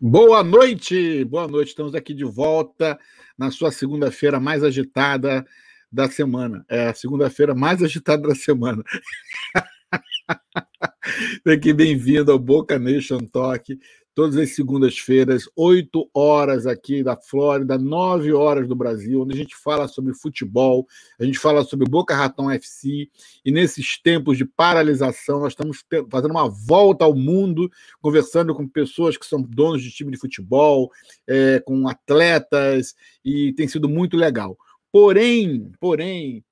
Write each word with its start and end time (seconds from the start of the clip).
Boa 0.00 0.44
noite, 0.44 1.24
boa 1.24 1.48
noite. 1.48 1.70
Estamos 1.70 1.92
aqui 1.92 2.14
de 2.14 2.22
volta 2.22 2.96
na 3.36 3.50
sua 3.50 3.72
segunda-feira 3.72 4.38
mais 4.38 4.62
agitada 4.62 5.44
da 5.90 6.08
semana. 6.08 6.64
É 6.68 6.86
a 6.86 6.94
segunda-feira 6.94 7.52
mais 7.52 7.82
agitada 7.82 8.28
da 8.28 8.34
semana. 8.36 8.84
Aqui 11.44 11.72
bem-vindo 11.72 12.30
ao 12.30 12.38
Boca 12.38 12.78
Nation 12.78 13.18
Talk 13.26 13.76
todas 14.18 14.36
as 14.36 14.56
segundas-feiras, 14.56 15.44
8 15.54 16.10
horas 16.12 16.66
aqui 16.66 17.04
da 17.04 17.16
Flórida, 17.16 17.78
9 17.78 18.32
horas 18.32 18.66
do 18.66 18.74
Brasil, 18.74 19.22
onde 19.22 19.32
a 19.32 19.36
gente 19.36 19.54
fala 19.54 19.86
sobre 19.86 20.12
futebol, 20.12 20.88
a 21.20 21.24
gente 21.24 21.38
fala 21.38 21.62
sobre 21.62 21.88
Boca 21.88 22.16
Raton 22.16 22.50
FC, 22.50 23.08
e 23.44 23.52
nesses 23.52 23.96
tempos 24.02 24.36
de 24.36 24.44
paralisação, 24.44 25.38
nós 25.38 25.52
estamos 25.52 25.84
fazendo 26.10 26.32
uma 26.32 26.48
volta 26.48 27.04
ao 27.04 27.14
mundo, 27.14 27.70
conversando 28.00 28.52
com 28.56 28.66
pessoas 28.66 29.16
que 29.16 29.24
são 29.24 29.40
donos 29.40 29.84
de 29.84 29.92
time 29.92 30.10
de 30.10 30.18
futebol, 30.18 30.90
é, 31.24 31.60
com 31.60 31.86
atletas, 31.86 32.96
e 33.24 33.52
tem 33.52 33.68
sido 33.68 33.88
muito 33.88 34.16
legal. 34.16 34.58
Porém, 34.90 35.70
porém, 35.78 36.42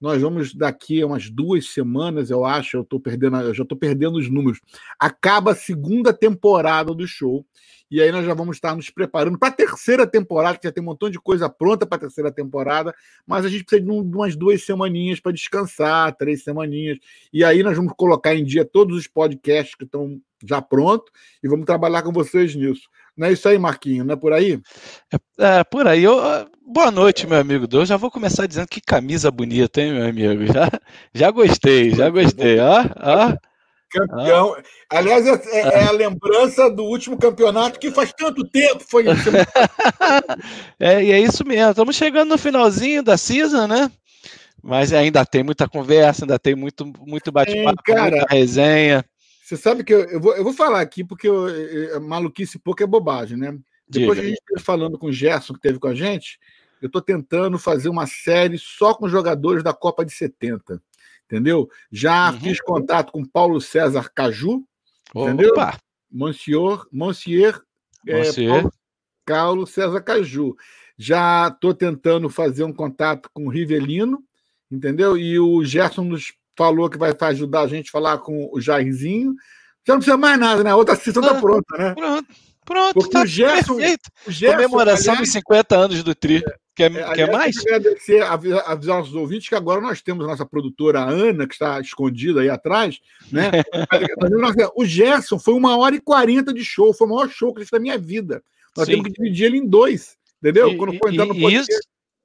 nós 0.00 0.20
vamos 0.20 0.54
daqui 0.54 1.00
a 1.00 1.06
umas 1.06 1.30
duas 1.30 1.68
semanas, 1.68 2.30
eu 2.30 2.44
acho, 2.44 2.76
eu 2.76 2.84
tô 2.84 3.00
perdendo, 3.00 3.36
eu 3.38 3.54
já 3.54 3.62
estou 3.62 3.78
perdendo 3.78 4.18
os 4.18 4.28
números. 4.28 4.60
Acaba 4.98 5.52
a 5.52 5.56
segunda 5.56 6.12
temporada 6.12 6.94
do 6.94 7.06
show. 7.06 7.46
E 7.90 8.00
aí 8.00 8.10
nós 8.10 8.24
já 8.24 8.34
vamos 8.34 8.56
estar 8.56 8.74
nos 8.74 8.90
preparando 8.90 9.38
para 9.38 9.48
a 9.48 9.52
terceira 9.52 10.06
temporada, 10.06 10.58
que 10.58 10.66
já 10.66 10.72
tem 10.72 10.82
um 10.82 10.86
montão 10.86 11.08
de 11.08 11.20
coisa 11.20 11.48
pronta 11.48 11.86
para 11.86 11.96
a 11.96 12.00
terceira 12.00 12.32
temporada, 12.32 12.94
mas 13.26 13.44
a 13.44 13.48
gente 13.48 13.64
precisa 13.64 13.84
de 13.84 13.90
umas 13.90 14.36
duas 14.36 14.64
semaninhas 14.64 15.20
para 15.20 15.32
descansar, 15.32 16.16
três 16.16 16.42
semaninhas. 16.42 16.98
E 17.32 17.44
aí 17.44 17.62
nós 17.62 17.76
vamos 17.76 17.92
colocar 17.96 18.34
em 18.34 18.44
dia 18.44 18.64
todos 18.64 18.96
os 18.96 19.06
podcasts 19.06 19.74
que 19.74 19.84
estão 19.84 20.20
já 20.44 20.60
prontos 20.60 21.10
e 21.42 21.48
vamos 21.48 21.64
trabalhar 21.64 22.02
com 22.02 22.12
vocês 22.12 22.54
nisso. 22.54 22.88
Não 23.16 23.28
é 23.28 23.32
isso 23.32 23.48
aí, 23.48 23.58
Marquinho? 23.58 24.04
Não 24.04 24.12
é 24.12 24.16
por 24.16 24.32
aí? 24.32 24.60
É, 25.38 25.60
é 25.60 25.64
por 25.64 25.86
aí. 25.86 26.04
Eu, 26.04 26.16
boa 26.66 26.90
noite, 26.90 27.26
meu 27.26 27.38
amigo. 27.38 27.66
Eu 27.72 27.86
já 27.86 27.96
vou 27.96 28.10
começar 28.10 28.46
dizendo 28.46 28.68
que 28.68 28.80
camisa 28.80 29.30
bonita, 29.30 29.80
hein, 29.80 29.94
meu 29.94 30.06
amigo? 30.06 30.46
Já, 30.52 30.68
já 31.14 31.30
gostei, 31.30 31.90
já 31.90 32.10
gostei. 32.10 32.58
Ó, 32.58 32.84
ó. 33.00 33.36
Campeão. 33.90 34.56
Ah. 34.56 34.98
Aliás, 34.98 35.26
é, 35.26 35.32
é, 35.32 35.60
é, 35.60 35.84
a 35.84 35.92
lembrança 35.92 36.70
do 36.70 36.84
último 36.84 37.18
campeonato 37.18 37.78
que 37.78 37.90
faz 37.90 38.12
tanto 38.12 38.44
tempo 38.48 38.82
foi 38.88 39.04
isso. 39.10 39.30
é, 40.78 41.04
e 41.04 41.12
é 41.12 41.20
isso 41.20 41.46
mesmo. 41.46 41.70
Estamos 41.70 41.96
chegando 41.96 42.30
no 42.30 42.38
finalzinho 42.38 43.02
da 43.02 43.16
season, 43.16 43.66
né? 43.66 43.90
Mas 44.62 44.92
ainda 44.92 45.24
tem 45.24 45.44
muita 45.44 45.68
conversa, 45.68 46.24
ainda 46.24 46.38
tem 46.38 46.54
muito, 46.54 46.84
muito 47.06 47.30
bate-papo, 47.30 47.82
muita 47.86 48.26
resenha. 48.28 49.04
Você 49.44 49.56
sabe 49.56 49.84
que 49.84 49.94
eu, 49.94 50.00
eu, 50.06 50.20
vou, 50.20 50.34
eu 50.34 50.42
vou 50.42 50.52
falar 50.52 50.80
aqui 50.80 51.04
porque 51.04 51.28
eu, 51.28 51.48
eu, 51.48 52.00
maluquice 52.00 52.58
pouco 52.58 52.82
é 52.82 52.86
bobagem, 52.86 53.36
né? 53.36 53.56
Depois 53.88 54.18
Diga. 54.18 54.26
a 54.26 54.30
gente 54.30 54.64
falando 54.64 54.98
com 54.98 55.06
o 55.06 55.12
Gerson, 55.12 55.54
que 55.54 55.60
teve 55.60 55.78
com 55.78 55.86
a 55.86 55.94
gente, 55.94 56.40
eu 56.82 56.88
estou 56.88 57.00
tentando 57.00 57.56
fazer 57.56 57.88
uma 57.88 58.06
série 58.06 58.58
só 58.58 58.92
com 58.92 59.08
jogadores 59.08 59.62
da 59.62 59.72
Copa 59.72 60.04
de 60.04 60.12
70. 60.12 60.82
Entendeu? 61.26 61.68
Já 61.90 62.30
uhum. 62.30 62.40
fiz 62.40 62.60
contato 62.60 63.12
com 63.12 63.24
Paulo 63.24 63.60
César 63.60 64.10
Caju, 64.14 64.64
Opa. 65.12 65.30
entendeu? 65.30 65.54
Monsieur, 66.10 66.86
Monsieur, 66.92 67.60
Monsieur. 68.04 68.54
É, 68.54 68.60
Paulo, 68.60 68.72
Paulo 69.26 69.66
César 69.66 70.00
Caju. 70.00 70.56
Já 70.96 71.48
estou 71.48 71.74
tentando 71.74 72.30
fazer 72.30 72.64
um 72.64 72.72
contato 72.72 73.28
com 73.34 73.46
o 73.46 73.50
Rivelino, 73.50 74.22
entendeu? 74.70 75.16
E 75.16 75.38
o 75.38 75.62
Gerson 75.64 76.04
nos 76.04 76.32
falou 76.56 76.88
que 76.88 76.96
vai 76.96 77.14
ajudar 77.20 77.62
a 77.62 77.66
gente 77.66 77.88
a 77.88 77.92
falar 77.92 78.18
com 78.18 78.48
o 78.52 78.60
Jairzinho. 78.60 79.34
Já 79.86 79.92
não 79.94 79.98
precisa 79.98 80.16
mais 80.16 80.38
nada, 80.38 80.64
né? 80.64 80.70
A 80.70 80.76
outra 80.76 80.96
sessão 80.96 81.22
está 81.22 81.36
ah, 81.36 81.40
pronta, 81.40 81.76
né? 81.76 81.94
Pronto, 81.94 82.34
pronto. 82.64 82.94
Porque 82.94 83.10
tá 83.10 83.22
o 83.22 83.26
Gerson, 83.26 83.76
perfeito. 83.76 84.10
O 84.26 84.30
Gerson, 84.30 84.56
Comemoração 84.56 85.12
aliás, 85.12 85.28
dos 85.28 85.32
50 85.32 85.76
anos 85.76 86.02
do 86.02 86.14
Tri. 86.14 86.42
Quer, 86.76 86.94
é, 86.94 87.14
quer 87.14 87.32
mais? 87.32 87.56
Agradecer, 87.56 88.22
avisar, 88.22 88.62
avisar 88.70 89.00
os 89.00 89.14
ouvintes 89.14 89.48
que 89.48 89.54
agora 89.54 89.80
nós 89.80 90.02
temos 90.02 90.26
a 90.26 90.28
nossa 90.28 90.44
produtora 90.44 91.00
Ana, 91.00 91.46
que 91.46 91.54
está 91.54 91.80
escondida 91.80 92.42
aí 92.42 92.50
atrás, 92.50 93.00
né? 93.32 93.50
o 94.76 94.84
Gerson 94.84 95.38
foi 95.38 95.54
uma 95.54 95.74
hora 95.78 95.96
e 95.96 96.00
quarenta 96.00 96.52
de 96.52 96.62
show, 96.62 96.92
foi 96.92 97.06
o 97.06 97.10
maior 97.10 97.30
show 97.30 97.54
que 97.54 97.60
eu 97.60 97.62
fiz 97.62 97.70
da 97.70 97.80
minha 97.80 97.96
vida. 97.96 98.42
Nós 98.76 98.84
Sim. 98.84 98.92
temos 98.92 99.06
que 99.06 99.14
dividir 99.14 99.46
ele 99.46 99.56
em 99.56 99.66
dois, 99.66 100.18
entendeu? 100.38 100.68
E, 100.68 100.76
Quando 100.76 100.98
foi 100.98 101.12
entrar 101.14 101.24
no 101.24 101.34
podcast. 101.34 101.72
Isso, 101.72 101.80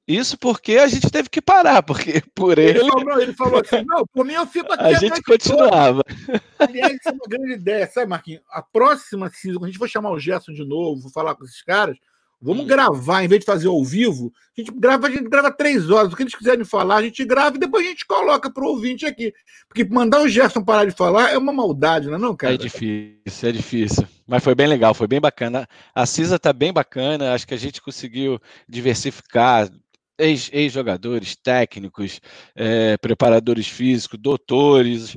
isso 0.06 0.38
porque 0.38 0.76
a 0.76 0.86
gente 0.86 1.10
teve 1.10 1.30
que 1.30 1.40
parar, 1.40 1.82
porque 1.82 2.22
por 2.36 2.58
ele. 2.58 2.80
Ele 2.80 2.90
falou, 2.90 3.22
ele 3.22 3.32
falou 3.32 3.62
assim: 3.62 3.82
não, 3.86 4.06
por 4.06 4.26
mim 4.26 4.34
eu 4.34 4.46
fico 4.46 4.70
aqui. 4.70 4.84
A 4.84 4.98
gente 4.98 5.22
continuava. 5.22 6.02
Aliás, 6.58 6.92
isso 6.92 7.08
é 7.08 7.12
uma 7.12 7.26
grande 7.26 7.54
ideia, 7.54 7.86
sabe, 7.90 8.10
Marquinhos? 8.10 8.42
A 8.50 8.60
próxima 8.60 9.30
season, 9.30 9.64
a 9.64 9.66
gente 9.66 9.78
for 9.78 9.88
chamar 9.88 10.10
o 10.10 10.18
Gerson 10.18 10.52
de 10.52 10.62
novo, 10.62 11.00
vou 11.00 11.10
falar 11.10 11.34
com 11.34 11.44
esses 11.44 11.62
caras, 11.62 11.96
vamos 12.42 12.66
gravar, 12.66 13.22
em 13.22 13.28
vez 13.28 13.40
de 13.40 13.46
fazer 13.46 13.68
ao 13.68 13.84
vivo, 13.84 14.32
a 14.56 14.60
gente 14.60 14.72
grava, 14.74 15.06
a 15.06 15.10
gente 15.10 15.28
grava 15.28 15.50
três 15.50 15.88
horas. 15.88 16.12
O 16.12 16.16
que 16.16 16.24
eles 16.24 16.34
quiserem 16.34 16.64
falar, 16.64 16.96
a 16.96 17.02
gente 17.02 17.24
grava 17.24 17.56
e 17.56 17.60
depois 17.60 17.86
a 17.86 17.88
gente 17.88 18.04
coloca 18.04 18.50
para 18.52 18.64
o 18.64 18.68
ouvinte 18.68 19.06
aqui. 19.06 19.32
Porque 19.68 19.84
mandar 19.84 20.20
o 20.20 20.28
Gerson 20.28 20.64
parar 20.64 20.84
de 20.84 20.90
falar 20.90 21.30
é 21.30 21.38
uma 21.38 21.52
maldade, 21.52 22.08
não 22.08 22.16
é, 22.16 22.18
não, 22.18 22.36
cara? 22.36 22.54
É 22.54 22.56
difícil, 22.56 23.48
é 23.48 23.52
difícil. 23.52 24.06
Mas 24.26 24.42
foi 24.42 24.54
bem 24.54 24.66
legal, 24.66 24.92
foi 24.92 25.06
bem 25.06 25.20
bacana. 25.20 25.68
A 25.94 26.04
CISA 26.04 26.36
está 26.36 26.52
bem 26.52 26.72
bacana, 26.72 27.32
acho 27.32 27.46
que 27.46 27.54
a 27.54 27.58
gente 27.58 27.80
conseguiu 27.80 28.40
diversificar 28.68 29.70
ex-jogadores, 30.18 31.36
técnicos, 31.36 32.20
é, 32.54 32.96
preparadores 32.96 33.66
físicos, 33.66 34.18
doutores, 34.20 35.16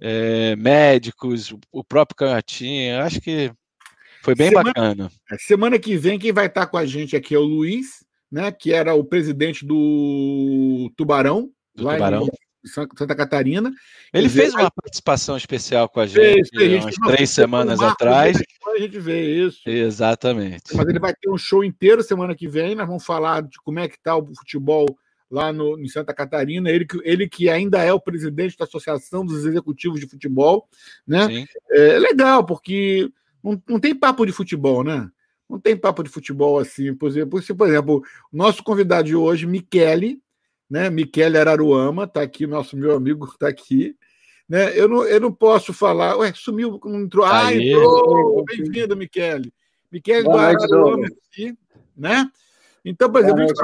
é, 0.00 0.56
médicos, 0.56 1.54
o 1.70 1.84
próprio 1.84 2.16
Canhotinha. 2.16 3.02
Acho 3.02 3.20
que 3.20 3.52
foi 4.22 4.34
bem 4.34 4.48
semana, 4.48 4.72
bacana. 4.72 5.12
É, 5.30 5.36
semana 5.38 5.78
que 5.78 5.96
vem, 5.96 6.18
quem 6.18 6.32
vai 6.32 6.46
estar 6.46 6.66
com 6.66 6.76
a 6.76 6.86
gente 6.86 7.16
aqui 7.16 7.34
é 7.34 7.38
o 7.38 7.42
Luiz, 7.42 8.04
né, 8.30 8.52
que 8.52 8.72
era 8.72 8.94
o 8.94 9.04
presidente 9.04 9.64
do 9.64 10.90
Tubarão. 10.96 11.50
Do 11.74 11.84
Tubarão. 11.84 12.24
Em, 12.24 12.50
Santa 12.64 13.14
Catarina. 13.14 13.72
Ele 14.12 14.28
dizer, 14.28 14.42
fez 14.42 14.54
uma 14.54 14.70
participação 14.70 15.36
especial 15.36 15.88
com 15.88 16.00
a 16.00 16.06
gente, 16.06 16.48
fez, 16.54 16.84
umas 16.84 16.94
três 16.96 17.30
semanas 17.30 17.80
atrás. 17.80 18.38
A 18.66 18.78
gente 18.78 18.98
vê 18.98 19.46
isso. 19.46 19.60
Exatamente. 19.66 20.74
Mas 20.74 20.86
ele 20.88 20.98
vai 20.98 21.14
ter 21.14 21.30
um 21.30 21.38
show 21.38 21.64
inteiro 21.64 22.02
semana 22.02 22.34
que 22.34 22.46
vem. 22.46 22.74
Nós 22.74 22.86
vamos 22.86 23.04
falar 23.04 23.42
de 23.42 23.56
como 23.64 23.78
é 23.78 23.88
que 23.88 23.96
está 23.96 24.16
o 24.16 24.26
futebol 24.34 24.86
lá 25.30 25.52
no, 25.52 25.78
em 25.78 25.88
Santa 25.88 26.12
Catarina. 26.12 26.70
Ele, 26.70 26.86
ele 27.02 27.28
que 27.28 27.48
ainda 27.48 27.82
é 27.82 27.92
o 27.92 28.00
presidente 28.00 28.56
da 28.58 28.64
Associação 28.64 29.24
dos 29.24 29.44
Executivos 29.46 30.00
de 30.00 30.08
Futebol. 30.08 30.68
Né? 31.06 31.46
É 31.70 31.98
legal, 31.98 32.44
porque 32.44 33.10
não, 33.42 33.62
não 33.68 33.80
tem 33.80 33.94
papo 33.94 34.24
de 34.24 34.32
futebol, 34.32 34.84
né? 34.84 35.10
Não 35.48 35.58
tem 35.58 35.76
papo 35.76 36.02
de 36.02 36.10
futebol 36.10 36.58
assim. 36.58 36.94
Por 36.94 37.08
exemplo, 37.08 37.40
por 37.56 37.68
exemplo 37.68 38.02
o 38.32 38.36
nosso 38.36 38.62
convidado 38.62 39.08
de 39.08 39.16
hoje, 39.16 39.46
Michele, 39.46 40.20
né? 40.68 40.88
Michele 40.88 41.38
Araruama, 41.38 42.04
está 42.04 42.22
aqui, 42.22 42.46
nosso 42.46 42.76
meu 42.76 42.94
amigo 42.94 43.26
está 43.26 43.48
aqui. 43.48 43.96
Né? 44.48 44.76
Eu, 44.78 44.88
não, 44.88 45.04
eu 45.04 45.20
não 45.20 45.32
posso 45.32 45.72
falar. 45.72 46.16
Ué, 46.16 46.32
sumiu, 46.34 46.80
não 46.84 47.02
entrou. 47.02 47.24
Ah, 47.24 47.54
entrou! 47.54 48.44
Bem-vindo, 48.44 48.96
Michele. 48.96 49.52
Michele 49.90 50.24
do 50.24 50.36
Araruama 50.36 51.06
aqui, 51.06 51.56
né? 51.96 52.30
Então, 52.84 53.10
por 53.10 53.20
exemplo, 53.20 53.42
a 53.42 53.46
gente, 53.46 53.60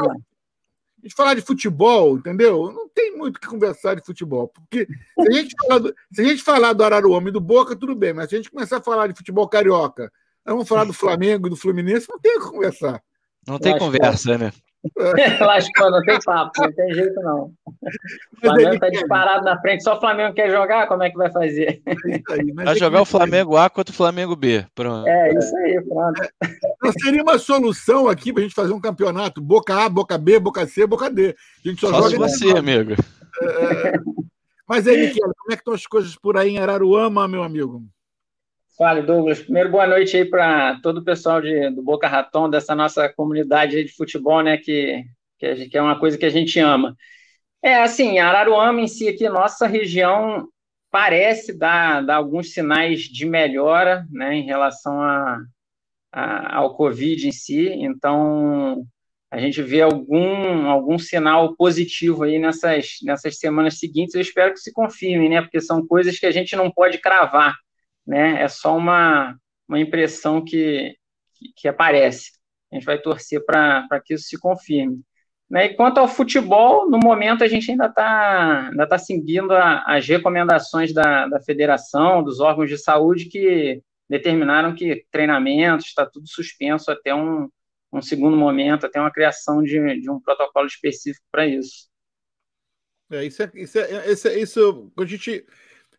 gente 1.06 1.14
falar 1.14 1.34
de 1.34 1.40
futebol, 1.40 2.18
entendeu? 2.18 2.72
Não 2.72 2.88
tem 2.88 3.16
muito 3.16 3.40
que 3.40 3.46
conversar 3.46 3.94
de 3.94 4.04
futebol. 4.04 4.48
Porque 4.48 4.86
se 4.86 5.28
a 5.28 5.32
gente 5.32 5.54
falar 5.60 5.78
do, 5.78 5.94
se 6.12 6.20
a 6.20 6.24
gente 6.24 6.42
falar 6.42 6.72
do 6.72 6.84
Araruama 6.84 7.28
e 7.28 7.32
do 7.32 7.40
Boca, 7.40 7.76
tudo 7.76 7.94
bem, 7.94 8.12
mas 8.12 8.28
se 8.28 8.34
a 8.34 8.38
gente 8.38 8.50
começar 8.50 8.78
a 8.78 8.82
falar 8.82 9.06
de 9.06 9.14
futebol 9.14 9.48
carioca, 9.48 10.12
vamos 10.44 10.68
falar 10.68 10.84
do 10.84 10.92
Flamengo 10.92 11.46
e 11.46 11.50
do 11.50 11.56
Fluminense, 11.56 12.08
não 12.08 12.18
tem 12.18 12.36
o 12.36 12.40
que 12.40 12.50
conversar. 12.50 13.02
Não 13.46 13.58
tem 13.58 13.78
conversa, 13.78 14.36
né? 14.36 14.52
Lascou, 15.40 15.90
não 15.90 16.02
tem 16.02 16.18
papo, 16.24 16.52
não 16.60 16.72
tem 16.72 16.94
jeito 16.94 17.20
não. 17.20 17.52
O 17.82 18.40
Flamengo 18.40 18.78
tá 18.78 18.88
disparado 18.88 19.44
na 19.44 19.60
frente, 19.60 19.82
só 19.82 19.96
o 19.96 20.00
Flamengo 20.00 20.34
quer 20.34 20.50
jogar, 20.50 20.86
como 20.86 21.02
é 21.02 21.10
que 21.10 21.16
vai 21.16 21.30
fazer? 21.30 21.82
É 21.86 22.64
vai 22.64 22.76
jogar 22.76 23.02
o 23.02 23.06
Flamengo 23.06 23.56
A 23.56 23.68
contra 23.68 23.92
o 23.92 23.96
Flamengo 23.96 24.36
B. 24.36 24.64
Pronto. 24.74 25.08
É, 25.08 25.34
isso 25.34 25.56
aí, 25.56 25.82
pronto. 25.82 26.28
Não 26.82 26.92
seria 26.92 27.22
uma 27.22 27.38
solução 27.38 28.08
aqui 28.08 28.32
para 28.32 28.42
a 28.42 28.44
gente 28.44 28.54
fazer 28.54 28.72
um 28.72 28.80
campeonato 28.80 29.40
Boca 29.40 29.74
A, 29.74 29.88
Boca 29.88 30.16
B, 30.18 30.38
Boca 30.38 30.66
C, 30.66 30.86
Boca 30.86 31.10
D. 31.10 31.34
A 31.64 31.68
gente 31.68 31.80
só, 31.80 31.88
só 31.88 32.08
joga 32.08 32.28
você, 32.28 32.50
amigo. 32.50 32.92
É... 32.92 33.92
Mas 34.68 34.86
aí, 34.88 35.08
Miquel, 35.08 35.32
como 35.36 35.52
é 35.52 35.56
que 35.56 35.60
estão 35.60 35.74
as 35.74 35.86
coisas 35.86 36.16
por 36.16 36.36
aí 36.36 36.50
em 36.50 36.58
Araruama, 36.58 37.28
meu 37.28 37.42
amigo? 37.42 37.82
Fala, 38.76 39.00
Douglas. 39.00 39.40
Primeiro, 39.40 39.70
boa 39.70 39.86
noite 39.86 40.18
aí 40.18 40.24
para 40.26 40.78
todo 40.82 40.98
o 40.98 41.04
pessoal 41.04 41.40
de, 41.40 41.70
do 41.70 41.82
Boca 41.82 42.06
Raton, 42.06 42.50
dessa 42.50 42.74
nossa 42.74 43.08
comunidade 43.08 43.82
de 43.82 43.94
futebol, 43.94 44.42
né? 44.42 44.58
Que, 44.58 45.02
que, 45.38 45.78
é 45.78 45.80
uma 45.80 45.98
coisa 45.98 46.18
que 46.18 46.26
a 46.26 46.30
gente 46.30 46.60
ama. 46.60 46.94
É, 47.62 47.82
assim, 47.82 48.18
Araruama 48.18 48.82
em 48.82 48.86
si, 48.86 49.08
aqui, 49.08 49.26
nossa 49.30 49.66
região 49.66 50.46
parece 50.90 51.56
dar, 51.56 52.04
dar 52.04 52.16
alguns 52.16 52.52
sinais 52.52 53.04
de 53.04 53.24
melhora, 53.24 54.06
né? 54.10 54.34
Em 54.34 54.44
relação 54.44 55.00
a, 55.00 55.38
a, 56.12 56.56
ao 56.58 56.76
Covid 56.76 57.28
em 57.28 57.32
si. 57.32 57.70
Então, 57.70 58.84
a 59.30 59.38
gente 59.38 59.62
vê 59.62 59.80
algum, 59.80 60.66
algum 60.66 60.98
sinal 60.98 61.56
positivo 61.56 62.24
aí 62.24 62.38
nessas, 62.38 62.98
nessas 63.02 63.38
semanas 63.38 63.78
seguintes. 63.78 64.14
Eu 64.14 64.20
espero 64.20 64.52
que 64.52 64.60
se 64.60 64.70
confirme, 64.70 65.30
né? 65.30 65.40
Porque 65.40 65.62
são 65.62 65.86
coisas 65.86 66.18
que 66.18 66.26
a 66.26 66.30
gente 66.30 66.54
não 66.54 66.70
pode 66.70 66.98
cravar 66.98 67.56
né? 68.06 68.42
É 68.42 68.48
só 68.48 68.76
uma, 68.76 69.36
uma 69.68 69.80
impressão 69.80 70.44
que, 70.44 70.96
que, 71.56 71.68
aparece. 71.68 72.32
A 72.70 72.76
gente 72.76 72.84
vai 72.84 72.98
torcer 72.98 73.44
para 73.44 74.00
que 74.04 74.14
isso 74.14 74.24
se 74.24 74.38
confirme. 74.38 75.00
Né? 75.48 75.66
E 75.66 75.74
quanto 75.74 75.98
ao 75.98 76.08
futebol, 76.08 76.90
no 76.90 76.98
momento 76.98 77.44
a 77.44 77.48
gente 77.48 77.70
ainda 77.70 77.86
está 77.86 78.68
ainda 78.68 78.86
tá 78.86 78.98
seguindo 78.98 79.52
a, 79.52 79.84
as 79.86 80.06
recomendações 80.06 80.92
da, 80.92 81.26
da 81.28 81.40
federação, 81.40 82.22
dos 82.22 82.40
órgãos 82.40 82.68
de 82.68 82.78
saúde 82.78 83.26
que 83.26 83.80
determinaram 84.08 84.74
que 84.74 85.04
treinamento 85.10 85.84
está 85.84 86.06
tudo 86.06 86.28
suspenso 86.28 86.90
até 86.90 87.14
um, 87.14 87.48
um 87.92 88.02
segundo 88.02 88.36
momento, 88.36 88.86
até 88.86 89.00
uma 89.00 89.10
criação 89.10 89.62
de, 89.62 90.00
de 90.00 90.10
um 90.10 90.20
protocolo 90.20 90.66
específico 90.66 91.24
para 91.30 91.46
isso. 91.46 91.88
É, 93.10 93.24
isso, 93.24 93.42
é, 93.42 93.50
isso, 93.54 93.78
é, 93.78 94.10
isso, 94.10 94.28
é, 94.28 94.38
isso 94.38 94.92
a 94.98 95.04
gente 95.04 95.46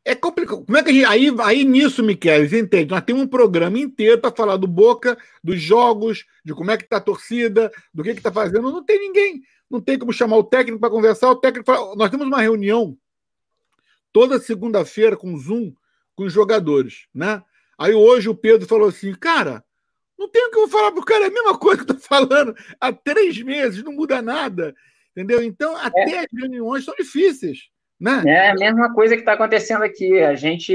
é 0.08 0.16
complicado. 0.16 0.66
Como 0.66 0.78
é 0.78 0.84
que 0.84 0.90
a 0.90 0.94
gente. 0.94 1.06
Aí, 1.06 1.36
aí 1.44 1.64
nisso, 1.66 2.02
Miquel, 2.02 2.46
entende? 2.46 2.92
Nós 2.92 3.02
temos 3.02 3.24
um 3.24 3.28
programa 3.28 3.78
inteiro 3.78 4.20
para 4.20 4.34
falar 4.34 4.56
do 4.56 4.66
Boca, 4.66 5.18
dos 5.44 5.62
jogos, 5.62 6.26
de 6.46 6.54
como 6.54 6.72
é 6.72 6.78
que 6.78 6.86
está 6.86 6.96
a 6.98 7.02
torcida, 7.02 7.70
do 7.94 8.04
que 8.04 8.12
está 8.12 8.32
fazendo. 8.32 8.72
Não 8.72 8.84
tem 8.84 9.00
ninguém. 9.00 9.42
Não 9.70 9.82
tem 9.82 10.00
como 10.00 10.14
chamar 10.14 10.38
o 10.38 10.44
técnico 10.46 10.80
para 10.80 10.90
conversar. 10.90 11.30
O 11.30 11.36
técnico 11.36 11.66
fala, 11.66 11.94
Nós 11.96 12.10
temos 12.10 12.26
uma 12.26 12.42
reunião 12.42 12.98
toda 14.14 14.40
segunda-feira 14.40 15.18
com 15.18 15.38
Zoom 15.38 15.74
com 16.16 16.24
os 16.24 16.34
jogadores, 16.34 17.06
né? 17.14 17.44
Aí 17.78 17.94
hoje 17.94 18.28
o 18.28 18.34
Pedro 18.34 18.68
falou 18.68 18.88
assim, 18.88 19.14
cara, 19.14 19.64
não 20.18 20.28
tem 20.28 20.48
o 20.48 20.50
que 20.50 20.58
eu 20.58 20.68
falar 20.68 20.92
pro 20.92 21.06
cara, 21.06 21.26
é 21.26 21.28
a 21.28 21.32
mesma 21.32 21.56
coisa 21.60 21.86
que 21.86 21.92
eu 21.92 21.96
tô 21.96 22.02
falando 22.02 22.56
há 22.80 22.92
três 22.92 23.40
meses, 23.44 23.84
não 23.84 23.92
muda 23.92 24.20
nada, 24.22 24.74
entendeu? 25.12 25.44
Então, 25.44 25.76
até 25.76 26.12
é. 26.12 26.20
as 26.22 26.28
reuniões 26.34 26.86
são 26.86 26.96
difíceis. 26.96 27.70
Né? 28.00 28.22
É 28.28 28.50
a 28.52 28.54
mesma 28.54 28.94
coisa 28.94 29.16
que 29.16 29.22
está 29.22 29.34
acontecendo 29.34 29.84
aqui. 29.84 30.20
A 30.20 30.36
gente, 30.36 30.72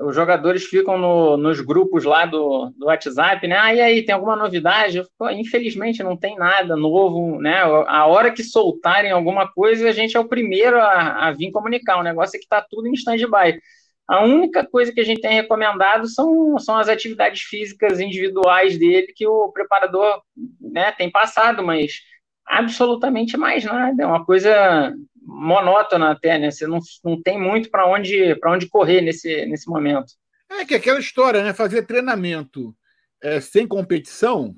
os 0.00 0.14
jogadores 0.14 0.64
ficam 0.64 0.96
no, 0.96 1.36
nos 1.36 1.60
grupos 1.60 2.04
lá 2.04 2.24
do, 2.24 2.70
do 2.76 2.86
WhatsApp, 2.86 3.48
né? 3.48 3.56
Ah, 3.58 3.74
e 3.74 3.80
aí, 3.80 4.04
tem 4.04 4.14
alguma 4.14 4.36
novidade? 4.36 4.98
Eu, 4.98 5.06
infelizmente 5.32 6.04
não 6.04 6.16
tem 6.16 6.36
nada 6.36 6.76
novo, 6.76 7.40
né? 7.40 7.62
A 7.88 8.06
hora 8.06 8.30
que 8.30 8.44
soltarem 8.44 9.10
alguma 9.10 9.50
coisa, 9.50 9.88
a 9.88 9.92
gente 9.92 10.16
é 10.16 10.20
o 10.20 10.28
primeiro 10.28 10.78
a, 10.78 11.28
a 11.28 11.32
vir 11.32 11.50
comunicar. 11.50 11.98
O 11.98 12.04
negócio 12.04 12.36
é 12.36 12.38
que 12.38 12.44
está 12.44 12.64
tudo 12.70 12.86
em 12.86 12.92
stand-by. 12.92 13.60
A 14.06 14.22
única 14.24 14.64
coisa 14.64 14.92
que 14.92 15.00
a 15.00 15.04
gente 15.04 15.20
tem 15.20 15.32
recomendado 15.32 16.06
são, 16.08 16.58
são 16.58 16.76
as 16.76 16.88
atividades 16.88 17.42
físicas 17.42 17.98
individuais 17.98 18.78
dele 18.78 19.12
que 19.16 19.26
o 19.26 19.50
preparador 19.50 20.22
né, 20.60 20.92
tem 20.92 21.10
passado, 21.10 21.62
mas 21.62 22.00
absolutamente 22.46 23.36
mais 23.36 23.64
nada. 23.64 24.02
É 24.02 24.06
uma 24.06 24.24
coisa 24.24 24.94
monótona 25.32 26.10
até, 26.10 26.38
né? 26.38 26.50
Você 26.50 26.66
não, 26.66 26.78
não 27.04 27.20
tem 27.20 27.40
muito 27.40 27.70
para 27.70 27.86
onde, 27.86 28.38
onde 28.44 28.68
correr 28.68 29.00
nesse, 29.00 29.46
nesse 29.46 29.68
momento. 29.68 30.12
É 30.50 30.64
que 30.64 30.74
aquela 30.74 31.00
história, 31.00 31.42
né? 31.42 31.52
Fazer 31.52 31.82
treinamento 31.82 32.74
é, 33.22 33.40
sem 33.40 33.66
competição. 33.66 34.54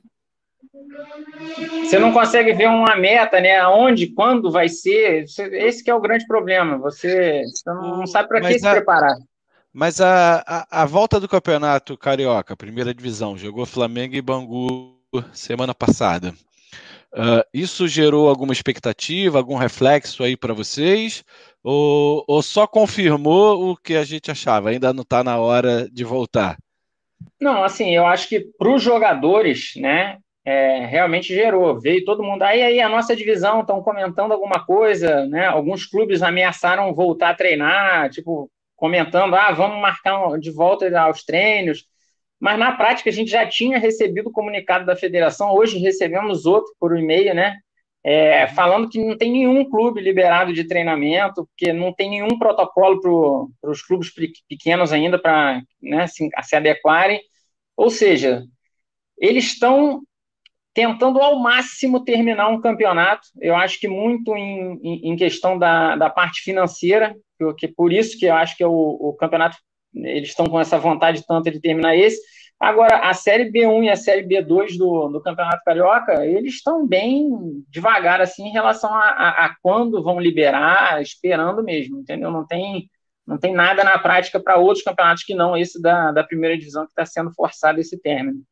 Você 1.85 1.99
não 1.99 2.13
consegue 2.13 2.53
ver 2.53 2.69
uma 2.69 2.97
meta, 2.97 3.41
né? 3.41 3.59
Aonde, 3.59 4.09
quando 4.09 4.51
vai 4.51 4.69
ser. 4.69 5.25
Esse 5.53 5.85
que 5.85 5.91
é 5.91 5.95
o 5.95 6.01
grande 6.01 6.27
problema. 6.27 6.79
Você, 6.79 7.43
você 7.45 7.71
não 7.71 8.07
sabe 8.07 8.29
para 8.29 8.41
que 8.41 8.47
a, 8.47 8.59
se 8.59 8.71
preparar. 8.71 9.15
Mas 9.73 10.01
a, 10.01 10.43
a, 10.47 10.83
a, 10.83 10.85
volta 10.85 11.21
do 11.21 11.29
campeonato 11.29 11.97
carioca, 11.97 12.57
primeira 12.57 12.95
divisão, 12.95 13.37
jogou 13.37 13.67
Flamengo 13.67 14.15
e 14.15 14.23
Bangu 14.23 14.97
semana 15.33 15.75
passada. 15.75 16.35
Uh, 17.15 17.47
isso 17.55 17.87
gerou 17.87 18.29
alguma 18.29 18.53
expectativa, 18.53 19.39
algum 19.39 19.55
reflexo 19.55 20.25
aí 20.25 20.37
para 20.37 20.53
vocês? 20.53 21.25
Ou, 21.63 22.25
ou, 22.27 22.43
só 22.43 22.67
confirmou 22.67 23.71
o 23.71 23.77
que 23.77 23.95
a 23.95 24.03
gente 24.03 24.33
achava? 24.33 24.71
Ainda 24.71 24.93
não 24.93 25.03
está 25.03 25.23
na 25.23 25.39
hora 25.39 25.89
de 25.89 26.03
voltar? 26.03 26.59
Não, 27.41 27.63
assim, 27.63 27.95
eu 27.95 28.05
acho 28.05 28.29
que 28.29 28.41
para 28.59 28.69
os 28.69 28.83
jogadores, 28.83 29.75
né, 29.77 30.19
é, 30.45 30.85
realmente 30.87 31.33
gerou. 31.33 31.81
Veio 31.81 32.05
todo 32.05 32.23
mundo. 32.23 32.43
Aí, 32.43 32.61
aí 32.61 32.81
a 32.81 32.89
nossa 32.89 33.15
divisão 33.15 33.61
estão 33.61 33.81
comentando 33.81 34.33
alguma 34.33 34.65
coisa, 34.67 35.25
né? 35.27 35.47
Alguns 35.47 35.87
clubes 35.87 36.23
ameaçaram 36.23 36.95
voltar 36.95 37.31
a 37.31 37.35
treinar, 37.35 38.11
tipo, 38.11 38.51
comentando, 38.77 39.35
ah, 39.35 39.53
vamos 39.53 39.81
marcar 39.81 40.39
de 40.39 40.51
volta 40.51 41.01
aos 41.01 41.25
treinos 41.25 41.87
mas 42.45 42.59
na 42.59 42.73
prática 42.73 43.09
a 43.09 43.13
gente 43.13 43.31
já 43.31 43.49
tinha 43.49 43.79
recebido 43.79 44.29
o 44.29 44.31
comunicado 44.31 44.85
da 44.85 44.95
federação, 44.95 45.55
hoje 45.55 45.79
recebemos 45.79 46.45
outro 46.45 46.71
por 46.79 46.95
e-mail, 46.95 47.35
né? 47.35 47.57
É, 48.05 48.47
falando 48.49 48.87
que 48.87 49.03
não 49.03 49.17
tem 49.17 49.33
nenhum 49.33 49.65
clube 49.71 49.99
liberado 50.03 50.53
de 50.53 50.69
treinamento, 50.69 51.47
porque 51.47 51.73
não 51.73 51.91
tem 51.91 52.11
nenhum 52.11 52.39
protocolo 52.39 53.49
para 53.63 53.71
os 53.71 53.81
clubes 53.81 54.13
pequenos 54.47 54.93
ainda 54.93 55.19
para 55.19 55.63
né, 55.81 56.07
se, 56.07 56.29
se 56.43 56.55
adequarem. 56.55 57.19
Ou 57.75 57.89
seja, 57.89 58.45
eles 59.17 59.45
estão 59.45 60.03
tentando 60.75 61.21
ao 61.21 61.39
máximo 61.39 62.05
terminar 62.05 62.49
um 62.49 62.61
campeonato. 62.61 63.27
Eu 63.41 63.57
acho 63.57 63.81
que 63.81 63.89
muito 63.89 64.37
em, 64.37 64.79
em, 64.83 65.13
em 65.13 65.17
questão 65.17 65.59
da, 65.59 65.97
da 65.97 66.11
parte 66.11 66.43
financeira, 66.43 67.17
que, 67.57 67.69
por 67.69 67.91
isso 67.91 68.19
que 68.19 68.27
eu 68.27 68.35
acho 68.35 68.55
que 68.55 68.63
é 68.63 68.67
o, 68.67 68.99
o 69.01 69.15
campeonato 69.15 69.57
eles 69.95 70.31
estão 70.31 70.47
com 70.47 70.61
essa 70.61 70.79
vontade 70.79 71.27
tanta 71.27 71.51
de 71.51 71.61
terminar 71.61 71.97
esse. 71.97 72.21
Agora, 72.59 73.09
a 73.09 73.13
Série 73.13 73.51
B1 73.51 73.85
e 73.85 73.91
a 73.91 73.97
Série 73.97 74.27
B2 74.27 74.79
do, 74.79 75.09
do 75.09 75.21
Campeonato 75.21 75.63
Carioca, 75.65 76.25
eles 76.25 76.55
estão 76.55 76.87
bem 76.87 77.29
devagar, 77.69 78.21
assim, 78.21 78.47
em 78.47 78.53
relação 78.53 78.93
a, 78.95 79.01
a, 79.01 79.45
a, 79.47 79.57
quando 79.61 80.03
vão 80.03 80.21
liberar, 80.21 81.03
esperando 81.03 81.63
mesmo, 81.63 81.99
entendeu? 81.99 82.31
Não 82.31 82.47
tem, 82.47 82.89
não 83.27 83.37
tem 83.37 83.53
nada 83.53 83.83
na 83.85 83.99
prática 83.99 84.41
para 84.41 84.57
outros 84.57 84.85
campeonatos 84.85 85.25
que 85.25 85.35
não 85.35 85.57
esse 85.57 85.81
da, 85.83 86.13
da 86.13 86.25
primeira 86.25 86.57
divisão 86.57 86.85
que 86.85 86.93
está 86.93 87.05
sendo 87.05 87.33
forçado 87.35 87.81
esse 87.81 88.01
término. 88.01 88.43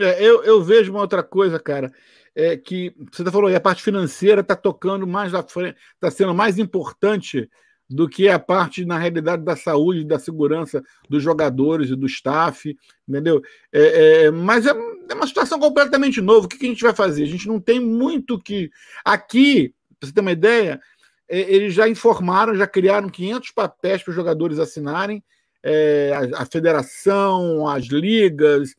É, 0.00 0.22
eu, 0.22 0.42
eu 0.42 0.62
vejo 0.62 0.90
uma 0.90 1.00
outra 1.00 1.22
coisa, 1.22 1.58
cara, 1.58 1.92
é 2.34 2.56
que 2.56 2.94
você 3.10 3.24
falou 3.30 3.48
aí, 3.48 3.54
a 3.54 3.60
parte 3.60 3.82
financeira 3.82 4.40
está 4.40 4.54
tocando 4.54 5.06
mais 5.06 5.34
à 5.34 5.42
frente, 5.42 5.78
está 5.94 6.10
sendo 6.10 6.34
mais 6.34 6.58
importante 6.58 7.48
do 7.88 8.08
que 8.08 8.28
a 8.28 8.38
parte, 8.38 8.84
na 8.84 8.98
realidade, 8.98 9.44
da 9.44 9.54
saúde, 9.54 10.04
da 10.04 10.18
segurança 10.18 10.82
dos 11.08 11.22
jogadores 11.22 11.90
e 11.90 11.96
do 11.96 12.06
staff, 12.06 12.76
entendeu? 13.08 13.40
É, 13.72 14.24
é, 14.24 14.30
mas 14.30 14.66
é, 14.66 14.70
é, 14.70 15.14
uma 15.14 15.26
situação 15.26 15.58
completamente 15.58 16.20
nova. 16.20 16.46
O 16.46 16.48
que, 16.48 16.58
que, 16.58 16.66
a 16.66 16.68
gente 16.68 16.82
vai 16.82 16.94
fazer? 16.94 17.22
A 17.22 17.28
gente 17.28 17.46
não 17.46 17.60
tem 17.60 17.78
muito 17.78 18.40
que. 18.40 18.70
Aqui, 19.04 19.72
para 20.00 20.08
você 20.08 20.14
ter 20.14 20.20
uma 20.20 20.32
ideia, 20.32 20.80
é, 21.28 21.40
eles 21.40 21.74
já 21.74 21.88
informaram, 21.88 22.54
já 22.54 22.66
criaram 22.66 23.08
500 23.08 23.50
papéis 23.52 24.02
para 24.02 24.10
os 24.10 24.16
jogadores 24.16 24.58
assinarem, 24.58 25.22
é, 25.62 26.12
a, 26.34 26.42
a, 26.42 26.46
federação, 26.46 27.68
as 27.68 27.84
ligas, 27.86 28.74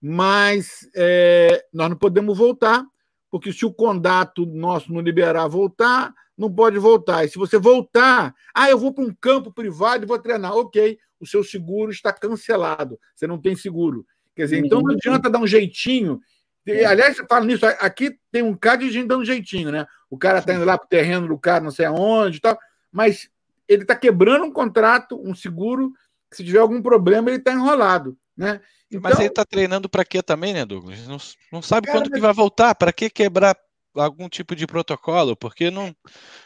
mas 0.00 0.88
é, 0.94 1.64
nós 1.72 1.90
não 1.90 1.96
podemos 1.96 2.36
voltar, 2.36 2.84
porque 3.30 3.52
se 3.52 3.64
o 3.64 3.72
condato 3.72 4.44
nosso 4.44 4.92
não 4.92 5.00
liberar 5.00 5.46
voltar 5.48 6.12
não 6.36 6.50
pode 6.50 6.78
voltar. 6.78 7.24
E 7.24 7.28
se 7.28 7.38
você 7.38 7.58
voltar, 7.58 8.34
ah, 8.54 8.70
eu 8.70 8.78
vou 8.78 8.94
para 8.94 9.04
um 9.04 9.14
campo 9.14 9.52
privado 9.52 10.04
e 10.04 10.06
vou 10.06 10.18
treinar. 10.18 10.56
Ok, 10.56 10.98
o 11.20 11.26
seu 11.26 11.44
seguro 11.44 11.90
está 11.90 12.12
cancelado. 12.12 12.98
Você 13.14 13.26
não 13.26 13.38
tem 13.38 13.54
seguro. 13.54 14.06
Quer 14.34 14.44
dizer, 14.44 14.64
então 14.64 14.80
não 14.80 14.94
adianta 14.94 15.28
dar 15.28 15.38
um 15.38 15.46
jeitinho. 15.46 16.18
É. 16.66 16.86
Aliás, 16.86 17.16
você 17.16 17.26
fala 17.26 17.44
nisso, 17.44 17.66
aqui 17.66 18.18
tem 18.32 18.42
um 18.42 18.56
cara 18.56 18.78
de 18.78 18.90
gente 18.90 19.06
dando 19.06 19.20
um 19.20 19.24
jeitinho, 19.24 19.70
né? 19.70 19.86
O 20.08 20.16
cara 20.16 20.38
está 20.38 20.54
indo 20.54 20.64
lá 20.64 20.78
para 20.78 20.86
o 20.86 20.88
terreno 20.88 21.28
do 21.28 21.38
cara, 21.38 21.62
não 21.62 21.70
sei 21.70 21.84
aonde 21.84 22.38
e 22.38 22.40
tal, 22.40 22.58
mas 22.90 23.28
ele 23.68 23.82
está 23.82 23.94
quebrando 23.94 24.44
um 24.44 24.52
contrato, 24.52 25.20
um 25.22 25.34
seguro, 25.34 25.92
se 26.32 26.44
tiver 26.44 26.58
algum 26.58 26.80
problema, 26.80 27.28
ele 27.28 27.38
está 27.38 27.52
enrolado, 27.52 28.16
né? 28.40 28.60
Então, 28.90 29.02
mas 29.02 29.18
ele 29.18 29.28
está 29.28 29.44
treinando 29.44 29.88
para 29.88 30.04
quê 30.04 30.22
também, 30.22 30.54
né, 30.54 30.64
Douglas? 30.64 31.06
Não, 31.06 31.18
não 31.52 31.62
sabe 31.62 31.86
cara, 31.86 31.98
quando 31.98 32.10
que 32.10 32.18
vai 32.18 32.32
voltar, 32.32 32.74
para 32.74 32.92
que 32.92 33.10
quebrar 33.10 33.54
algum 33.94 34.28
tipo 34.28 34.56
de 34.56 34.66
protocolo, 34.66 35.36
porque 35.36 35.70
não, 35.70 35.94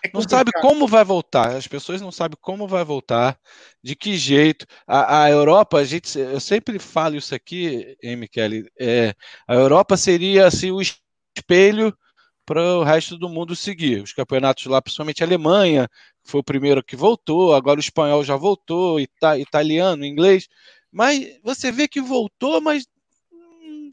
é 0.02 0.10
não 0.12 0.20
sabe 0.20 0.50
como 0.60 0.88
vai 0.88 1.04
voltar. 1.04 1.56
As 1.56 1.68
pessoas 1.68 2.00
não 2.00 2.10
sabem 2.10 2.36
como 2.40 2.66
vai 2.66 2.84
voltar, 2.84 3.38
de 3.82 3.94
que 3.94 4.16
jeito. 4.16 4.66
A, 4.86 5.22
a 5.22 5.30
Europa, 5.30 5.78
a 5.78 5.84
gente, 5.84 6.18
eu 6.18 6.40
sempre 6.40 6.78
falo 6.78 7.16
isso 7.16 7.34
aqui, 7.34 7.96
M. 8.02 8.26
Kelly, 8.28 8.68
é, 8.78 9.14
a 9.46 9.54
Europa 9.54 9.96
seria 9.96 10.46
assim, 10.46 10.70
o 10.70 10.80
espelho 10.82 11.96
para 12.44 12.60
o 12.60 12.82
resto 12.82 13.16
do 13.16 13.28
mundo 13.28 13.54
seguir. 13.54 14.02
Os 14.02 14.12
campeonatos 14.12 14.66
lá, 14.66 14.82
principalmente 14.82 15.22
a 15.22 15.26
Alemanha, 15.26 15.88
foi 16.24 16.40
o 16.40 16.44
primeiro 16.44 16.82
que 16.82 16.96
voltou, 16.96 17.54
agora 17.54 17.78
o 17.78 17.80
espanhol 17.80 18.24
já 18.24 18.36
voltou, 18.36 19.00
ita, 19.00 19.38
italiano, 19.38 20.04
inglês. 20.04 20.48
Mas 20.94 21.40
você 21.42 21.72
vê 21.72 21.88
que 21.88 22.00
voltou, 22.00 22.60
mas 22.60 22.86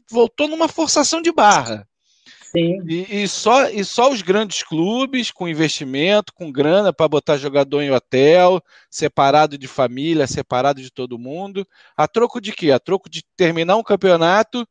voltou 0.08 0.46
numa 0.46 0.68
forçação 0.68 1.20
de 1.20 1.32
barra. 1.32 1.84
Sim. 2.52 2.80
E, 2.86 3.22
e, 3.22 3.28
só, 3.28 3.68
e 3.68 3.84
só 3.84 4.08
os 4.12 4.22
grandes 4.22 4.62
clubes 4.62 5.32
com 5.32 5.48
investimento, 5.48 6.32
com 6.32 6.52
grana 6.52 6.92
para 6.92 7.08
botar 7.08 7.38
jogador 7.38 7.82
em 7.82 7.90
hotel, 7.90 8.62
separado 8.88 9.58
de 9.58 9.66
família, 9.66 10.28
separado 10.28 10.80
de 10.80 10.92
todo 10.92 11.18
mundo. 11.18 11.66
A 11.96 12.06
troco 12.06 12.40
de 12.40 12.52
quê? 12.52 12.70
A 12.70 12.78
troco 12.78 13.10
de 13.10 13.24
terminar 13.36 13.74
um 13.76 13.82
campeonato 13.82 14.64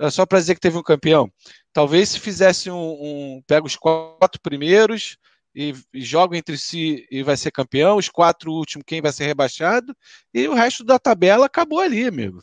é 0.00 0.08
só 0.10 0.24
para 0.24 0.38
dizer 0.38 0.54
que 0.54 0.60
teve 0.60 0.78
um 0.78 0.82
campeão. 0.82 1.30
Talvez 1.70 2.08
se 2.08 2.18
fizesse 2.18 2.70
um, 2.70 2.76
um 2.76 3.42
pega 3.46 3.66
os 3.66 3.76
quatro 3.76 4.40
primeiros 4.40 5.18
e, 5.54 5.74
e 5.92 6.00
joga 6.00 6.36
entre 6.36 6.56
si 6.56 7.06
e 7.10 7.22
vai 7.22 7.36
ser 7.36 7.50
campeão, 7.50 7.96
os 7.96 8.08
quatro 8.08 8.52
últimos 8.52 8.84
quem 8.86 9.00
vai 9.00 9.12
ser 9.12 9.26
rebaixado 9.26 9.94
e 10.32 10.48
o 10.48 10.54
resto 10.54 10.84
da 10.84 10.98
tabela 10.98 11.46
acabou 11.46 11.80
ali, 11.80 12.06
amigo. 12.06 12.42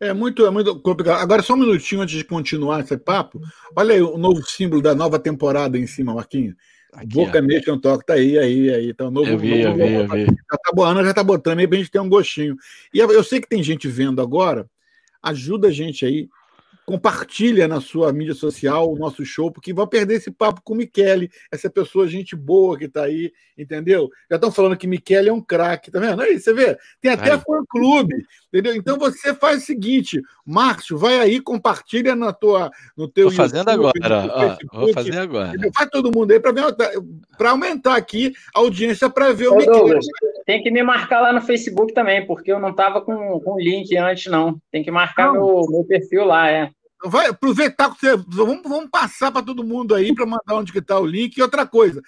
É 0.00 0.12
muito, 0.12 0.46
é 0.46 0.50
muito 0.50 0.78
complicado. 0.80 1.20
Agora, 1.20 1.42
só 1.42 1.54
um 1.54 1.58
minutinho 1.58 2.02
antes 2.02 2.16
de 2.16 2.22
continuar 2.22 2.80
esse 2.80 2.96
papo. 2.96 3.40
Olha 3.74 3.94
aí 3.94 4.00
o 4.00 4.16
novo 4.16 4.40
símbolo 4.44 4.80
da 4.80 4.94
nova 4.94 5.18
temporada 5.18 5.76
em 5.76 5.88
cima, 5.88 6.14
Marquinhos. 6.14 6.54
Aqui, 6.92 7.14
Boca 7.14 7.42
Nation 7.42 7.78
Talk 7.78 8.06
tá 8.06 8.14
aí, 8.14 8.38
aí, 8.38 8.72
aí. 8.72 8.94
Tá 8.94 9.10
novo, 9.10 9.28
eu 9.28 9.38
vi, 9.38 9.64
novo, 9.64 9.80
eu 9.80 9.86
vi, 9.88 9.94
eu 9.94 10.08
vi. 10.08 10.24
Já 10.24 10.56
tá, 10.56 10.82
Ana 10.84 11.04
já 11.04 11.12
tá 11.12 11.24
botando 11.24 11.58
aí 11.58 11.66
pra 11.66 11.78
gente 11.78 11.90
ter 11.90 11.98
um 11.98 12.08
gostinho. 12.08 12.56
E 12.94 12.98
eu 12.98 13.24
sei 13.24 13.40
que 13.40 13.48
tem 13.48 13.62
gente 13.62 13.88
vendo 13.88 14.22
agora. 14.22 14.70
Ajuda 15.20 15.66
a 15.66 15.72
gente 15.72 16.06
aí 16.06 16.28
compartilha 16.88 17.68
na 17.68 17.82
sua 17.82 18.10
mídia 18.14 18.32
social 18.32 18.90
o 18.90 18.96
nosso 18.96 19.22
show, 19.22 19.52
porque 19.52 19.74
vai 19.74 19.86
perder 19.86 20.14
esse 20.14 20.30
papo 20.30 20.62
com 20.64 20.72
o 20.72 20.76
Michele, 20.78 21.30
essa 21.52 21.68
pessoa, 21.68 22.08
gente 22.08 22.34
boa 22.34 22.78
que 22.78 22.86
está 22.86 23.04
aí, 23.04 23.30
entendeu? 23.58 24.08
Já 24.30 24.36
estão 24.36 24.50
falando 24.50 24.74
que 24.74 24.86
Michele 24.86 25.28
é 25.28 25.32
um 25.32 25.42
craque, 25.42 25.90
tá 25.90 26.00
vendo? 26.00 26.22
Aí, 26.22 26.40
você 26.40 26.50
vê, 26.54 26.78
tem 26.98 27.10
até 27.10 27.36
fã-clube, 27.36 28.14
entendeu? 28.48 28.74
Então 28.74 28.98
você 28.98 29.34
faz 29.34 29.62
o 29.62 29.66
seguinte, 29.66 30.22
Márcio, 30.46 30.96
vai 30.96 31.18
aí, 31.18 31.42
compartilha 31.42 32.16
na 32.16 32.32
tua, 32.32 32.70
no 32.96 33.06
teu 33.06 33.28
Vou 33.28 33.36
fazendo 33.36 33.70
YouTube, 33.70 33.92
agora, 34.02 34.56
ó, 34.72 34.78
vou 34.80 34.92
fazer 34.94 35.18
agora. 35.18 35.52
Vai 35.76 35.88
todo 35.90 36.10
mundo 36.10 36.30
aí 36.30 36.40
para 36.40 37.50
aumentar 37.50 37.96
aqui 37.96 38.32
a 38.54 38.60
audiência 38.60 39.10
para 39.10 39.30
ver 39.34 39.48
Ô, 39.48 39.52
o 39.52 39.56
Michele. 39.56 40.00
Tem 40.46 40.62
que 40.62 40.70
me 40.70 40.82
marcar 40.82 41.20
lá 41.20 41.34
no 41.34 41.42
Facebook 41.42 41.92
também, 41.92 42.26
porque 42.26 42.50
eu 42.50 42.58
não 42.58 42.70
estava 42.70 43.02
com, 43.02 43.38
com 43.40 43.60
link 43.60 43.94
antes, 43.94 44.32
não. 44.32 44.58
Tem 44.72 44.82
que 44.82 44.90
marcar 44.90 45.30
meu, 45.32 45.66
meu 45.68 45.84
perfil 45.84 46.24
lá, 46.24 46.50
é. 46.50 46.70
Vai 47.04 47.26
aproveitar 47.28 47.94
que 47.94 48.00
você. 48.00 48.16
Vamos, 48.28 48.62
vamos 48.62 48.90
passar 48.90 49.30
para 49.30 49.44
todo 49.44 49.64
mundo 49.64 49.94
aí 49.94 50.14
para 50.14 50.26
mandar 50.26 50.54
onde 50.54 50.72
que 50.72 50.78
está 50.78 50.98
o 50.98 51.06
link. 51.06 51.36
E 51.36 51.42
outra 51.42 51.66
coisa, 51.66 52.02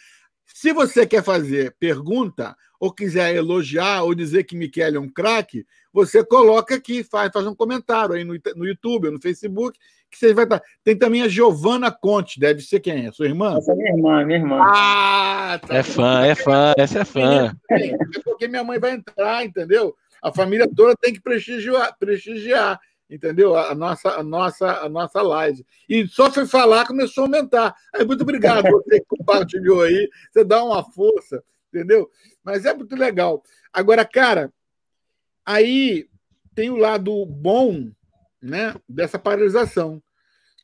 se 0.46 0.72
você 0.72 1.06
quer 1.06 1.22
fazer 1.22 1.74
pergunta, 1.78 2.56
ou 2.78 2.92
quiser 2.92 3.34
elogiar, 3.34 4.02
ou 4.02 4.14
dizer 4.14 4.44
que 4.44 4.56
Michele 4.56 4.96
é 4.96 5.00
um 5.00 5.08
craque, 5.08 5.64
você 5.92 6.24
coloca 6.24 6.74
aqui, 6.74 7.04
faz, 7.04 7.30
faz 7.32 7.46
um 7.46 7.54
comentário 7.54 8.14
aí 8.14 8.24
no, 8.24 8.34
no 8.56 8.66
YouTube, 8.66 9.10
no 9.10 9.20
Facebook, 9.20 9.78
que 10.10 10.18
você 10.18 10.34
vai 10.34 10.44
estar. 10.44 10.60
Tem 10.82 10.96
também 10.96 11.22
a 11.22 11.28
Giovana 11.28 11.90
Conte, 11.90 12.40
deve 12.40 12.60
ser 12.62 12.80
quem? 12.80 13.06
É? 13.06 13.12
Sua 13.12 13.26
irmã? 13.26 13.56
Essa 13.56 13.72
é 13.72 13.74
minha 13.74 13.90
irmã, 13.90 14.24
minha 14.24 14.38
irmã. 14.38 14.58
Ah, 14.60 15.60
tá. 15.64 15.76
É 15.76 15.82
fã, 15.82 16.24
é 16.24 16.34
fã, 16.34 16.72
essa 16.76 17.00
é 17.00 17.04
fã. 17.04 17.56
É 17.70 17.92
porque 18.24 18.48
minha 18.48 18.64
mãe 18.64 18.78
vai 18.78 18.92
entrar, 18.92 19.44
entendeu? 19.44 19.94
A 20.22 20.32
família 20.32 20.68
toda 20.74 20.96
tem 20.96 21.12
que 21.12 21.20
prestigiar. 21.20 21.96
prestigiar 21.98 22.78
entendeu? 23.10 23.56
A 23.56 23.74
nossa, 23.74 24.10
a 24.10 24.22
nossa, 24.22 24.72
a 24.80 24.88
nossa 24.88 25.20
live. 25.20 25.66
E 25.88 26.06
só 26.06 26.30
foi 26.30 26.46
falar, 26.46 26.86
começou 26.86 27.24
a 27.24 27.26
aumentar. 27.26 27.74
Aí, 27.92 28.04
muito 28.06 28.22
obrigado 28.22 28.62
você 28.70 29.00
que 29.00 29.06
compartilhou 29.06 29.82
aí, 29.82 30.08
você 30.30 30.44
dá 30.44 30.62
uma 30.62 30.84
força, 30.92 31.42
entendeu? 31.72 32.08
Mas 32.44 32.64
é 32.64 32.72
muito 32.72 32.94
legal. 32.94 33.42
Agora, 33.72 34.04
cara, 34.04 34.52
aí 35.44 36.08
tem 36.54 36.70
o 36.70 36.76
lado 36.76 37.26
bom 37.26 37.90
né, 38.40 38.74
dessa 38.88 39.18
paralisação. 39.18 40.02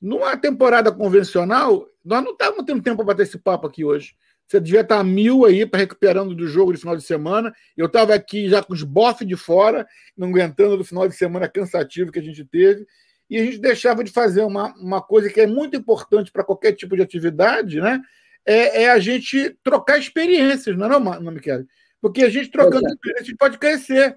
Numa 0.01 0.37
temporada 0.37 0.93
convencional, 0.93 1.87
nós 2.05 2.23
não 2.23 2.33
estávamos 2.33 2.65
tendo 2.65 2.83
tempo 2.83 2.97
para 2.97 3.07
bater 3.07 3.23
esse 3.25 3.39
papo 3.39 3.67
aqui 3.67 3.85
hoje. 3.85 4.15
Você 4.47 4.61
devia 4.61 4.83
estar 4.83 5.03
mil 5.03 5.45
aí 5.45 5.67
para 5.67 5.81
recuperando 5.81 6.35
do 6.35 6.47
jogo 6.47 6.73
de 6.73 6.79
final 6.79 6.97
de 6.97 7.03
semana. 7.03 7.53
Eu 7.77 7.87
estava 7.87 8.15
aqui 8.15 8.49
já 8.49 8.63
com 8.63 8.73
os 8.73 8.83
bofs 8.83 9.27
de 9.27 9.37
fora, 9.37 9.87
não 10.17 10.29
aguentando 10.29 10.77
do 10.77 10.85
final 10.85 11.09
de 11.09 11.17
semana 11.17 11.49
cansativo 11.49 12.13
que 12.13 12.19
a 12.21 12.23
gente 12.23 12.45
teve. 12.45 12.87
E 13.29 13.39
a 13.39 13.45
gente 13.45 13.59
deixava 13.59 14.05
de 14.05 14.13
fazer 14.13 14.43
uma, 14.43 14.73
uma 14.77 15.03
coisa 15.03 15.29
que 15.29 15.41
é 15.41 15.47
muito 15.49 15.77
importante 15.77 16.31
para 16.31 16.45
qualquer 16.45 16.73
tipo 16.73 16.95
de 16.95 17.03
atividade, 17.03 17.81
né? 17.81 18.01
É, 18.45 18.85
é, 18.85 18.91
a 18.91 19.01
gente 19.01 19.59
trocar 19.65 19.99
experiências, 19.99 20.77
não 20.77 20.87
é, 20.87 20.89
não, 20.91 21.01
não 21.21 21.33
Michele? 21.33 21.67
Porque 22.01 22.23
a 22.23 22.31
gente 22.31 22.49
trocando 22.49 22.87
experiências, 22.87 23.23
a 23.23 23.25
gente 23.25 23.37
pode 23.37 23.59
crescer. 23.59 24.17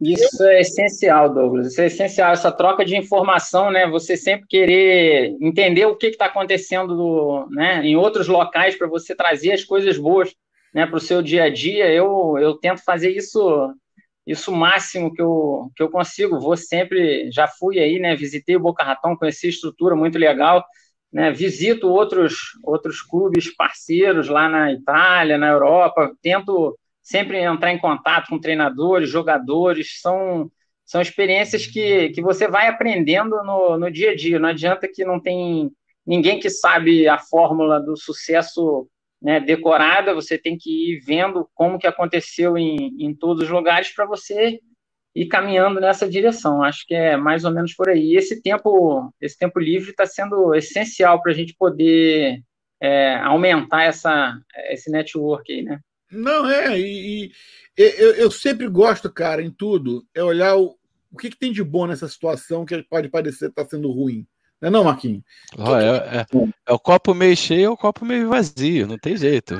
Isso 0.00 0.42
é 0.44 0.60
essencial, 0.60 1.32
Douglas. 1.32 1.68
Isso 1.68 1.80
é 1.80 1.86
essencial, 1.86 2.32
essa 2.32 2.52
troca 2.52 2.84
de 2.84 2.96
informação, 2.96 3.70
né? 3.70 3.86
Você 3.86 4.16
sempre 4.16 4.46
querer 4.46 5.36
entender 5.40 5.86
o 5.86 5.96
que 5.96 6.08
está 6.08 6.26
acontecendo 6.26 7.46
né, 7.50 7.84
em 7.84 7.96
outros 7.96 8.28
locais 8.28 8.76
para 8.76 8.88
você 8.88 9.14
trazer 9.14 9.52
as 9.52 9.64
coisas 9.64 9.96
boas 9.96 10.34
né, 10.74 10.86
para 10.86 10.96
o 10.96 11.00
seu 11.00 11.22
dia 11.22 11.44
a 11.44 11.50
dia. 11.50 11.90
Eu, 11.92 12.36
eu 12.38 12.54
tento 12.54 12.84
fazer 12.84 13.10
isso 13.10 13.72
isso 14.26 14.50
máximo 14.50 15.14
que 15.14 15.22
eu, 15.22 15.70
que 15.76 15.82
eu 15.82 15.88
consigo. 15.88 16.40
Vou 16.40 16.56
sempre, 16.56 17.30
já 17.30 17.46
fui 17.46 17.78
aí, 17.78 17.98
né? 18.00 18.16
Visitei 18.16 18.56
o 18.56 18.60
Boca 18.60 18.82
Raton, 18.82 19.16
conheci 19.16 19.46
a 19.46 19.50
estrutura 19.50 19.94
muito 19.94 20.18
legal. 20.18 20.64
Né, 21.12 21.30
visito 21.30 21.88
outros, 21.88 22.34
outros 22.64 23.00
clubes 23.00 23.54
parceiros 23.54 24.28
lá 24.28 24.48
na 24.48 24.72
Itália, 24.72 25.38
na 25.38 25.48
Europa, 25.48 26.12
tento 26.20 26.76
sempre 27.06 27.38
entrar 27.38 27.72
em 27.72 27.78
contato 27.78 28.30
com 28.30 28.40
treinadores, 28.40 29.08
jogadores, 29.08 30.00
são, 30.00 30.50
são 30.84 31.00
experiências 31.00 31.64
que, 31.64 32.08
que 32.08 32.20
você 32.20 32.48
vai 32.48 32.66
aprendendo 32.66 33.44
no, 33.44 33.78
no 33.78 33.88
dia 33.88 34.10
a 34.10 34.16
dia. 34.16 34.40
Não 34.40 34.48
adianta 34.48 34.88
que 34.92 35.04
não 35.04 35.20
tem 35.20 35.70
ninguém 36.04 36.40
que 36.40 36.50
sabe 36.50 37.06
a 37.06 37.16
fórmula 37.16 37.78
do 37.80 37.96
sucesso 37.96 38.88
né, 39.22 39.38
decorada, 39.38 40.14
você 40.14 40.36
tem 40.36 40.58
que 40.58 40.94
ir 40.94 40.98
vendo 40.98 41.48
como 41.54 41.78
que 41.78 41.86
aconteceu 41.86 42.58
em, 42.58 42.96
em 42.98 43.14
todos 43.14 43.44
os 43.44 43.50
lugares 43.50 43.94
para 43.94 44.04
você 44.04 44.58
ir 45.14 45.26
caminhando 45.26 45.80
nessa 45.80 46.08
direção. 46.08 46.60
Acho 46.60 46.84
que 46.88 46.94
é 46.94 47.16
mais 47.16 47.44
ou 47.44 47.52
menos 47.52 47.72
por 47.72 47.88
aí. 47.88 48.14
E 48.14 48.16
esse 48.16 48.42
tempo, 48.42 49.14
esse 49.20 49.38
tempo 49.38 49.60
livre 49.60 49.90
está 49.90 50.06
sendo 50.06 50.52
essencial 50.56 51.22
para 51.22 51.30
a 51.30 51.34
gente 51.36 51.54
poder 51.56 52.42
é, 52.80 53.14
aumentar 53.18 53.84
essa, 53.84 54.36
esse 54.70 54.90
network 54.90 55.52
aí, 55.52 55.62
né? 55.62 55.78
Não, 56.10 56.48
é, 56.48 56.78
e, 56.78 57.24
e 57.24 57.32
eu, 57.76 58.14
eu, 58.14 58.30
sempre 58.30 58.68
gosto, 58.68 59.10
cara, 59.10 59.42
em 59.42 59.50
tudo, 59.50 60.06
é 60.14 60.22
olhar 60.22 60.56
o, 60.56 60.76
o 61.10 61.16
que, 61.16 61.30
que 61.30 61.38
tem 61.38 61.52
de 61.52 61.62
bom 61.62 61.86
nessa 61.86 62.08
situação 62.08 62.64
que 62.64 62.82
pode 62.84 63.08
parecer 63.08 63.48
estar 63.48 63.64
tá 63.64 63.70
sendo 63.70 63.90
ruim. 63.90 64.26
Não 64.60 64.68
é 64.68 64.70
não, 64.70 64.84
Marquinhos? 64.84 65.22
Oh, 65.58 65.76
é, 65.76 65.96
é, 66.18 66.26
é, 66.66 66.72
o 66.72 66.78
copo 66.78 67.14
meio 67.14 67.36
cheio 67.36 67.70
ou 67.70 67.74
o 67.74 67.78
copo 67.78 68.04
meio 68.04 68.28
vazio, 68.28 68.86
não 68.86 68.98
tem 68.98 69.16
jeito. 69.16 69.54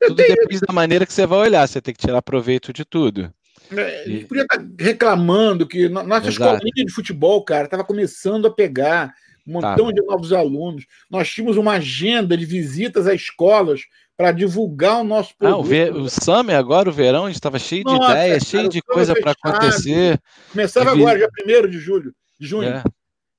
Tudo 0.00 0.16
tenho... 0.16 0.34
depende 0.34 0.60
da 0.60 0.72
maneira 0.72 1.06
que 1.06 1.12
você 1.12 1.26
vai 1.26 1.38
olhar, 1.38 1.66
você 1.66 1.80
tem 1.80 1.94
que 1.94 2.00
tirar 2.00 2.22
proveito 2.22 2.72
de 2.72 2.84
tudo. 2.84 3.32
É, 3.70 4.08
e... 4.08 4.24
Podia 4.24 4.42
estar 4.42 4.58
tá 4.58 4.66
reclamando 4.78 5.66
que 5.66 5.88
nossa 5.88 6.28
Exato. 6.28 6.56
escolinha 6.56 6.84
de 6.86 6.92
futebol, 6.92 7.44
cara, 7.44 7.66
estava 7.66 7.84
começando 7.84 8.46
a 8.46 8.50
pegar 8.50 9.14
um 9.46 9.52
montão 9.54 9.86
tá. 9.86 9.92
de 9.92 10.02
novos 10.02 10.32
alunos. 10.32 10.86
Nós 11.10 11.30
tínhamos 11.30 11.56
uma 11.56 11.72
agenda 11.72 12.36
de 12.36 12.44
visitas 12.44 13.06
a 13.06 13.14
escolas 13.14 13.82
para 14.22 14.30
divulgar 14.30 15.00
o 15.00 15.04
nosso 15.04 15.36
produto. 15.36 15.56
Ah, 15.56 15.60
o, 15.60 15.64
ver, 15.64 15.92
o 15.92 16.08
Summer 16.08 16.56
agora, 16.56 16.88
o 16.88 16.92
verão, 16.92 17.28
estava 17.28 17.58
cheio 17.58 17.82
de 17.82 17.92
ideias, 17.92 18.44
cheio 18.44 18.68
de 18.68 18.80
coisa 18.80 19.14
para 19.20 19.32
acontecer. 19.32 20.22
Começava 20.52 20.92
agora, 20.92 21.18
dia 21.18 21.64
1 21.64 21.68
de 21.68 21.78
julho, 21.80 22.14
de 22.38 22.46
junho. 22.46 22.68
É. 22.68 22.84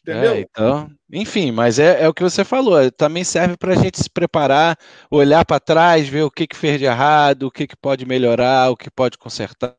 Entendeu? 0.01 0.33
É, 0.33 0.39
então, 0.41 0.91
enfim, 1.09 1.53
mas 1.53 1.79
é, 1.79 2.03
é 2.03 2.09
o 2.09 2.13
que 2.13 2.21
você 2.21 2.43
falou. 2.43 2.91
Também 2.91 3.23
serve 3.23 3.55
para 3.55 3.71
a 3.71 3.77
gente 3.77 3.97
se 3.97 4.09
preparar, 4.09 4.77
olhar 5.09 5.45
para 5.45 5.57
trás, 5.57 6.05
ver 6.05 6.23
o 6.23 6.29
que, 6.29 6.45
que 6.45 6.57
fez 6.57 6.77
de 6.77 6.83
errado, 6.83 7.43
o 7.43 7.51
que, 7.51 7.65
que 7.65 7.77
pode 7.77 8.05
melhorar, 8.05 8.69
o 8.69 8.75
que 8.75 8.91
pode 8.91 9.17
consertar, 9.17 9.73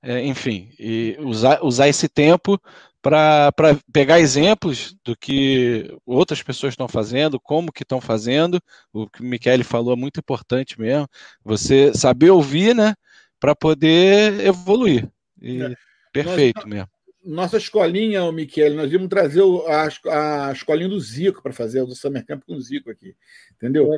é, 0.00 0.24
enfim, 0.24 0.70
e 0.78 1.16
usar, 1.18 1.58
usar 1.64 1.88
esse 1.88 2.08
tempo 2.08 2.60
para 3.06 3.78
pegar 3.92 4.18
exemplos 4.18 4.96
do 5.04 5.16
que 5.16 5.96
outras 6.04 6.42
pessoas 6.42 6.72
estão 6.72 6.88
fazendo, 6.88 7.38
como 7.38 7.70
que 7.70 7.84
estão 7.84 8.00
fazendo. 8.00 8.60
O 8.92 9.08
que 9.08 9.20
o 9.20 9.24
Michele 9.24 9.62
falou 9.62 9.92
é 9.92 9.96
muito 9.96 10.18
importante 10.18 10.80
mesmo. 10.80 11.06
Você 11.44 11.94
saber 11.94 12.30
ouvir, 12.30 12.74
né? 12.74 12.96
Para 13.38 13.54
poder 13.54 14.40
evoluir. 14.44 15.08
E, 15.40 15.62
é. 15.62 15.74
Perfeito 16.12 16.56
Nossa, 16.56 16.68
mesmo. 16.68 16.88
Nossa 17.24 17.56
escolinha, 17.58 18.24
o 18.24 18.32
Michele, 18.32 18.74
nós 18.74 18.90
íamos 18.90 19.08
trazer 19.08 19.42
a, 19.68 20.48
a 20.48 20.52
escolinha 20.52 20.88
do 20.88 20.98
Zico 20.98 21.42
para 21.42 21.52
fazer 21.52 21.82
o 21.82 21.94
Summer 21.94 22.26
Camp 22.26 22.42
com 22.44 22.54
o 22.54 22.60
Zico 22.60 22.90
aqui. 22.90 23.14
Entendeu? 23.54 23.88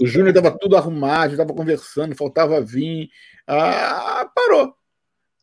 O 0.00 0.06
Júnior 0.06 0.34
estava 0.34 0.56
tudo 0.58 0.74
arrumado, 0.74 1.32
estava 1.32 1.52
conversando, 1.52 2.16
faltava 2.16 2.62
vir. 2.62 3.10
Ah, 3.46 4.30
parou. 4.34 4.74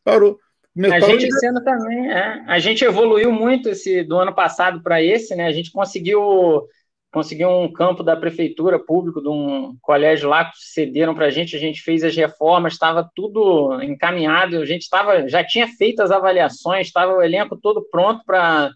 Parou 0.02 0.40
a 0.76 1.00
gente 1.00 1.26
esse 1.26 1.46
ano 1.46 1.62
também, 1.62 2.10
é, 2.10 2.44
a 2.46 2.58
gente 2.58 2.84
evoluiu 2.84 3.32
muito 3.32 3.68
esse 3.68 4.04
do 4.04 4.16
ano 4.16 4.34
passado 4.34 4.82
para 4.82 5.02
esse, 5.02 5.34
né? 5.34 5.46
A 5.46 5.52
gente 5.52 5.72
conseguiu 5.72 6.66
conseguiu 7.12 7.48
um 7.48 7.72
campo 7.72 8.04
da 8.04 8.16
prefeitura 8.16 8.78
público 8.78 9.20
de 9.20 9.28
um 9.28 9.76
colégio 9.82 10.28
lá 10.28 10.44
que 10.44 10.58
cederam 10.58 11.12
para 11.12 11.26
a 11.26 11.30
gente, 11.30 11.56
a 11.56 11.58
gente 11.58 11.82
fez 11.82 12.04
as 12.04 12.14
reformas, 12.14 12.74
estava 12.74 13.10
tudo 13.16 13.82
encaminhado, 13.82 14.58
a 14.58 14.64
gente 14.64 14.82
estava 14.82 15.28
já 15.28 15.44
tinha 15.44 15.66
feito 15.66 16.00
as 16.02 16.12
avaliações, 16.12 16.86
estava 16.86 17.12
o 17.12 17.22
elenco 17.22 17.58
todo 17.60 17.86
pronto 17.90 18.22
para 18.24 18.70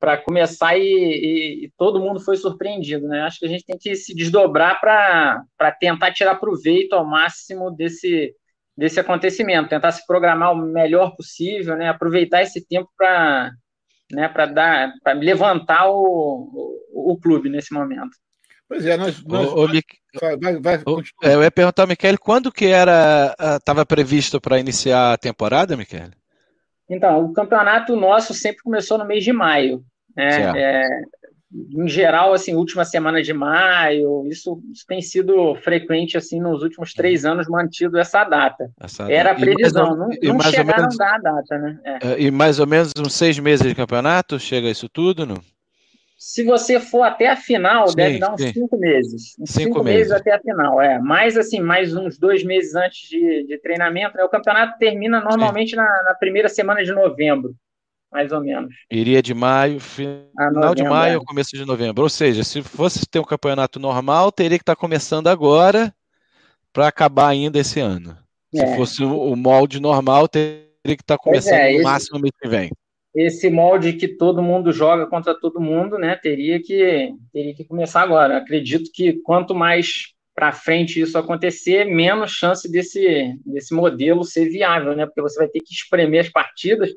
para 0.00 0.16
começar 0.16 0.78
e, 0.78 0.82
e, 0.82 1.64
e, 1.64 1.72
todo 1.76 1.98
mundo 2.00 2.20
foi 2.20 2.36
surpreendido, 2.36 3.08
né? 3.08 3.22
Acho 3.22 3.40
que 3.40 3.46
a 3.46 3.48
gente 3.48 3.64
tem 3.64 3.76
que 3.76 3.96
se 3.96 4.14
desdobrar 4.14 4.80
para 4.80 5.72
tentar 5.80 6.12
tirar 6.12 6.36
proveito 6.36 6.92
ao 6.92 7.04
máximo 7.04 7.68
desse 7.72 8.32
desse 8.78 9.00
acontecimento, 9.00 9.68
tentar 9.68 9.90
se 9.90 10.06
programar 10.06 10.52
o 10.52 10.56
melhor 10.56 11.16
possível, 11.16 11.76
né? 11.76 11.88
Aproveitar 11.88 12.42
esse 12.42 12.64
tempo 12.64 12.88
para 12.96 13.50
né, 14.10 14.26
para 14.28 14.46
dar, 14.46 14.92
para 15.02 15.12
levantar 15.12 15.90
o, 15.90 16.80
o, 16.92 17.12
o, 17.12 17.18
clube 17.18 17.50
nesse 17.50 17.74
momento. 17.74 18.10
Pois 18.66 18.86
é, 18.86 18.96
nós, 18.96 19.22
nós 19.24 19.48
o, 19.48 19.66
vai, 20.40 20.56
vai, 20.60 20.82
é, 21.22 21.34
eu 21.34 21.42
ia 21.42 21.50
perguntar, 21.50 21.86
Michele, 21.86 22.16
quando 22.16 22.50
que 22.50 22.66
era 22.66 23.34
estava 23.56 23.84
previsto 23.84 24.40
para 24.40 24.58
iniciar 24.58 25.12
a 25.12 25.18
temporada, 25.18 25.76
Michele? 25.76 26.12
Então, 26.88 27.22
o 27.22 27.32
campeonato 27.34 27.96
nosso 27.96 28.32
sempre 28.32 28.62
começou 28.62 28.96
no 28.96 29.04
mês 29.04 29.24
de 29.24 29.32
maio. 29.32 29.84
Né? 30.16 30.52
É, 30.56 30.88
em 31.50 31.88
geral, 31.88 32.34
assim, 32.34 32.54
última 32.54 32.84
semana 32.84 33.22
de 33.22 33.32
maio, 33.32 34.26
isso, 34.26 34.60
isso, 34.70 34.84
tem 34.86 35.00
sido 35.00 35.54
frequente, 35.56 36.16
assim, 36.16 36.40
nos 36.40 36.62
últimos 36.62 36.92
três 36.92 37.24
anos, 37.24 37.48
mantido 37.48 37.98
essa 37.98 38.22
data. 38.22 38.70
Essa 38.78 39.10
Era 39.10 39.32
a 39.32 39.34
previsão, 39.34 39.96
não, 39.96 40.08
não 40.08 40.40
chegaram 40.40 40.82
menos, 40.82 41.00
a 41.00 41.04
dar 41.04 41.14
a 41.14 41.18
data, 41.18 41.58
né? 41.58 41.78
É. 41.84 42.08
é. 42.08 42.22
E 42.22 42.30
mais 42.30 42.58
ou 42.58 42.66
menos 42.66 42.92
uns 42.98 43.14
seis 43.14 43.38
meses 43.38 43.66
de 43.66 43.74
campeonato, 43.74 44.38
chega 44.38 44.68
isso 44.68 44.88
tudo, 44.90 45.24
não? 45.24 45.40
Se 46.18 46.44
você 46.44 46.80
for 46.80 47.04
até 47.04 47.30
a 47.30 47.36
final, 47.36 47.88
sim, 47.88 47.96
deve 47.96 48.18
dar 48.18 48.34
uns 48.34 48.42
sim. 48.42 48.52
cinco 48.52 48.76
meses. 48.76 49.36
Uns 49.38 49.50
cinco, 49.50 49.68
cinco 49.68 49.84
meses. 49.84 50.08
meses. 50.08 50.12
até 50.12 50.34
a 50.34 50.40
final, 50.40 50.82
é. 50.82 50.98
Mais, 50.98 51.38
assim, 51.38 51.60
mais 51.60 51.94
uns 51.94 52.18
dois 52.18 52.44
meses 52.44 52.74
antes 52.74 53.08
de, 53.08 53.46
de 53.46 53.58
treinamento, 53.58 54.16
né? 54.16 54.24
O 54.24 54.28
campeonato 54.28 54.76
termina 54.78 55.20
normalmente 55.20 55.74
na, 55.76 55.84
na 55.84 56.14
primeira 56.14 56.48
semana 56.48 56.84
de 56.84 56.92
novembro 56.92 57.54
mais 58.10 58.32
ou 58.32 58.40
menos. 58.40 58.74
Iria 58.90 59.22
de 59.22 59.34
maio, 59.34 59.78
final 59.80 60.74
de 60.74 60.82
maio 60.82 61.18
ou 61.18 61.24
começo 61.24 61.56
de 61.56 61.64
novembro. 61.64 62.02
Ou 62.02 62.08
seja, 62.08 62.42
se 62.42 62.62
fosse 62.62 63.06
ter 63.06 63.18
um 63.18 63.24
campeonato 63.24 63.78
normal, 63.78 64.32
teria 64.32 64.58
que 64.58 64.62
estar 64.62 64.76
começando 64.76 65.28
agora 65.28 65.94
para 66.72 66.88
acabar 66.88 67.28
ainda 67.28 67.58
esse 67.58 67.80
ano. 67.80 68.16
É. 68.54 68.66
Se 68.66 68.76
fosse 68.76 69.04
o 69.04 69.36
molde 69.36 69.80
normal, 69.80 70.26
teria 70.26 70.64
que 70.84 70.94
estar 70.94 71.18
começando 71.18 71.54
é, 71.54 71.70
no 71.70 71.74
esse, 71.76 71.84
máximo 71.84 72.18
mês 72.18 72.32
que 72.40 72.48
vem. 72.48 72.70
Esse 73.14 73.50
molde 73.50 73.92
que 73.94 74.08
todo 74.08 74.42
mundo 74.42 74.72
joga 74.72 75.06
contra 75.06 75.38
todo 75.38 75.60
mundo, 75.60 75.98
né? 75.98 76.16
Teria 76.16 76.60
que, 76.62 77.12
teria 77.32 77.54
que 77.54 77.64
começar 77.64 78.02
agora. 78.02 78.38
Acredito 78.38 78.90
que 78.92 79.14
quanto 79.22 79.54
mais 79.54 80.14
para 80.34 80.52
frente 80.52 81.00
isso 81.00 81.18
acontecer, 81.18 81.84
menos 81.84 82.30
chance 82.30 82.70
desse, 82.70 83.34
desse 83.44 83.74
modelo 83.74 84.24
ser 84.24 84.48
viável, 84.48 84.94
né? 84.94 85.04
Porque 85.04 85.20
você 85.20 85.36
vai 85.36 85.48
ter 85.48 85.60
que 85.60 85.74
espremer 85.74 86.20
as 86.20 86.28
partidas 86.30 86.90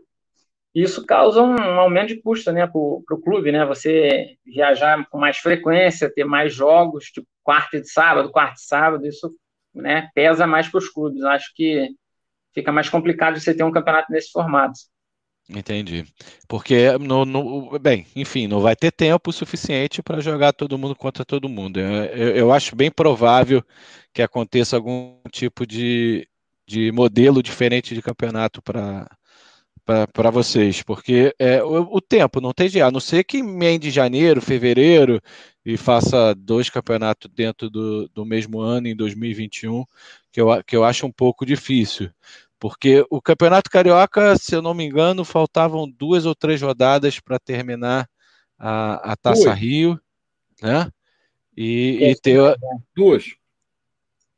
isso 0.73 1.05
causa 1.05 1.41
um, 1.41 1.79
aumento 1.79 2.09
de 2.09 2.21
custo 2.21 2.51
né, 2.51 2.65
para 2.65 2.77
o 2.79 3.21
clube, 3.21 3.51
né? 3.51 3.65
Você 3.65 4.37
viajar 4.45 5.05
com 5.09 5.17
mais 5.17 5.37
frequência, 5.37 6.13
ter 6.13 6.23
mais 6.23 6.53
jogos, 6.53 7.05
tipo 7.05 7.27
quarta 7.43 7.77
e 7.77 7.85
sábado, 7.85 8.31
quarta 8.31 8.55
e 8.57 8.63
sábado, 8.63 9.05
isso 9.05 9.33
né, 9.73 10.09
pesa 10.13 10.47
mais 10.47 10.69
para 10.69 10.77
os 10.77 10.89
clubes. 10.89 11.23
Acho 11.23 11.51
que 11.53 11.89
fica 12.53 12.71
mais 12.71 12.89
complicado 12.89 13.39
você 13.39 13.53
ter 13.53 13.63
um 13.63 13.71
campeonato 13.71 14.11
nesse 14.11 14.31
formato. 14.31 14.79
Entendi. 15.49 16.05
Porque, 16.47 16.97
no, 16.97 17.25
no, 17.25 17.77
bem, 17.79 18.05
enfim, 18.15 18.47
não 18.47 18.61
vai 18.61 18.75
ter 18.75 18.91
tempo 18.91 19.33
suficiente 19.33 20.01
para 20.01 20.21
jogar 20.21 20.53
todo 20.53 20.77
mundo 20.77 20.95
contra 20.95 21.25
todo 21.25 21.49
mundo. 21.49 21.79
Eu, 21.79 22.29
eu, 22.35 22.51
acho 22.53 22.75
bem 22.75 22.89
provável 22.89 23.61
que 24.13 24.21
aconteça 24.21 24.77
algum 24.77 25.19
tipo 25.31 25.65
de, 25.67 26.27
de 26.65 26.91
modelo 26.91 27.43
diferente 27.43 27.93
de 27.93 28.01
campeonato 28.01 28.61
para 28.61 29.09
para 30.13 30.29
vocês, 30.29 30.81
porque 30.81 31.33
é, 31.39 31.63
o, 31.63 31.95
o, 31.95 32.01
tempo 32.01 32.41
não 32.41 32.53
tem 32.53 32.67
jeito, 32.69 32.85
a 32.85 32.91
não 32.91 32.99
ser 32.99 33.23
que 33.23 33.37
emende 33.37 33.89
janeiro, 33.91 34.41
fevereiro 34.41 35.21
e 35.65 35.77
faça 35.77 36.33
dois 36.35 36.69
campeonatos 36.69 37.29
dentro 37.33 37.69
do, 37.69 38.07
do 38.09 38.25
mesmo 38.25 38.59
ano, 38.59 38.87
em 38.87 38.95
2021, 38.95 39.85
que 40.31 40.41
eu, 40.41 40.63
que 40.63 40.75
eu 40.75 40.83
acho 40.83 41.05
um 41.05 41.11
pouco 41.11 41.45
difícil. 41.45 42.09
Porque 42.59 43.03
o 43.09 43.19
Campeonato 43.19 43.71
Carioca, 43.71 44.37
se 44.37 44.53
eu 44.55 44.61
não 44.61 44.73
me 44.73 44.85
engano, 44.85 45.25
faltavam 45.25 45.89
duas 45.89 46.25
ou 46.27 46.35
três 46.35 46.61
rodadas 46.61 47.19
para 47.19 47.39
terminar 47.39 48.07
a, 48.57 49.13
a 49.13 49.15
Taça 49.15 49.49
Ui. 49.49 49.55
Rio, 49.55 49.99
né? 50.61 50.87
E, 51.57 51.97
e 52.03 52.15
ter. 52.15 52.55
Duas. 52.95 53.25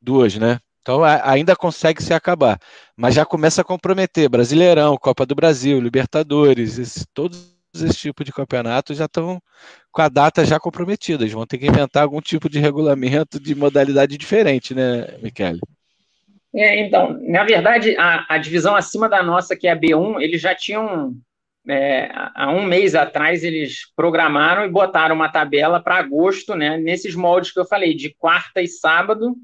Duas, 0.00 0.36
né? 0.36 0.58
Então 0.84 1.02
ainda 1.02 1.56
consegue 1.56 2.02
se 2.02 2.12
acabar, 2.12 2.58
mas 2.94 3.14
já 3.14 3.24
começa 3.24 3.62
a 3.62 3.64
comprometer 3.64 4.28
Brasileirão, 4.28 4.98
Copa 4.98 5.24
do 5.24 5.34
Brasil, 5.34 5.80
Libertadores, 5.80 6.78
esse, 6.78 7.06
todos 7.14 7.54
esse 7.74 7.96
tipo 7.96 8.22
de 8.22 8.30
campeonato 8.30 8.92
já 8.92 9.06
estão 9.06 9.40
com 9.90 10.02
a 10.02 10.10
data 10.10 10.44
já 10.44 10.60
comprometida. 10.60 11.22
Eles 11.22 11.32
vão 11.32 11.46
ter 11.46 11.56
que 11.56 11.66
inventar 11.66 12.02
algum 12.02 12.20
tipo 12.20 12.50
de 12.50 12.58
regulamento 12.58 13.40
de 13.40 13.54
modalidade 13.54 14.18
diferente, 14.18 14.74
né, 14.74 15.16
Michele? 15.22 15.58
É, 16.54 16.78
então, 16.86 17.18
na 17.22 17.44
verdade, 17.44 17.96
a, 17.96 18.26
a, 18.28 18.38
divisão 18.38 18.76
acima 18.76 19.08
da 19.08 19.22
nossa, 19.22 19.56
que 19.56 19.66
é 19.66 19.72
a 19.72 19.76
B1, 19.76 20.20
eles 20.20 20.40
já 20.40 20.54
tinham 20.54 21.16
é, 21.66 22.10
há 22.34 22.52
um 22.52 22.62
mês 22.62 22.94
atrás 22.94 23.42
eles 23.42 23.90
programaram 23.96 24.66
e 24.66 24.70
botaram 24.70 25.16
uma 25.16 25.32
tabela 25.32 25.82
para 25.82 25.96
agosto, 25.96 26.54
né? 26.54 26.76
Nesses 26.76 27.14
moldes 27.14 27.52
que 27.52 27.58
eu 27.58 27.64
falei, 27.64 27.94
de 27.94 28.14
quarta 28.14 28.60
e 28.60 28.68
sábado, 28.68 29.34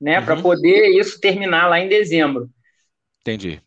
né? 0.00 0.18
Uhum. 0.18 0.24
Para 0.24 0.42
poder 0.42 0.88
isso 0.90 1.20
terminar 1.20 1.68
lá 1.68 1.80
em 1.80 1.88
dezembro. 1.88 2.48
Entendi. 3.20 3.60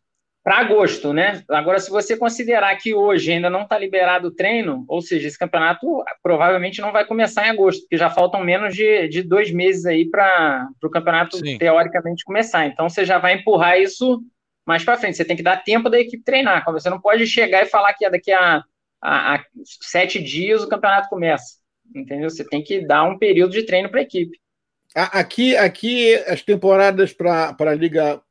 Para 0.43 0.59
agosto, 0.59 1.11
né? 1.13 1.43
Agora, 1.49 1.79
se 1.79 1.91
você 1.91 2.15
considerar 2.15 2.75
que 2.77 2.93
hoje 2.93 3.33
ainda 3.33 3.49
não 3.49 3.63
está 3.63 3.77
liberado 3.77 4.29
o 4.29 4.33
treino, 4.33 4.85
ou 4.87 5.01
seja, 5.01 5.27
esse 5.27 5.37
campeonato 5.37 5.85
provavelmente 6.23 6.81
não 6.81 6.91
vai 6.91 7.05
começar 7.05 7.45
em 7.45 7.49
agosto, 7.49 7.81
porque 7.81 7.97
já 7.97 8.09
faltam 8.09 8.43
menos 8.43 8.73
de, 8.73 9.07
de 9.09 9.21
dois 9.21 9.51
meses 9.51 9.85
aí 9.85 10.09
para 10.09 10.67
o 10.81 10.89
campeonato 10.89 11.37
Sim. 11.37 11.57
teoricamente 11.57 12.23
começar. 12.23 12.65
Então, 12.65 12.89
você 12.89 13.03
já 13.05 13.19
vai 13.19 13.33
empurrar 13.33 13.79
isso 13.79 14.23
mais 14.65 14.83
para 14.83 14.97
frente. 14.97 15.17
Você 15.17 15.25
tem 15.25 15.35
que 15.35 15.43
dar 15.43 15.57
tempo 15.57 15.89
da 15.89 15.99
equipe 15.99 16.23
treinar. 16.23 16.63
Você 16.71 16.89
não 16.89 17.01
pode 17.01 17.27
chegar 17.27 17.61
e 17.63 17.69
falar 17.69 17.93
que 17.93 18.09
daqui 18.09 18.31
a, 18.31 18.63
a, 19.01 19.35
a 19.35 19.43
sete 19.81 20.23
dias 20.23 20.63
o 20.63 20.69
campeonato 20.69 21.09
começa. 21.09 21.57
Entendeu? 21.93 22.29
Você 22.29 22.47
tem 22.47 22.63
que 22.63 22.85
dar 22.85 23.03
um 23.03 23.17
período 23.17 23.51
de 23.51 23.65
treino 23.65 23.89
para 23.89 23.99
a 23.99 24.03
equipe. 24.03 24.39
Aqui, 24.95 25.55
aqui 25.55 26.15
as 26.27 26.41
temporadas 26.41 27.13
para 27.13 27.55
a 27.59 27.75
Liga 27.75 28.21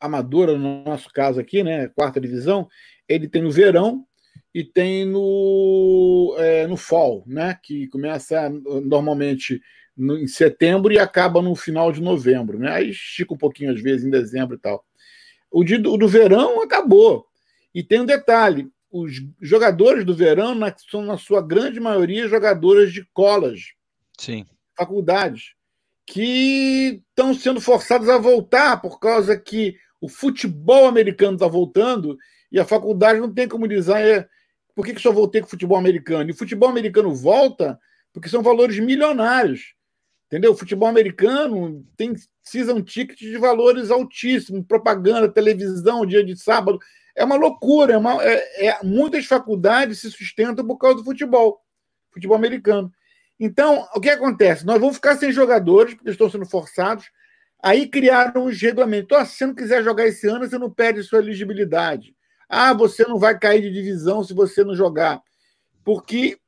Amadora, 0.00 0.56
no 0.56 0.82
nosso 0.84 1.10
caso 1.12 1.38
aqui, 1.38 1.62
né, 1.62 1.88
quarta 1.88 2.20
divisão, 2.20 2.66
ele 3.06 3.28
tem 3.28 3.42
no 3.42 3.50
verão 3.50 4.06
e 4.54 4.64
tem 4.64 5.04
no, 5.04 6.34
é, 6.38 6.66
no 6.66 6.76
fall, 6.76 7.24
né, 7.26 7.58
que 7.62 7.88
começa 7.88 8.48
normalmente 8.48 9.60
no, 9.94 10.16
em 10.16 10.26
setembro 10.26 10.92
e 10.92 10.98
acaba 10.98 11.42
no 11.42 11.54
final 11.54 11.92
de 11.92 12.00
novembro. 12.00 12.58
Né, 12.58 12.70
aí 12.70 12.90
estica 12.90 13.34
um 13.34 13.38
pouquinho 13.38 13.72
às 13.72 13.80
vezes 13.80 14.06
em 14.06 14.10
dezembro 14.10 14.56
e 14.56 14.58
tal. 14.58 14.82
O 15.50 15.62
de, 15.62 15.76
do, 15.76 15.96
do 15.98 16.08
verão 16.08 16.62
acabou. 16.62 17.26
E 17.74 17.82
tem 17.82 18.00
um 18.00 18.06
detalhe: 18.06 18.70
os 18.90 19.12
jogadores 19.42 20.06
do 20.06 20.14
verão 20.14 20.58
são, 20.90 21.02
na 21.02 21.18
sua 21.18 21.42
grande 21.42 21.78
maioria, 21.80 22.28
jogadores 22.28 22.92
de 22.92 23.04
college, 23.12 23.74
Sim. 24.18 24.46
faculdades 24.74 25.57
que 26.10 27.02
estão 27.10 27.34
sendo 27.34 27.60
forçados 27.60 28.08
a 28.08 28.16
voltar 28.16 28.80
por 28.80 28.98
causa 28.98 29.38
que 29.38 29.76
o 30.00 30.08
futebol 30.08 30.86
americano 30.86 31.34
está 31.34 31.46
voltando 31.46 32.16
e 32.50 32.58
a 32.58 32.64
faculdade 32.64 33.20
não 33.20 33.32
tem 33.32 33.46
como 33.46 33.68
dizer 33.68 34.28
por 34.74 34.86
que, 34.86 34.94
que 34.94 35.02
só 35.02 35.12
voltei 35.12 35.42
com 35.42 35.46
o 35.46 35.50
futebol 35.50 35.76
americano. 35.76 36.30
E 36.30 36.32
o 36.32 36.36
futebol 36.36 36.68
americano 36.68 37.14
volta 37.14 37.78
porque 38.12 38.28
são 38.28 38.42
valores 38.42 38.78
milionários. 38.78 39.74
Entendeu? 40.26 40.52
O 40.52 40.56
futebol 40.56 40.88
americano 40.88 41.84
tem 41.96 42.14
season 42.42 42.82
ticket 42.82 43.18
de 43.18 43.36
valores 43.36 43.90
altíssimos, 43.90 44.64
propaganda, 44.66 45.28
televisão, 45.28 46.06
dia 46.06 46.24
de 46.24 46.36
sábado. 46.36 46.78
É 47.14 47.24
uma 47.24 47.36
loucura. 47.36 47.94
É 47.94 47.98
uma, 47.98 48.22
é, 48.24 48.66
é, 48.66 48.78
muitas 48.82 49.26
faculdades 49.26 50.00
se 50.00 50.10
sustentam 50.10 50.66
por 50.66 50.78
causa 50.78 50.98
do 50.98 51.04
futebol, 51.04 51.60
futebol 52.10 52.36
americano. 52.36 52.90
Então, 53.38 53.86
o 53.94 54.00
que 54.00 54.10
acontece? 54.10 54.66
Nós 54.66 54.80
vamos 54.80 54.96
ficar 54.96 55.16
sem 55.16 55.30
jogadores, 55.30 55.94
porque 55.94 56.10
estão 56.10 56.28
sendo 56.28 56.46
forçados. 56.46 57.06
Aí 57.62 57.88
criaram 57.88 58.46
os 58.46 58.60
regulamentos. 58.60 59.16
Oh, 59.16 59.24
se 59.24 59.36
você 59.36 59.46
não 59.46 59.54
quiser 59.54 59.82
jogar 59.84 60.06
esse 60.06 60.26
ano, 60.26 60.48
você 60.48 60.58
não 60.58 60.70
perde 60.70 61.02
sua 61.02 61.18
elegibilidade. 61.18 62.14
Ah, 62.48 62.72
você 62.72 63.04
não 63.04 63.18
vai 63.18 63.38
cair 63.38 63.62
de 63.62 63.70
divisão 63.70 64.24
se 64.24 64.32
você 64.32 64.64
não 64.64 64.74
jogar. 64.74 65.20
Porque 65.84 66.38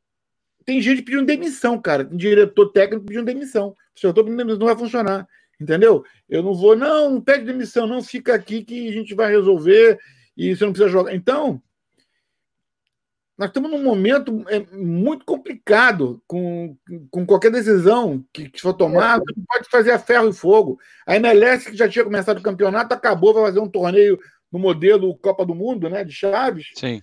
tem 0.64 0.80
gente 0.80 1.02
pedindo 1.02 1.26
demissão, 1.26 1.80
cara. 1.80 2.04
Tem 2.04 2.16
diretor 2.16 2.70
técnico 2.70 3.06
pedindo 3.06 3.24
demissão. 3.24 3.76
Pedindo 3.94 4.36
demissão, 4.36 4.58
não 4.58 4.66
vai 4.66 4.76
funcionar. 4.76 5.26
Entendeu? 5.60 6.04
Eu 6.28 6.42
não 6.42 6.54
vou, 6.54 6.74
não, 6.74 7.10
não 7.10 7.20
pede 7.20 7.44
demissão, 7.44 7.86
não, 7.86 8.02
fica 8.02 8.34
aqui 8.34 8.64
que 8.64 8.88
a 8.88 8.92
gente 8.92 9.14
vai 9.14 9.30
resolver 9.30 9.98
e 10.36 10.56
você 10.56 10.64
não 10.64 10.72
precisa 10.72 10.90
jogar. 10.90 11.14
Então, 11.14 11.62
nós 13.40 13.48
estamos 13.48 13.70
num 13.70 13.82
momento 13.82 14.44
é, 14.48 14.66
muito 14.70 15.24
complicado 15.24 16.22
com, 16.26 16.76
com 17.10 17.24
qualquer 17.24 17.50
decisão 17.50 18.22
que, 18.34 18.50
que 18.50 18.60
for 18.60 18.76
você 18.76 18.84
não 18.86 19.44
pode 19.48 19.66
fazer 19.70 19.92
a 19.92 19.98
ferro 19.98 20.28
e 20.28 20.32
fogo. 20.34 20.78
A 21.06 21.16
MLS, 21.16 21.70
que 21.70 21.74
já 21.74 21.88
tinha 21.88 22.04
começado 22.04 22.36
o 22.36 22.42
campeonato, 22.42 22.92
acabou, 22.92 23.32
vai 23.32 23.44
fazer 23.44 23.60
um 23.60 23.68
torneio 23.68 24.20
no 24.52 24.58
modelo 24.58 25.16
Copa 25.16 25.46
do 25.46 25.54
Mundo, 25.54 25.88
né, 25.88 26.04
de 26.04 26.12
Chaves. 26.12 26.66
Sim. 26.74 27.00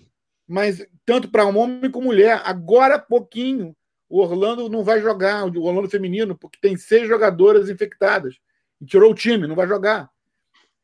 Mas 0.48 0.86
tanto 1.04 1.28
para 1.28 1.44
um 1.44 1.58
homem 1.58 1.90
como 1.90 2.06
mulher. 2.06 2.40
Agora, 2.46 3.00
pouquinho, 3.00 3.76
o 4.08 4.22
Orlando 4.22 4.70
não 4.70 4.84
vai 4.84 5.02
jogar, 5.02 5.44
o 5.44 5.64
Orlando 5.64 5.90
feminino, 5.90 6.38
porque 6.38 6.60
tem 6.62 6.78
seis 6.78 7.08
jogadoras 7.08 7.68
infectadas. 7.68 8.36
E 8.80 8.86
tirou 8.86 9.10
o 9.10 9.16
time, 9.16 9.48
não 9.48 9.56
vai 9.56 9.68
jogar. 9.68 10.08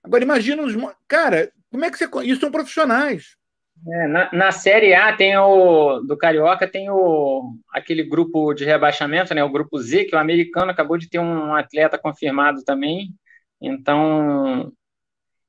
Agora, 0.03 0.23
imagina 0.23 0.63
os. 0.63 0.73
Cara, 1.07 1.51
como 1.69 1.85
é 1.85 1.91
que 1.91 1.97
você. 1.99 2.09
Isso 2.23 2.41
são 2.41 2.49
profissionais. 2.49 3.37
É, 3.85 4.07
na, 4.07 4.29
na, 4.31 4.51
Série 4.51 4.93
A 4.93 5.15
tem 5.15 5.37
o 5.37 5.99
do 6.01 6.17
Carioca 6.17 6.65
tem 6.65 6.89
o 6.89 7.55
aquele 7.69 8.03
grupo 8.03 8.53
de 8.53 8.63
rebaixamento, 8.63 9.33
né? 9.33 9.43
O 9.43 9.49
grupo 9.49 9.77
Z, 9.79 10.05
que 10.05 10.15
o 10.15 10.19
americano 10.19 10.71
acabou 10.71 10.97
de 10.97 11.09
ter 11.09 11.19
um 11.19 11.53
atleta 11.53 11.97
confirmado 11.97 12.63
também. 12.63 13.09
Então 13.59 14.71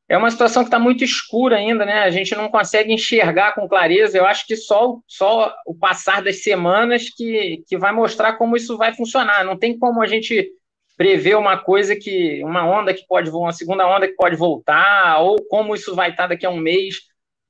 é 0.09 0.19
uma 0.19 0.31
situação 0.31 0.63
que 0.63 0.69
está 0.69 0.79
muito 0.79 1.03
escura 1.03 1.57
ainda, 1.57 1.85
né? 1.85 2.03
A 2.03 2.11
gente 2.11 2.35
não 2.35 2.49
consegue 2.49 2.93
enxergar 2.93 3.55
com 3.55 3.69
clareza. 3.69 4.19
Eu 4.19 4.27
acho 4.27 4.47
que 4.47 4.57
só, 4.57 4.99
só 5.07 5.55
o 5.67 5.75
passar 5.75 6.23
das 6.23 6.43
semanas 6.43 7.09
que, 7.09 7.63
que 7.67 7.79
vai 7.79 7.93
mostrar 7.93 8.35
como 8.35 8.57
isso 8.57 8.77
vai 8.77 8.93
funcionar. 8.95 9.45
Não 9.45 9.57
tem 9.57 9.79
como 9.79 10.03
a 10.03 10.07
gente 10.07 10.51
prever 10.97 11.37
uma 11.37 11.57
coisa 11.57 11.97
que. 11.97 12.43
uma 12.45 12.67
onda 12.67 12.93
que 12.93 13.07
pode 13.07 13.31
uma 13.31 13.53
segunda 13.53 13.87
onda 13.87 14.07
que 14.07 14.15
pode 14.15 14.37
voltar, 14.37 15.21
ou 15.21 15.37
como 15.49 15.75
isso 15.75 15.95
vai 15.95 16.11
estar 16.11 16.27
daqui 16.27 16.45
a 16.45 16.51
um 16.51 16.59
mês. 16.59 16.97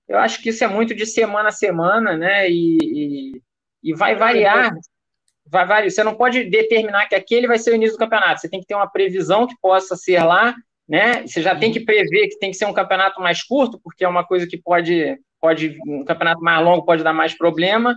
Eu 0.08 0.18
acho 0.18 0.42
que 0.42 0.50
isso 0.50 0.62
é 0.62 0.68
muito 0.68 0.94
de 0.94 1.06
semana 1.06 1.48
a 1.48 1.52
semana, 1.52 2.16
né? 2.16 2.50
E, 2.50 2.78
e, 2.82 3.42
e 3.82 3.94
vai 3.94 4.14
variar. 4.14 4.72
Vai 5.46 5.66
variar. 5.66 5.90
Você 5.90 6.04
não 6.04 6.14
pode 6.14 6.44
determinar 6.44 7.06
que 7.06 7.14
aquele 7.14 7.46
vai 7.46 7.58
ser 7.58 7.72
o 7.72 7.74
início 7.74 7.96
do 7.96 8.00
campeonato. 8.00 8.40
Você 8.40 8.48
tem 8.48 8.60
que 8.60 8.66
ter 8.66 8.74
uma 8.74 8.90
previsão 8.90 9.46
que 9.46 9.54
possa 9.60 9.96
ser 9.96 10.22
lá 10.22 10.54
né? 10.88 11.26
Você 11.26 11.40
já 11.40 11.56
tem 11.56 11.72
que 11.72 11.80
prever 11.80 12.28
que 12.28 12.38
tem 12.38 12.50
que 12.50 12.56
ser 12.56 12.66
um 12.66 12.72
campeonato 12.72 13.20
mais 13.20 13.42
curto, 13.42 13.80
porque 13.82 14.04
é 14.04 14.08
uma 14.08 14.24
coisa 14.24 14.46
que 14.46 14.56
pode, 14.56 15.18
pode 15.40 15.76
um 15.86 16.04
campeonato 16.04 16.42
mais 16.42 16.64
longo 16.64 16.84
pode 16.84 17.02
dar 17.02 17.12
mais 17.12 17.36
problema, 17.36 17.96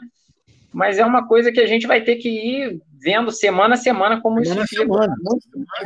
mas 0.74 0.98
é 0.98 1.06
uma 1.06 1.28
coisa 1.28 1.52
que 1.52 1.60
a 1.60 1.68
gente 1.68 1.86
vai 1.86 2.02
ter 2.02 2.16
que 2.16 2.30
ir 2.30 2.82
vendo 3.00 3.32
semana 3.32 3.76
a 3.76 3.78
semana 3.78 4.22
como 4.22 4.44
semana 4.44 4.64
isso 4.64 4.70
fica. 4.70 4.84
Semana. 4.84 5.16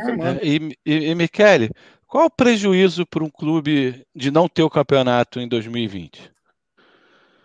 semana. 0.04 0.40
É, 0.40 0.46
e, 0.46 0.76
e, 0.86 1.10
e 1.10 1.14
Michele, 1.14 1.70
qual 2.12 2.26
o 2.26 2.30
prejuízo 2.30 3.06
para 3.06 3.24
um 3.24 3.30
clube 3.30 4.04
de 4.14 4.30
não 4.30 4.46
ter 4.46 4.62
o 4.62 4.68
campeonato 4.68 5.40
em 5.40 5.48
2020? 5.48 6.30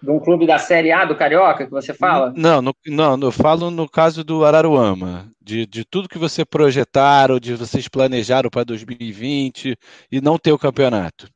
de 0.03 0.11
um 0.11 0.19
clube 0.19 0.45
da 0.45 0.59
Série 0.59 0.91
A 0.91 1.05
do 1.05 1.15
Carioca 1.15 1.65
que 1.65 1.71
você 1.71 1.93
fala? 1.93 2.33
Não, 2.35 2.61
no, 2.61 2.75
não, 2.85 3.17
eu 3.19 3.31
falo 3.31 3.71
no 3.71 3.89
caso 3.89 4.25
do 4.25 4.43
Araruama, 4.43 5.31
de, 5.41 5.65
de 5.65 5.85
tudo 5.85 6.09
que 6.09 6.17
você 6.17 6.43
projetaram, 6.43 7.39
de 7.39 7.55
vocês 7.55 7.87
planejaram 7.87 8.49
para 8.49 8.65
2020 8.65 9.75
e 10.11 10.21
não 10.21 10.37
ter 10.37 10.51
o 10.51 10.59
campeonato. 10.59 11.29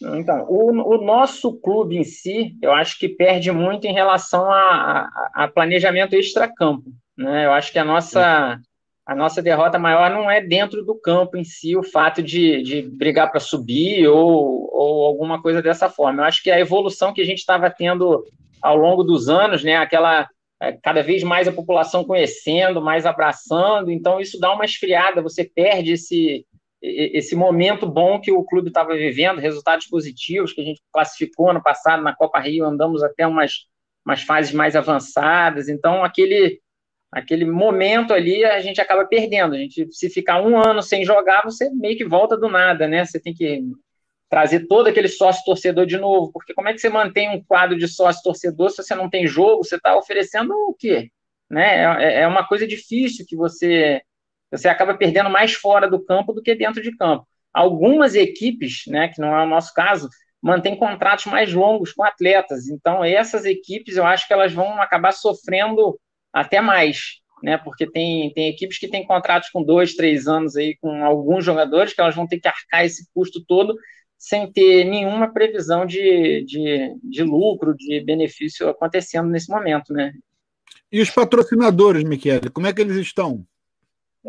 Então, 0.00 0.46
o, 0.46 0.94
o, 0.94 1.04
nosso 1.04 1.58
clube 1.60 1.96
em 1.96 2.04
si, 2.04 2.54
eu 2.62 2.70
acho 2.70 2.98
que 2.98 3.08
perde 3.08 3.50
muito 3.50 3.86
em 3.86 3.94
relação 3.94 4.48
a, 4.48 5.08
a, 5.34 5.44
a 5.44 5.48
planejamento 5.48 6.14
extra-campo. 6.14 6.92
Né? 7.16 7.46
Eu 7.46 7.52
acho 7.52 7.72
que 7.72 7.78
a 7.78 7.84
nossa, 7.84 8.60
a 9.08 9.14
nossa 9.14 9.40
derrota 9.40 9.78
maior 9.78 10.10
não 10.10 10.30
é 10.30 10.38
dentro 10.38 10.84
do 10.84 10.94
campo 10.94 11.38
em 11.38 11.42
si, 11.42 11.74
o 11.74 11.82
fato 11.82 12.22
de, 12.22 12.62
de 12.62 12.82
brigar 12.82 13.30
para 13.30 13.40
subir 13.40 14.06
ou, 14.06 14.68
ou 14.70 15.06
alguma 15.06 15.40
coisa 15.40 15.62
dessa 15.62 15.88
forma. 15.88 16.20
Eu 16.20 16.26
acho 16.26 16.42
que 16.42 16.50
a 16.50 16.60
evolução 16.60 17.14
que 17.14 17.22
a 17.22 17.24
gente 17.24 17.38
estava 17.38 17.70
tendo 17.70 18.22
ao 18.60 18.76
longo 18.76 19.02
dos 19.02 19.30
anos, 19.30 19.64
né, 19.64 19.78
aquela 19.78 20.28
é, 20.60 20.72
cada 20.72 21.02
vez 21.02 21.22
mais 21.22 21.48
a 21.48 21.52
população 21.52 22.04
conhecendo, 22.04 22.82
mais 22.82 23.06
abraçando, 23.06 23.90
então 23.90 24.20
isso 24.20 24.38
dá 24.38 24.52
uma 24.52 24.66
esfriada, 24.66 25.22
você 25.22 25.42
perde 25.42 25.92
esse, 25.92 26.44
esse 26.82 27.34
momento 27.34 27.86
bom 27.86 28.20
que 28.20 28.30
o 28.30 28.44
clube 28.44 28.68
estava 28.68 28.94
vivendo, 28.94 29.40
resultados 29.40 29.86
positivos 29.86 30.52
que 30.52 30.60
a 30.60 30.64
gente 30.64 30.82
classificou 30.92 31.54
no 31.54 31.62
passado 31.62 32.02
na 32.02 32.14
Copa 32.14 32.40
Rio, 32.40 32.66
andamos 32.66 33.02
até 33.02 33.26
umas, 33.26 33.68
umas 34.04 34.22
fases 34.22 34.52
mais 34.52 34.76
avançadas, 34.76 35.66
então 35.70 36.04
aquele 36.04 36.60
aquele 37.10 37.44
momento 37.44 38.12
ali 38.12 38.44
a 38.44 38.60
gente 38.60 38.80
acaba 38.80 39.06
perdendo. 39.06 39.54
A 39.54 39.58
gente, 39.58 39.88
se 39.90 40.10
ficar 40.10 40.42
um 40.42 40.56
ano 40.58 40.82
sem 40.82 41.04
jogar, 41.04 41.42
você 41.44 41.70
meio 41.70 41.96
que 41.96 42.04
volta 42.04 42.36
do 42.36 42.48
nada, 42.48 42.86
né? 42.86 43.04
Você 43.04 43.20
tem 43.20 43.34
que 43.34 43.62
trazer 44.28 44.66
todo 44.66 44.88
aquele 44.88 45.08
sócio 45.08 45.42
torcedor 45.44 45.86
de 45.86 45.96
novo, 45.96 46.30
porque 46.32 46.52
como 46.52 46.68
é 46.68 46.74
que 46.74 46.80
você 46.80 46.90
mantém 46.90 47.30
um 47.30 47.42
quadro 47.42 47.78
de 47.78 47.88
sócio 47.88 48.22
torcedor 48.22 48.70
se 48.70 48.82
você 48.82 48.94
não 48.94 49.08
tem 49.08 49.26
jogo? 49.26 49.64
Você 49.64 49.76
está 49.76 49.96
oferecendo 49.96 50.52
o 50.52 50.74
quê? 50.74 51.10
Né? 51.50 52.04
É, 52.04 52.20
é 52.22 52.26
uma 52.26 52.46
coisa 52.46 52.66
difícil 52.66 53.24
que 53.26 53.36
você 53.36 54.02
você 54.50 54.68
acaba 54.68 54.96
perdendo 54.96 55.28
mais 55.28 55.52
fora 55.52 55.88
do 55.88 56.02
campo 56.02 56.32
do 56.32 56.42
que 56.42 56.54
dentro 56.54 56.82
de 56.82 56.96
campo. 56.96 57.26
Algumas 57.52 58.14
equipes, 58.14 58.84
né, 58.86 59.08
que 59.08 59.20
não 59.20 59.36
é 59.36 59.44
o 59.44 59.48
nosso 59.48 59.74
caso, 59.74 60.08
mantêm 60.40 60.76
contratos 60.76 61.26
mais 61.26 61.52
longos 61.52 61.92
com 61.92 62.02
atletas. 62.02 62.68
Então, 62.68 63.04
essas 63.04 63.44
equipes, 63.44 63.96
eu 63.96 64.06
acho 64.06 64.26
que 64.26 64.32
elas 64.32 64.52
vão 64.52 64.80
acabar 64.80 65.12
sofrendo 65.12 65.98
até 66.32 66.60
mais, 66.60 67.20
né? 67.42 67.58
Porque 67.58 67.90
tem, 67.90 68.32
tem 68.32 68.48
equipes 68.48 68.78
que 68.78 68.88
têm 68.88 69.06
contratos 69.06 69.50
com 69.50 69.62
dois, 69.62 69.94
três 69.94 70.26
anos 70.26 70.56
aí 70.56 70.76
com 70.80 71.04
alguns 71.04 71.44
jogadores 71.44 71.92
que 71.92 72.00
elas 72.00 72.14
vão 72.14 72.26
ter 72.26 72.40
que 72.40 72.48
arcar 72.48 72.84
esse 72.84 73.08
custo 73.14 73.44
todo 73.46 73.74
sem 74.18 74.50
ter 74.50 74.84
nenhuma 74.84 75.32
previsão 75.32 75.86
de, 75.86 76.44
de, 76.44 76.92
de 77.04 77.22
lucro, 77.22 77.74
de 77.76 78.00
benefício 78.00 78.68
acontecendo 78.68 79.28
nesse 79.28 79.48
momento, 79.48 79.92
né? 79.92 80.12
E 80.90 81.00
os 81.00 81.10
patrocinadores, 81.10 82.02
Michele, 82.02 82.50
como 82.50 82.66
é 82.66 82.72
que 82.72 82.80
eles 82.80 82.96
estão? 82.96 83.46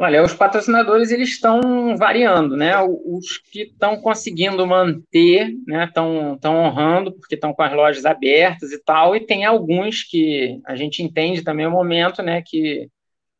Olha, 0.01 0.23
os 0.23 0.33
patrocinadores 0.33 1.11
eles 1.11 1.27
estão 1.27 1.97
variando, 1.97 2.55
né? 2.55 2.71
Os 2.81 3.37
que 3.37 3.63
estão 3.63 3.99
conseguindo 4.01 4.65
manter, 4.65 5.53
né? 5.67 5.83
Estão 5.83 6.35
estão 6.35 6.55
honrando 6.55 7.11
porque 7.11 7.35
estão 7.35 7.53
com 7.53 7.61
as 7.61 7.73
lojas 7.73 8.05
abertas 8.05 8.71
e 8.71 8.81
tal. 8.81 9.13
E 9.13 9.25
tem 9.25 9.43
alguns 9.43 10.03
que 10.03 10.57
a 10.65 10.73
gente 10.77 11.03
entende 11.03 11.43
também 11.43 11.67
o 11.67 11.71
momento, 11.71 12.23
né? 12.23 12.41
Que 12.41 12.87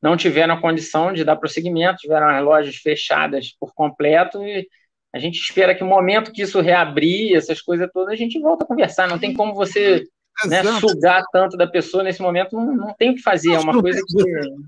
não 0.02 0.17
tiveram 0.17 0.56
a 0.56 0.62
condição 0.62 1.13
de 1.13 1.24
dar 1.24 1.38
prosseguimento, 1.38 2.00
tiveram 2.00 2.28
as 2.28 2.43
lojas 2.43 2.76
fechadas 2.76 3.56
por 3.58 3.74
completo 3.74 4.43
e 4.43 4.67
a 5.13 5.19
gente 5.19 5.39
espera 5.39 5.74
que 5.74 5.84
o 5.84 5.88
momento 5.88 6.34
que 6.34 6.41
isso 6.41 6.60
reabrir, 6.60 7.38
essas 7.38 7.62
coisas 7.62 7.89
todas, 7.93 8.13
a 8.13 8.17
gente 8.17 8.38
volta 8.38 8.65
a 8.65 8.67
conversar. 8.67 9.08
Não 9.08 9.17
tem 9.17 9.34
como 9.34 9.56
você 9.56 10.04
né, 10.47 10.63
sugar 10.80 11.23
tanto 11.32 11.58
da 11.58 11.67
pessoa 11.67 12.04
nesse 12.04 12.21
momento 12.21 12.56
não, 12.56 12.75
não 12.75 12.93
tem 12.93 13.12
o 13.12 13.15
que 13.15 13.21
fazer, 13.21 13.54
é 13.54 13.60
uma 13.60 13.80
coisa 13.82 14.02
que. 14.06 14.23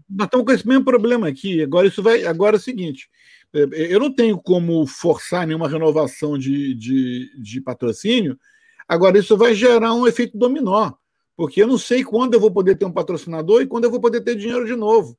Nós 0.09 0.25
estamos 0.25 0.45
com 0.45 0.51
esse 0.51 0.67
mesmo 0.67 0.83
problema 0.83 1.27
aqui. 1.27 1.63
Agora, 1.63 1.87
isso 1.87 2.01
vai. 2.01 2.25
Agora 2.25 2.55
é 2.55 2.59
o 2.59 2.61
seguinte: 2.61 3.09
é, 3.53 3.61
é, 3.61 3.93
eu 3.93 3.99
não 3.99 4.13
tenho 4.13 4.37
como 4.37 4.85
forçar 4.85 5.45
nenhuma 5.45 5.67
renovação 5.67 6.37
de, 6.37 6.73
de, 6.73 7.31
de 7.41 7.61
patrocínio. 7.61 8.37
Agora, 8.87 9.17
isso 9.17 9.37
vai 9.37 9.53
gerar 9.53 9.93
um 9.93 10.07
efeito 10.07 10.37
dominó, 10.37 10.91
porque 11.35 11.61
eu 11.61 11.67
não 11.67 11.77
sei 11.77 12.03
quando 12.03 12.33
eu 12.33 12.39
vou 12.39 12.51
poder 12.51 12.77
ter 12.77 12.85
um 12.85 12.91
patrocinador 12.91 13.61
e 13.61 13.67
quando 13.67 13.85
eu 13.85 13.91
vou 13.91 14.01
poder 14.01 14.21
ter 14.21 14.35
dinheiro 14.35 14.65
de 14.65 14.75
novo. 14.75 15.17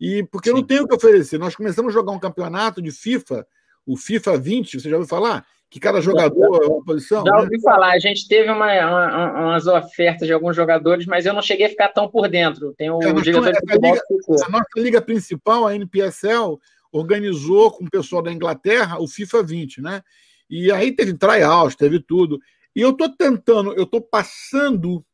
E 0.00 0.22
porque 0.24 0.48
Sim. 0.48 0.56
eu 0.56 0.60
não 0.60 0.66
tenho 0.66 0.84
o 0.84 0.88
que 0.88 0.94
oferecer. 0.94 1.38
Nós 1.38 1.54
começamos 1.54 1.90
a 1.90 1.98
jogar 1.98 2.12
um 2.12 2.18
campeonato 2.18 2.80
de 2.80 2.90
FIFA, 2.90 3.46
o 3.86 3.96
FIFA 3.96 4.38
20, 4.38 4.80
você 4.80 4.88
já 4.88 4.96
ouviu 4.96 5.08
falar? 5.08 5.46
Que 5.70 5.78
cada 5.78 6.00
jogador 6.00 6.64
é 6.64 6.66
uma 6.66 6.84
posição. 6.84 7.24
Já 7.24 7.32
né? 7.32 7.38
ouvi 7.38 7.56
né? 7.56 7.62
falar, 7.62 7.92
a 7.92 7.98
gente 8.00 8.26
teve 8.26 8.50
uma, 8.50 8.66
uma, 8.66 9.40
umas 9.42 9.68
ofertas 9.68 10.26
de 10.26 10.32
alguns 10.32 10.56
jogadores, 10.56 11.06
mas 11.06 11.24
eu 11.24 11.32
não 11.32 11.40
cheguei 11.40 11.66
a 11.66 11.70
ficar 11.70 11.88
tão 11.88 12.08
por 12.08 12.28
dentro. 12.28 12.74
Tem 12.74 12.90
o 12.90 13.00
é, 13.00 13.12
diretor 13.12 13.52
de 13.52 13.60
futebol 13.60 13.94
liga, 13.94 14.44
A 14.46 14.50
nossa 14.50 14.66
liga 14.76 15.00
principal, 15.00 15.68
a 15.68 15.74
NPSL, 15.74 16.58
organizou 16.90 17.70
com 17.70 17.84
o 17.84 17.90
pessoal 17.90 18.20
da 18.20 18.32
Inglaterra 18.32 19.00
o 19.00 19.06
FIFA 19.06 19.44
20, 19.44 19.80
né? 19.80 20.02
E 20.50 20.72
aí 20.72 20.90
teve 20.90 21.14
tryouts, 21.14 21.76
teve 21.76 22.00
tudo. 22.00 22.40
E 22.74 22.80
eu 22.80 22.90
estou 22.90 23.08
tentando, 23.08 23.72
eu 23.74 23.84
estou 23.84 24.00
passando 24.00 25.04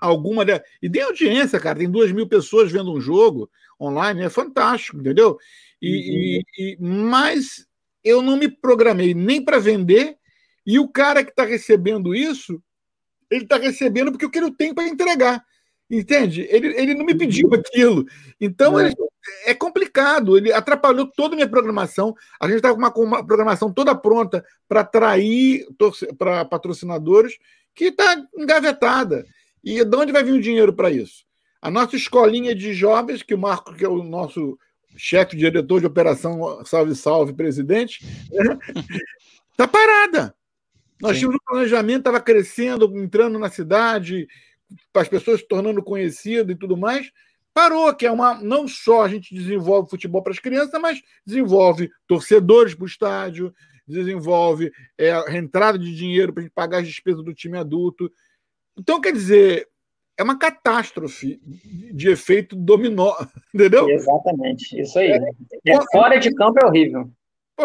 alguma. 0.00 0.44
De... 0.44 0.62
E 0.80 0.88
tem 0.88 1.02
audiência, 1.02 1.58
cara, 1.58 1.80
tem 1.80 1.90
duas 1.90 2.12
mil 2.12 2.28
pessoas 2.28 2.70
vendo 2.70 2.92
um 2.92 3.00
jogo 3.00 3.50
online, 3.80 4.22
é 4.22 4.30
fantástico, 4.30 4.98
entendeu? 4.98 5.36
E, 5.82 5.88
uhum. 5.88 5.94
e, 5.96 6.44
e 6.58 6.76
mas 6.80 7.66
eu 8.04 8.20
não 8.20 8.36
me 8.36 8.48
programei 8.48 9.14
nem 9.14 9.42
para 9.42 9.58
vender, 9.58 10.16
e 10.66 10.78
o 10.78 10.88
cara 10.88 11.24
que 11.24 11.30
está 11.30 11.44
recebendo 11.44 12.14
isso, 12.14 12.62
ele 13.30 13.44
está 13.44 13.56
recebendo 13.56 14.10
porque 14.12 14.26
o 14.26 14.30
que 14.30 14.38
ele 14.38 14.52
tem 14.52 14.74
para 14.74 14.88
entregar. 14.88 15.44
Entende? 15.90 16.46
Ele, 16.50 16.68
ele 16.78 16.94
não 16.94 17.04
me 17.04 17.14
pediu 17.14 17.52
aquilo. 17.52 18.06
Então, 18.40 18.78
é. 18.78 18.86
Ele, 18.86 18.94
é 19.46 19.54
complicado. 19.54 20.36
Ele 20.36 20.52
atrapalhou 20.52 21.06
toda 21.06 21.34
a 21.34 21.36
minha 21.36 21.48
programação. 21.48 22.14
A 22.40 22.46
gente 22.46 22.56
estava 22.56 22.90
com 22.90 23.02
uma, 23.02 23.24
programação 23.24 23.72
toda 23.72 23.94
pronta 23.94 24.44
para 24.68 24.80
atrair 24.80 25.66
para 26.18 26.44
patrocinadores 26.44 27.36
que 27.74 27.86
está 27.86 28.16
engavetada. 28.36 29.26
E 29.62 29.84
de 29.84 29.96
onde 29.96 30.12
vai 30.12 30.22
vir 30.22 30.32
o 30.32 30.40
dinheiro 30.40 30.72
para 30.72 30.90
isso? 30.90 31.24
A 31.60 31.70
nossa 31.70 31.96
escolinha 31.96 32.54
de 32.54 32.74
jovens, 32.74 33.22
que 33.22 33.34
o 33.34 33.38
Marco, 33.38 33.74
que 33.74 33.84
é 33.84 33.88
o 33.88 34.02
nosso 34.02 34.58
chefe 34.96 35.36
diretor 35.36 35.80
de 35.80 35.86
operação 35.86 36.64
Salve 36.64 36.94
Salve 36.94 37.32
Presidente, 37.32 38.04
está 39.50 39.66
parada. 39.68 40.34
Nós 41.00 41.12
Sim. 41.12 41.20
tínhamos 41.20 41.40
um 41.40 41.44
planejamento, 41.46 41.98
estava 41.98 42.20
crescendo, 42.20 42.98
entrando 42.98 43.38
na 43.38 43.50
cidade, 43.50 44.26
as 44.94 45.08
pessoas 45.08 45.40
se 45.40 45.48
tornando 45.48 45.82
conhecidas 45.82 46.54
e 46.54 46.58
tudo 46.58 46.76
mais. 46.76 47.10
Parou, 47.52 47.94
que 47.94 48.06
é 48.06 48.10
uma. 48.10 48.34
Não 48.34 48.66
só 48.66 49.04
a 49.04 49.08
gente 49.08 49.34
desenvolve 49.34 49.90
futebol 49.90 50.22
para 50.22 50.32
as 50.32 50.38
crianças, 50.38 50.80
mas 50.80 51.00
desenvolve 51.24 51.90
torcedores 52.06 52.74
para 52.74 52.84
o 52.84 52.86
estádio, 52.86 53.54
desenvolve 53.86 54.72
é, 54.98 55.12
a 55.12 55.36
entrada 55.36 55.78
de 55.78 55.94
dinheiro 55.94 56.32
para 56.32 56.42
a 56.42 56.44
gente 56.44 56.54
pagar 56.54 56.78
as 56.78 56.88
despesas 56.88 57.24
do 57.24 57.34
time 57.34 57.56
adulto. 57.56 58.10
Então, 58.76 59.00
quer 59.00 59.12
dizer, 59.12 59.68
é 60.16 60.22
uma 60.22 60.38
catástrofe 60.38 61.40
de 61.92 62.08
efeito 62.08 62.54
dominó, 62.54 63.14
entendeu? 63.54 63.88
Exatamente, 63.90 64.80
isso 64.80 64.98
aí. 64.98 65.12
É, 65.12 65.72
é, 65.72 65.78
fora 65.92 66.18
de 66.18 66.34
campo 66.34 66.58
é 66.62 66.66
horrível. 66.66 67.10
Pô, 67.56 67.64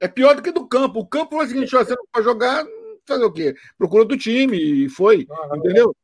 é 0.00 0.08
pior 0.08 0.34
do 0.34 0.42
que 0.42 0.52
do 0.52 0.66
campo. 0.66 1.00
O 1.00 1.06
campo 1.06 1.40
é 1.40 1.44
o 1.44 1.48
seguinte: 1.48 1.70
você 1.70 1.94
não 1.94 2.04
pode 2.12 2.24
jogar, 2.24 2.64
fazer 3.06 3.24
o 3.24 3.32
quê? 3.32 3.54
Procura 3.76 4.04
do 4.04 4.16
time 4.16 4.56
e 4.56 4.88
foi, 4.88 5.26
entendeu? 5.54 5.94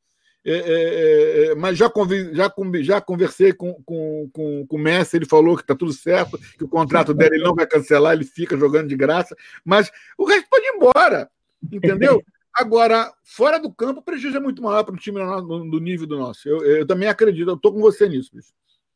é, 0.46 0.52
é, 0.54 1.46
é, 1.46 1.54
mas 1.56 1.76
já, 1.76 1.90
convi, 1.90 2.32
já, 2.32 2.52
já 2.82 3.00
conversei 3.00 3.52
com, 3.52 3.74
com, 3.84 4.30
com, 4.32 4.64
com 4.64 4.76
o 4.76 4.78
Messi, 4.78 5.16
ele 5.16 5.26
falou 5.26 5.56
que 5.56 5.62
está 5.62 5.74
tudo 5.74 5.92
certo, 5.92 6.38
que 6.56 6.62
o 6.62 6.68
contrato 6.68 7.12
dele 7.12 7.34
ele 7.34 7.44
não 7.44 7.54
vai 7.54 7.66
cancelar, 7.66 8.12
ele 8.12 8.24
fica 8.24 8.56
jogando 8.56 8.88
de 8.88 8.96
graça, 8.96 9.36
mas 9.64 9.90
o 10.16 10.24
resto 10.24 10.46
pode 10.48 10.64
ir 10.64 10.76
embora, 10.76 11.28
entendeu? 11.60 12.22
Agora, 12.56 13.12
fora 13.22 13.58
do 13.58 13.70
campo, 13.70 14.00
o 14.00 14.02
prejuízo 14.02 14.38
é 14.38 14.40
muito 14.40 14.62
maior 14.62 14.82
para 14.82 14.94
um 14.94 14.98
time 14.98 15.20
do 15.70 15.78
nível 15.78 16.06
do 16.06 16.18
nosso. 16.18 16.48
Eu, 16.48 16.64
eu 16.64 16.86
também 16.86 17.06
acredito, 17.06 17.50
eu 17.50 17.54
estou 17.54 17.70
com 17.70 17.80
você 17.80 18.08
nisso, 18.08 18.30
bicho. 18.34 18.48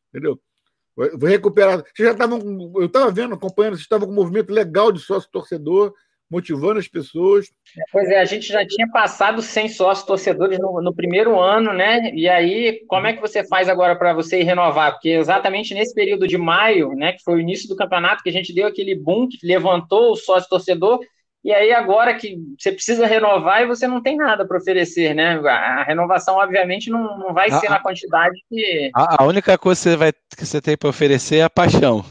entendeu? 0.08 0.40
Vou 0.96 1.28
recuperar. 1.28 1.78
Vocês 1.94 2.08
já 2.08 2.12
estavam. 2.12 2.40
Eu 2.76 2.86
estava 2.86 3.10
vendo, 3.10 3.34
acompanhando, 3.34 3.74
vocês 3.74 3.82
estavam 3.82 4.06
com 4.06 4.12
um 4.12 4.16
movimento 4.16 4.50
legal 4.50 4.90
de 4.90 4.98
sócio-torcedor, 4.98 5.92
motivando 6.30 6.78
as 6.78 6.88
pessoas. 6.88 7.52
Pois 7.92 8.08
é, 8.08 8.18
a 8.18 8.24
gente 8.24 8.48
já 8.48 8.66
tinha 8.66 8.88
passado 8.90 9.42
100 9.42 9.68
sócios-torcedores 9.68 10.58
no, 10.58 10.80
no, 10.80 10.94
primeiro 10.94 11.38
ano, 11.38 11.74
né? 11.74 12.10
E 12.14 12.28
aí, 12.28 12.82
como 12.86 13.06
é 13.06 13.12
que 13.12 13.20
você 13.20 13.46
faz 13.46 13.68
agora 13.68 13.94
para 13.94 14.14
você 14.14 14.42
renovar? 14.42 14.92
Porque 14.92 15.10
exatamente 15.10 15.74
nesse 15.74 15.94
período 15.94 16.26
de 16.26 16.38
maio, 16.38 16.94
né, 16.94 17.12
que 17.12 17.22
foi 17.22 17.34
o 17.34 17.40
início 17.40 17.68
do 17.68 17.76
campeonato, 17.76 18.22
que 18.22 18.30
a 18.30 18.32
gente 18.32 18.54
deu 18.54 18.66
aquele 18.66 18.94
boom 18.94 19.28
que 19.28 19.38
levantou 19.46 20.12
o 20.12 20.16
sócio-torcedor 20.16 21.00
e 21.42 21.52
aí 21.52 21.72
agora 21.72 22.14
que 22.14 22.36
você 22.58 22.70
precisa 22.70 23.06
renovar 23.06 23.62
e 23.62 23.66
você 23.66 23.86
não 23.86 24.02
tem 24.02 24.16
nada 24.16 24.46
para 24.46 24.58
oferecer, 24.58 25.14
né? 25.14 25.40
A 25.48 25.84
renovação, 25.84 26.36
obviamente, 26.36 26.90
não, 26.90 27.18
não 27.18 27.32
vai 27.32 27.50
ser 27.50 27.70
na 27.70 27.80
quantidade 27.80 28.38
que. 28.48 28.90
A, 28.94 29.22
a, 29.22 29.26
única 29.26 29.56
coisa 29.56 29.78
que 29.80 29.82
você, 29.82 29.96
vai, 29.96 30.12
que 30.12 30.46
você 30.46 30.60
tem 30.60 30.76
para 30.76 30.90
oferecer 30.90 31.36
é 31.36 31.42
a 31.42 31.50
paixão. 31.50 32.04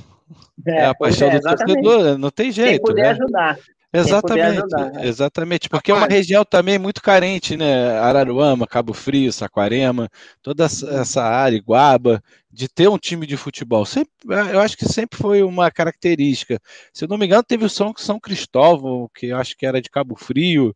É, 0.65 0.79
é 0.79 0.85
a 0.85 0.95
paixão 0.95 1.29
é, 1.29 1.39
do 1.39 1.41
torcedor, 1.41 2.17
não 2.17 2.31
tem 2.31 2.51
jeito. 2.51 2.69
Quem 2.69 2.81
puder 2.81 3.03
né? 3.03 3.09
ajudar. 3.11 3.57
Exatamente, 3.91 4.59
ajudar, 4.59 5.03
exatamente, 5.03 5.67
porque 5.67 5.89
é 5.89 5.95
uma 5.95 6.05
região 6.05 6.45
também 6.45 6.77
muito 6.77 7.01
carente, 7.01 7.57
né? 7.57 7.97
Araruama, 7.97 8.67
Cabo 8.67 8.93
Frio, 8.93 9.33
Saquarema, 9.33 10.07
toda 10.43 10.65
essa 10.65 11.23
área, 11.23 11.57
Iguaba, 11.57 12.23
de 12.51 12.67
ter 12.67 12.87
um 12.87 12.99
time 12.99 13.25
de 13.25 13.35
futebol. 13.35 13.83
Sempre, 13.87 14.11
eu 14.27 14.59
acho 14.59 14.77
que 14.77 14.85
sempre 14.85 15.17
foi 15.17 15.41
uma 15.41 15.71
característica. 15.71 16.59
Se 16.93 17.05
eu 17.05 17.09
não 17.09 17.17
me 17.17 17.25
engano, 17.25 17.43
teve 17.43 17.65
o 17.65 17.69
São, 17.69 17.91
São 17.97 18.19
Cristóvão, 18.19 19.09
que 19.15 19.27
eu 19.27 19.37
acho 19.37 19.57
que 19.57 19.65
era 19.65 19.81
de 19.81 19.89
Cabo 19.89 20.15
Frio. 20.15 20.75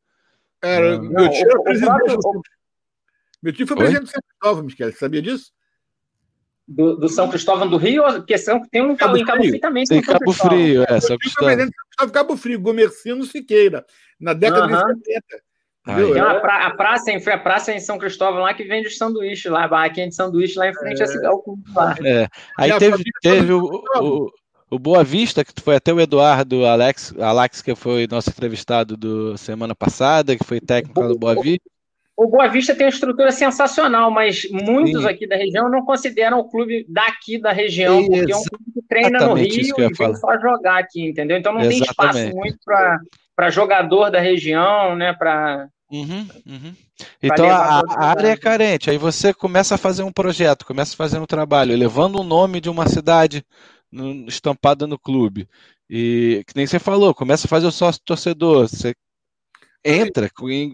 Era, 0.60 0.98
não, 0.98 1.12
meu 1.12 1.30
tio 1.30 1.48
era 1.48 1.62
presidente. 1.62 2.18
Meu 3.44 3.54
tio 3.54 3.68
foi 3.68 3.78
presidente 3.78 4.06
do 4.06 4.10
São 4.10 4.22
Cristóvão, 4.28 4.64
Michele, 4.64 4.92
sabia 4.94 5.22
disso? 5.22 5.52
Do, 6.68 6.96
do, 6.96 7.10
São 7.10 7.30
Cristóvão 7.30 7.70
do 7.70 7.78
Rio, 7.78 8.04
que 8.24 8.38
são, 8.38 8.62
tem 8.70 8.82
um 8.82 8.96
Cabo, 8.96 9.18
em 9.18 9.26
Cabo 9.26 9.44
Frio 9.44 9.60
também. 9.60 9.84
Tem 9.86 10.02
Cabo 10.02 10.32
Frio, 10.32 10.84
é, 10.88 11.00
São 11.00 11.18
Cristóvão. 11.18 11.70
Cabo 12.12 12.38
Frio, 12.38 12.60
Gomercino 12.60 13.24
Siqueira, 13.26 13.86
na 14.20 14.34
década 14.34 14.68
de 14.68 15.06
70. 15.06 15.44
Tem 15.86 16.22
uma 16.22 16.40
pra, 16.40 16.66
a, 16.66 16.72
praça 16.72 17.12
em, 17.12 17.18
a 17.18 17.38
praça 17.38 17.74
em 17.74 17.80
São 17.80 17.98
Cristóvão 17.98 18.42
lá 18.42 18.54
que 18.54 18.64
vende 18.64 18.88
os 18.88 18.98
sanduíches 18.98 19.52
lá, 19.52 19.66
a 19.66 19.68
barraquinha 19.68 20.08
de 20.08 20.16
sanduíche 20.16 20.58
lá 20.58 20.70
em 20.70 20.74
frente 20.74 21.04
é. 21.04 21.26
ao 21.26 21.42
clube 21.42 21.64
lá. 21.76 21.94
É. 22.02 22.28
Aí 22.58 22.78
teve, 22.80 23.04
teve 23.22 23.52
o, 23.52 23.84
o, 24.00 24.32
o, 24.72 24.80
Boa 24.80 25.04
Vista, 25.04 25.44
que 25.44 25.52
foi 25.62 25.76
até 25.76 25.92
o 25.92 26.00
Eduardo 26.00 26.66
Alex, 26.66 27.14
Alex, 27.20 27.62
que 27.62 27.76
foi 27.76 28.08
nosso 28.10 28.30
entrevistado 28.30 28.96
do 28.96 29.38
semana 29.38 29.76
passada, 29.76 30.38
que 30.38 30.46
foi 30.46 30.62
técnico 30.62 31.06
do 31.06 31.20
Boa 31.20 31.36
Vista. 31.36 31.73
O 32.16 32.28
Boa 32.28 32.48
Vista 32.48 32.76
tem 32.76 32.86
uma 32.86 32.92
estrutura 32.92 33.32
sensacional, 33.32 34.12
mas 34.12 34.48
muitos 34.52 35.02
Sim. 35.02 35.08
aqui 35.08 35.28
da 35.28 35.36
região 35.36 35.70
não 35.70 35.84
consideram 35.84 36.40
o 36.40 36.50
clube 36.50 36.86
daqui 36.88 37.40
da 37.40 37.52
região, 37.52 38.06
porque 38.06 38.32
é 38.32 38.36
um 38.36 38.44
clube 38.44 38.66
que 38.74 38.82
treina 38.88 39.20
no 39.20 39.34
Rio 39.34 39.50
e 39.50 39.94
vem 39.94 40.16
só 40.16 40.40
jogar 40.40 40.78
aqui, 40.80 41.04
entendeu? 41.04 41.38
Então 41.38 41.52
não 41.52 41.62
Exatamente. 41.62 41.84
tem 41.84 41.90
espaço 41.90 42.36
muito 42.36 42.60
para 43.36 43.50
jogador 43.50 44.12
da 44.12 44.20
região, 44.20 44.96
né? 44.96 45.12
Para 45.14 45.68
Uhum, 45.94 46.28
uhum. 46.48 46.76
Então 47.22 47.48
a, 47.48 47.82
a, 47.82 48.06
área 48.08 48.30
é 48.30 48.38
carente, 48.38 48.90
aí 48.90 48.98
você 48.98 49.32
começa 49.32 49.76
a 49.76 49.78
fazer 49.78 50.02
um 50.02 50.12
projeto, 50.12 50.66
começa 50.66 50.94
a 50.94 50.98
fazer 50.98 51.20
um 51.20 51.26
trabalho, 51.26 51.78
levando 51.78 52.20
o 52.20 52.24
nome 52.24 52.60
de 52.60 52.68
uma 52.68 52.88
cidade 52.88 53.46
estampada 54.28 54.88
no 54.88 54.98
clube. 54.98 55.48
E 55.88 56.44
que 56.48 56.56
nem 56.56 56.66
você 56.66 56.80
falou, 56.80 57.14
começa 57.14 57.46
a 57.46 57.50
fazer 57.50 57.68
o 57.68 57.72
sócio 57.72 58.02
torcedor, 58.04 58.68
você 58.68 58.96
entra, 59.84 60.30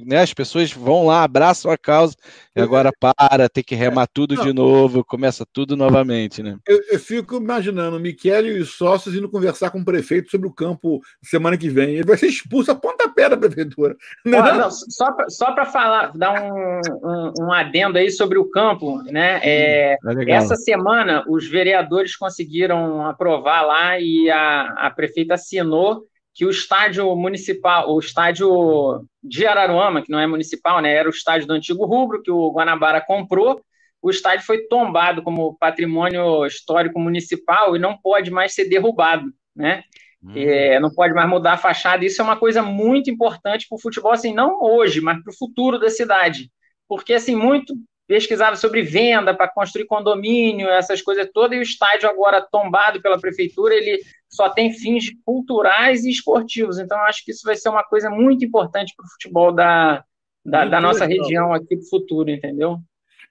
né, 0.06 0.22
as 0.22 0.34
pessoas 0.34 0.72
vão 0.72 1.06
lá, 1.06 1.24
abraçam 1.24 1.72
a 1.72 1.78
causa, 1.78 2.16
e 2.56 2.62
agora 2.62 2.92
para, 3.00 3.50
tem 3.50 3.64
que 3.64 3.76
remar 3.76 4.08
tudo 4.08 4.36
de 4.36 4.54
novo, 4.54 5.04
começa 5.04 5.46
tudo 5.52 5.76
novamente, 5.76 6.44
né? 6.44 6.58
Eu, 6.68 6.80
eu 6.92 7.00
fico 7.00 7.38
imaginando 7.38 7.98
o 7.98 8.00
Michele 8.00 8.50
e 8.50 8.60
os 8.60 8.76
sócios 8.76 9.16
indo 9.16 9.30
conversar 9.30 9.72
com 9.72 9.80
o 9.80 9.86
prefeito 9.86 10.30
sobre 10.30 10.48
o 10.48 10.54
campo 10.54 11.00
semana 11.24 11.58
que 11.58 11.70
vem. 11.70 11.96
Ele 11.96 12.06
vai 12.06 12.18
ser 12.18 12.28
expulso 12.28 12.72
a 12.72 12.76
pontapé 12.76 13.30
da 13.30 13.38
prefeitura. 13.38 13.96
Não, 14.26 14.44
não, 14.44 14.58
não 14.58 14.72
só 14.72 15.52
para 15.54 15.66
falar, 15.66 16.12
dar 16.16 16.42
um, 16.42 16.82
um, 17.04 17.34
um, 17.46 17.54
adendo 17.54 17.98
aí 17.98 18.12
sobre 18.12 18.38
o 18.38 18.50
campo, 18.50 19.02
né? 19.04 19.40
É, 19.44 19.94
é 19.94 20.32
essa 20.32 20.56
semana 20.56 21.24
os 21.28 21.48
vereadores 21.48 22.16
conseguiram 22.16 23.06
aprovar 23.06 23.62
lá 23.66 24.00
e 24.00 24.30
a, 24.30 24.74
a 24.78 24.92
prefeita 24.92 25.36
assinou 25.36 26.06
que 26.40 26.46
o 26.46 26.50
estádio 26.50 27.14
municipal, 27.18 27.94
o 27.94 28.00
estádio 28.00 29.06
de 29.22 29.46
Araruama, 29.46 30.02
que 30.02 30.10
não 30.10 30.22
é 30.22 30.26
municipal, 30.26 30.82
né, 30.82 30.94
era 30.94 31.10
o 31.10 31.12
estádio 31.12 31.46
do 31.46 31.52
antigo 31.52 31.86
Rubro, 31.86 32.24
que 32.24 32.32
o 32.32 32.54
Guanabara 32.54 33.02
comprou, 33.02 33.62
o 34.02 34.10
estádio 34.10 34.46
foi 34.46 34.60
tombado 34.60 35.22
como 35.22 35.58
patrimônio 35.60 36.46
histórico 36.46 36.98
municipal 36.98 37.76
e 37.76 37.80
não 37.80 37.98
pode 37.98 38.32
mais 38.32 38.54
ser 38.54 38.70
derrubado, 38.70 39.26
né? 39.54 39.84
Hum. 40.24 40.32
É, 40.34 40.80
não 40.80 40.90
pode 40.90 41.14
mais 41.14 41.28
mudar 41.28 41.56
a 41.56 41.58
fachada. 41.58 42.06
Isso 42.06 42.22
é 42.22 42.24
uma 42.24 42.38
coisa 42.38 42.64
muito 42.64 43.12
importante 43.12 43.68
para 43.68 43.76
o 43.76 43.82
futebol, 43.82 44.14
assim, 44.14 44.34
não 44.34 44.64
hoje, 44.64 45.02
mas 45.02 45.22
para 45.22 45.32
o 45.32 45.38
futuro 45.38 45.78
da 45.78 45.90
cidade. 45.90 46.50
Porque, 46.88 47.16
assim, 47.16 47.36
muito 47.36 47.74
pesquisava 48.10 48.56
sobre 48.56 48.82
venda 48.82 49.36
para 49.36 49.48
construir 49.48 49.86
condomínio, 49.86 50.68
essas 50.68 51.00
coisas 51.00 51.30
todas, 51.32 51.56
e 51.56 51.60
o 51.60 51.62
estádio 51.62 52.10
agora 52.10 52.42
tombado 52.42 53.00
pela 53.04 53.22
prefeitura, 53.22 53.76
ele 53.76 54.02
só 54.28 54.50
tem 54.50 54.74
fins 54.74 55.12
culturais 55.24 56.04
e 56.04 56.10
esportivos. 56.10 56.80
Então, 56.80 56.98
acho 57.02 57.24
que 57.24 57.30
isso 57.30 57.44
vai 57.46 57.56
ser 57.56 57.70
uma 57.70 57.84
coisa 57.84 58.10
muito 58.10 58.44
importante 58.44 58.96
para 58.98 59.06
o 59.06 59.10
futebol 59.10 59.52
da, 59.52 60.04
da, 60.44 60.66
da 60.66 60.82
nossa 60.82 61.06
região 61.06 61.54
aqui 61.54 61.76
do 61.76 61.88
futuro, 61.88 62.32
entendeu? 62.32 62.80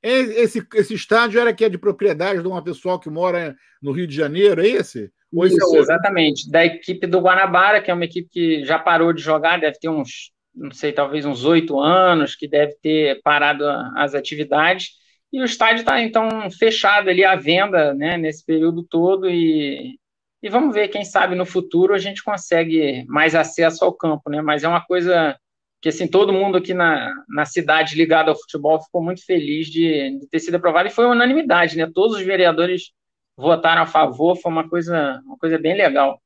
Esse, 0.01 0.65
esse 0.77 0.95
estádio 0.95 1.41
era 1.41 1.53
que 1.53 1.65
é 1.65 1.69
de 1.69 1.77
propriedade 1.77 2.41
de 2.41 2.47
uma 2.47 2.63
pessoa 2.63 3.01
que 3.01 3.11
mora 3.11 3.57
no 3.83 3.91
Rio 3.91 4.07
de 4.07 4.15
Janeiro, 4.15 4.63
é 4.63 4.69
esse? 4.69 5.11
Ou 5.35 5.45
Isso, 5.45 5.75
é 5.75 5.81
exatamente. 5.81 6.49
Da 6.49 6.65
equipe 6.65 7.05
do 7.05 7.19
Guanabara, 7.19 7.83
que 7.83 7.91
é 7.91 7.95
uma 7.95 8.05
equipe 8.05 8.29
que 8.31 8.65
já 8.65 8.79
parou 8.79 9.13
de 9.13 9.21
jogar, 9.21 9.59
deve 9.59 9.77
ter 9.81 9.89
uns 9.89 10.31
não 10.55 10.71
sei, 10.73 10.93
talvez 10.93 11.25
uns 11.25 11.45
oito 11.45 11.79
anos, 11.79 12.35
que 12.35 12.49
deve 12.49 12.75
ter 12.83 13.21
parado 13.23 13.65
as 13.97 14.15
atividades, 14.15 14.91
e 15.33 15.41
o 15.41 15.45
estádio 15.45 15.81
está, 15.81 16.01
então, 16.01 16.51
fechado 16.51 17.11
ali 17.11 17.25
à 17.25 17.37
venda, 17.37 17.95
né, 17.95 18.17
nesse 18.17 18.45
período 18.45 18.83
todo, 18.83 19.29
e, 19.29 19.99
e 20.43 20.49
vamos 20.49 20.75
ver, 20.75 20.89
quem 20.89 21.05
sabe 21.05 21.35
no 21.35 21.45
futuro 21.47 21.95
a 21.95 21.99
gente 21.99 22.23
consegue 22.23 23.05
mais 23.07 23.35
acesso 23.35 23.85
ao 23.85 23.93
campo, 23.93 24.31
né, 24.31 24.41
mas 24.41 24.65
é 24.65 24.69
uma 24.69 24.85
coisa 24.85 25.39
que, 25.81 25.91
assim, 25.91 26.09
todo 26.09 26.33
mundo 26.33 26.59
aqui 26.59 26.75
na, 26.75 27.13
na 27.29 27.45
cidade 27.45 27.95
ligado 27.95 28.31
ao 28.31 28.37
futebol 28.37 28.83
ficou 28.83 29.03
muito 29.03 29.25
feliz 29.25 29.69
de, 29.69 30.19
de 30.19 30.29
ter 30.29 30.41
sido 30.41 30.57
aprovado, 30.57 30.89
e 30.89 30.93
foi 30.93 31.07
unanimidade, 31.07 31.77
né, 31.77 31.89
todos 31.95 32.17
os 32.17 32.23
vereadores 32.23 32.93
votaram 33.37 33.83
a 33.83 33.87
favor, 33.87 34.37
foi 34.37 34.51
uma 34.51 34.69
coisa, 34.69 35.21
uma 35.25 35.37
coisa 35.39 35.59
bem 35.59 35.77
legal. 35.77 36.21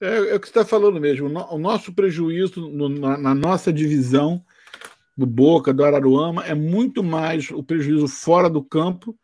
É, 0.00 0.16
é 0.30 0.34
o 0.34 0.40
que 0.40 0.46
você 0.46 0.50
está 0.50 0.64
falando 0.64 1.00
mesmo. 1.00 1.28
O 1.50 1.58
nosso 1.58 1.92
prejuízo 1.92 2.68
no, 2.68 2.88
na, 2.88 3.16
na, 3.16 3.34
nossa 3.34 3.72
divisão 3.72 4.42
do 5.16 5.26
Boca, 5.26 5.72
do 5.72 5.84
Araruama, 5.84 6.44
é 6.44 6.54
muito 6.54 7.02
mais 7.02 7.50
o 7.50 7.62
prejuízo 7.62 8.06
fora 8.06 8.48
do 8.48 8.62
campo 8.62 9.16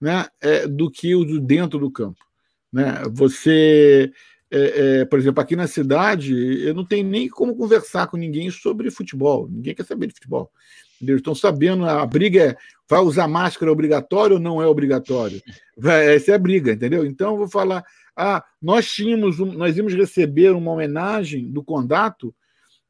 né, 0.00 0.26
é, 0.40 0.66
do 0.66 0.90
que 0.90 1.14
o 1.14 1.24
do 1.24 1.40
dentro 1.40 1.78
do 1.78 1.90
campo. 1.90 2.18
Né? 2.72 3.02
Você, 3.12 4.12
é, 4.50 5.00
é, 5.00 5.04
por 5.04 5.18
exemplo, 5.18 5.40
aqui 5.40 5.54
na 5.54 5.66
cidade, 5.66 6.34
eu 6.64 6.74
não 6.74 6.84
tenho 6.84 7.06
nem 7.06 7.28
como 7.28 7.56
conversar 7.56 8.08
com 8.08 8.16
ninguém 8.16 8.50
sobre 8.50 8.90
futebol. 8.90 9.48
Ninguém 9.48 9.74
quer 9.74 9.84
saber 9.84 10.08
de 10.08 10.14
futebol. 10.14 10.50
Eles 11.00 11.16
estão 11.16 11.34
sabendo, 11.34 11.86
a 11.86 12.04
briga 12.04 12.42
é 12.42 12.56
vai 12.88 13.00
usar 13.00 13.28
máscara 13.28 13.70
obrigatório 13.70 14.36
ou 14.36 14.42
não 14.42 14.62
é 14.62 14.66
obrigatório? 14.66 15.40
Essa 15.84 16.32
é 16.32 16.34
a 16.34 16.38
briga, 16.38 16.72
entendeu? 16.72 17.04
Então, 17.04 17.32
eu 17.32 17.36
vou 17.36 17.48
falar 17.48 17.84
ah, 18.18 18.44
nós 18.60 18.90
tínhamos, 18.90 19.38
nós 19.38 19.76
íamos 19.76 19.94
receber 19.94 20.50
uma 20.50 20.72
homenagem 20.72 21.48
do 21.50 21.62
Condato 21.62 22.34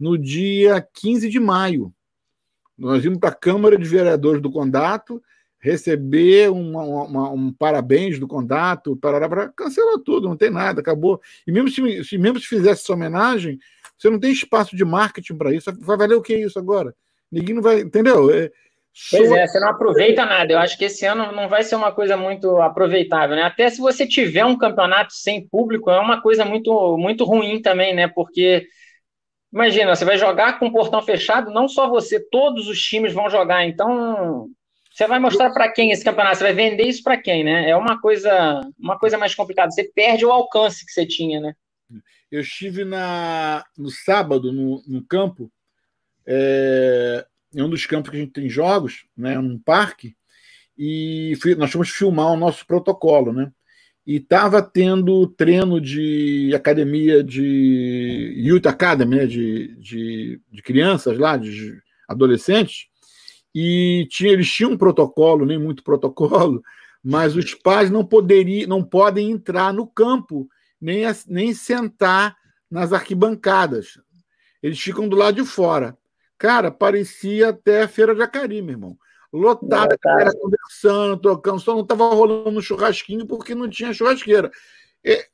no 0.00 0.16
dia 0.16 0.80
15 0.94 1.28
de 1.28 1.38
maio. 1.38 1.92
Nós 2.76 3.04
íamos 3.04 3.18
para 3.18 3.30
a 3.30 3.34
Câmara 3.34 3.76
de 3.76 3.84
Vereadores 3.84 4.40
do 4.40 4.50
Condato 4.50 5.22
receber 5.60 6.50
uma, 6.50 6.82
uma, 6.82 7.30
um 7.30 7.52
parabéns 7.52 8.18
do 8.18 8.28
Condato, 8.28 8.96
para 8.96 9.48
cancelou 9.50 9.98
tudo, 9.98 10.28
não 10.28 10.36
tem 10.36 10.50
nada, 10.50 10.80
acabou. 10.80 11.20
E 11.46 11.52
mesmo 11.52 11.68
se, 11.68 12.04
se 12.04 12.16
mesmo 12.16 12.40
se 12.40 12.46
fizesse 12.46 12.82
essa 12.82 12.92
homenagem, 12.92 13.58
você 13.98 14.08
não 14.08 14.20
tem 14.20 14.30
espaço 14.30 14.76
de 14.76 14.84
marketing 14.84 15.36
para 15.36 15.52
isso. 15.52 15.70
Vai 15.80 15.96
valer 15.96 16.14
o 16.14 16.22
que 16.22 16.36
isso 16.36 16.58
agora? 16.58 16.94
Ninguém 17.30 17.56
não 17.56 17.62
vai, 17.62 17.80
entendeu? 17.80 18.30
É, 18.30 18.50
Pois 19.10 19.30
é, 19.30 19.46
você 19.46 19.60
não 19.60 19.68
aproveita 19.68 20.26
nada. 20.26 20.52
Eu 20.52 20.58
acho 20.58 20.76
que 20.76 20.84
esse 20.84 21.06
ano 21.06 21.30
não 21.32 21.48
vai 21.48 21.62
ser 21.62 21.76
uma 21.76 21.92
coisa 21.92 22.16
muito 22.16 22.58
aproveitável, 22.58 23.36
né? 23.36 23.42
Até 23.42 23.70
se 23.70 23.80
você 23.80 24.06
tiver 24.06 24.44
um 24.44 24.58
campeonato 24.58 25.12
sem 25.12 25.46
público, 25.48 25.90
é 25.90 26.00
uma 26.00 26.20
coisa 26.20 26.44
muito, 26.44 26.96
muito 26.98 27.24
ruim 27.24 27.62
também, 27.62 27.94
né? 27.94 28.08
Porque 28.08 28.66
imagina, 29.52 29.94
você 29.94 30.04
vai 30.04 30.18
jogar 30.18 30.58
com 30.58 30.66
o 30.66 30.72
portão 30.72 31.00
fechado, 31.00 31.50
não 31.50 31.68
só 31.68 31.88
você, 31.88 32.20
todos 32.28 32.68
os 32.68 32.80
times 32.80 33.14
vão 33.14 33.30
jogar. 33.30 33.64
Então, 33.64 34.48
você 34.92 35.06
vai 35.06 35.20
mostrar 35.20 35.50
para 35.50 35.70
quem 35.70 35.92
esse 35.92 36.04
campeonato? 36.04 36.38
Você 36.38 36.44
vai 36.44 36.52
vender 36.52 36.82
isso 36.84 37.02
para 37.04 37.16
quem, 37.16 37.44
né? 37.44 37.70
É 37.70 37.76
uma 37.76 38.00
coisa, 38.00 38.60
uma 38.78 38.98
coisa 38.98 39.16
mais 39.16 39.32
complicada. 39.34 39.70
Você 39.70 39.84
perde 39.84 40.26
o 40.26 40.32
alcance 40.32 40.84
que 40.84 40.90
você 40.90 41.06
tinha, 41.06 41.40
né? 41.40 41.54
Eu 42.30 42.40
estive 42.40 42.84
na, 42.84 43.64
no 43.76 43.90
sábado 43.90 44.52
no, 44.52 44.82
no 44.86 45.06
campo, 45.06 45.50
é, 46.26 47.24
em 47.54 47.62
um 47.62 47.70
dos 47.70 47.86
campos 47.86 48.10
que 48.10 48.16
a 48.16 48.20
gente 48.20 48.32
tem 48.32 48.48
jogos, 48.48 49.04
né, 49.16 49.38
num 49.38 49.58
parque, 49.58 50.16
e 50.76 51.36
fui, 51.42 51.54
nós 51.56 51.72
fomos 51.72 51.90
filmar 51.90 52.32
o 52.32 52.36
nosso 52.36 52.64
protocolo, 52.64 53.32
né? 53.32 53.50
E 54.06 54.16
estava 54.16 54.62
tendo 54.62 55.26
treino 55.26 55.80
de 55.80 56.52
academia 56.54 57.22
de 57.22 58.32
Youth 58.38 58.66
Academy, 58.66 59.16
né, 59.16 59.26
de, 59.26 59.76
de, 59.76 60.40
de 60.50 60.62
crianças 60.62 61.18
lá, 61.18 61.36
de 61.36 61.78
adolescentes, 62.08 62.86
e 63.54 64.06
tinha, 64.08 64.32
eles 64.32 64.50
tinham 64.50 64.72
um 64.72 64.78
protocolo, 64.78 65.44
nem 65.44 65.58
muito 65.58 65.82
protocolo, 65.82 66.62
mas 67.02 67.36
os 67.36 67.54
pais 67.54 67.90
não 67.90 68.04
poderiam, 68.04 68.68
não 68.68 68.84
podem 68.84 69.30
entrar 69.30 69.74
no 69.74 69.86
campo, 69.86 70.48
nem, 70.80 71.02
nem 71.26 71.52
sentar 71.52 72.36
nas 72.70 72.92
arquibancadas. 72.92 73.98
Eles 74.62 74.78
ficam 74.78 75.08
do 75.08 75.16
lado 75.16 75.42
de 75.42 75.44
fora. 75.44 75.97
Cara, 76.38 76.70
parecia 76.70 77.48
até 77.48 77.82
a 77.82 77.88
feira 77.88 78.14
de 78.14 78.22
Acari, 78.22 78.62
meu 78.62 78.74
irmão. 78.74 78.98
Lotada, 79.32 79.94
a 79.94 80.08
galera 80.08 80.32
conversando, 80.32 81.16
trocando, 81.18 81.60
só 81.60 81.74
não 81.74 81.82
estava 81.82 82.08
rolando 82.08 82.58
um 82.58 82.62
churrasquinho 82.62 83.26
porque 83.26 83.54
não 83.54 83.68
tinha 83.68 83.92
churrasqueira. 83.92 84.50
É, 85.04 85.28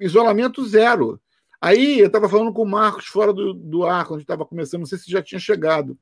isolamento 0.00 0.66
zero. 0.66 1.20
Aí 1.60 2.00
eu 2.00 2.06
estava 2.06 2.28
falando 2.28 2.52
com 2.52 2.62
o 2.62 2.68
Marcos 2.68 3.06
fora 3.06 3.32
do, 3.32 3.52
do 3.52 3.84
ar, 3.84 4.06
quando 4.06 4.22
estava 4.22 4.44
começando, 4.46 4.80
não 4.80 4.86
sei 4.86 4.98
se 4.98 5.10
já 5.10 5.22
tinha 5.22 5.38
chegado. 5.38 5.96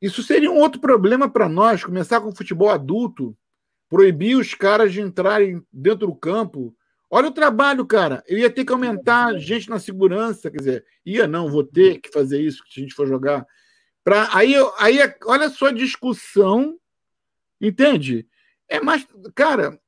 Isso 0.00 0.22
seria 0.22 0.50
um 0.50 0.58
outro 0.58 0.80
problema 0.80 1.28
para 1.28 1.48
nós, 1.48 1.84
começar 1.84 2.20
com 2.20 2.34
futebol 2.34 2.70
adulto, 2.70 3.36
proibir 3.88 4.36
os 4.36 4.54
caras 4.54 4.92
de 4.92 5.00
entrarem 5.00 5.64
dentro 5.72 6.06
do 6.06 6.14
campo. 6.14 6.74
Olha 7.14 7.28
o 7.28 7.32
trabalho, 7.32 7.84
cara. 7.84 8.24
Eu 8.26 8.38
ia 8.38 8.48
ter 8.48 8.64
que 8.64 8.72
aumentar 8.72 9.36
gente 9.38 9.68
na 9.68 9.78
segurança, 9.78 10.50
quer 10.50 10.56
dizer, 10.56 10.84
ia 11.04 11.26
não, 11.26 11.50
vou 11.50 11.62
ter 11.62 12.00
que 12.00 12.08
fazer 12.08 12.40
isso 12.40 12.62
se 12.70 12.80
a 12.80 12.82
gente 12.82 12.94
for 12.94 13.06
jogar. 13.06 13.46
Pra, 14.02 14.30
aí, 14.32 14.54
aí, 14.78 14.98
olha 15.26 15.50
só 15.50 15.66
a 15.66 15.72
discussão, 15.72 16.74
entende? 17.60 18.26
É 18.66 18.80
mais. 18.80 19.06
Cara, 19.34 19.78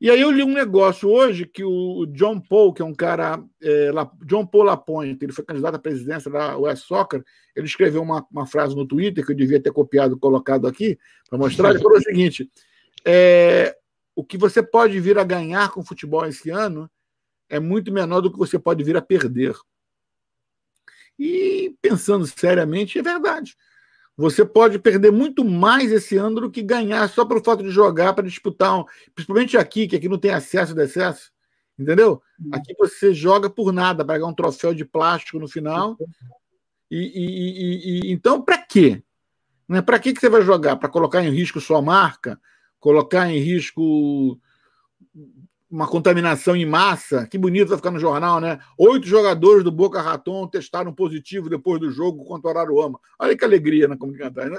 e 0.00 0.10
aí 0.10 0.22
eu 0.22 0.30
li 0.30 0.42
um 0.42 0.54
negócio 0.54 1.10
hoje 1.10 1.44
que 1.44 1.62
o 1.62 2.06
John 2.06 2.40
Paul, 2.40 2.72
que 2.72 2.80
é 2.80 2.84
um 2.86 2.94
cara, 2.94 3.44
é, 3.62 3.90
John 4.24 4.46
Paul 4.46 4.64
Lapointe, 4.64 5.26
ele 5.26 5.32
foi 5.34 5.44
candidato 5.44 5.74
à 5.74 5.78
presidência 5.78 6.30
da 6.30 6.56
West 6.56 6.86
Soccer, 6.86 7.22
ele 7.54 7.66
escreveu 7.66 8.00
uma, 8.00 8.26
uma 8.32 8.46
frase 8.46 8.74
no 8.74 8.88
Twitter 8.88 9.26
que 9.26 9.32
eu 9.32 9.36
devia 9.36 9.60
ter 9.60 9.72
copiado 9.72 10.16
e 10.16 10.18
colocado 10.18 10.66
aqui 10.66 10.98
para 11.28 11.38
mostrar. 11.38 11.68
Ele 11.68 11.82
falou 11.82 11.98
o 11.98 12.02
seguinte: 12.02 12.50
é, 13.04 13.76
o 14.14 14.24
que 14.24 14.36
você 14.36 14.62
pode 14.62 14.98
vir 15.00 15.18
a 15.18 15.24
ganhar 15.24 15.70
com 15.70 15.80
o 15.80 15.84
futebol 15.84 16.24
esse 16.26 16.50
ano 16.50 16.90
é 17.48 17.58
muito 17.58 17.92
menor 17.92 18.20
do 18.20 18.32
que 18.32 18.38
você 18.38 18.58
pode 18.58 18.82
vir 18.82 18.96
a 18.96 19.02
perder. 19.02 19.54
E 21.18 21.76
pensando 21.80 22.26
seriamente, 22.26 22.98
é 22.98 23.02
verdade. 23.02 23.56
Você 24.16 24.44
pode 24.44 24.78
perder 24.78 25.10
muito 25.10 25.44
mais 25.44 25.90
esse 25.90 26.16
ano 26.16 26.42
do 26.42 26.50
que 26.50 26.62
ganhar 26.62 27.08
só 27.08 27.24
pelo 27.24 27.42
fato 27.42 27.62
de 27.62 27.70
jogar 27.70 28.12
para 28.12 28.26
disputar, 28.26 28.78
um, 28.78 28.84
principalmente 29.14 29.56
aqui, 29.56 29.88
que 29.88 29.96
aqui 29.96 30.08
não 30.08 30.18
tem 30.18 30.32
acesso 30.32 30.74
de 30.74 30.82
excesso. 30.82 31.32
Entendeu? 31.78 32.22
Uhum. 32.38 32.50
Aqui 32.52 32.74
você 32.78 33.14
joga 33.14 33.48
por 33.48 33.72
nada, 33.72 34.04
para 34.04 34.18
ganhar 34.18 34.30
um 34.30 34.34
troféu 34.34 34.74
de 34.74 34.84
plástico 34.84 35.38
no 35.38 35.48
final. 35.48 35.96
E, 36.90 36.98
e, 36.98 38.00
e, 38.04 38.10
e 38.10 38.12
então, 38.12 38.42
para 38.42 38.58
quê? 38.58 39.02
Né? 39.66 39.80
Para 39.80 39.98
que, 39.98 40.12
que 40.12 40.20
você 40.20 40.28
vai 40.28 40.42
jogar? 40.42 40.76
Para 40.76 40.88
colocar 40.88 41.22
em 41.22 41.30
risco 41.30 41.60
sua 41.60 41.80
marca? 41.80 42.38
Colocar 42.82 43.30
em 43.30 43.38
risco 43.38 44.36
uma 45.70 45.86
contaminação 45.86 46.56
em 46.56 46.66
massa. 46.66 47.28
Que 47.28 47.38
bonito 47.38 47.68
vai 47.68 47.76
ficar 47.76 47.92
no 47.92 48.00
jornal, 48.00 48.40
né? 48.40 48.58
Oito 48.76 49.06
jogadores 49.06 49.62
do 49.62 49.70
Boca 49.70 50.02
Raton 50.02 50.48
testaram 50.48 50.92
positivo 50.92 51.48
depois 51.48 51.78
do 51.78 51.92
jogo 51.92 52.24
contra 52.24 52.48
o 52.48 52.50
Araruama. 52.50 52.98
Olha 53.20 53.36
que 53.36 53.44
alegria 53.44 53.86
na 53.86 53.96
comunicação. 53.96 54.46
Né? 54.46 54.58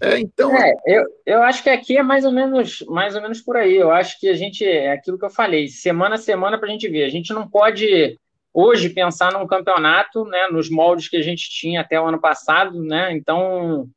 É, 0.00 0.18
então. 0.18 0.52
É, 0.52 0.74
eu, 0.84 1.04
eu 1.24 1.42
acho 1.44 1.62
que 1.62 1.70
aqui 1.70 1.96
é 1.96 2.02
mais 2.02 2.24
ou 2.24 2.32
menos 2.32 2.84
mais 2.88 3.14
ou 3.14 3.22
menos 3.22 3.40
por 3.40 3.56
aí. 3.56 3.76
Eu 3.76 3.92
acho 3.92 4.18
que 4.18 4.28
a 4.28 4.34
gente 4.34 4.64
é 4.64 4.90
aquilo 4.90 5.16
que 5.16 5.24
eu 5.24 5.30
falei, 5.30 5.68
semana 5.68 6.16
a 6.16 6.18
semana 6.18 6.58
para 6.58 6.68
a 6.68 6.72
gente 6.72 6.88
ver. 6.88 7.04
A 7.04 7.08
gente 7.08 7.32
não 7.32 7.48
pode 7.48 8.18
hoje 8.52 8.88
pensar 8.88 9.32
num 9.32 9.46
campeonato, 9.46 10.24
né, 10.24 10.48
nos 10.50 10.68
moldes 10.68 11.08
que 11.08 11.16
a 11.16 11.22
gente 11.22 11.48
tinha 11.48 11.82
até 11.82 12.00
o 12.00 12.06
ano 12.06 12.20
passado, 12.20 12.82
né? 12.82 13.12
Então, 13.12 13.88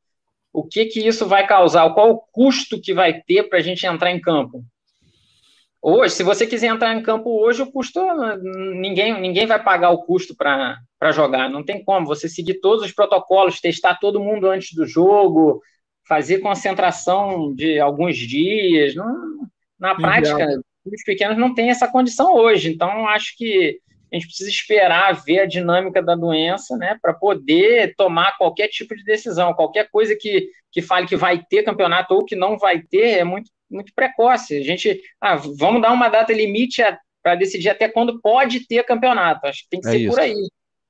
o 0.54 0.64
que 0.64 0.86
que 0.86 1.06
isso 1.06 1.26
vai 1.26 1.48
causar? 1.48 1.90
Qual 1.94 2.12
o 2.12 2.20
custo 2.32 2.80
que 2.80 2.94
vai 2.94 3.22
ter 3.22 3.50
para 3.50 3.58
a 3.58 3.62
gente 3.62 3.86
entrar 3.86 4.12
em 4.12 4.22
campo? 4.22 4.64
Hoje, 5.82 6.14
se 6.14 6.24
você 6.24 6.48
quiser 6.48 6.68
entrar 6.68 6.96
em 6.96 7.02
campo 7.04 7.30
hoje, 7.30 7.62
o 7.64 7.72
custo 7.72 8.00
ninguém, 8.80 9.20
ninguém 9.20 9.46
vai 9.46 9.62
pagar 9.62 9.90
o 9.90 10.04
custo 10.04 10.34
para 10.38 11.12
jogar. 11.12 11.50
Não 11.50 11.66
tem 11.66 11.84
como. 11.84 12.06
Você 12.06 12.30
seguir 12.30 12.62
todos 12.62 12.86
os 12.86 12.94
protocolos, 12.94 13.60
testar 13.60 13.96
todo 13.96 14.24
mundo 14.24 14.48
antes 14.48 14.74
do 14.74 14.86
jogo, 14.86 15.62
fazer 16.08 16.38
concentração 16.38 17.54
de 17.54 17.80
alguns 17.80 18.16
dias. 18.16 18.96
Não, 18.96 19.48
na 19.78 19.96
prática, 19.96 20.48
os 20.86 21.04
pequenos 21.04 21.38
não 21.38 21.54
têm 21.54 21.70
essa 21.70 21.88
condição 21.88 22.34
hoje. 22.34 22.72
Então, 22.72 23.08
acho 23.08 23.36
que 23.36 23.80
a 24.14 24.16
gente 24.16 24.28
precisa 24.28 24.50
esperar 24.50 25.12
ver 25.24 25.40
a 25.40 25.46
dinâmica 25.48 26.02
da 26.02 26.16
doença, 26.16 26.78
né, 26.78 26.98
para 27.02 27.14
poder 27.14 27.96
tomar 27.98 28.38
qualquer 28.38 28.68
tipo 28.68 28.96
de 28.96 29.04
decisão. 29.04 29.56
Qualquer 29.56 29.90
coisa 29.90 30.16
que, 30.16 30.50
que 30.72 30.84
fale 30.84 31.08
que 31.08 31.16
vai 31.16 31.44
ter 31.44 31.64
campeonato 31.64 32.14
ou 32.14 32.24
que 32.24 32.36
não 32.36 32.58
vai 32.58 32.80
ter 32.80 33.18
é 33.18 33.24
muito 33.24 33.52
muito 33.74 33.92
precoce. 33.96 34.56
A 34.56 34.64
gente, 34.64 35.02
ah, 35.20 35.36
vamos 35.36 35.82
dar 35.82 35.92
uma 35.92 36.08
data 36.08 36.32
limite 36.32 36.84
para 37.24 37.34
decidir 37.34 37.70
até 37.70 37.90
quando 37.90 38.22
pode 38.22 38.68
ter 38.68 38.84
campeonato. 38.84 39.48
Acho 39.48 39.64
que 39.64 39.70
tem 39.70 39.82
que 39.82 39.88
é 39.88 39.92
ser 39.92 39.98
isso. 39.98 40.10
por 40.12 40.20
aí. 40.20 40.36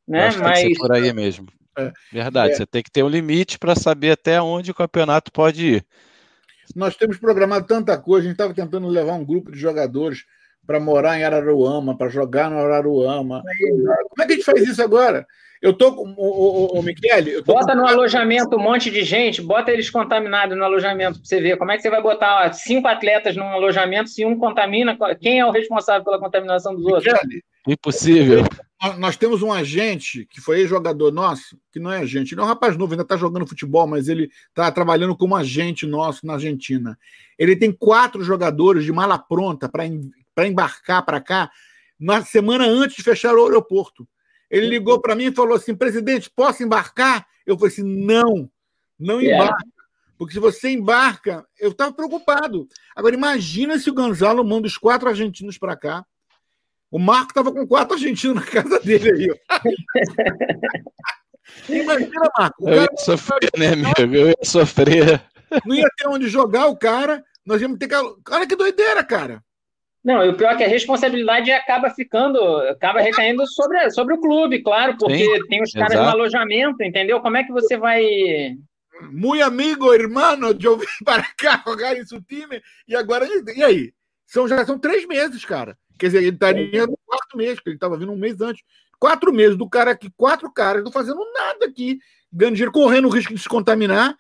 Né? 0.06 0.28
Acho 0.28 0.40
Mas... 0.40 0.60
Tem 0.60 0.70
que 0.70 0.76
ser 0.76 0.82
por 0.82 0.92
aí 0.92 1.14
mesmo. 1.14 1.48
É. 1.78 1.92
Verdade, 2.12 2.54
é. 2.54 2.56
você 2.58 2.66
tem 2.66 2.84
que 2.84 2.92
ter 2.92 3.04
um 3.04 3.08
limite 3.08 3.58
para 3.58 3.74
saber 3.74 4.12
até 4.12 4.42
onde 4.42 4.70
o 4.70 4.76
campeonato 4.76 5.32
pode 5.32 5.76
ir. 5.76 5.86
Nós 6.76 6.96
temos 6.96 7.18
programado 7.18 7.66
tanta 7.66 7.98
coisa, 7.98 8.26
a 8.26 8.30
gente 8.30 8.34
estava 8.34 8.54
tentando 8.54 8.88
levar 8.88 9.14
um 9.14 9.26
grupo 9.26 9.52
de 9.52 9.58
jogadores 9.58 10.24
para 10.66 10.80
morar 10.80 11.20
em 11.20 11.24
Araruama, 11.24 11.98
para 11.98 12.10
jogar 12.10 12.50
no 12.50 12.58
Araruama. 12.58 13.44
Como 14.10 14.24
é 14.24 14.26
que 14.26 14.34
a 14.34 14.36
gente 14.36 14.46
faz 14.46 14.62
isso 14.68 14.82
agora? 14.82 15.26
Eu 15.62 15.72
tô 15.72 15.96
com 15.96 16.14
o, 16.18 16.76
o, 16.76 16.80
o 16.80 16.84
Michele. 16.84 17.42
Bota 17.42 17.72
com... 17.72 17.80
no 17.80 17.88
alojamento 17.88 18.58
um 18.58 18.62
monte 18.62 18.92
de 18.92 19.02
gente, 19.02 19.42
bota 19.42 19.72
eles 19.72 19.90
contaminados 19.90 20.58
no 20.58 20.64
alojamento 20.64 21.20
para 21.20 21.26
você 21.26 21.40
ver. 21.40 21.58
Como 21.58 21.72
é 21.72 21.78
que 21.78 21.82
você 21.82 21.90
vai 21.90 22.02
botar 22.02 22.46
ó, 22.46 22.52
cinco 22.52 22.86
atletas 22.86 23.38
num 23.38 23.48
alojamento 23.48 24.10
se 24.10 24.26
um 24.26 24.38
contamina? 24.38 24.98
Quem 25.22 25.40
é 25.40 25.46
o 25.46 25.52
responsável 25.52 26.04
pela 26.04 26.20
contaminação 26.20 26.76
dos 26.76 26.86
outros? 26.86 27.14
Impossível. 27.66 28.44
Nós 28.98 29.16
temos 29.16 29.42
um 29.42 29.54
agente 29.54 30.28
que 30.30 30.42
foi 30.42 30.68
jogador 30.68 31.10
nosso, 31.14 31.58
que 31.72 31.80
não 31.80 31.90
é 31.90 32.00
agente, 32.00 32.34
ele 32.34 32.42
é 32.42 32.44
um 32.44 32.48
rapaz 32.48 32.76
novo, 32.76 32.92
ainda 32.92 33.04
está 33.04 33.16
jogando 33.16 33.48
futebol, 33.48 33.88
mas 33.88 34.10
ele 34.10 34.30
está 34.50 34.70
trabalhando 34.70 35.16
como 35.16 35.34
agente 35.34 35.88
nosso 35.88 36.28
na 36.28 36.34
Argentina. 36.34 37.00
Ele 37.40 37.56
tem 37.56 37.72
quatro 37.72 38.22
jogadores 38.22 38.84
de 38.84 38.92
mala 38.92 39.18
pronta 39.18 39.70
para 39.70 39.86
embarcar 40.38 41.06
para 41.06 41.22
cá 41.22 41.52
na 42.00 42.24
semana 42.24 42.66
antes 42.66 42.98
de 42.98 43.04
fechar 43.04 43.36
o 43.36 43.46
aeroporto. 43.46 44.08
Ele 44.50 44.68
ligou 44.68 45.02
para 45.02 45.16
mim 45.16 45.26
e 45.26 45.36
falou 45.36 45.56
assim: 45.56 45.76
presidente, 45.76 46.30
posso 46.30 46.64
embarcar? 46.64 47.26
Eu 47.46 47.58
falei 47.58 47.74
assim: 47.74 47.84
não, 47.84 48.50
não 49.00 49.22
embarca. 49.22 49.66
Porque 50.18 50.34
se 50.34 50.40
você 50.40 50.70
embarca, 50.70 51.46
eu 51.60 51.72
estava 51.72 51.92
preocupado. 51.92 52.68
Agora, 52.96 53.16
imagina 53.16 53.80
se 53.80 53.90
o 53.90 53.94
Gonzalo 53.94 54.44
manda 54.44 54.68
os 54.68 54.78
quatro 54.78 55.10
argentinos 55.10 55.58
para 55.58 55.76
cá. 55.76 56.06
O 56.92 57.00
Marco 57.00 57.32
estava 57.32 57.52
com 57.52 57.68
quatro 57.68 57.96
argentinos 57.96 58.36
na 58.36 58.44
casa 58.44 58.80
dele 58.80 59.12
aí. 59.12 59.28
imagina, 61.82 62.30
Marco. 62.38 62.70
eu 62.70 62.84
ia 62.84 62.90
sofrer, 62.98 63.50
né, 63.58 63.70
amigo? 63.70 64.16
Eu 64.16 64.30
ia 64.30 64.38
sofrer. 64.44 65.22
Não 65.66 65.76
ia 65.76 65.90
ter 65.98 66.08
onde 66.08 66.28
jogar 66.28 66.68
o 66.68 66.78
cara. 66.78 67.26
Nós 67.44 67.60
íamos 67.62 67.80
ter 67.80 67.88
que. 67.88 67.96
Olha 67.96 68.48
que 68.48 68.56
doideira, 68.56 69.04
cara. 69.04 69.44
Não, 70.04 70.24
e 70.26 70.30
o 70.30 70.36
pior 70.36 70.52
é 70.52 70.58
que 70.58 70.64
a 70.64 70.68
responsabilidade 70.68 71.50
acaba 71.52 71.90
ficando, 71.90 72.40
acaba 72.70 73.00
recaindo 73.00 73.48
sobre, 73.48 73.90
sobre 73.92 74.16
o 74.16 74.20
clube, 74.20 74.62
claro, 74.62 74.98
porque 74.98 75.24
Sim, 75.24 75.48
tem 75.48 75.64
os 75.64 75.72
caras 75.72 75.94
exato. 75.94 76.06
no 76.06 76.12
alojamento, 76.12 76.84
entendeu? 76.84 77.22
Como 77.22 77.38
é 77.38 77.44
que 77.44 77.54
você 77.54 77.78
vai. 77.78 78.04
Muito 79.10 79.44
amigo, 79.44 79.94
irmão, 79.94 80.38
eu 80.62 80.78
vim 80.78 80.86
para 81.06 81.24
cá 81.38 81.64
jogar 81.66 81.98
isso 81.98 82.22
time, 82.22 82.62
e 82.86 82.96
agora. 82.96 83.26
E 83.56 83.64
aí? 83.64 83.94
São, 84.26 84.48
já 84.48 84.66
são 84.66 84.78
três 84.78 85.08
meses, 85.08 85.46
cara. 85.46 85.78
Quer 85.98 86.08
dizer, 86.08 86.18
ele 86.20 86.30
estaria 86.30 86.86
no 86.86 86.98
quarto 87.06 87.38
mês, 87.38 87.56
porque 87.56 87.70
ele 87.70 87.78
estava 87.78 87.98
vindo 87.98 88.12
um 88.12 88.18
mês 88.18 88.42
antes. 88.42 88.64
Quatro 89.00 89.32
meses 89.32 89.56
do 89.56 89.70
cara 89.70 89.92
aqui, 89.92 90.10
quatro 90.18 90.52
caras, 90.52 90.84
não 90.84 90.92
fazendo 90.92 91.20
nada 91.34 91.66
aqui, 91.66 92.00
ganhando 92.32 92.56
dinheiro, 92.56 92.72
correndo 92.72 93.08
o 93.08 93.12
risco 93.12 93.34
de 93.34 93.40
se 93.40 93.48
contaminar, 93.48 94.18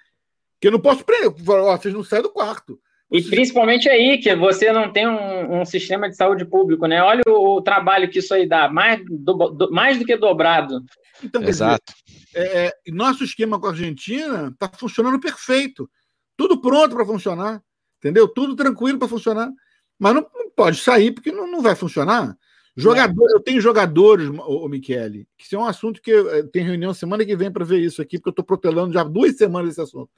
que 0.61 0.67
eu 0.67 0.71
não 0.71 0.79
posso 0.79 1.03
prender. 1.03 1.33
Ó, 1.47 1.77
vocês 1.77 1.93
não 1.93 2.03
saem 2.03 2.21
do 2.21 2.29
quarto. 2.29 2.79
E 3.13 3.21
principalmente 3.21 3.87
aí, 3.87 4.17
que 4.17 4.35
você 4.35 4.71
não 4.73 4.91
tem 4.91 5.07
um, 5.07 5.61
um, 5.61 5.65
sistema 5.65 6.09
de 6.09 6.15
saúde 6.15 6.45
público, 6.45 6.87
né? 6.87 6.99
Olha 7.03 7.21
o, 7.27 7.57
o, 7.57 7.61
trabalho 7.61 8.09
que 8.09 8.17
isso 8.17 8.33
aí 8.33 8.47
dá, 8.47 8.67
mais 8.67 8.99
do, 9.07 9.33
do, 9.51 9.71
mais 9.71 9.99
do 9.99 10.05
que 10.05 10.17
dobrado. 10.17 10.83
Então, 11.23 11.43
Exato. 11.43 11.93
Dizer, 12.07 12.47
é, 12.47 12.73
é 12.87 12.91
nosso 12.91 13.23
esquema 13.23 13.59
com 13.59 13.67
a 13.67 13.69
Argentina 13.69 14.47
está 14.47 14.67
funcionando 14.67 15.19
perfeito. 15.19 15.87
Tudo 16.35 16.59
pronto 16.59 16.95
para 16.95 17.05
funcionar. 17.05 17.61
Entendeu? 17.99 18.27
Tudo 18.27 18.55
tranquilo 18.55 18.97
para 18.97 19.07
funcionar. 19.07 19.51
Mas 19.99 20.15
não, 20.15 20.27
não, 20.33 20.49
pode 20.49 20.79
sair 20.79 21.11
porque 21.11 21.31
não, 21.31 21.45
não 21.45 21.61
vai 21.61 21.75
funcionar. 21.75 22.35
Jogador, 22.75 23.29
eu 23.29 23.39
tenho 23.39 23.61
jogadores, 23.61 24.27
o, 24.27 24.65
o 24.65 24.67
Michele, 24.67 25.27
que 25.37 25.45
isso 25.45 25.55
é 25.55 25.59
um 25.59 25.65
assunto 25.65 26.01
que 26.01 26.09
eu, 26.09 26.49
tem 26.49 26.63
reunião 26.63 26.91
semana 26.95 27.23
que 27.23 27.35
vem 27.35 27.51
para 27.51 27.63
ver 27.63 27.79
isso 27.79 28.01
aqui, 28.01 28.17
porque 28.17 28.29
eu 28.29 28.31
estou 28.31 28.43
protelando 28.43 28.91
já 28.91 29.03
duas 29.03 29.37
semanas 29.37 29.69
esse 29.69 29.81
assunto. 29.81 30.09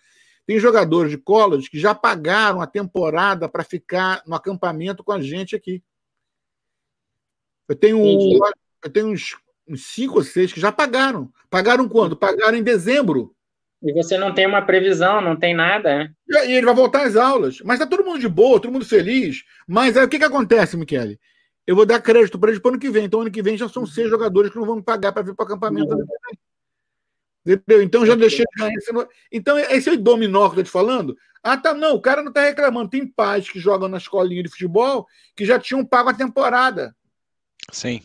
Tem 0.45 0.59
jogadores 0.59 1.11
de 1.11 1.17
college 1.17 1.69
que 1.69 1.79
já 1.79 1.95
pagaram 1.95 2.61
a 2.61 2.67
temporada 2.67 3.49
para 3.49 3.63
ficar 3.63 4.21
no 4.27 4.35
acampamento 4.35 5.03
com 5.03 5.11
a 5.11 5.21
gente 5.21 5.55
aqui. 5.55 5.81
Eu 7.67 7.75
tenho, 7.75 7.99
eu 8.83 8.91
tenho 8.91 9.07
uns, 9.07 9.35
uns 9.67 9.85
cinco 9.87 10.17
ou 10.17 10.23
seis 10.23 10.53
que 10.53 10.59
já 10.59 10.71
pagaram. 10.71 11.31
Pagaram 11.49 11.89
quando? 11.89 12.15
Pagaram 12.15 12.57
em 12.57 12.63
dezembro. 12.63 13.35
E 13.81 13.93
você 13.93 14.17
não 14.17 14.33
tem 14.33 14.47
uma 14.47 14.61
previsão, 14.61 15.21
não 15.21 15.35
tem 15.35 15.53
nada, 15.53 15.97
né? 15.97 16.11
E 16.27 16.53
ele 16.53 16.65
vai 16.65 16.75
voltar 16.75 17.05
às 17.05 17.15
aulas. 17.15 17.61
Mas 17.61 17.79
tá 17.79 17.85
todo 17.85 18.03
mundo 18.03 18.19
de 18.19 18.27
boa, 18.27 18.59
todo 18.59 18.71
mundo 18.71 18.85
feliz. 18.85 19.43
Mas 19.67 19.97
aí 19.97 20.05
o 20.05 20.09
que, 20.09 20.19
que 20.19 20.25
acontece, 20.25 20.77
Michele? 20.77 21.19
Eu 21.67 21.75
vou 21.75 21.85
dar 21.85 22.01
crédito 22.01 22.37
para 22.37 22.49
eles 22.49 22.61
para 22.61 22.69
o 22.69 22.71
ano 22.73 22.79
que 22.79 22.89
vem. 22.89 23.05
Então, 23.05 23.21
ano 23.21 23.31
que 23.31 23.41
vem 23.41 23.57
já 23.57 23.67
são 23.67 23.85
seis 23.85 24.09
jogadores 24.09 24.51
que 24.51 24.57
não 24.57 24.65
vão 24.65 24.81
pagar 24.81 25.11
para 25.11 25.23
vir 25.23 25.35
para 25.35 25.43
o 25.43 25.47
acampamento. 25.47 25.93
Uhum. 25.93 26.05
Entendeu? 27.45 27.83
Então 27.83 28.05
já 28.05 28.15
deixei 28.15 28.43
de 28.45 28.61
ganhar. 28.61 29.07
Então, 29.31 29.57
esse 29.57 29.89
é 29.89 29.93
o 29.93 29.97
dominó 29.97 30.49
que 30.49 30.53
eu 30.53 30.55
tô 30.57 30.63
te 30.63 30.71
falando. 30.71 31.15
Ah, 31.43 31.55
tá. 31.55 31.73
Não, 31.73 31.95
o 31.95 32.01
cara 32.01 32.21
não 32.21 32.29
está 32.29 32.41
reclamando. 32.41 32.89
Tem 32.89 33.05
pais 33.05 33.49
que 33.49 33.59
jogam 33.59 33.87
na 33.87 33.97
escolinha 33.97 34.41
de 34.41 34.49
futebol 34.49 35.05
que 35.35 35.45
já 35.45 35.59
tinham 35.59 35.85
pago 35.85 36.09
a 36.09 36.13
temporada. 36.13 36.95
Sim. 37.71 38.01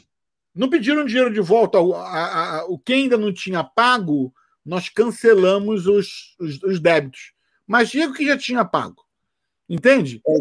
Não 0.55 0.69
pediram 0.69 1.07
dinheiro 1.07 1.33
de 1.33 1.41
volta. 1.41 1.81
O, 1.81 1.95
a, 1.95 2.59
a, 2.59 2.65
o 2.67 2.79
que 2.79 2.93
ainda 2.93 3.17
não 3.17 3.33
tinha 3.33 3.65
pago 3.65 4.33
nós 4.65 4.89
cancelamos 4.89 5.87
os, 5.87 6.37
os, 6.39 6.63
os 6.63 6.81
débitos. 6.81 7.33
Mas 7.67 7.89
Diego 7.89 8.13
que 8.13 8.27
já 8.27 8.37
tinha 8.37 8.65
pago. 8.65 9.05
Entende? 9.69 10.21
É, 10.27 10.33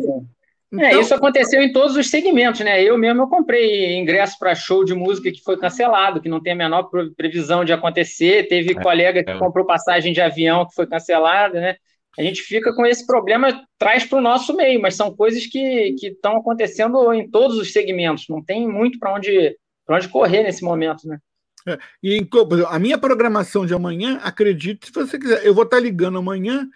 então... 0.71 0.85
é, 0.85 0.99
isso 0.99 1.13
aconteceu 1.13 1.61
em 1.61 1.71
todos 1.71 1.95
os 1.95 2.09
segmentos, 2.09 2.61
né? 2.61 2.81
Eu 2.83 2.97
mesmo 2.97 3.23
eu 3.23 3.27
comprei 3.27 3.97
ingresso 3.97 4.37
para 4.37 4.53
show 4.53 4.83
de 4.83 4.93
música 4.93 5.31
que 5.31 5.41
foi 5.41 5.57
cancelado, 5.57 6.21
que 6.21 6.29
não 6.29 6.41
tem 6.41 6.53
a 6.53 6.55
menor 6.55 6.89
previsão 7.15 7.65
de 7.65 7.73
acontecer. 7.73 8.47
Teve 8.47 8.71
é, 8.71 8.81
colega 8.81 9.23
que 9.23 9.31
é. 9.31 9.37
comprou 9.37 9.65
passagem 9.65 10.13
de 10.13 10.21
avião 10.21 10.67
que 10.67 10.75
foi 10.75 10.85
cancelada, 10.85 11.59
né? 11.59 11.75
A 12.17 12.21
gente 12.21 12.41
fica 12.41 12.73
com 12.73 12.85
esse 12.85 13.05
problema, 13.05 13.63
traz 13.77 14.03
para 14.03 14.17
o 14.17 14.21
nosso 14.21 14.55
meio, 14.55 14.81
mas 14.81 14.95
são 14.95 15.15
coisas 15.15 15.45
que 15.45 15.95
estão 16.01 16.37
acontecendo 16.37 17.13
em 17.13 17.29
todos 17.29 17.57
os 17.57 17.71
segmentos. 17.71 18.25
Não 18.29 18.43
tem 18.43 18.67
muito 18.67 18.99
para 18.99 19.13
onde, 19.13 19.55
onde 19.87 20.07
correr 20.09 20.43
nesse 20.43 20.63
momento, 20.63 21.07
né? 21.07 21.17
É, 21.67 21.77
e 22.01 22.27
a 22.67 22.79
minha 22.79 22.97
programação 22.97 23.65
de 23.65 23.73
amanhã, 23.73 24.19
acredite 24.23 24.87
se 24.87 24.93
você 24.93 25.19
quiser, 25.19 25.45
eu 25.45 25.53
vou 25.53 25.63
estar 25.63 25.79
ligando 25.79 26.17
amanhã 26.17 26.67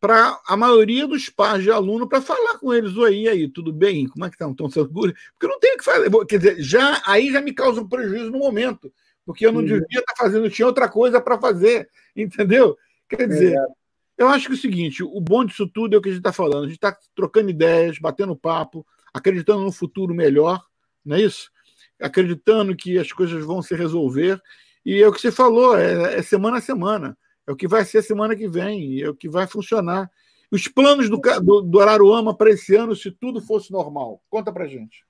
para 0.00 0.40
a 0.46 0.56
maioria 0.56 1.06
dos 1.06 1.28
pais 1.28 1.62
de 1.62 1.70
aluno 1.70 2.08
para 2.08 2.22
falar 2.22 2.58
com 2.58 2.72
eles, 2.72 2.96
oi, 2.96 3.28
aí, 3.28 3.48
tudo 3.48 3.72
bem? 3.72 4.08
Como 4.08 4.24
é 4.24 4.28
que 4.28 4.34
estão? 4.34 4.52
Estão 4.52 4.70
seguros? 4.70 5.12
Porque 5.32 5.46
eu 5.46 5.50
não 5.50 5.60
tenho 5.60 5.74
o 5.74 5.78
que 5.78 5.84
fazer. 5.84 6.10
Quer 6.26 6.38
dizer, 6.38 6.62
já, 6.62 7.02
aí 7.06 7.30
já 7.30 7.40
me 7.40 7.52
causa 7.52 7.80
um 7.80 7.88
prejuízo 7.88 8.30
no 8.30 8.38
momento, 8.38 8.92
porque 9.24 9.46
eu 9.46 9.52
não 9.52 9.62
devia 9.62 10.00
estar 10.00 10.14
fazendo, 10.16 10.48
tinha 10.48 10.66
outra 10.66 10.88
coisa 10.88 11.20
para 11.20 11.38
fazer, 11.38 11.88
entendeu? 12.16 12.76
Quer 13.08 13.28
dizer, 13.28 13.54
é. 13.54 13.66
eu 14.16 14.28
acho 14.28 14.46
que 14.46 14.52
é 14.52 14.56
o 14.56 14.60
seguinte, 14.60 15.02
o 15.02 15.20
bom 15.20 15.44
disso 15.44 15.68
tudo 15.68 15.94
é 15.94 15.98
o 15.98 16.02
que 16.02 16.08
a 16.08 16.12
gente 16.12 16.20
está 16.20 16.32
falando, 16.32 16.64
a 16.64 16.68
gente 16.68 16.76
está 16.76 16.96
trocando 17.14 17.50
ideias, 17.50 17.98
batendo 17.98 18.34
papo, 18.34 18.86
acreditando 19.12 19.62
no 19.62 19.72
futuro 19.72 20.14
melhor, 20.14 20.64
não 21.04 21.16
é 21.16 21.22
isso? 21.22 21.50
acreditando 22.00 22.74
que 22.74 22.98
as 22.98 23.12
coisas 23.12 23.44
vão 23.44 23.62
se 23.62 23.74
resolver. 23.74 24.40
E 24.84 25.02
é 25.02 25.06
o 25.06 25.12
que 25.12 25.20
você 25.20 25.30
falou, 25.30 25.76
é, 25.76 26.18
é 26.18 26.22
semana 26.22 26.56
a 26.56 26.60
semana. 26.60 27.16
É 27.50 27.52
o 27.52 27.56
que 27.56 27.68
vai 27.68 27.84
ser 27.84 28.02
semana 28.02 28.36
que 28.36 28.48
vem, 28.48 29.00
é 29.02 29.08
o 29.08 29.14
que 29.14 29.28
vai 29.28 29.46
funcionar. 29.46 30.10
Os 30.50 30.68
planos 30.68 31.10
do, 31.10 31.20
do, 31.42 31.62
do 31.62 31.80
Araruama 31.80 32.34
para 32.34 32.50
esse 32.50 32.74
ano, 32.74 32.94
se 32.94 33.10
tudo 33.10 33.40
fosse 33.40 33.72
normal. 33.72 34.22
Conta 34.30 34.52
para 34.52 34.66
gente. 34.66 35.04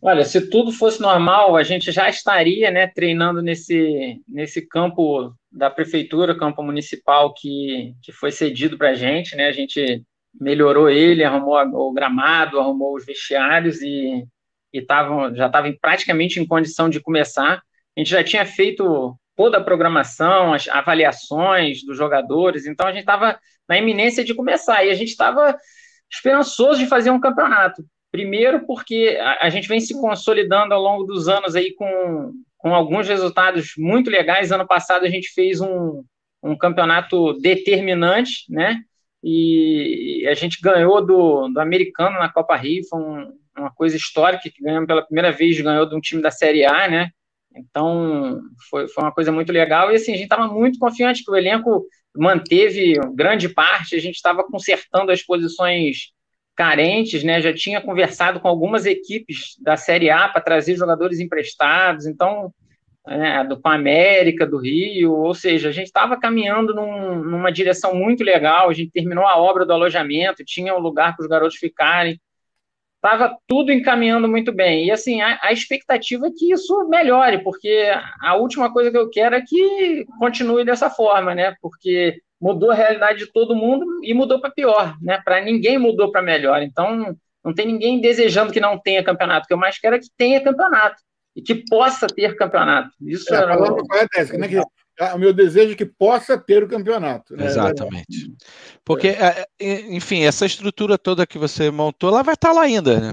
Olha, 0.00 0.24
se 0.24 0.48
tudo 0.48 0.72
fosse 0.72 1.00
normal, 1.00 1.56
a 1.56 1.62
gente 1.62 1.90
já 1.90 2.08
estaria 2.08 2.70
né, 2.70 2.86
treinando 2.86 3.42
nesse, 3.42 4.20
nesse 4.28 4.62
campo 4.62 5.34
da 5.50 5.68
prefeitura, 5.68 6.38
campo 6.38 6.62
municipal 6.62 7.34
que, 7.34 7.94
que 8.02 8.12
foi 8.12 8.30
cedido 8.30 8.78
para 8.78 8.90
a 8.90 8.94
gente. 8.94 9.36
Né? 9.36 9.48
A 9.48 9.52
gente 9.52 10.02
melhorou 10.40 10.88
ele, 10.88 11.24
arrumou 11.24 11.88
o 11.88 11.92
gramado, 11.92 12.60
arrumou 12.60 12.94
os 12.94 13.04
vestiários 13.04 13.82
e 13.82 14.24
e 14.72 14.82
tavam, 14.82 15.34
já 15.34 15.46
estava 15.46 15.72
praticamente 15.80 16.40
em 16.40 16.46
condição 16.46 16.88
de 16.88 17.00
começar. 17.00 17.62
A 17.96 18.00
gente 18.00 18.10
já 18.10 18.22
tinha 18.22 18.44
feito 18.44 19.16
toda 19.38 19.58
a 19.58 19.62
programação, 19.62 20.52
as 20.52 20.66
avaliações 20.66 21.84
dos 21.84 21.96
jogadores, 21.96 22.66
então 22.66 22.88
a 22.88 22.90
gente 22.90 23.02
estava 23.02 23.38
na 23.68 23.78
iminência 23.78 24.24
de 24.24 24.34
começar 24.34 24.84
e 24.84 24.90
a 24.90 24.94
gente 24.94 25.10
estava 25.10 25.56
esperançoso 26.10 26.80
de 26.80 26.88
fazer 26.88 27.10
um 27.10 27.20
campeonato. 27.20 27.84
Primeiro, 28.10 28.66
porque 28.66 29.16
a, 29.40 29.48
gente 29.48 29.68
vem 29.68 29.78
se 29.78 29.94
consolidando 29.94 30.74
ao 30.74 30.82
longo 30.82 31.04
dos 31.04 31.28
anos 31.28 31.54
aí 31.54 31.72
com, 31.72 32.32
com 32.56 32.74
alguns 32.74 33.06
resultados 33.06 33.74
muito 33.78 34.10
legais. 34.10 34.50
Ano 34.50 34.66
passado 34.66 35.04
a 35.04 35.08
gente 35.08 35.28
fez 35.32 35.60
um, 35.60 36.02
um 36.42 36.56
campeonato 36.58 37.34
determinante, 37.34 38.44
né? 38.48 38.80
E 39.22 40.26
a 40.28 40.34
gente 40.34 40.60
ganhou 40.60 41.04
do, 41.04 41.48
do 41.48 41.60
americano 41.60 42.18
na 42.18 42.28
Copa 42.28 42.56
Rio, 42.56 42.82
foi 42.88 43.00
um, 43.00 43.32
uma 43.56 43.70
coisa 43.70 43.96
histórica, 43.96 44.50
que 44.50 44.62
ganhamos 44.62 44.88
pela 44.88 45.02
primeira 45.02 45.30
vez, 45.30 45.60
ganhou 45.60 45.86
de 45.86 45.94
um 45.94 46.00
time 46.00 46.20
da 46.20 46.30
Série 46.32 46.64
A, 46.64 46.88
né? 46.88 47.10
Então, 47.54 48.40
foi, 48.70 48.88
foi 48.88 49.04
uma 49.04 49.12
coisa 49.12 49.32
muito 49.32 49.52
legal. 49.52 49.90
E 49.90 49.96
assim, 49.96 50.12
a 50.12 50.16
gente 50.16 50.24
estava 50.24 50.46
muito 50.52 50.78
confiante 50.78 51.24
que 51.24 51.30
o 51.30 51.36
elenco 51.36 51.86
manteve 52.16 52.94
grande 53.14 53.48
parte, 53.48 53.94
a 53.94 54.00
gente 54.00 54.16
estava 54.16 54.44
consertando 54.44 55.12
as 55.12 55.22
posições 55.22 56.12
carentes, 56.56 57.22
né? 57.22 57.40
Já 57.40 57.54
tinha 57.54 57.80
conversado 57.80 58.40
com 58.40 58.48
algumas 58.48 58.84
equipes 58.84 59.54
da 59.60 59.76
Série 59.76 60.10
A 60.10 60.28
para 60.28 60.42
trazer 60.42 60.76
jogadores 60.76 61.20
emprestados, 61.20 62.04
então, 62.06 62.52
é, 63.06 63.44
do 63.44 63.60
com 63.60 63.68
a 63.68 63.74
América, 63.74 64.44
do 64.44 64.58
Rio, 64.58 65.12
ou 65.12 65.34
seja, 65.34 65.68
a 65.68 65.72
gente 65.72 65.86
estava 65.86 66.18
caminhando 66.18 66.74
num, 66.74 67.22
numa 67.22 67.52
direção 67.52 67.94
muito 67.94 68.24
legal, 68.24 68.68
a 68.68 68.72
gente 68.72 68.90
terminou 68.90 69.24
a 69.24 69.38
obra 69.38 69.64
do 69.64 69.72
alojamento, 69.72 70.44
tinha 70.44 70.74
um 70.74 70.80
lugar 70.80 71.14
para 71.14 71.22
os 71.22 71.28
garotos 71.28 71.56
ficarem 71.56 72.20
estava 72.98 73.36
tudo 73.46 73.72
encaminhando 73.72 74.28
muito 74.28 74.52
bem. 74.52 74.86
E 74.86 74.90
assim, 74.90 75.20
a, 75.20 75.38
a, 75.42 75.52
expectativa 75.52 76.26
é 76.26 76.30
que 76.30 76.52
isso 76.52 76.88
melhore, 76.88 77.42
porque 77.42 77.90
a 78.20 78.36
última 78.36 78.72
coisa 78.72 78.90
que 78.90 78.98
eu 78.98 79.08
quero 79.08 79.34
é 79.36 79.40
que 79.40 80.04
continue 80.18 80.64
dessa 80.64 80.90
forma, 80.90 81.34
né? 81.34 81.54
Porque 81.62 82.20
mudou 82.40 82.70
a 82.70 82.74
realidade 82.74 83.20
de 83.20 83.32
todo 83.32 83.56
mundo 83.56 83.84
e 84.02 84.12
mudou 84.14 84.40
para 84.40 84.50
pior, 84.50 84.96
né? 85.00 85.20
Para 85.24 85.40
ninguém 85.40 85.78
mudou 85.78 86.10
para 86.10 86.22
melhor. 86.22 86.62
Então, 86.62 87.16
não 87.44 87.54
tem 87.54 87.66
ninguém 87.66 88.00
desejando 88.00 88.52
que 88.52 88.60
não 88.60 88.78
tenha 88.78 89.02
campeonato. 89.02 89.44
O 89.44 89.48
que 89.48 89.54
eu 89.54 89.58
mais 89.58 89.78
quero 89.78 89.96
é 89.96 89.98
que 89.98 90.08
tenha 90.16 90.42
campeonato 90.42 90.96
e 91.34 91.42
que 91.42 91.64
possa 91.68 92.06
ter 92.08 92.36
campeonato. 92.36 92.90
Isso 93.00 93.32
é, 93.32 93.38
era... 93.38 93.54
é, 93.54 94.38
né? 94.38 94.48
É, 94.54 94.62
o 95.14 95.18
meu 95.18 95.32
desejo 95.32 95.72
é 95.72 95.76
que 95.76 95.86
possa 95.86 96.36
ter 96.36 96.62
o 96.62 96.68
campeonato. 96.68 97.36
Né? 97.36 97.46
Exatamente. 97.46 98.32
Porque, 98.84 99.08
é. 99.08 99.46
É, 99.58 99.94
enfim, 99.94 100.22
essa 100.22 100.46
estrutura 100.46 100.98
toda 100.98 101.26
que 101.26 101.38
você 101.38 101.70
montou, 101.70 102.10
ela 102.10 102.22
vai 102.22 102.34
estar 102.34 102.52
lá 102.52 102.62
ainda, 102.62 103.00
né? 103.00 103.12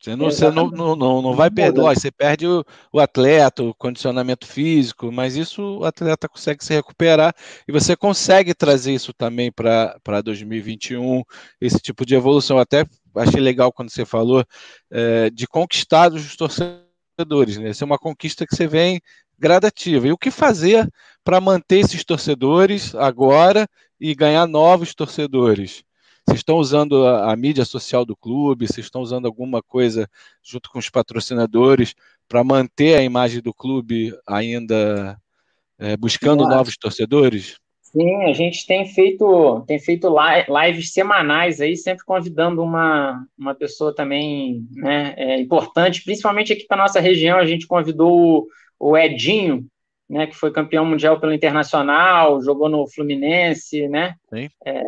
Você 0.00 0.16
não, 0.16 0.24
você 0.30 0.50
não, 0.50 0.70
não, 0.70 0.96
não, 0.96 1.20
não 1.20 1.34
vai 1.34 1.50
perder, 1.50 1.82
você 1.82 2.10
perde 2.10 2.46
o, 2.46 2.64
o, 2.90 2.98
atleta, 2.98 3.62
o 3.62 3.74
condicionamento 3.74 4.46
físico, 4.46 5.12
mas 5.12 5.36
isso 5.36 5.80
o 5.80 5.84
atleta 5.84 6.26
consegue 6.26 6.64
se 6.64 6.72
recuperar 6.72 7.34
e 7.68 7.72
você 7.72 7.94
consegue 7.94 8.54
trazer 8.54 8.94
isso 8.94 9.12
também 9.12 9.52
para 9.52 10.22
2021, 10.24 11.22
esse 11.60 11.78
tipo 11.80 12.06
de 12.06 12.14
evolução. 12.14 12.58
Até 12.58 12.86
achei 13.14 13.42
legal 13.42 13.70
quando 13.70 13.90
você 13.90 14.06
falou 14.06 14.42
é, 14.90 15.28
de 15.28 15.46
conquistar 15.46 16.10
os 16.14 16.34
torcedores, 16.34 17.58
né? 17.58 17.68
Isso 17.68 17.84
é 17.84 17.86
uma 17.86 17.98
conquista 17.98 18.46
que 18.46 18.56
você 18.56 18.66
vem 18.66 19.02
gradativa. 19.38 20.06
E 20.08 20.12
o 20.12 20.18
que 20.18 20.30
fazer 20.30 20.88
para 21.24 21.40
manter 21.40 21.80
esses 21.80 22.04
torcedores 22.04 22.94
agora 22.94 23.66
e 24.00 24.14
ganhar 24.14 24.46
novos 24.46 24.94
torcedores? 24.94 25.84
Vocês 26.26 26.40
estão 26.40 26.56
usando 26.56 27.06
a, 27.06 27.32
a, 27.32 27.36
mídia 27.36 27.64
social 27.64 28.04
do 28.04 28.16
clube? 28.16 28.66
Vocês 28.66 28.86
estão 28.86 29.00
usando 29.00 29.26
alguma 29.26 29.62
coisa 29.62 30.08
junto 30.42 30.70
com 30.70 30.78
os 30.78 30.88
patrocinadores 30.88 31.94
para 32.28 32.44
manter 32.44 32.96
a 32.96 33.02
imagem 33.02 33.40
do 33.40 33.52
clube 33.52 34.14
ainda 34.26 35.18
é, 35.78 35.96
buscando 35.96 36.46
novos 36.46 36.76
torcedores? 36.76 37.58
Sim, 37.82 38.22
a 38.22 38.32
gente 38.32 38.64
tem 38.66 38.86
feito, 38.86 39.64
tem 39.66 39.80
feito 39.80 40.08
lives 40.48 40.92
semanais 40.92 41.60
aí, 41.60 41.76
sempre 41.76 42.04
convidando 42.04 42.62
uma, 42.62 43.26
uma 43.36 43.52
pessoa 43.52 43.92
também 43.92 44.64
né, 44.70 45.14
é, 45.16 45.40
importante, 45.40 46.04
principalmente 46.04 46.52
aqui 46.52 46.66
para 46.68 46.76
nossa 46.76 47.00
região. 47.00 47.38
A 47.38 47.46
gente 47.46 47.66
convidou 47.66 48.46
o 48.78 48.96
Edinho, 48.96 49.66
né, 50.10 50.26
que 50.26 50.34
foi 50.34 50.50
campeão 50.50 50.84
mundial 50.84 51.20
pelo 51.20 51.32
Internacional, 51.32 52.42
jogou 52.42 52.68
no 52.68 52.86
Fluminense, 52.88 53.88
né? 53.88 54.16
É, 54.66 54.82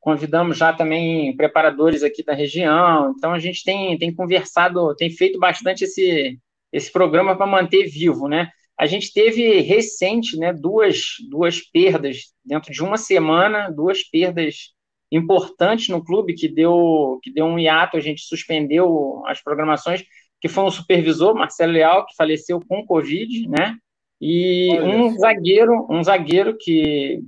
convidamos 0.00 0.56
já 0.56 0.72
também 0.72 1.36
preparadores 1.36 2.02
aqui 2.02 2.24
da 2.24 2.34
região. 2.34 3.14
Então 3.16 3.32
a 3.32 3.38
gente 3.38 3.62
tem, 3.62 3.96
tem 3.98 4.14
conversado, 4.14 4.94
tem 4.96 5.10
feito 5.10 5.38
bastante 5.38 5.84
esse, 5.84 6.38
esse 6.72 6.90
programa 6.90 7.36
para 7.36 7.46
manter 7.46 7.86
vivo, 7.86 8.28
né? 8.28 8.50
a 8.78 8.86
gente 8.86 9.12
teve 9.12 9.60
recente, 9.60 10.36
né, 10.36 10.52
duas, 10.52 11.14
duas 11.30 11.60
perdas 11.60 12.34
dentro 12.44 12.70
de 12.72 12.82
uma 12.82 12.98
semana, 12.98 13.70
duas 13.70 14.02
perdas 14.02 14.74
importantes 15.10 15.88
no 15.88 16.04
clube 16.04 16.34
que 16.34 16.48
deu 16.48 17.18
que 17.22 17.32
deu 17.32 17.46
um 17.46 17.58
hiato, 17.58 17.96
a 17.96 18.00
gente 18.00 18.20
suspendeu 18.22 19.22
as 19.26 19.42
programações, 19.42 20.04
que 20.40 20.48
foi 20.48 20.64
um 20.64 20.70
supervisor, 20.70 21.34
Marcelo 21.34 21.72
Leal, 21.72 22.04
que 22.06 22.14
faleceu 22.16 22.60
com 22.68 22.84
Covid, 22.84 23.48
né? 23.48 23.76
E 24.20 24.70
Olha. 24.72 24.84
um 24.84 25.18
zagueiro, 25.18 25.86
um 25.90 26.02
zagueiro 26.02 26.56
que 26.58 27.22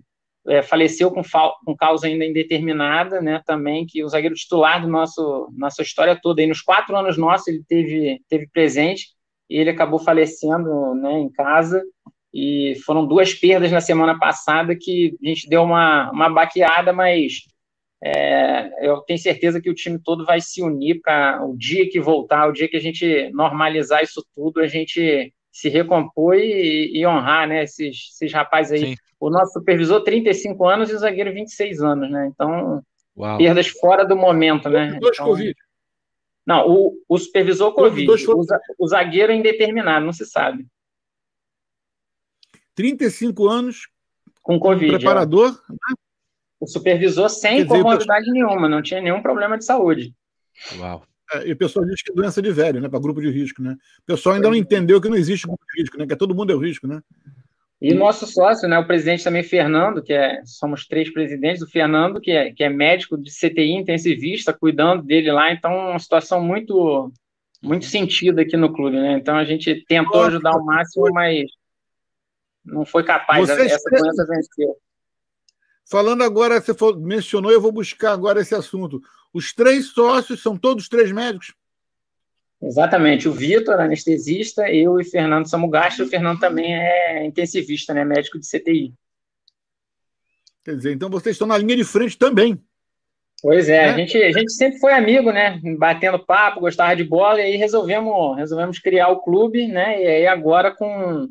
é, 0.46 0.62
faleceu 0.62 1.10
com, 1.10 1.22
com 1.64 1.76
causa 1.76 2.06
ainda 2.06 2.24
indeterminada, 2.24 3.20
né? 3.20 3.42
Também 3.46 3.86
que 3.86 4.02
o 4.02 4.08
zagueiro 4.08 4.34
titular 4.34 4.80
do 4.80 4.88
nosso 4.88 5.52
nossa 5.56 5.82
história 5.82 6.18
toda, 6.20 6.40
aí 6.40 6.46
nos 6.46 6.62
quatro 6.62 6.96
anos 6.96 7.18
nossos 7.18 7.48
ele 7.48 7.62
teve 7.68 8.20
teve 8.28 8.48
presente 8.48 9.08
e 9.50 9.58
ele 9.58 9.70
acabou 9.70 9.98
falecendo, 9.98 10.94
né? 10.94 11.18
Em 11.18 11.30
casa 11.30 11.82
e 12.32 12.74
foram 12.84 13.06
duas 13.06 13.34
perdas 13.34 13.72
na 13.72 13.80
semana 13.80 14.18
passada 14.18 14.76
que 14.78 15.16
a 15.22 15.28
gente 15.28 15.48
deu 15.48 15.62
uma 15.62 16.10
uma 16.10 16.30
baqueada, 16.30 16.92
mas 16.92 17.42
é, 18.02 18.70
eu 18.86 19.00
tenho 19.02 19.18
certeza 19.18 19.60
que 19.60 19.68
o 19.68 19.74
time 19.74 19.98
todo 19.98 20.24
vai 20.24 20.40
se 20.40 20.62
unir 20.62 21.00
para 21.02 21.44
o 21.44 21.56
dia 21.56 21.88
que 21.90 22.00
voltar, 22.00 22.48
o 22.48 22.52
dia 22.52 22.68
que 22.68 22.76
a 22.76 22.80
gente 22.80 23.30
normalizar 23.32 24.02
isso 24.02 24.24
tudo, 24.34 24.60
a 24.60 24.66
gente 24.66 25.32
se 25.58 25.68
recompor 25.68 26.36
e, 26.36 26.92
e 26.96 27.04
honrar 27.04 27.48
né, 27.48 27.64
esses, 27.64 28.12
esses 28.14 28.32
rapazes 28.32 28.70
aí. 28.70 28.90
Sim. 28.90 28.96
O 29.18 29.28
nosso 29.28 29.54
supervisor, 29.54 30.04
35 30.04 30.68
anos, 30.68 30.88
e 30.88 30.94
o 30.94 30.98
zagueiro, 30.98 31.34
26 31.34 31.82
anos, 31.82 32.08
né? 32.08 32.30
Então, 32.32 32.80
Uau. 33.16 33.38
perdas 33.38 33.66
fora 33.66 34.04
do 34.04 34.14
momento, 34.14 34.70
né? 34.70 34.96
Dois 35.00 35.16
então, 35.16 35.26
Covid. 35.26 35.56
Não, 36.46 36.68
o, 36.68 37.02
o 37.08 37.18
supervisor 37.18 37.74
Covid, 37.74 38.08
o, 38.08 38.44
o 38.78 38.86
zagueiro 38.86 39.32
é 39.32 39.34
indeterminado, 39.34 40.06
não 40.06 40.12
se 40.12 40.24
sabe. 40.24 40.64
35 42.76 43.48
anos 43.48 43.88
com 44.40 44.60
Covid. 44.60 44.92
Preparador, 44.92 45.48
é. 45.48 45.72
né? 45.72 45.96
O 46.60 46.68
supervisor 46.68 47.28
sem 47.28 47.64
dizer, 47.64 47.82
comorbidade 47.82 48.30
nenhuma, 48.30 48.68
não 48.68 48.80
tinha 48.80 49.00
nenhum 49.00 49.20
problema 49.20 49.58
de 49.58 49.64
saúde. 49.64 50.14
Uau. 50.78 51.02
É, 51.34 51.48
e 51.48 51.52
o 51.52 51.56
pessoal 51.56 51.84
diz 51.84 52.02
que 52.02 52.10
é 52.10 52.14
doença 52.14 52.40
de 52.40 52.50
velho, 52.52 52.80
né? 52.80 52.88
Para 52.88 53.00
grupo 53.00 53.20
de 53.20 53.30
risco, 53.30 53.62
né? 53.62 53.76
O 54.00 54.06
pessoal 54.06 54.34
ainda 54.34 54.48
não 54.48 54.54
é. 54.54 54.58
entendeu 54.58 55.00
que 55.00 55.08
não 55.08 55.16
existe 55.16 55.46
grupo 55.46 55.64
de 55.72 55.82
risco, 55.82 55.98
né? 55.98 56.06
Que 56.06 56.16
todo 56.16 56.34
mundo 56.34 56.52
é 56.52 56.56
o 56.56 56.58
risco, 56.58 56.86
né? 56.86 57.00
E 57.80 57.94
nosso 57.94 58.26
sócio, 58.26 58.68
né, 58.68 58.76
o 58.76 58.86
presidente 58.86 59.22
também, 59.22 59.44
Fernando, 59.44 60.02
que 60.02 60.12
é, 60.12 60.42
somos 60.44 60.84
três 60.84 61.12
presidentes, 61.12 61.62
o 61.62 61.70
Fernando, 61.70 62.20
que 62.20 62.32
é, 62.32 62.52
que 62.52 62.64
é 62.64 62.68
médico 62.68 63.16
de 63.16 63.30
CTI 63.30 63.70
intensivista, 63.70 64.52
cuidando 64.52 65.04
dele 65.04 65.30
lá, 65.30 65.52
então 65.52 65.90
uma 65.90 65.98
situação 65.98 66.42
muito 66.42 67.12
muito 67.62 67.86
sentida 67.86 68.42
aqui 68.42 68.56
no 68.56 68.72
clube, 68.72 68.96
né? 68.96 69.12
Então 69.12 69.36
a 69.36 69.44
gente 69.44 69.84
tentou 69.86 70.22
ajudar 70.22 70.54
ao 70.54 70.64
máximo, 70.64 71.08
mas 71.12 71.50
não 72.64 72.84
foi 72.84 73.04
capaz, 73.04 73.48
Vocês 73.48 73.72
essa 73.72 73.90
doença 73.90 74.26
venceu. 74.26 74.76
Falando 75.90 76.22
agora, 76.22 76.60
você 76.60 76.72
mencionou, 76.98 77.50
eu 77.50 77.60
vou 77.60 77.72
buscar 77.72 78.12
agora 78.12 78.40
esse 78.40 78.54
assunto. 78.54 79.00
Os 79.32 79.52
três 79.52 79.86
sócios 79.88 80.42
são 80.42 80.56
todos 80.56 80.88
três 80.88 81.12
médicos? 81.12 81.54
Exatamente. 82.60 83.28
O 83.28 83.32
Vitor, 83.32 83.80
anestesista, 83.80 84.68
eu 84.68 85.00
e 85.00 85.04
Fernando 85.04 85.48
Samugastro. 85.48 86.06
O 86.06 86.08
Fernando 86.08 86.40
também 86.40 86.74
é 86.74 87.24
intensivista, 87.24 87.94
né? 87.94 88.04
médico 88.04 88.38
de 88.38 88.46
CTI. 88.46 88.94
Quer 90.64 90.76
dizer, 90.76 90.92
então 90.92 91.08
vocês 91.08 91.34
estão 91.34 91.46
na 91.46 91.56
linha 91.56 91.76
de 91.76 91.84
frente 91.84 92.18
também. 92.18 92.60
Pois 93.40 93.68
é, 93.68 93.76
é, 93.76 93.88
A, 93.90 93.96
gente, 93.96 94.18
a 94.20 94.32
gente 94.32 94.52
sempre 94.52 94.80
foi 94.80 94.92
amigo, 94.92 95.30
né? 95.30 95.60
Batendo 95.78 96.18
papo, 96.18 96.60
gostava 96.60 96.96
de 96.96 97.04
bola, 97.04 97.40
e 97.40 97.44
aí 97.44 97.56
resolvemos, 97.56 98.36
resolvemos 98.36 98.80
criar 98.80 99.08
o 99.08 99.20
clube, 99.20 99.68
né? 99.68 100.02
E 100.02 100.06
aí 100.06 100.26
agora 100.26 100.74
com 100.74 101.28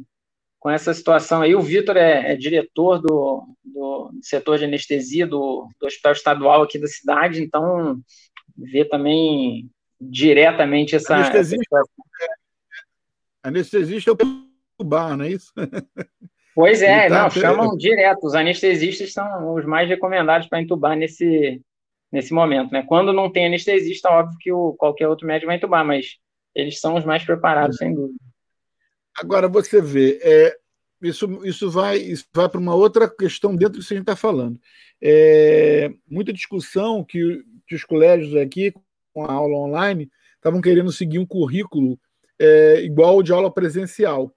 com 0.59 0.69
essa 0.69 0.93
situação 0.93 1.41
aí. 1.41 1.55
O 1.55 1.61
Vitor 1.61 1.97
é, 1.97 2.33
é, 2.33 2.35
diretor 2.35 2.99
do, 2.99 3.47
do 3.63 4.11
setor 4.21 4.57
de 4.57 4.65
anestesia 4.65 5.25
do, 5.25 5.67
do 5.79 5.87
Hospital 5.87 6.11
Estadual 6.11 6.61
aqui 6.63 6.79
da 6.79 6.87
cidade, 6.87 7.41
então 7.41 7.99
vê 8.57 8.85
também 8.85 9.69
diretamente 9.99 10.95
essa. 10.95 11.15
Anestesista, 11.15 11.77
essa 11.77 11.91
é, 12.23 13.47
anestesista 13.47 14.11
é 14.11 14.13
o 14.79 14.83
bar, 14.83 15.17
não 15.17 15.25
é 15.25 15.29
isso? 15.29 15.51
Pois 16.57 16.81
é, 16.81 17.07
tá 17.07 17.21
não, 17.21 17.29
chamam 17.29 17.77
direto. 17.77 18.25
Os 18.25 18.33
anestesistas 18.33 19.13
são 19.13 19.53
os 19.53 19.63
mais 19.63 19.87
recomendados 19.87 20.47
para 20.47 20.59
entubar 20.59 20.97
nesse, 20.97 21.61
nesse 22.11 22.33
momento, 22.33 22.71
né? 22.71 22.81
Quando 22.81 23.13
não 23.13 23.31
tem 23.31 23.45
anestesista, 23.45 24.09
óbvio 24.09 24.37
que 24.39 24.51
o, 24.51 24.73
qualquer 24.73 25.07
outro 25.07 25.27
médico 25.27 25.45
vai 25.45 25.57
entubar, 25.57 25.85
mas 25.85 26.15
eles 26.55 26.79
são 26.79 26.95
os 26.95 27.05
mais 27.05 27.23
preparados, 27.23 27.77
sem 27.77 27.93
dúvida. 27.93 28.17
Agora, 29.19 29.47
você 29.47 29.81
vê, 29.81 30.19
é, 30.21 30.57
isso, 31.01 31.27
isso 31.43 31.69
vai, 31.69 31.97
isso 31.97 32.25
vai 32.33 32.47
para 32.47 32.59
uma 32.59 32.75
outra 32.75 33.09
questão 33.09 33.55
dentro 33.55 33.79
do 33.79 33.85
que 33.85 33.93
a 33.93 33.97
gente 33.97 34.03
está 34.03 34.15
falando. 34.15 34.59
É, 35.01 35.91
muita 36.07 36.31
discussão 36.33 37.03
que, 37.03 37.43
que 37.67 37.75
os 37.75 37.83
colégios 37.83 38.35
aqui, 38.35 38.73
com 39.13 39.25
a 39.25 39.31
aula 39.31 39.57
online, 39.57 40.11
estavam 40.35 40.61
querendo 40.61 40.91
seguir 40.91 41.19
um 41.19 41.25
currículo 41.25 41.99
é, 42.39 42.81
igual 42.81 43.23
de 43.23 43.33
aula 43.33 43.51
presencial. 43.51 44.33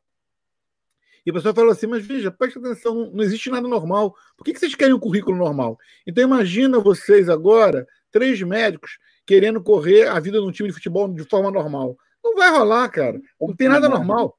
E 1.25 1.31
a 1.31 1.35
pessoa 1.35 1.55
falou 1.55 1.71
assim, 1.71 1.87
mas 1.87 2.05
veja, 2.05 2.31
preste 2.31 2.59
atenção, 2.59 3.11
não, 3.13 3.23
existe 3.23 3.51
nada 3.51 3.69
normal. 3.69 4.15
Por 4.37 4.45
que, 4.45 4.55
que 4.55 4.59
vocês 4.59 4.75
querem 4.75 4.95
um 4.95 4.99
currículo 4.99 5.37
normal? 5.37 5.79
Então 6.07 6.25
imagina 6.25 6.79
vocês 6.79 7.29
agora, 7.29 7.87
três 8.11 8.41
médicos, 8.43 8.99
querendo 9.27 9.63
correr 9.63 10.09
a 10.09 10.19
vida 10.19 10.41
num 10.41 10.51
time 10.51 10.69
de 10.69 10.75
futebol 10.75 11.09
de 11.09 11.25
forma 11.25 11.51
normal. 11.51 11.97
Não 12.25 12.35
vai 12.35 12.51
rolar, 12.51 12.89
cara. 12.89 13.21
Não 13.41 13.55
tem 13.55 13.69
nada 13.69 13.89
normal. 13.89 14.37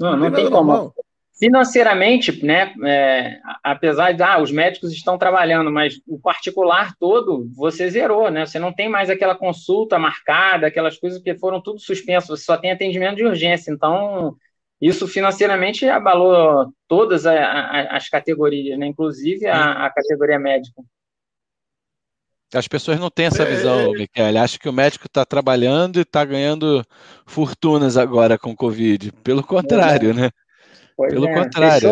Não, 0.00 0.16
não, 0.16 0.32
tem 0.32 0.50
como. 0.50 0.92
Financeiramente, 1.38 2.44
né, 2.44 2.74
é, 2.84 3.38
apesar 3.64 4.12
de 4.12 4.22
ah, 4.22 4.40
os 4.42 4.50
médicos 4.52 4.92
estão 4.92 5.16
trabalhando, 5.16 5.70
mas 5.70 5.98
o 6.06 6.18
particular 6.18 6.94
todo 6.98 7.48
você 7.54 7.88
zerou, 7.88 8.30
né? 8.30 8.44
Você 8.44 8.58
não 8.58 8.72
tem 8.72 8.90
mais 8.90 9.08
aquela 9.08 9.34
consulta 9.34 9.98
marcada, 9.98 10.66
aquelas 10.66 10.98
coisas 10.98 11.22
que 11.22 11.34
foram 11.38 11.60
tudo 11.62 11.78
suspensas, 11.78 12.40
você 12.40 12.44
só 12.44 12.58
tem 12.58 12.72
atendimento 12.72 13.16
de 13.16 13.24
urgência. 13.24 13.72
Então, 13.72 14.36
isso 14.80 15.08
financeiramente 15.08 15.88
abalou 15.88 16.72
todas 16.86 17.26
a, 17.26 17.34
a, 17.34 17.96
as 17.96 18.08
categorias, 18.08 18.78
né? 18.78 18.86
inclusive 18.86 19.46
a, 19.46 19.86
a 19.86 19.90
categoria 19.90 20.38
médica. 20.38 20.82
As 22.52 22.66
pessoas 22.66 22.98
não 22.98 23.10
têm 23.10 23.26
essa 23.26 23.44
visão, 23.44 23.94
é... 23.94 23.98
Michele. 23.98 24.38
Acho 24.38 24.58
que 24.58 24.68
o 24.68 24.72
médico 24.72 25.06
está 25.06 25.24
trabalhando 25.24 25.98
e 25.98 26.02
está 26.02 26.24
ganhando 26.24 26.84
fortunas 27.24 27.96
agora 27.96 28.36
com 28.36 28.50
o 28.50 28.56
Covid. 28.56 29.12
Pelo 29.22 29.42
contrário, 29.44 30.10
é. 30.10 30.14
né? 30.14 30.30
Pois 30.96 31.12
Pelo 31.12 31.28
é, 31.28 31.34
contrário. 31.34 31.88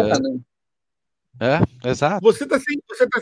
É. 1.40 1.54
é, 1.86 1.90
exato. 1.90 2.20
Você, 2.22 2.44
tá 2.44 2.58
sem, 2.58 2.76
você, 2.88 3.08
tá, 3.08 3.20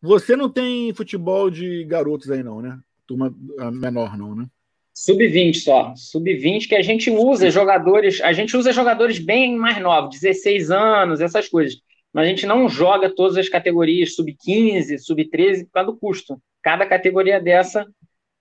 você 0.00 0.36
não 0.36 0.50
tem 0.50 0.92
futebol 0.92 1.50
de 1.50 1.84
garotos 1.84 2.30
aí, 2.30 2.42
não, 2.42 2.60
né? 2.60 2.78
Turma 3.06 3.34
menor, 3.72 4.18
não, 4.18 4.34
né? 4.34 4.46
Sub-20 4.92 5.54
só. 5.54 5.94
Sub-20 5.96 6.68
que 6.68 6.74
a 6.74 6.82
gente 6.82 7.10
usa 7.10 7.50
jogadores. 7.50 8.20
A 8.20 8.34
gente 8.34 8.54
usa 8.54 8.72
jogadores 8.72 9.18
bem 9.18 9.56
mais 9.56 9.80
novos, 9.80 10.20
16 10.20 10.70
anos, 10.70 11.22
essas 11.22 11.48
coisas. 11.48 11.80
Mas 12.12 12.26
a 12.26 12.28
gente 12.28 12.44
não 12.44 12.68
joga 12.68 13.08
todas 13.08 13.38
as 13.38 13.48
categorias 13.48 14.14
sub-15, 14.14 14.98
sub-13 14.98 15.64
por 15.64 15.72
causa 15.72 15.92
do 15.92 15.96
custo 15.96 16.38
cada 16.62 16.86
categoria 16.86 17.40
dessa, 17.40 17.86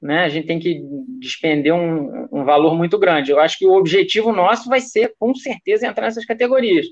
né, 0.02 0.24
a 0.24 0.30
gente 0.30 0.48
tem 0.48 0.60
que 0.60 0.82
despender 1.20 1.74
um, 1.74 2.28
um 2.32 2.44
valor 2.44 2.76
muito 2.76 2.98
grande. 2.98 3.32
Eu 3.32 3.40
acho 3.40 3.58
que 3.58 3.66
o 3.66 3.74
objetivo 3.74 4.32
nosso 4.32 4.70
vai 4.70 4.80
ser, 4.80 5.14
com 5.18 5.34
certeza, 5.34 5.88
entrar 5.88 6.06
nessas 6.06 6.26
categorias, 6.26 6.86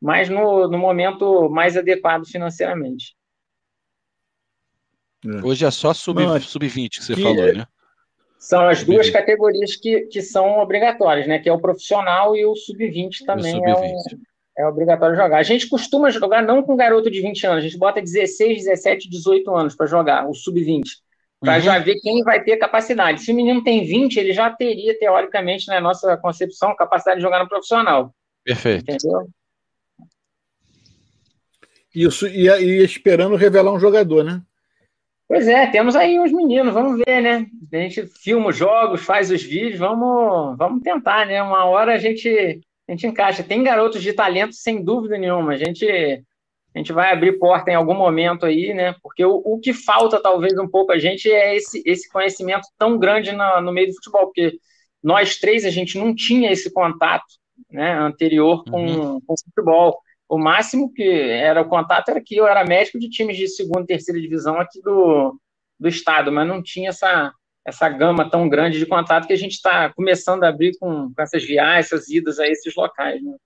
mas 0.00 0.28
no, 0.28 0.68
no 0.68 0.78
momento 0.78 1.48
mais 1.48 1.76
adequado 1.76 2.26
financeiramente. 2.26 3.14
É. 5.24 5.46
Hoje 5.46 5.64
é 5.64 5.70
só 5.70 5.94
sub-20 5.94 6.40
sub 6.40 6.68
que 6.68 7.04
você 7.04 7.14
que 7.14 7.22
falou, 7.22 7.54
né? 7.54 7.66
São 8.38 8.66
as 8.66 8.82
duas 8.82 9.08
categorias 9.08 9.76
que, 9.76 10.00
que 10.06 10.20
são 10.20 10.58
obrigatórias, 10.58 11.28
né? 11.28 11.38
Que 11.38 11.48
é 11.48 11.52
o 11.52 11.60
profissional 11.60 12.34
e 12.34 12.44
o 12.44 12.56
sub-20 12.56 13.24
também 13.24 13.54
sub 13.54 13.70
é, 13.70 13.74
um, 13.76 13.96
é 14.56 14.66
obrigatório 14.66 15.16
jogar. 15.16 15.38
A 15.38 15.42
gente 15.42 15.68
costuma 15.68 16.10
jogar 16.10 16.42
não 16.42 16.62
com 16.62 16.76
garoto 16.76 17.10
de 17.10 17.20
20 17.20 17.46
anos, 17.46 17.58
a 17.58 17.68
gente 17.68 17.78
bota 17.78 18.00
16, 18.00 18.64
17, 18.64 19.08
18 19.08 19.54
anos 19.54 19.74
para 19.74 19.86
jogar, 19.86 20.28
o 20.28 20.34
sub-20, 20.34 20.82
para 21.40 21.54
uhum. 21.54 21.60
já 21.60 21.78
ver 21.78 21.96
quem 22.00 22.22
vai 22.22 22.42
ter 22.42 22.56
capacidade. 22.56 23.22
Se 23.22 23.32
o 23.32 23.34
menino 23.34 23.62
tem 23.64 23.84
20, 23.84 24.16
ele 24.16 24.32
já 24.32 24.50
teria, 24.50 24.98
teoricamente, 24.98 25.68
na 25.68 25.80
nossa 25.80 26.16
concepção, 26.16 26.76
capacidade 26.76 27.18
de 27.18 27.22
jogar 27.22 27.42
no 27.42 27.48
profissional. 27.48 28.14
Perfeito. 28.44 28.90
Entendeu? 28.90 29.28
Isso, 31.94 32.26
e, 32.26 32.48
e 32.48 32.84
esperando 32.84 33.36
revelar 33.36 33.72
um 33.72 33.80
jogador, 33.80 34.24
né? 34.24 34.40
Pois 35.28 35.48
é, 35.48 35.66
temos 35.66 35.96
aí 35.96 36.18
uns 36.20 36.32
meninos, 36.32 36.74
vamos 36.74 37.00
ver, 37.06 37.22
né? 37.22 37.46
A 37.72 37.76
gente 37.76 38.06
filma 38.06 38.50
os 38.50 38.56
jogos, 38.56 39.02
faz 39.02 39.30
os 39.30 39.42
vídeos, 39.42 39.78
vamos, 39.78 40.56
vamos 40.58 40.82
tentar, 40.82 41.26
né? 41.26 41.42
Uma 41.42 41.64
hora 41.64 41.94
a 41.94 41.98
gente 41.98 42.60
a 42.88 42.92
gente 42.92 43.06
encaixa. 43.06 43.42
Tem 43.42 43.62
garotos 43.62 44.02
de 44.02 44.12
talento, 44.12 44.54
sem 44.54 44.82
dúvida 44.82 45.16
nenhuma. 45.16 45.52
A 45.52 45.56
gente, 45.56 45.86
a 45.86 46.78
gente 46.78 46.92
vai 46.92 47.12
abrir 47.12 47.38
porta 47.38 47.70
em 47.70 47.74
algum 47.74 47.94
momento 47.94 48.44
aí, 48.44 48.74
né? 48.74 48.94
Porque 49.02 49.24
o, 49.24 49.42
o 49.44 49.58
que 49.58 49.72
falta, 49.72 50.20
talvez, 50.20 50.58
um 50.58 50.68
pouco 50.68 50.92
a 50.92 50.98
gente 50.98 51.30
é 51.30 51.56
esse, 51.56 51.82
esse 51.86 52.08
conhecimento 52.10 52.66
tão 52.78 52.98
grande 52.98 53.32
no, 53.32 53.60
no 53.60 53.72
meio 53.72 53.88
do 53.88 53.94
futebol, 53.94 54.26
porque 54.26 54.58
nós 55.02 55.38
três, 55.38 55.64
a 55.64 55.70
gente 55.70 55.98
não 55.98 56.14
tinha 56.14 56.50
esse 56.50 56.72
contato 56.72 57.24
né, 57.70 57.94
anterior 57.98 58.64
com, 58.64 58.84
uhum. 58.84 59.20
com 59.20 59.34
futebol. 59.36 59.98
O 60.28 60.38
máximo 60.38 60.92
que 60.92 61.02
era 61.02 61.60
o 61.60 61.68
contato 61.68 62.08
era 62.08 62.20
que 62.20 62.36
eu 62.36 62.46
era 62.46 62.64
médico 62.64 62.98
de 62.98 63.10
times 63.10 63.36
de 63.36 63.48
segunda 63.48 63.82
e 63.82 63.86
terceira 63.86 64.20
divisão 64.20 64.58
aqui 64.58 64.80
do, 64.80 65.38
do 65.78 65.88
estado, 65.88 66.32
mas 66.32 66.48
não 66.48 66.62
tinha 66.62 66.88
essa, 66.88 67.32
essa 67.64 67.88
gama 67.88 68.28
tão 68.28 68.48
grande 68.48 68.78
de 68.78 68.86
contato 68.86 69.26
que 69.26 69.32
a 69.32 69.38
gente 69.38 69.52
está 69.52 69.92
começando 69.92 70.44
a 70.44 70.48
abrir 70.48 70.76
com, 70.78 71.12
com, 71.12 71.22
essas 71.22 71.44
viagens, 71.44 71.86
essas 71.86 72.08
idas 72.08 72.38
a 72.38 72.46
esses 72.46 72.74
locais. 72.74 73.22
Né? 73.22 73.36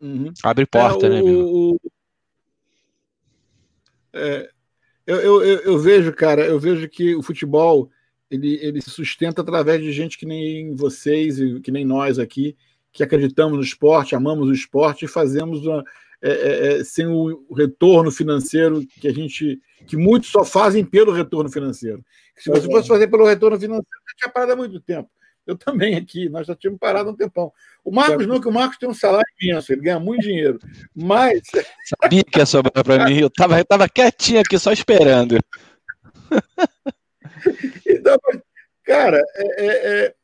Uhum. 0.00 0.32
Abre 0.42 0.66
porta, 0.66 1.06
é, 1.06 1.08
né, 1.08 1.22
o... 1.22 1.78
É, 4.12 4.50
eu, 5.06 5.16
eu, 5.20 5.42
eu, 5.60 5.78
vejo, 5.78 6.12
cara, 6.12 6.44
eu 6.44 6.58
vejo 6.58 6.88
que 6.88 7.14
o 7.14 7.22
futebol 7.22 7.90
ele, 8.30 8.58
ele 8.62 8.80
se 8.80 8.90
sustenta 8.90 9.40
através 9.40 9.80
de 9.80 9.92
gente 9.92 10.18
que 10.18 10.26
nem 10.26 10.74
vocês 10.74 11.38
e 11.38 11.60
que 11.60 11.70
nem 11.70 11.84
nós 11.84 12.18
aqui, 12.18 12.56
que 12.92 13.02
acreditamos 13.02 13.56
no 13.56 13.62
esporte, 13.62 14.14
amamos 14.14 14.48
o 14.48 14.52
esporte 14.52 15.04
e 15.04 15.08
fazemos 15.08 15.64
uma, 15.66 15.84
é, 16.22 16.30
é, 16.30 16.80
é 16.80 16.84
sem 16.84 17.06
o 17.06 17.52
retorno 17.54 18.10
financeiro 18.10 18.84
que 19.00 19.08
a 19.08 19.12
gente, 19.12 19.60
que 19.86 19.96
muitos 19.96 20.30
só 20.30 20.44
fazem 20.44 20.84
pelo 20.84 21.12
retorno 21.12 21.50
financeiro. 21.50 22.04
Se 22.36 22.50
você 22.50 22.66
fosse 22.66 22.88
fazer 22.88 23.08
pelo 23.08 23.26
retorno 23.26 23.58
financeiro, 23.58 23.86
já 24.08 24.14
tinha 24.16 24.32
parado 24.32 24.52
há 24.52 24.56
muito 24.56 24.80
tempo. 24.80 25.08
Eu 25.46 25.56
também 25.56 25.94
aqui, 25.94 26.28
nós 26.28 26.46
já 26.46 26.56
tínhamos 26.56 26.80
parado 26.80 27.08
há 27.08 27.12
um 27.12 27.16
tempão. 27.16 27.52
O 27.84 27.92
Marcos 27.92 28.26
não, 28.26 28.40
que 28.40 28.48
o 28.48 28.52
Marcos 28.52 28.78
tem 28.78 28.88
um 28.88 28.94
salário 28.94 29.26
imenso, 29.40 29.72
ele 29.72 29.80
ganha 29.80 30.00
muito 30.00 30.22
dinheiro. 30.22 30.58
Mas. 30.94 31.40
Sabia 32.02 32.24
que 32.24 32.38
ia 32.40 32.46
sobrar 32.46 32.84
para 32.84 33.04
mim, 33.04 33.20
eu 33.20 33.28
estava 33.28 33.58
eu 33.58 33.64
tava 33.64 33.88
quietinho 33.88 34.40
aqui 34.40 34.58
só 34.58 34.72
esperando. 34.72 35.38
Então, 37.88 38.18
cara, 38.84 39.22
é, 39.36 39.66
é, 39.66 40.04
é, 40.06 40.14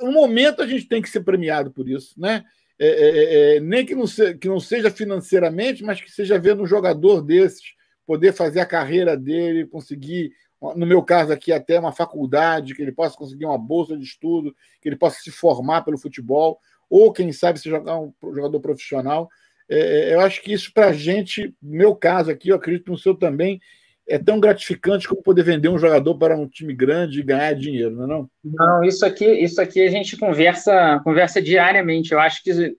um 0.00 0.12
momento 0.12 0.62
a 0.62 0.66
gente 0.66 0.86
tem 0.86 1.02
que 1.02 1.08
ser 1.08 1.20
premiado 1.20 1.72
por 1.72 1.88
isso, 1.88 2.14
né? 2.16 2.44
É, 2.78 2.86
é, 2.88 3.56
é 3.56 3.60
nem 3.60 3.86
que 3.86 3.94
não, 3.94 4.06
se, 4.06 4.34
que 4.34 4.48
não 4.48 4.60
seja 4.60 4.90
financeiramente, 4.90 5.82
mas 5.82 6.00
que 6.00 6.10
seja 6.10 6.38
vendo 6.38 6.62
um 6.62 6.66
jogador 6.66 7.22
desses 7.22 7.74
poder 8.06 8.32
fazer 8.32 8.60
a 8.60 8.66
carreira 8.66 9.16
dele, 9.16 9.66
conseguir 9.66 10.32
no 10.74 10.86
meu 10.86 11.02
caso 11.02 11.32
aqui, 11.32 11.52
até 11.52 11.78
uma 11.78 11.92
faculdade, 11.92 12.74
que 12.74 12.82
ele 12.82 12.92
possa 12.92 13.16
conseguir 13.16 13.44
uma 13.44 13.58
bolsa 13.58 13.96
de 13.96 14.04
estudo, 14.04 14.54
que 14.80 14.88
ele 14.88 14.96
possa 14.96 15.20
se 15.20 15.30
formar 15.30 15.82
pelo 15.82 15.98
futebol, 15.98 16.58
ou 16.88 17.12
quem 17.12 17.32
sabe 17.32 17.58
se 17.58 17.68
jogar 17.68 17.98
um 18.00 18.12
jogador 18.34 18.60
profissional. 18.60 19.28
É, 19.68 20.10
é 20.10 20.14
eu 20.14 20.20
acho 20.20 20.42
que 20.42 20.52
isso 20.52 20.72
para 20.72 20.88
a 20.88 20.92
gente, 20.92 21.54
meu 21.60 21.94
caso 21.94 22.30
aqui, 22.30 22.48
eu 22.48 22.56
acredito 22.56 22.90
no 22.90 22.98
seu 22.98 23.14
também, 23.14 23.60
é 24.08 24.18
tão 24.18 24.38
gratificante 24.38 25.08
como 25.08 25.22
poder 25.22 25.42
vender 25.42 25.68
um 25.68 25.78
jogador 25.78 26.16
para 26.16 26.36
um 26.36 26.48
time 26.48 26.74
grande 26.74 27.20
e 27.20 27.24
ganhar 27.24 27.54
dinheiro, 27.54 27.96
não 27.96 28.04
é 28.04 28.06
não? 28.06 28.30
Não, 28.44 28.84
isso 28.84 29.04
aqui, 29.04 29.24
isso 29.24 29.60
aqui 29.60 29.82
a 29.82 29.90
gente 29.90 30.16
conversa, 30.16 31.00
conversa 31.02 31.42
diariamente. 31.42 32.12
Eu 32.12 32.20
acho 32.20 32.42
que 32.42 32.76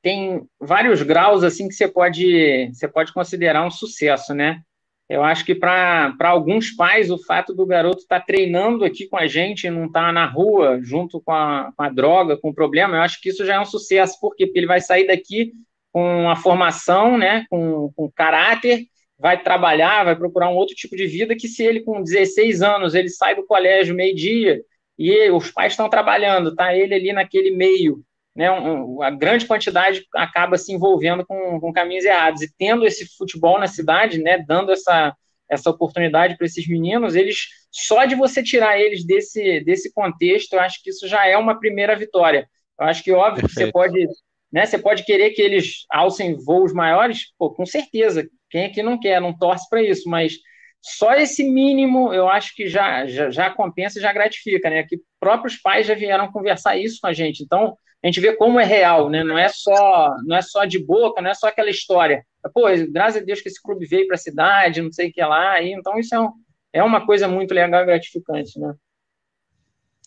tem 0.00 0.42
vários 0.60 1.02
graus 1.02 1.42
assim 1.42 1.68
que 1.68 1.74
você 1.74 1.88
pode, 1.88 2.70
você 2.72 2.86
pode 2.88 3.12
considerar 3.12 3.66
um 3.66 3.70
sucesso, 3.70 4.34
né? 4.34 4.60
Eu 5.08 5.22
acho 5.22 5.44
que 5.44 5.54
para 5.54 6.14
alguns 6.20 6.70
pais, 6.70 7.10
o 7.10 7.18
fato 7.18 7.52
do 7.52 7.66
garoto 7.66 7.98
estar 7.98 8.20
tá 8.20 8.26
treinando 8.26 8.84
aqui 8.84 9.06
com 9.06 9.16
a 9.16 9.26
gente, 9.26 9.68
não 9.68 9.86
estar 9.86 10.06
tá 10.06 10.12
na 10.12 10.24
rua 10.24 10.80
junto 10.82 11.20
com 11.20 11.32
a, 11.32 11.70
com 11.76 11.82
a, 11.82 11.90
droga, 11.90 12.36
com 12.36 12.48
o 12.48 12.54
problema, 12.54 12.96
eu 12.96 13.02
acho 13.02 13.20
que 13.20 13.28
isso 13.28 13.44
já 13.44 13.56
é 13.56 13.60
um 13.60 13.64
sucesso. 13.64 14.16
Porque 14.20 14.50
ele 14.54 14.66
vai 14.66 14.80
sair 14.80 15.06
daqui 15.06 15.52
com 15.92 16.30
a 16.30 16.36
formação, 16.36 17.18
né, 17.18 17.44
com, 17.50 17.92
com 17.94 18.10
caráter, 18.10 18.86
vai 19.22 19.40
trabalhar, 19.40 20.04
vai 20.04 20.16
procurar 20.16 20.48
um 20.48 20.56
outro 20.56 20.74
tipo 20.74 20.96
de 20.96 21.06
vida 21.06 21.36
que 21.36 21.46
se 21.46 21.62
ele 21.62 21.80
com 21.80 22.02
16 22.02 22.60
anos, 22.60 22.92
ele 22.92 23.08
sai 23.08 23.36
do 23.36 23.46
colégio 23.46 23.94
meio-dia 23.94 24.60
e 24.98 25.30
os 25.30 25.48
pais 25.52 25.74
estão 25.74 25.88
trabalhando, 25.88 26.56
tá 26.56 26.74
ele 26.74 26.92
ali 26.92 27.12
naquele 27.12 27.52
meio, 27.52 28.02
né, 28.34 28.50
um, 28.50 29.00
a 29.00 29.10
grande 29.10 29.46
quantidade 29.46 30.04
acaba 30.12 30.58
se 30.58 30.72
envolvendo 30.72 31.24
com, 31.24 31.60
com 31.60 31.72
caminhos 31.72 32.04
errados. 32.04 32.42
E 32.42 32.52
tendo 32.58 32.84
esse 32.84 33.06
futebol 33.16 33.60
na 33.60 33.68
cidade, 33.68 34.18
né, 34.18 34.38
dando 34.44 34.72
essa, 34.72 35.14
essa 35.48 35.70
oportunidade 35.70 36.36
para 36.36 36.46
esses 36.46 36.66
meninos, 36.66 37.14
eles 37.14 37.46
só 37.70 38.04
de 38.04 38.16
você 38.16 38.42
tirar 38.42 38.80
eles 38.80 39.04
desse, 39.04 39.60
desse 39.60 39.92
contexto, 39.92 40.54
eu 40.54 40.60
acho 40.60 40.82
que 40.82 40.90
isso 40.90 41.06
já 41.06 41.26
é 41.26 41.36
uma 41.36 41.60
primeira 41.60 41.94
vitória. 41.94 42.48
Eu 42.80 42.86
acho 42.86 43.04
que, 43.04 43.12
óbvio, 43.12 43.48
você 43.48 43.70
pode, 43.70 44.04
né, 44.50 44.66
você 44.66 44.78
pode 44.78 45.04
querer 45.04 45.30
que 45.30 45.40
eles 45.40 45.84
alcem 45.90 46.34
voos 46.34 46.72
maiores, 46.72 47.32
pô, 47.38 47.50
com 47.50 47.64
certeza. 47.64 48.28
Quem 48.52 48.66
aqui 48.66 48.82
não 48.82 49.00
quer, 49.00 49.18
não 49.18 49.36
torce 49.36 49.66
para 49.68 49.82
isso, 49.82 50.08
mas 50.10 50.34
só 50.82 51.14
esse 51.14 51.42
mínimo 51.42 52.12
eu 52.12 52.28
acho 52.28 52.54
que 52.54 52.68
já, 52.68 53.06
já, 53.06 53.30
já 53.30 53.50
compensa 53.50 53.98
e 53.98 54.02
já 54.02 54.12
gratifica, 54.12 54.68
né? 54.68 54.82
Que 54.82 55.00
próprios 55.18 55.56
pais 55.56 55.86
já 55.86 55.94
vieram 55.94 56.30
conversar 56.30 56.76
isso 56.76 56.98
com 57.00 57.06
a 57.06 57.14
gente. 57.14 57.42
Então, 57.42 57.76
a 58.02 58.06
gente 58.06 58.20
vê 58.20 58.36
como 58.36 58.60
é 58.60 58.64
real, 58.64 59.08
né? 59.08 59.24
Não 59.24 59.38
é 59.38 59.48
só, 59.48 60.14
não 60.26 60.36
é 60.36 60.42
só 60.42 60.66
de 60.66 60.78
boca, 60.84 61.22
não 61.22 61.30
é 61.30 61.34
só 61.34 61.48
aquela 61.48 61.70
história. 61.70 62.26
Pô, 62.52 62.62
graças 62.90 63.22
a 63.22 63.24
Deus 63.24 63.40
que 63.40 63.48
esse 63.48 63.62
clube 63.62 63.86
veio 63.86 64.06
para 64.06 64.16
a 64.16 64.18
cidade, 64.18 64.82
não 64.82 64.92
sei 64.92 65.08
o 65.08 65.12
que 65.12 65.22
lá. 65.22 65.62
Então 65.62 65.98
isso 65.98 66.14
é, 66.14 66.20
um, 66.20 66.30
é 66.74 66.82
uma 66.82 67.06
coisa 67.06 67.26
muito 67.26 67.54
legal 67.54 67.82
e 67.82 67.86
gratificante, 67.86 68.58
né? 68.60 68.74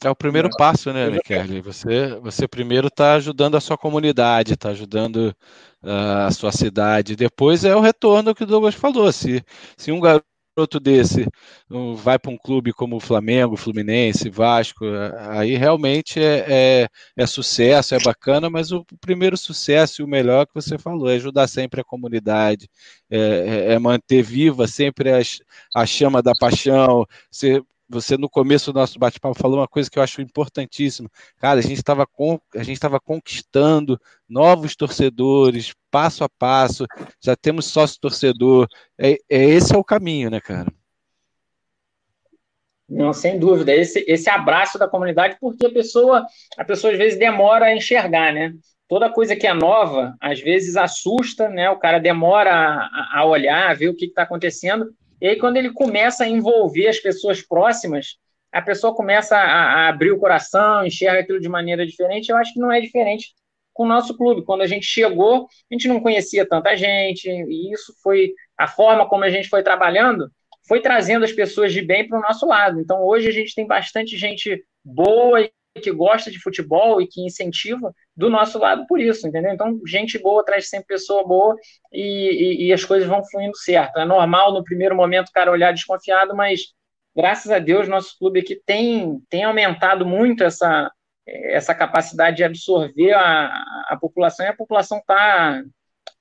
É 0.04 0.10
o 0.10 0.16
primeiro 0.16 0.50
passo, 0.58 0.92
né, 0.92 1.10
Michele? 1.10 1.62
Você, 1.62 2.16
você 2.22 2.48
primeiro 2.48 2.88
está 2.88 3.16
ajudando 3.16 3.56
a 3.56 3.62
sua 3.62 3.78
comunidade, 3.78 4.54
está 4.54 4.70
ajudando 4.70 5.36
uh, 5.82 6.28
a 6.28 6.32
sua 6.32 6.52
cidade. 6.52 7.16
Depois 7.16 7.64
é 7.64 7.76
o 7.76 7.80
retorno 7.80 8.36
que 8.36 8.44
o 8.44 8.46
Douglas 8.46 8.76
falou. 8.76 9.12
Se, 9.12 9.44
se 9.78 9.92
um 9.92 10.00
garoto 10.00 10.80
desse 10.82 11.28
vai 11.96 12.18
para 12.18 12.32
um 12.32 12.38
clube 12.38 12.72
como 12.72 12.96
o 12.96 13.00
Flamengo, 13.00 13.58
Fluminense, 13.58 14.30
Vasco, 14.30 14.86
aí 15.30 15.56
realmente 15.56 16.20
é, 16.20 16.46
é, 16.48 16.88
é, 17.18 17.26
sucesso, 17.26 17.94
é 17.96 18.00
bacana, 18.00 18.50
mas 18.50 18.72
o 18.72 18.86
primeiro 19.02 19.36
sucesso 19.36 20.02
e 20.02 20.06
o 20.06 20.08
melhor 20.08 20.46
que 20.46 20.54
você 20.54 20.78
falou 20.78 21.10
é 21.10 21.16
ajudar 21.16 21.48
sempre 21.48 21.82
a 21.82 21.84
comunidade, 21.84 22.70
é, 23.10 23.18
é, 23.18 23.74
é 23.74 23.80
manter 23.80 24.24
viva 24.24 24.68
sempre 24.68 25.12
a, 25.12 25.20
a 25.76 25.86
chama 25.86 26.22
da 26.22 26.32
paixão, 26.40 27.06
ser 27.30 27.62
você 27.88 28.18
no 28.18 28.30
começo 28.30 28.74
do 28.74 28.80
nosso 28.80 28.98
bate-papo 28.98 29.40
falou 29.40 29.60
uma 29.60 29.68
coisa 29.68 29.90
que 29.90 30.00
eu 30.00 30.04
acho 30.04 30.22
importantíssima. 30.22 31.10
Cara, 31.38 31.60
a 31.60 31.64
gente 31.64 31.78
estava 31.78 33.00
conquistando 33.00 34.00
novos 34.28 34.76
torcedores, 34.76 35.74
passo 35.92 36.24
a 36.24 36.30
passo. 36.30 36.86
Já 37.22 37.36
temos 37.36 37.66
sócio 37.66 38.00
torcedor. 38.00 38.68
É, 38.98 39.18
é 39.30 39.46
esse 39.46 39.74
é 39.74 39.78
o 39.78 39.84
caminho, 39.84 40.30
né, 40.30 40.42
cara? 40.42 40.72
Não, 42.88 43.14
sem 43.14 43.40
dúvida. 43.40 43.74
Esse, 43.74 44.04
esse 44.08 44.30
abraço 44.30 44.78
da 44.78 44.88
comunidade, 44.88 45.38
porque 45.40 45.66
a 45.66 45.72
pessoa, 45.72 46.26
a 46.58 46.64
pessoa 46.64 46.94
às 46.94 46.98
vezes 46.98 47.18
demora 47.18 47.66
a 47.66 47.76
enxergar, 47.76 48.32
né? 48.32 48.54
Toda 48.88 49.12
coisa 49.12 49.36
que 49.36 49.48
é 49.48 49.54
nova, 49.54 50.16
às 50.22 50.40
vezes 50.40 50.76
assusta, 50.76 51.50
né? 51.50 51.70
O 51.72 51.80
cara 51.80 51.98
demora 51.98 52.52
a, 52.54 53.20
a 53.20 53.26
olhar, 53.26 53.72
a 53.72 53.74
ver 53.74 53.90
o 53.90 53.96
que 53.96 54.06
está 54.06 54.22
acontecendo, 54.22 54.94
e 55.22 55.28
aí, 55.28 55.38
quando 55.38 55.58
ele 55.58 55.72
começa 55.72 56.24
a 56.24 56.28
envolver 56.28 56.88
as 56.88 57.00
pessoas 57.00 57.42
próximas, 57.42 58.18
a 58.52 58.62
pessoa 58.62 58.96
começa 58.96 59.36
a, 59.36 59.42
a, 59.42 59.88
abrir 59.90 60.12
o 60.12 60.20
coração, 60.20 60.86
enxerga 60.86 61.20
aquilo 61.20 61.40
de 61.40 61.50
maneira 61.50 61.86
diferente. 61.86 62.30
Eu 62.30 62.38
acho 62.38 62.54
que 62.54 62.60
não 62.60 62.72
é 62.72 62.80
diferente 62.80 63.34
com 63.74 63.84
o 63.84 63.88
nosso 63.88 64.16
clube. 64.18 64.44
Quando 64.46 64.62
a 64.62 64.68
gente 64.68 64.86
chegou, 64.86 65.48
a 65.70 65.74
gente 65.74 65.88
não 65.88 66.00
conhecia 66.00 66.48
tanta 66.48 66.76
gente, 66.76 67.30
e 67.30 67.74
isso 67.74 67.94
foi 68.02 68.34
a 68.58 68.68
forma 68.68 69.08
como 69.08 69.24
a 69.24 69.30
gente 69.30 69.50
foi 69.50 69.62
trabalhando, 69.62 70.30
foi 70.68 70.80
trazendo 70.80 71.26
as 71.26 71.32
pessoas 71.32 71.74
de 71.74 71.82
bem 71.82 72.08
para 72.08 72.18
o 72.18 72.22
nosso 72.22 72.46
lado. 72.46 72.80
Então, 72.80 73.04
hoje 73.04 73.28
a 73.28 73.32
gente 73.32 73.54
tem 73.54 73.68
bastante 73.68 74.18
gente 74.18 74.64
boa 74.84 75.48
que 75.82 75.92
gosta 75.92 76.32
de 76.32 76.40
futebol 76.40 77.02
e 77.02 77.08
que 77.08 77.22
incentiva 77.22 77.94
do 78.16 78.30
nosso 78.30 78.58
lado 78.58 78.86
por 78.88 79.00
isso, 79.00 79.28
entendeu? 79.28 79.52
Então, 79.52 79.80
gente 79.86 80.18
boa 80.18 80.44
traz 80.44 80.70
sempre 80.70 80.88
pessoa 80.88 81.28
boa 81.28 81.56
e, 81.92 82.02
e, 82.02 82.68
e, 82.68 82.74
as 82.74 82.86
coisas 82.86 83.08
vão 83.08 83.24
fluindo 83.26 83.58
certo. 83.58 84.00
É 84.00 84.06
normal 84.06 84.54
no 84.54 84.64
primeiro 84.64 84.96
momento 84.96 85.28
o 85.28 85.32
cara 85.34 85.52
olhar 85.52 85.74
desconfiado, 85.74 86.36
mas 86.36 86.74
graças 87.16 87.52
a 87.52 87.60
Deus 87.60 87.88
nosso 87.88 88.18
clube 88.18 88.40
aqui 88.40 88.60
tem, 88.66 89.20
tem 89.30 89.44
aumentado 89.44 90.06
muito 90.06 90.44
essa, 90.44 90.90
essa 91.28 91.76
capacidade 91.76 92.38
de 92.38 92.44
absorver 92.44 93.14
a, 93.14 93.48
a 93.90 93.98
população 94.00 94.46
e 94.46 94.50
a 94.50 94.56
população 94.56 95.00
está 95.00 95.62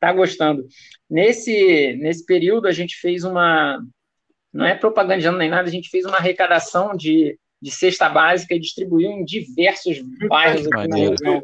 tá 0.01 0.13
gostando. 0.13 0.67
Nesse, 1.09 1.97
nesse 2.01 2.27
período 2.27 2.67
a 2.67 2.73
gente 2.73 2.97
fez 2.97 3.23
uma, 3.23 3.81
não 4.53 4.67
é 4.67 4.75
propagandando 4.75 5.39
nem 5.39 5.49
nada, 5.49 5.69
a 5.69 5.73
gente 5.73 5.91
fez 5.91 6.05
uma 6.05 6.17
arrecadação 6.17 6.97
de 6.97 7.39
de 7.65 7.71
cesta 7.71 8.11
básica 8.11 8.55
e 8.55 8.61
distribuiu 8.61 9.11
em 9.11 9.25
diversos 9.25 9.99
bairros 10.29 10.67
aqui 10.67 10.87
na 10.87 10.97
região. 10.97 11.43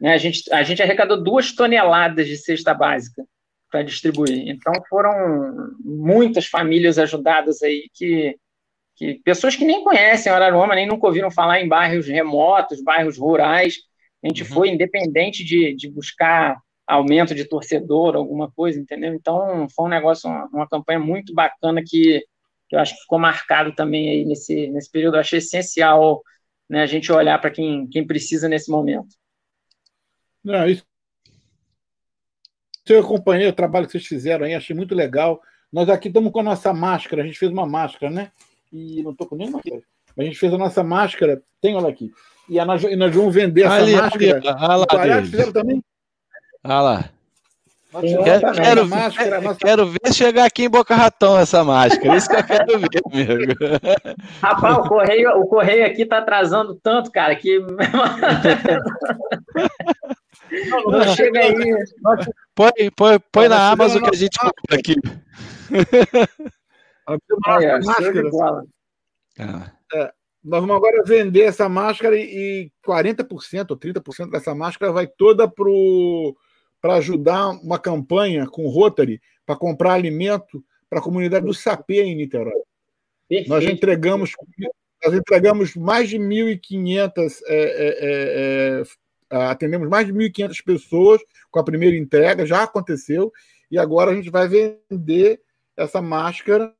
Né, 0.00 0.12
a, 0.12 0.18
gente, 0.18 0.52
a 0.52 0.62
gente 0.62 0.82
arrecadou 0.82 1.22
duas 1.22 1.52
toneladas 1.52 2.26
de 2.26 2.36
cesta 2.36 2.74
básica 2.74 3.24
para 3.70 3.82
distribuir. 3.82 4.48
Então 4.48 4.72
foram 4.88 5.74
muitas 5.80 6.46
famílias 6.46 6.98
ajudadas 6.98 7.62
aí 7.62 7.88
que, 7.94 8.36
que 8.94 9.14
pessoas 9.24 9.56
que 9.56 9.64
nem 9.64 9.82
conhecem 9.82 10.30
Araruama, 10.30 10.74
nem 10.74 10.86
nunca 10.86 11.06
ouviram 11.06 11.30
falar 11.30 11.60
em 11.60 11.68
bairros 11.68 12.06
remotos, 12.06 12.82
bairros 12.82 13.18
rurais. 13.18 13.76
A 14.22 14.28
gente 14.28 14.42
uhum. 14.42 14.48
foi 14.48 14.68
independente 14.68 15.44
de, 15.44 15.74
de 15.74 15.90
buscar 15.90 16.56
aumento 16.86 17.34
de 17.34 17.44
torcedor, 17.44 18.14
alguma 18.14 18.50
coisa, 18.50 18.78
entendeu? 18.78 19.12
Então 19.14 19.66
foi 19.74 19.86
um 19.86 19.88
negócio, 19.88 20.28
uma, 20.30 20.46
uma 20.52 20.68
campanha 20.68 21.00
muito 21.00 21.34
bacana 21.34 21.82
que 21.84 22.22
que 22.68 22.74
eu 22.76 22.80
acho 22.80 22.94
que 22.94 23.02
ficou 23.02 23.18
marcado 23.18 23.74
também 23.74 24.10
aí 24.10 24.24
nesse, 24.24 24.68
nesse 24.68 24.90
período. 24.90 25.16
Eu 25.16 25.20
achei 25.20 25.38
essencial 25.38 26.22
né, 26.68 26.82
a 26.82 26.86
gente 26.86 27.12
olhar 27.12 27.40
para 27.40 27.50
quem, 27.50 27.86
quem 27.88 28.06
precisa 28.06 28.48
nesse 28.48 28.70
momento. 28.70 29.08
Não, 30.46 30.68
isso. 30.68 30.84
Eu 32.88 33.00
acompanhei 33.00 33.48
o 33.48 33.52
trabalho 33.52 33.86
que 33.86 33.92
vocês 33.92 34.06
fizeram 34.06 34.46
aí, 34.46 34.54
achei 34.54 34.76
muito 34.76 34.94
legal. 34.94 35.42
Nós 35.72 35.88
aqui 35.88 36.06
estamos 36.06 36.30
com 36.30 36.38
a 36.38 36.44
nossa 36.44 36.72
máscara, 36.72 37.22
a 37.22 37.26
gente 37.26 37.36
fez 37.36 37.50
uma 37.50 37.66
máscara, 37.66 38.12
né? 38.12 38.30
E 38.72 39.02
não 39.02 39.10
estou 39.10 39.26
com 39.26 39.34
nenhuma. 39.34 39.60
A 40.16 40.22
gente 40.22 40.38
fez 40.38 40.54
a 40.54 40.58
nossa 40.58 40.84
máscara, 40.84 41.42
tem 41.60 41.74
olha 41.74 41.88
aqui. 41.88 42.12
E, 42.48 42.64
nós, 42.64 42.80
e 42.84 42.94
nós 42.94 43.12
vamos 43.12 43.34
vender 43.34 43.62
essa 43.62 43.74
ali, 43.74 43.96
máscara. 43.96 44.36
Ali, 44.36 44.48
ah 44.48 44.76
lá, 44.76 45.22
fizeram 45.22 45.52
também? 45.52 45.82
Ah 46.62 46.80
lá. 46.80 47.10
Quero, 48.00 48.52
quero, 48.52 48.86
máscara, 48.86 49.40
nossa... 49.40 49.58
quero, 49.58 49.86
ver 49.86 50.12
chegar 50.12 50.44
aqui 50.44 50.64
em 50.64 50.70
Boca 50.70 50.94
Ratão 50.94 51.38
essa 51.38 51.64
máscara. 51.64 52.16
Isso 52.16 52.28
que 52.28 52.36
eu 52.36 52.44
quero 52.44 52.78
ver, 52.78 53.30
amigo. 53.30 53.54
Rapaz, 54.42 54.76
o 54.76 54.82
correio, 54.82 55.30
o 55.40 55.46
correio 55.46 55.86
aqui 55.86 56.04
tá 56.04 56.18
atrasando 56.18 56.74
tanto, 56.76 57.10
cara, 57.10 57.34
que. 57.34 57.58
não, 60.70 60.84
não, 60.84 61.14
chega 61.14 61.40
aí. 61.40 61.54
Põe, 62.54 62.90
põe, 62.96 63.18
põe 63.32 63.48
na 63.48 63.70
Amazon 63.70 64.02
que 64.02 64.10
a 64.10 64.18
gente 64.18 64.38
compra 64.38 64.78
aqui. 64.78 64.94
Máscara. 67.84 68.30
Ah. 69.38 69.72
É, 69.94 70.12
nós 70.42 70.60
vamos 70.60 70.76
agora 70.76 71.04
vender 71.04 71.42
essa 71.42 71.68
máscara 71.68 72.16
e 72.16 72.70
40% 72.86 73.70
ou 73.70 73.76
30% 73.76 74.30
dessa 74.30 74.54
máscara 74.54 74.92
vai 74.92 75.06
toda 75.06 75.48
para 75.48 76.94
ajudar 76.94 77.50
uma 77.50 77.78
campanha 77.78 78.46
com 78.46 78.64
o 78.64 78.70
Rotary 78.70 79.20
para 79.44 79.56
comprar 79.56 79.94
alimento 79.94 80.64
para 80.88 81.00
a 81.00 81.02
comunidade 81.02 81.44
do 81.44 81.54
Sapê 81.54 82.02
em 82.02 82.16
Niterói. 82.16 82.52
Perfeito. 83.28 83.48
Nós 83.48 83.64
entregamos 83.64 84.32
nós 85.04 85.14
entregamos 85.14 85.76
mais 85.76 86.08
de 86.08 86.18
1.500 86.18 87.40
é, 87.46 87.54
é, 87.54 87.58
é, 87.58 88.80
é, 88.80 88.82
atendemos 89.30 89.88
mais 89.88 90.06
de 90.06 90.12
1.500 90.12 90.64
pessoas 90.64 91.20
com 91.50 91.58
a 91.58 91.64
primeira 91.64 91.96
entrega, 91.96 92.46
já 92.46 92.62
aconteceu, 92.62 93.32
e 93.70 93.78
agora 93.78 94.10
a 94.10 94.14
gente 94.14 94.30
vai 94.30 94.48
vender 94.48 95.40
essa 95.76 96.00
máscara 96.00 96.72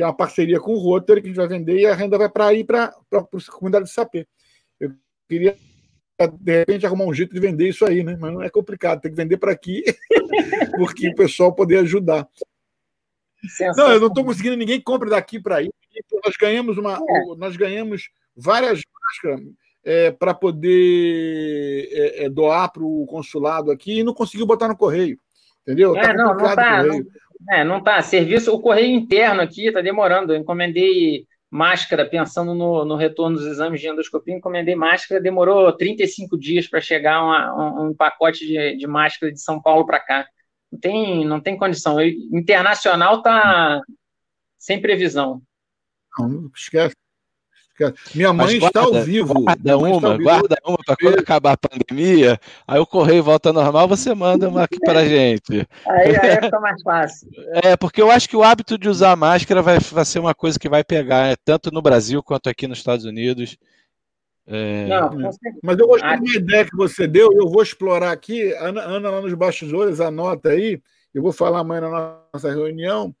que 0.00 0.02
é 0.02 0.06
uma 0.06 0.16
parceria 0.16 0.58
com 0.58 0.72
o 0.72 0.78
Rotary, 0.78 1.20
que 1.20 1.26
a 1.26 1.30
gente 1.30 1.36
vai 1.36 1.48
vender 1.48 1.78
e 1.78 1.86
a 1.86 1.94
renda 1.94 2.16
vai 2.16 2.28
para 2.28 2.54
ir 2.54 2.64
para 2.64 2.84
a 3.12 3.50
comunidade 3.52 3.84
de 3.84 3.92
sapê. 3.92 4.26
Eu 4.78 4.94
queria, 5.28 5.54
de 6.40 6.58
repente, 6.58 6.86
arrumar 6.86 7.04
um 7.04 7.12
jeito 7.12 7.34
de 7.34 7.40
vender 7.40 7.68
isso 7.68 7.84
aí, 7.84 8.02
né? 8.02 8.16
Mas 8.18 8.32
não 8.32 8.42
é 8.42 8.48
complicado, 8.48 9.02
tem 9.02 9.10
que 9.10 9.16
vender 9.16 9.36
para 9.36 9.52
aqui, 9.52 9.82
porque 10.78 11.08
o 11.08 11.14
pessoal 11.14 11.54
poder 11.54 11.78
ajudar. 11.80 12.26
Não, 13.76 13.92
eu 13.92 14.00
não 14.00 14.08
estou 14.08 14.24
conseguindo, 14.24 14.56
ninguém 14.56 14.80
compra 14.80 15.10
daqui 15.10 15.38
para 15.38 15.56
aí. 15.56 15.70
Nós 16.24 16.34
ganhamos 16.40 16.78
uma, 16.78 16.94
é. 16.94 17.36
nós 17.36 17.56
ganhamos 17.56 18.08
várias 18.34 18.80
máscaras 19.02 19.40
é, 19.84 20.10
para 20.10 20.34
poder 20.34 21.88
é, 21.90 22.24
é 22.24 22.28
doar 22.28 22.72
para 22.72 22.82
o 22.82 23.06
consulado 23.06 23.70
aqui 23.70 24.00
e 24.00 24.04
não 24.04 24.14
conseguiu 24.14 24.46
botar 24.46 24.68
no 24.68 24.76
correio. 24.76 25.18
Entendeu? 25.62 25.96
É, 25.96 26.02
tá 26.02 26.14
não, 26.14 26.34
não 26.34 26.54
tá, 26.54 26.82
não, 26.82 27.02
é, 27.50 27.64
não 27.64 27.82
tá. 27.82 28.02
Serviço, 28.02 28.54
o 28.54 28.60
correio 28.60 28.94
interno 28.94 29.40
aqui 29.40 29.68
está 29.68 29.80
demorando. 29.80 30.32
Eu 30.32 30.38
encomendei 30.38 31.26
máscara, 31.50 32.08
pensando 32.08 32.54
no, 32.54 32.84
no, 32.84 32.96
retorno 32.96 33.36
dos 33.36 33.46
exames 33.46 33.80
de 33.80 33.88
endoscopia, 33.88 34.34
encomendei 34.34 34.76
máscara, 34.76 35.20
demorou 35.20 35.72
35 35.72 36.38
dias 36.38 36.68
para 36.68 36.80
chegar 36.80 37.22
uma, 37.24 37.54
um, 37.54 37.88
um, 37.88 37.94
pacote 37.94 38.46
de, 38.46 38.76
de, 38.76 38.86
máscara 38.86 39.32
de 39.32 39.40
São 39.40 39.60
Paulo 39.60 39.84
para 39.84 39.98
cá. 39.98 40.26
Não 40.70 40.78
tem, 40.78 41.24
não 41.24 41.40
tem 41.40 41.58
condição. 41.58 42.00
Eu, 42.00 42.08
internacional 42.32 43.20
tá 43.20 43.82
sem 44.56 44.80
previsão. 44.80 45.42
Não, 46.18 46.50
esquece. 46.54 46.94
Minha 48.14 48.32
mãe 48.32 48.58
guarda, 48.58 48.80
está 48.80 48.96
ao 48.96 49.02
vivo. 49.02 49.34
Guarda 49.34 49.78
uma, 49.78 50.18
guarda 50.18 50.56
uma 50.66 50.78
para 50.84 50.96
quando 50.96 51.18
acabar 51.18 51.52
a 51.52 51.56
pandemia, 51.56 52.38
aí 52.66 52.78
o 52.78 52.86
correio 52.86 53.22
volta 53.22 53.52
normal, 53.52 53.88
você 53.88 54.14
manda 54.14 54.48
uma 54.48 54.64
aqui 54.64 54.78
para 54.80 55.00
a 55.00 55.04
gente. 55.06 55.66
Aí, 55.86 56.16
aí 56.16 56.42
fica 56.42 56.60
mais 56.60 56.82
fácil. 56.82 57.28
É, 57.62 57.76
porque 57.76 58.00
eu 58.00 58.10
acho 58.10 58.28
que 58.28 58.36
o 58.36 58.42
hábito 58.42 58.76
de 58.76 58.88
usar 58.88 59.16
máscara 59.16 59.62
vai, 59.62 59.78
vai 59.78 60.04
ser 60.04 60.18
uma 60.18 60.34
coisa 60.34 60.58
que 60.58 60.68
vai 60.68 60.84
pegar, 60.84 61.28
né, 61.28 61.36
tanto 61.44 61.70
no 61.70 61.82
Brasil 61.82 62.22
quanto 62.22 62.48
aqui 62.48 62.66
nos 62.66 62.78
Estados 62.78 63.04
Unidos. 63.04 63.56
É... 64.46 64.86
Não, 64.86 65.30
Mas 65.62 65.78
eu 65.78 65.86
gostei 65.86 66.18
da 66.18 66.34
ideia 66.34 66.64
que 66.64 66.76
você 66.76 67.06
deu, 67.06 67.32
eu 67.32 67.48
vou 67.48 67.62
explorar 67.62 68.10
aqui. 68.10 68.52
Ana, 68.54 68.82
Ana 68.82 69.10
lá 69.10 69.20
nos 69.20 69.34
bastidores, 69.34 70.00
anota 70.00 70.50
aí, 70.50 70.80
eu 71.14 71.22
vou 71.22 71.32
falar 71.32 71.60
amanhã 71.60 71.82
na 71.82 72.18
nossa 72.32 72.50
reunião. 72.50 73.14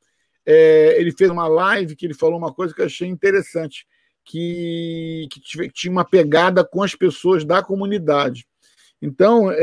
É, 0.44 0.96
ele 0.98 1.12
fez 1.12 1.30
uma 1.30 1.46
live 1.46 1.94
que 1.94 2.06
ele 2.06 2.14
falou 2.14 2.36
uma 2.36 2.52
coisa 2.52 2.74
que 2.74 2.80
eu 2.80 2.86
achei 2.86 3.06
interessante 3.06 3.86
que, 4.24 5.28
que 5.30 5.70
tinha 5.70 5.90
uma 5.90 6.04
pegada 6.04 6.64
com 6.64 6.82
as 6.82 6.94
pessoas 6.94 7.44
da 7.44 7.62
comunidade. 7.62 8.46
Então, 9.02 9.50
é, 9.50 9.56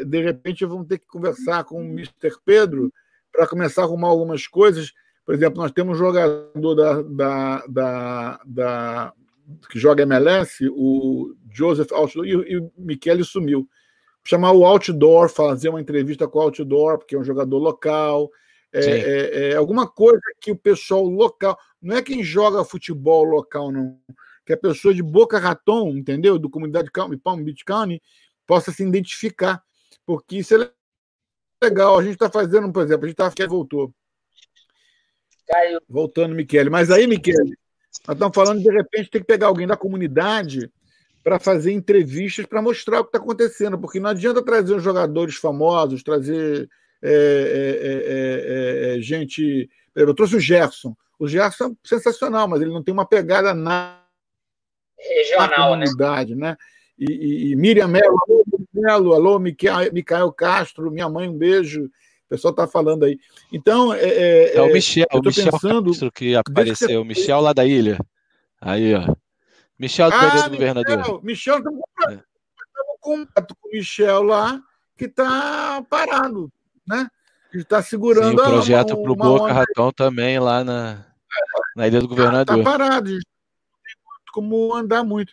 é, 0.00 0.04
de 0.04 0.22
repente, 0.22 0.64
vamos 0.64 0.88
ter 0.88 0.98
que 0.98 1.06
conversar 1.06 1.64
com 1.64 1.80
o 1.80 1.84
Mr. 1.84 2.36
Pedro 2.44 2.92
para 3.32 3.46
começar 3.46 3.82
a 3.82 3.84
arrumar 3.84 4.08
algumas 4.08 4.46
coisas. 4.46 4.92
Por 5.24 5.34
exemplo, 5.34 5.62
nós 5.62 5.72
temos 5.72 5.96
um 5.96 5.98
jogador 5.98 6.74
da, 6.74 7.02
da, 7.02 7.66
da, 7.66 8.40
da 8.44 9.12
que 9.70 9.78
joga 9.78 10.02
MLS, 10.02 10.68
o 10.70 11.34
Joseph 11.50 11.92
Outdoor, 11.92 12.26
e, 12.26 12.30
e 12.30 12.58
o 12.58 12.72
Michele 12.76 13.24
sumiu. 13.24 13.68
Chamar 14.24 14.52
o 14.52 14.64
Outdoor, 14.64 15.28
fazer 15.28 15.68
uma 15.68 15.80
entrevista 15.80 16.26
com 16.26 16.38
o 16.38 16.42
Outdoor, 16.42 16.98
porque 16.98 17.14
é 17.14 17.18
um 17.18 17.24
jogador 17.24 17.58
local. 17.58 18.30
É, 18.76 18.80
é, 18.80 19.50
é, 19.50 19.54
alguma 19.54 19.86
coisa 19.86 20.20
que 20.40 20.50
o 20.50 20.56
pessoal 20.56 21.04
local, 21.04 21.56
não 21.80 21.96
é 21.96 22.02
quem 22.02 22.24
joga 22.24 22.64
futebol 22.64 23.22
local, 23.22 23.70
não, 23.70 24.00
que 24.44 24.52
a 24.52 24.56
pessoa 24.56 24.92
de 24.92 25.00
Boca 25.00 25.38
Raton, 25.38 25.90
entendeu? 25.90 26.40
Do 26.40 26.50
comunidade 26.50 26.90
Palm 27.22 27.44
Beach 27.44 27.64
County, 27.64 28.02
possa 28.44 28.72
se 28.72 28.82
identificar, 28.82 29.62
porque 30.04 30.38
isso 30.38 30.56
é 30.56 30.70
legal. 31.62 31.98
A 31.98 32.02
gente 32.02 32.14
está 32.14 32.28
fazendo, 32.28 32.72
por 32.72 32.82
exemplo, 32.82 33.04
a 33.04 33.08
gente 33.08 33.14
está 33.14 33.30
que 33.30 33.46
voltou. 33.46 33.94
Caiu. 35.46 35.80
Voltando, 35.88 36.34
Michele. 36.34 36.68
Mas 36.68 36.90
aí, 36.90 37.06
Michele, 37.06 37.56
nós 38.06 38.16
estamos 38.16 38.34
falando 38.34 38.60
de 38.60 38.70
repente 38.70 39.10
tem 39.10 39.20
que 39.20 39.26
pegar 39.26 39.46
alguém 39.46 39.68
da 39.68 39.76
comunidade 39.76 40.68
para 41.22 41.38
fazer 41.38 41.72
entrevistas 41.72 42.44
para 42.44 42.60
mostrar 42.60 43.00
o 43.00 43.04
que 43.04 43.08
está 43.08 43.18
acontecendo, 43.18 43.78
porque 43.78 44.00
não 44.00 44.10
adianta 44.10 44.44
trazer 44.44 44.74
os 44.74 44.82
jogadores 44.82 45.36
famosos, 45.36 46.02
trazer 46.02 46.68
é 47.02 47.10
é, 47.10 48.92
é, 48.92 48.94
é, 48.94 48.98
é, 48.98 49.00
gente. 49.00 49.68
Eu 49.94 50.14
trouxe 50.14 50.36
o 50.36 50.40
Gerson. 50.40 50.96
O 51.18 51.28
Gerson 51.28 51.72
é 51.72 51.88
sensacional, 51.88 52.48
mas 52.48 52.60
ele 52.60 52.72
não 52.72 52.82
tem 52.82 52.92
uma 52.92 53.06
pegada 53.06 53.54
na, 53.54 54.00
Regional, 54.98 55.48
na 55.48 55.48
né? 55.48 55.86
comunidade, 55.86 56.34
né? 56.34 56.50
né? 56.50 56.56
E, 56.98 57.12
e, 57.12 57.52
e 57.52 57.56
Miriam 57.56 57.88
Melo, 57.88 58.16
alô, 58.26 58.44
Melo, 58.72 59.12
alô, 59.12 59.38
Micael 59.38 60.32
Castro, 60.32 60.90
minha 60.90 61.08
mãe, 61.08 61.28
um 61.28 61.36
beijo. 61.36 61.84
O 61.84 62.28
pessoal 62.28 62.52
está 62.52 62.66
falando 62.66 63.04
aí. 63.04 63.18
Então, 63.52 63.92
é, 63.92 64.56
é, 64.56 64.62
o 64.62 64.72
Michel, 64.72 65.06
o 65.12 65.20
Michel 65.20 65.52
pensando, 65.52 65.90
Castro 65.90 66.12
que 66.12 66.34
apareceu, 66.34 67.02
o 67.02 67.04
Michel 67.04 67.40
lá 67.40 67.52
da 67.52 67.64
ilha. 67.64 67.98
Aí, 68.60 68.94
ó. 68.94 69.14
Michel 69.78 70.08
do 70.08 70.16
ah, 70.16 70.48
governador. 70.48 71.22
Michel, 71.22 71.58
estamos 71.58 71.82
com 73.00 73.22
o 73.22 73.70
Michel 73.72 74.22
lá, 74.22 74.60
que 74.96 75.04
está 75.04 75.84
parado 75.88 76.50
né? 76.86 77.08
Que 77.50 77.58
está 77.58 77.82
segurando 77.82 78.30
Sim, 78.30 78.34
o 78.34 78.50
projeto 78.50 79.02
para 79.02 79.12
o 79.12 79.16
Boca. 79.16 79.52
Ratão 79.52 79.92
também 79.92 80.38
lá 80.38 80.64
na, 80.64 81.06
na 81.76 81.86
Ilha 81.86 82.00
do 82.00 82.08
Governador. 82.08 82.58
Está 82.58 82.70
parado, 82.70 83.10
não 83.10 83.18
tem 83.18 84.32
como 84.32 84.74
andar 84.74 85.04
muito. 85.04 85.32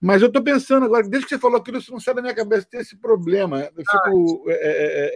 Mas 0.00 0.22
eu 0.22 0.28
estou 0.28 0.42
pensando 0.42 0.86
agora, 0.86 1.08
desde 1.08 1.26
que 1.28 1.34
você 1.34 1.40
falou 1.40 1.58
aquilo, 1.58 1.78
isso 1.78 1.90
não 1.90 1.98
sai 1.98 2.14
da 2.14 2.22
minha 2.22 2.34
cabeça, 2.34 2.68
tem 2.70 2.80
esse 2.80 2.96
problema. 2.96 3.68
Eu 3.76 3.84
fico 3.90 4.44
ah. 4.48 4.52
é, 4.52 4.54
é, 4.54 5.06
é, 5.06 5.14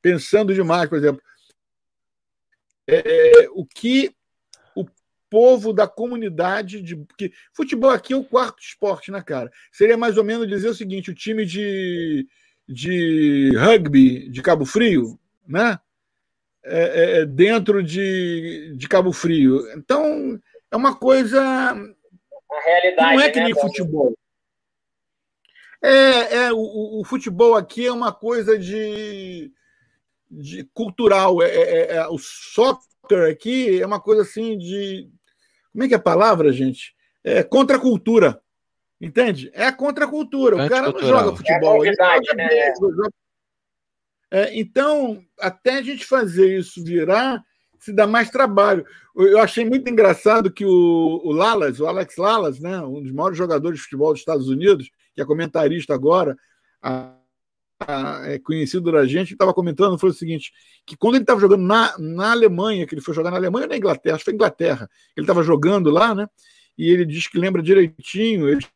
pensando 0.00 0.54
demais, 0.54 0.88
por 0.88 0.96
exemplo. 0.96 1.22
É, 2.86 3.44
é, 3.44 3.48
o 3.50 3.66
que 3.66 4.14
o 4.74 4.86
povo 5.28 5.72
da 5.72 5.86
comunidade 5.86 6.80
de. 6.80 6.96
Porque 6.96 7.32
futebol 7.52 7.90
aqui 7.90 8.14
é 8.14 8.16
o 8.16 8.24
quarto 8.24 8.62
esporte, 8.62 9.10
né, 9.10 9.22
cara? 9.22 9.52
Seria 9.70 9.96
mais 9.96 10.16
ou 10.16 10.24
menos 10.24 10.48
dizer 10.48 10.68
o 10.68 10.74
seguinte: 10.74 11.10
o 11.10 11.14
time 11.14 11.44
de 11.44 12.26
de 12.68 13.52
rugby 13.56 14.28
de 14.28 14.42
Cabo 14.42 14.64
Frio, 14.64 15.18
né? 15.46 15.78
É, 16.64 16.80
é, 16.80 17.18
é, 17.18 17.26
dentro 17.26 17.82
de, 17.82 18.74
de 18.76 18.88
Cabo 18.88 19.12
Frio. 19.12 19.68
Então, 19.76 20.40
é 20.70 20.76
uma 20.76 20.94
coisa. 20.94 21.40
A 21.42 22.60
realidade. 22.64 23.16
Não 23.16 23.20
é 23.20 23.30
que 23.30 23.38
né, 23.40 23.44
nem 23.46 23.54
futebol. 23.54 24.16
É, 25.82 26.36
é 26.36 26.52
o, 26.52 27.00
o, 27.00 27.04
futebol 27.04 27.56
aqui 27.56 27.86
é 27.86 27.92
uma 27.92 28.12
coisa 28.12 28.56
de, 28.56 29.52
de 30.30 30.62
cultural. 30.72 31.42
É, 31.42 31.48
é, 31.48 31.96
é, 31.96 32.06
o 32.06 32.16
soccer 32.18 33.28
aqui 33.28 33.82
é 33.82 33.86
uma 33.86 34.00
coisa 34.00 34.22
assim 34.22 34.56
de. 34.56 35.10
Como 35.72 35.82
é 35.82 35.88
que 35.88 35.94
é 35.94 35.96
a 35.96 36.00
palavra, 36.00 36.52
gente? 36.52 36.94
É 37.24 37.42
contra 37.42 37.76
a 37.76 37.80
cultura. 37.80 38.40
Entende? 39.02 39.50
É 39.52 39.66
a 39.66 39.72
contracultura. 39.72 40.64
O 40.64 40.68
cara 40.68 40.92
não 40.92 41.00
joga 41.00 41.36
futebol. 41.36 41.84
É 41.84 41.92
joga 41.92 42.34
né? 42.36 43.08
É, 44.30 44.58
então, 44.58 45.20
até 45.40 45.78
a 45.78 45.82
gente 45.82 46.06
fazer 46.06 46.56
isso 46.56 46.82
virar, 46.84 47.42
se 47.80 47.92
dá 47.92 48.06
mais 48.06 48.30
trabalho. 48.30 48.86
Eu 49.16 49.40
achei 49.40 49.64
muito 49.64 49.90
engraçado 49.90 50.52
que 50.52 50.64
o, 50.64 51.20
o 51.24 51.32
Lalas, 51.32 51.80
o 51.80 51.86
Alex 51.86 52.16
Lalas, 52.16 52.60
né, 52.60 52.80
um 52.80 53.02
dos 53.02 53.10
maiores 53.10 53.36
jogadores 53.36 53.78
de 53.78 53.82
futebol 53.82 54.12
dos 54.12 54.20
Estados 54.20 54.48
Unidos, 54.48 54.88
que 55.14 55.20
é 55.20 55.24
comentarista 55.24 55.92
agora, 55.92 56.36
a, 56.80 57.16
a, 57.80 58.20
é 58.24 58.38
conhecido 58.38 58.92
da 58.92 59.04
gente, 59.04 59.32
estava 59.32 59.52
comentando, 59.52 59.98
foi 59.98 60.10
o 60.10 60.14
seguinte, 60.14 60.52
que 60.86 60.96
quando 60.96 61.16
ele 61.16 61.24
estava 61.24 61.40
jogando 61.40 61.62
na, 61.62 61.92
na 61.98 62.30
Alemanha, 62.30 62.86
que 62.86 62.94
ele 62.94 63.02
foi 63.02 63.12
jogar 63.14 63.32
na 63.32 63.36
Alemanha 63.36 63.66
ou 63.66 63.70
na 63.70 63.76
Inglaterra, 63.76 64.14
acho 64.14 64.24
que 64.24 64.30
foi 64.30 64.34
Inglaterra, 64.34 64.88
ele 65.16 65.24
estava 65.24 65.42
jogando 65.42 65.90
lá, 65.90 66.14
né? 66.14 66.28
E 66.78 66.88
ele 66.88 67.04
diz 67.04 67.26
que 67.26 67.36
lembra 67.36 67.60
direitinho, 67.60 68.48
eles 68.48 68.66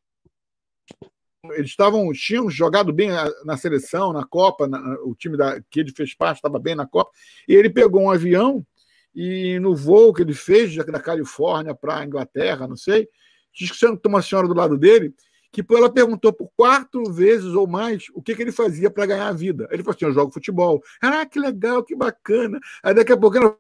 eles 1.45 1.71
estavam 1.71 2.11
tinham 2.13 2.51
jogado 2.51 2.93
bem 2.93 3.11
na 3.45 3.57
seleção, 3.57 4.13
na 4.13 4.25
Copa, 4.25 4.67
na, 4.67 4.79
o 5.05 5.15
time 5.15 5.37
da, 5.37 5.61
que 5.71 5.81
ele 5.81 5.93
fez 5.93 6.15
parte 6.15 6.37
estava 6.37 6.59
bem 6.59 6.75
na 6.75 6.87
Copa, 6.87 7.11
e 7.49 7.55
ele 7.55 7.71
pegou 7.71 8.03
um 8.03 8.11
avião 8.11 8.67
e 9.15 9.59
no 9.61 9.75
voo 9.75 10.13
que 10.13 10.23
ele 10.23 10.35
fez 10.35 10.75
da 10.77 11.01
Califórnia 11.01 11.75
para 11.75 11.99
a 11.99 12.05
Inglaterra, 12.05 12.67
não 12.67 12.77
sei, 12.77 13.09
diz 13.55 13.71
que 13.71 13.79
tem 13.79 13.99
uma 14.07 14.23
senhora 14.23 14.47
do 14.47 14.55
lado 14.55 14.77
dele 14.77 15.15
que 15.53 15.65
ela 15.75 15.91
perguntou 15.91 16.33
por 16.33 16.51
quatro 16.55 17.11
vezes 17.11 17.55
ou 17.55 17.67
mais 17.67 18.07
o 18.13 18.21
que, 18.21 18.35
que 18.35 18.43
ele 18.43 18.53
fazia 18.53 18.91
para 18.91 19.07
ganhar 19.07 19.29
a 19.29 19.33
vida. 19.33 19.67
Ele 19.71 19.83
falou 19.83 19.97
assim: 19.97 20.05
eu 20.05 20.13
jogo 20.13 20.33
futebol. 20.33 20.83
Ah, 21.01 21.25
que 21.25 21.39
legal, 21.39 21.83
que 21.83 21.97
bacana. 21.97 22.61
Aí 22.83 22.93
daqui 22.93 23.13
a 23.13 23.17
pouco 23.17 23.39
ela 23.39 23.57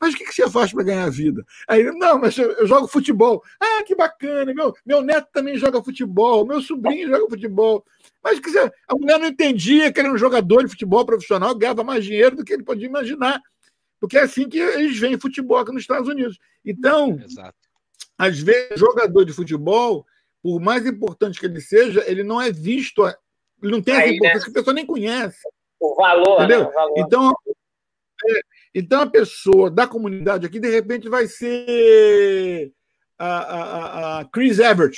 mas 0.00 0.14
o 0.14 0.16
que, 0.16 0.32
você 0.32 0.48
faz 0.48 0.72
para 0.72 0.84
ganhar 0.84 1.04
a 1.04 1.10
vida? 1.10 1.44
Aí 1.66 1.80
ele, 1.80 1.92
não, 1.92 2.18
mas 2.18 2.36
eu, 2.38 2.52
eu, 2.52 2.66
jogo 2.66 2.86
futebol. 2.86 3.42
Ah, 3.60 3.82
que 3.82 3.94
bacana, 3.94 4.54
meu, 4.54 4.74
meu 4.84 5.02
neto 5.02 5.28
também 5.32 5.56
joga 5.56 5.82
futebol, 5.82 6.46
meu 6.46 6.60
sobrinho 6.60 7.08
joga 7.08 7.28
futebol. 7.28 7.84
Mas 8.22 8.38
que 8.38 8.50
você, 8.50 8.70
a 8.88 8.94
mulher 8.94 9.18
não 9.18 9.26
entendia 9.26 9.92
que 9.92 10.00
ele 10.00 10.08
era 10.08 10.14
um 10.14 10.18
jogador 10.18 10.62
de 10.62 10.70
futebol 10.70 11.04
profissional, 11.04 11.54
ganhava 11.54 11.82
mais 11.82 12.04
dinheiro 12.04 12.36
do 12.36 12.44
que 12.44 12.52
ele 12.52 12.62
podia 12.62 12.86
imaginar. 12.86 13.40
Porque 14.00 14.18
é 14.18 14.22
assim 14.22 14.48
que 14.48 14.58
eles 14.58 14.98
veem 14.98 15.18
futebol 15.18 15.58
aqui 15.58 15.72
nos 15.72 15.82
Estados 15.82 16.08
Unidos. 16.08 16.38
Então, 16.64 17.18
Exato. 17.18 17.56
às 18.16 18.38
vezes, 18.38 18.78
jogador 18.78 19.24
de 19.24 19.32
futebol, 19.32 20.06
por 20.42 20.60
mais 20.60 20.86
importante 20.86 21.40
que 21.40 21.46
ele 21.46 21.60
seja, 21.60 22.04
ele 22.06 22.22
não 22.22 22.40
é 22.40 22.52
visto, 22.52 23.04
ele 23.04 23.72
não 23.72 23.82
tem 23.82 23.94
essa 23.94 24.04
Aí, 24.04 24.16
importância 24.16 24.38
né? 24.38 24.44
que 24.44 24.50
a 24.50 24.60
pessoa 24.60 24.74
nem 24.74 24.86
conhece. 24.86 25.40
O 25.80 25.94
valor, 25.96 26.38
entendeu? 26.38 26.60
Né? 26.60 26.68
O 26.68 26.72
valor. 26.72 26.94
Então, 26.98 27.34
é, 28.28 28.40
então, 28.78 29.00
a 29.00 29.06
pessoa 29.06 29.70
da 29.70 29.86
comunidade 29.86 30.44
aqui, 30.44 30.60
de 30.60 30.68
repente, 30.68 31.08
vai 31.08 31.26
ser 31.26 32.70
a, 33.18 33.38
a, 33.38 34.20
a 34.20 34.24
Chris 34.26 34.58
Evert, 34.58 34.94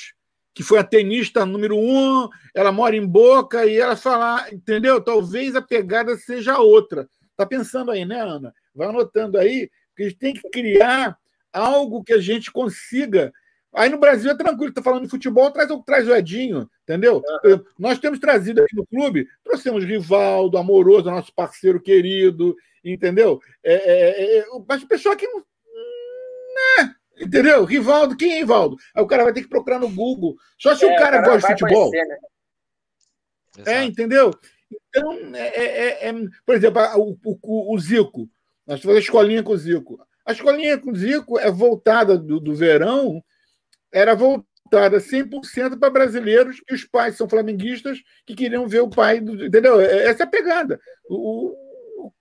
que 0.52 0.64
foi 0.64 0.80
a 0.80 0.84
tenista 0.84 1.46
número 1.46 1.78
um, 1.78 2.28
ela 2.52 2.72
mora 2.72 2.96
em 2.96 3.06
Boca 3.06 3.64
e 3.64 3.76
ela 3.76 3.94
fala, 3.94 4.48
entendeu? 4.52 5.00
Talvez 5.00 5.54
a 5.54 5.62
pegada 5.62 6.16
seja 6.16 6.58
outra. 6.58 7.08
Tá 7.36 7.46
pensando 7.46 7.92
aí, 7.92 8.04
né, 8.04 8.20
Ana? 8.20 8.52
Vai 8.74 8.88
anotando 8.88 9.38
aí, 9.38 9.70
que 9.96 10.02
a 10.02 10.08
gente 10.08 10.18
tem 10.18 10.34
que 10.34 10.50
criar 10.50 11.16
algo 11.52 12.02
que 12.02 12.14
a 12.14 12.20
gente 12.20 12.50
consiga. 12.50 13.32
Aí 13.72 13.88
no 13.88 14.00
Brasil 14.00 14.28
é 14.28 14.36
tranquilo, 14.36 14.72
tá 14.72 14.82
falando 14.82 15.04
de 15.04 15.10
futebol, 15.10 15.52
traz, 15.52 15.70
traz 15.86 16.08
o 16.08 16.16
Edinho, 16.16 16.68
entendeu? 16.82 17.22
Uhum. 17.44 17.62
Nós 17.78 18.00
temos 18.00 18.18
trazido 18.18 18.60
aqui 18.60 18.74
no 18.74 18.84
clube, 18.84 19.28
trouxemos 19.44 19.84
Rivaldo, 19.84 20.58
Amoroso, 20.58 21.08
nosso 21.08 21.32
parceiro 21.32 21.80
querido, 21.80 22.56
entendeu? 22.84 23.40
É, 23.62 23.74
é, 23.74 24.38
é, 24.38 24.46
mas 24.68 24.82
o 24.82 24.88
pessoal 24.88 25.16
que 25.16 25.26
não. 25.26 25.38
Né? 25.38 26.94
Entendeu? 27.20 27.64
Rivaldo, 27.64 28.16
quem 28.16 28.32
é 28.32 28.38
Rivaldo? 28.38 28.76
Aí 28.94 29.02
o 29.02 29.06
cara 29.06 29.24
vai 29.24 29.32
ter 29.32 29.42
que 29.42 29.48
procurar 29.48 29.78
no 29.78 29.88
Google. 29.88 30.36
Só 30.58 30.74
se 30.74 30.84
é, 30.84 30.86
o 30.86 30.96
cara, 30.96 31.20
cara 31.20 31.28
gosta 31.28 31.54
de 31.54 31.60
futebol. 31.60 31.90
Conhecer, 31.90 32.06
né? 32.06 32.18
É, 33.66 33.84
entendeu? 33.84 34.32
Então, 34.88 35.34
é, 35.34 35.48
é, 35.48 36.08
é, 36.08 36.12
por 36.44 36.54
exemplo, 36.54 36.82
o, 36.96 37.16
o, 37.24 37.74
o 37.74 37.78
Zico. 37.78 38.28
Nós 38.66 38.80
fazemos 38.80 38.96
a 38.96 39.00
escolinha 39.00 39.42
com 39.42 39.52
o 39.52 39.58
Zico. 39.58 39.98
A 40.24 40.32
escolinha 40.32 40.78
com 40.78 40.90
o 40.90 40.96
Zico 40.96 41.38
é 41.38 41.50
voltada 41.50 42.16
do, 42.16 42.38
do 42.38 42.54
verão, 42.54 43.22
era 43.90 44.14
voltada 44.14 44.98
100% 44.98 45.78
para 45.78 45.90
brasileiros 45.90 46.60
e 46.68 46.74
os 46.74 46.84
pais 46.84 47.16
são 47.16 47.28
flamenguistas 47.28 47.98
que 48.26 48.34
queriam 48.34 48.68
ver 48.68 48.80
o 48.80 48.90
pai, 48.90 49.20
do, 49.20 49.46
entendeu? 49.46 49.80
Essa 49.80 50.24
é 50.24 50.26
a 50.26 50.30
pegada. 50.30 50.78
O, 51.08 51.54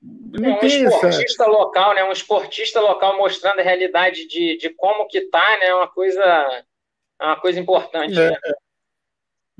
não 0.01 0.49
é, 0.49 0.59
um 0.63 0.65
esportista 0.65 1.43
essa... 1.43 1.47
local, 1.47 1.95
né? 1.95 2.03
Um 2.03 2.11
esportista 2.11 2.79
local 2.79 3.17
mostrando 3.17 3.59
a 3.59 3.63
realidade 3.63 4.27
de, 4.27 4.57
de 4.57 4.69
como 4.69 5.07
que 5.07 5.21
tá, 5.21 5.57
né? 5.59 5.67
É 5.67 5.75
uma 5.75 5.87
coisa, 5.87 6.21
é 6.21 7.25
uma 7.25 7.39
coisa 7.39 7.59
importante. 7.59 8.17
É, 8.19 8.29
né? 8.29 8.37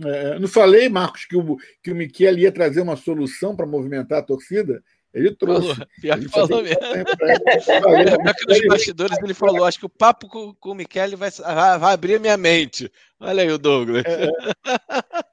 é, 0.05 0.39
não 0.39 0.47
falei, 0.47 0.89
Marcos, 0.89 1.25
que 1.25 1.35
o, 1.35 1.57
que 1.83 1.91
o 1.91 1.95
Michele 1.95 2.41
ia 2.41 2.51
trazer 2.51 2.81
uma 2.81 2.95
solução 2.95 3.55
para 3.55 3.65
movimentar 3.65 4.19
a 4.19 4.25
torcida? 4.25 4.81
Ele 5.13 5.35
trouxe. 5.35 5.69
Falou, 5.69 5.87
pior 6.01 6.19
que 6.19 6.29
falou 6.29 6.63
mesmo. 6.63 6.77
Pior 6.85 8.35
que 8.35 8.45
nos 8.45 8.67
bastidores 8.67 9.17
ele 9.23 9.33
falou: 9.33 9.65
acho 9.65 9.79
que 9.79 9.85
o 9.85 9.89
papo 9.89 10.27
com, 10.27 10.53
com 10.53 10.71
o 10.71 10.75
Michele 10.75 11.15
vai, 11.15 11.31
vai 11.31 11.93
abrir 11.93 12.15
a 12.15 12.19
minha 12.19 12.37
mente. 12.37 12.91
Olha 13.19 13.41
aí 13.41 13.49
o 13.49 13.57
Douglas. 13.57 14.03
É, 14.05 14.25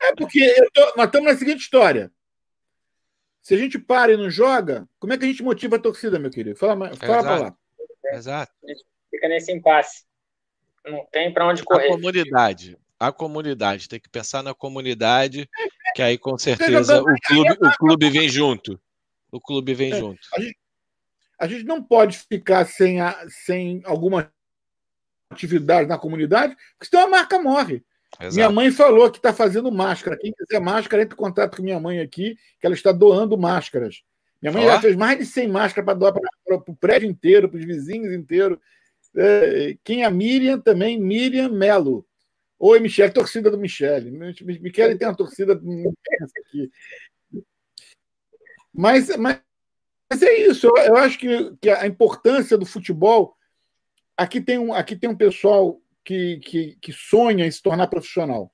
é 0.09 0.14
porque 0.16 0.55
tô, 0.72 0.80
nós 0.97 1.07
estamos 1.07 1.32
na 1.32 1.39
seguinte 1.39 1.61
história. 1.61 2.11
Se 3.45 3.55
a 3.55 3.59
gente 3.59 3.78
para 3.78 4.11
e 4.11 4.16
não 4.16 4.30
joga, 4.30 4.88
como 4.99 5.12
é 5.12 5.18
que 5.18 5.24
a 5.26 5.28
gente 5.28 5.42
motiva 5.42 5.76
a 5.76 5.78
torcida, 5.78 6.18
meu 6.18 6.30
querido? 6.30 6.57
Fala, 6.57 6.97
fala 6.97 7.22
para 7.22 7.38
lá. 7.38 7.57
Exato. 8.14 8.51
A 8.64 8.68
gente 8.68 8.84
fica 9.11 9.28
nesse 9.28 9.53
impasse. 9.53 10.05
Não 10.82 11.07
tem 11.12 11.30
para 11.30 11.47
onde 11.47 11.62
correr. 11.62 11.88
A 11.88 11.90
comunidade. 11.90 12.78
A 12.99 13.12
comunidade. 13.12 13.86
Tem 13.86 14.01
que 14.01 14.09
pensar 14.09 14.42
na 14.42 14.55
comunidade, 14.55 15.47
que 15.95 16.01
aí 16.01 16.16
com 16.16 16.38
certeza 16.38 17.03
o 17.03 17.05
clube, 17.05 17.59
o 17.61 17.76
clube 17.76 18.09
vem 18.09 18.30
junto. 18.30 18.80
O 19.30 19.38
clube 19.38 19.74
vem 19.74 19.92
é, 19.92 19.99
junto. 19.99 20.20
A 20.34 20.40
gente, 20.40 20.59
a 21.38 21.47
gente, 21.47 21.64
não 21.64 21.82
pode 21.82 22.16
ficar 22.20 22.64
sem, 22.64 23.03
a, 23.03 23.26
sem 23.28 23.82
alguma 23.84 24.32
atividade 25.28 25.86
na 25.86 25.99
comunidade, 25.99 26.57
porque 26.78 26.88
senão 26.88 27.05
a 27.05 27.11
marca 27.11 27.38
morre. 27.38 27.84
Exato. 28.20 28.34
Minha 28.34 28.50
mãe 28.50 28.70
falou 28.70 29.10
que 29.10 29.18
está 29.18 29.32
fazendo 29.32 29.70
máscara. 29.72 30.16
Quem 30.16 30.32
quiser 30.32 30.60
máscara, 30.60 31.02
entre 31.02 31.14
em 31.14 31.18
contato 31.18 31.56
com 31.56 31.62
minha 31.62 31.80
mãe 31.80 32.00
aqui, 32.00 32.36
que 32.60 32.66
ela 32.66 32.74
está 32.74 32.92
doando 32.92 33.36
máscaras. 33.36 34.02
Minha 34.40 34.52
mãe 34.52 34.64
já 34.64 34.80
fez 34.80 34.94
mais 34.94 35.18
de 35.18 35.24
100 35.24 35.48
máscaras 35.48 35.84
para 35.84 35.94
doar 35.94 36.12
para 36.12 36.56
o 36.56 36.76
prédio 36.76 37.08
inteiro, 37.08 37.48
para 37.48 37.58
os 37.58 37.64
vizinhos 37.64 38.12
inteiros. 38.12 38.58
É, 39.16 39.76
quem 39.82 40.02
é 40.02 40.06
a 40.06 40.10
Miriam 40.10 40.60
também? 40.60 41.00
Miriam 41.00 41.48
Melo. 41.48 42.06
Oi, 42.58 42.78
Michele, 42.80 43.12
torcida 43.12 43.50
do 43.50 43.58
Michele. 43.58 44.10
Michele 44.10 44.96
tem 44.96 45.08
uma 45.08 45.16
torcida 45.16 45.54
aqui. 45.54 46.70
Mas, 48.72 49.16
mas, 49.16 49.40
mas 50.10 50.22
é 50.22 50.38
isso. 50.40 50.66
Eu, 50.66 50.76
eu 50.76 50.96
acho 50.96 51.18
que, 51.18 51.56
que 51.60 51.70
a 51.70 51.86
importância 51.86 52.58
do 52.58 52.66
futebol. 52.66 53.36
Aqui 54.16 54.40
tem 54.40 54.58
um, 54.58 54.72
aqui 54.72 54.94
tem 54.94 55.10
um 55.10 55.16
pessoal 55.16 55.80
que, 56.05 56.38
que, 56.38 56.76
que 56.80 56.92
sonha 56.92 57.46
em 57.46 57.50
se 57.50 57.62
tornar 57.62 57.86
profissional. 57.86 58.52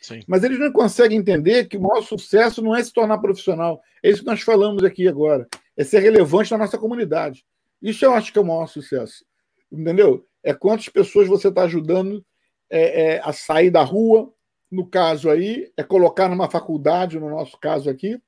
Sim. 0.00 0.20
Mas 0.26 0.42
eles 0.42 0.58
não 0.58 0.72
conseguem 0.72 1.18
entender 1.18 1.66
que 1.66 1.76
o 1.76 1.80
maior 1.80 2.02
sucesso 2.02 2.60
não 2.60 2.74
é 2.74 2.82
se 2.82 2.92
tornar 2.92 3.18
profissional. 3.18 3.80
É 4.02 4.10
isso 4.10 4.20
que 4.20 4.26
nós 4.26 4.42
falamos 4.42 4.82
aqui 4.82 5.06
agora. 5.06 5.46
É 5.76 5.84
ser 5.84 6.00
relevante 6.00 6.50
na 6.50 6.58
nossa 6.58 6.76
comunidade. 6.76 7.44
Isso 7.80 8.04
eu 8.04 8.12
acho 8.12 8.32
que 8.32 8.38
é 8.38 8.42
o 8.42 8.44
maior 8.44 8.66
sucesso. 8.66 9.24
Entendeu? 9.70 10.26
É 10.42 10.52
quantas 10.52 10.88
pessoas 10.88 11.28
você 11.28 11.48
está 11.48 11.62
ajudando 11.62 12.24
é, 12.68 13.02
é, 13.02 13.20
a 13.22 13.32
sair 13.32 13.70
da 13.70 13.82
rua, 13.82 14.32
no 14.70 14.86
caso 14.86 15.30
aí, 15.30 15.70
é 15.76 15.84
colocar 15.84 16.28
numa 16.28 16.50
faculdade, 16.50 17.20
no 17.20 17.30
nosso 17.30 17.56
caso 17.58 17.88
aqui. 17.88 18.20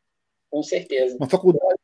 Com 0.51 0.63
certeza. 0.63 1.17
Uma 1.17 1.29
faculdade. 1.29 1.81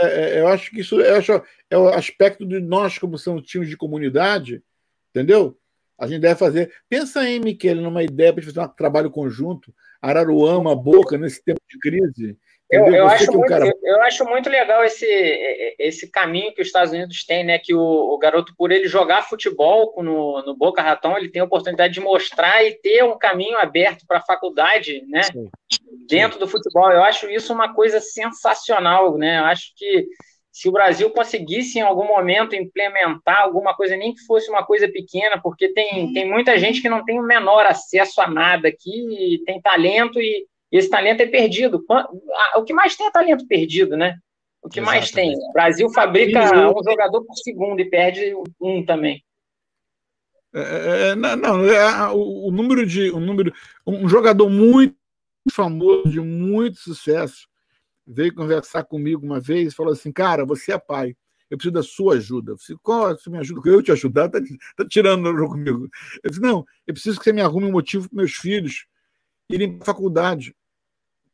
É, 0.00 0.06
é 0.06 0.40
eu 0.40 0.48
acho 0.48 0.70
que 0.70 0.80
isso 0.80 1.00
eu 1.00 1.16
acho, 1.16 1.32
é 1.68 1.76
o 1.76 1.88
aspecto 1.88 2.46
de 2.46 2.60
nós, 2.60 2.98
como 2.98 3.18
são 3.18 3.42
times 3.42 3.68
de 3.68 3.76
comunidade, 3.76 4.62
entendeu? 5.10 5.58
A 5.98 6.06
gente 6.06 6.20
deve 6.20 6.36
fazer. 6.36 6.72
Pensa 6.88 7.20
aí, 7.20 7.38
Miquel, 7.38 7.76
numa 7.76 8.02
ideia 8.02 8.32
para 8.32 8.42
fazer 8.42 8.60
um 8.60 8.68
trabalho 8.68 9.10
conjunto. 9.10 9.72
Araruama, 10.02 10.76
Boca, 10.76 11.16
nesse 11.16 11.42
tempo 11.42 11.60
de 11.68 11.78
crise. 11.78 12.36
Eu, 12.70 12.86
eu, 12.86 13.06
acho 13.06 13.30
muito, 13.30 13.48
cara... 13.48 13.70
eu, 13.82 14.02
acho 14.02 14.24
muito, 14.24 14.48
legal 14.48 14.82
esse, 14.82 15.06
esse 15.78 16.10
caminho 16.10 16.52
que 16.52 16.60
os 16.60 16.66
Estados 16.66 16.92
Unidos 16.92 17.24
têm, 17.24 17.44
né? 17.44 17.58
Que 17.58 17.74
o, 17.74 17.80
o 17.80 18.18
garoto, 18.18 18.54
por 18.56 18.72
ele 18.72 18.88
jogar 18.88 19.28
futebol 19.28 19.94
no, 19.98 20.42
no, 20.44 20.56
Boca 20.56 20.82
Raton, 20.82 21.16
ele 21.16 21.28
tem 21.28 21.40
a 21.40 21.44
oportunidade 21.44 21.94
de 21.94 22.00
mostrar 22.00 22.64
e 22.64 22.72
ter 22.72 23.04
um 23.04 23.16
caminho 23.16 23.58
aberto 23.58 24.04
para 24.06 24.18
a 24.18 24.24
faculdade, 24.24 25.04
né? 25.06 25.22
Sim. 25.24 25.48
Dentro 26.08 26.34
Sim. 26.34 26.40
do 26.40 26.48
futebol. 26.48 26.90
Eu 26.90 27.04
acho 27.04 27.28
isso 27.30 27.52
uma 27.52 27.72
coisa 27.72 28.00
sensacional, 28.00 29.16
né? 29.16 29.38
Eu 29.38 29.44
acho 29.44 29.72
que 29.76 30.06
se 30.54 30.68
o 30.68 30.72
Brasil 30.72 31.10
conseguisse 31.10 31.80
em 31.80 31.82
algum 31.82 32.06
momento 32.06 32.54
implementar 32.54 33.42
alguma 33.42 33.74
coisa, 33.74 33.96
nem 33.96 34.14
que 34.14 34.24
fosse 34.24 34.48
uma 34.48 34.64
coisa 34.64 34.86
pequena, 34.86 35.40
porque 35.42 35.72
tem, 35.72 36.12
tem 36.12 36.30
muita 36.30 36.56
gente 36.56 36.80
que 36.80 36.88
não 36.88 37.04
tem 37.04 37.18
o 37.18 37.24
menor 37.24 37.66
acesso 37.66 38.20
a 38.20 38.28
nada 38.28 38.68
aqui, 38.68 39.42
tem 39.44 39.60
talento 39.60 40.20
e 40.20 40.46
esse 40.70 40.88
talento 40.88 41.22
é 41.22 41.26
perdido. 41.26 41.84
O 42.54 42.62
que 42.62 42.72
mais 42.72 42.94
tem 42.94 43.08
é 43.08 43.10
talento 43.10 43.48
perdido, 43.48 43.96
né? 43.96 44.16
O 44.62 44.68
que 44.68 44.78
Exatamente. 44.78 45.00
mais 45.02 45.10
tem? 45.10 45.34
O 45.34 45.52
Brasil 45.52 45.90
fabrica 45.90 46.40
um 46.44 46.84
jogador 46.84 47.24
por 47.24 47.34
segundo 47.34 47.80
e 47.80 47.90
perde 47.90 48.32
um 48.60 48.84
também. 48.84 49.24
É, 50.54 50.60
é, 50.60 51.08
é 51.08 51.14
não, 51.16 51.34
não 51.34 51.64
é, 51.64 52.12
o, 52.12 52.46
o, 52.46 52.52
número 52.52 52.86
de 52.86 53.10
um 53.10 53.18
número 53.18 53.52
um 53.84 54.08
jogador 54.08 54.48
muito 54.48 54.94
famoso 55.50 56.08
de 56.08 56.20
muito 56.20 56.78
sucesso 56.78 57.48
veio 58.06 58.34
conversar 58.34 58.84
comigo 58.84 59.24
uma 59.24 59.40
vez 59.40 59.72
e 59.72 59.76
falou 59.76 59.92
assim: 59.92 60.12
Cara, 60.12 60.44
você 60.44 60.72
é 60.72 60.78
pai. 60.78 61.16
eu 61.50 61.56
preciso 61.56 61.72
da 61.72 61.82
sua 61.82 62.14
ajuda. 62.14 62.52
Eu 62.52 62.56
disse, 62.56 62.76
qual 62.82 63.16
você 63.16 63.30
me 63.30 63.38
ajuda? 63.38 63.68
Eu 63.68 63.82
te 63.82 63.92
ajudar? 63.92 64.26
Está 64.26 64.40
tá 64.76 64.86
tirando 64.88 65.34
comigo. 65.48 65.88
Eu 66.22 66.30
disse, 66.30 66.42
não, 66.42 66.64
eu 66.86 66.94
preciso 66.94 67.18
que 67.18 67.24
você 67.24 67.32
me 67.32 67.40
arrume 67.40 67.66
um 67.66 67.72
motivo 67.72 68.08
para 68.08 68.16
meus 68.16 68.34
filhos 68.34 68.86
irem 69.48 69.76
para 69.76 69.82
a 69.82 69.86
faculdade, 69.86 70.54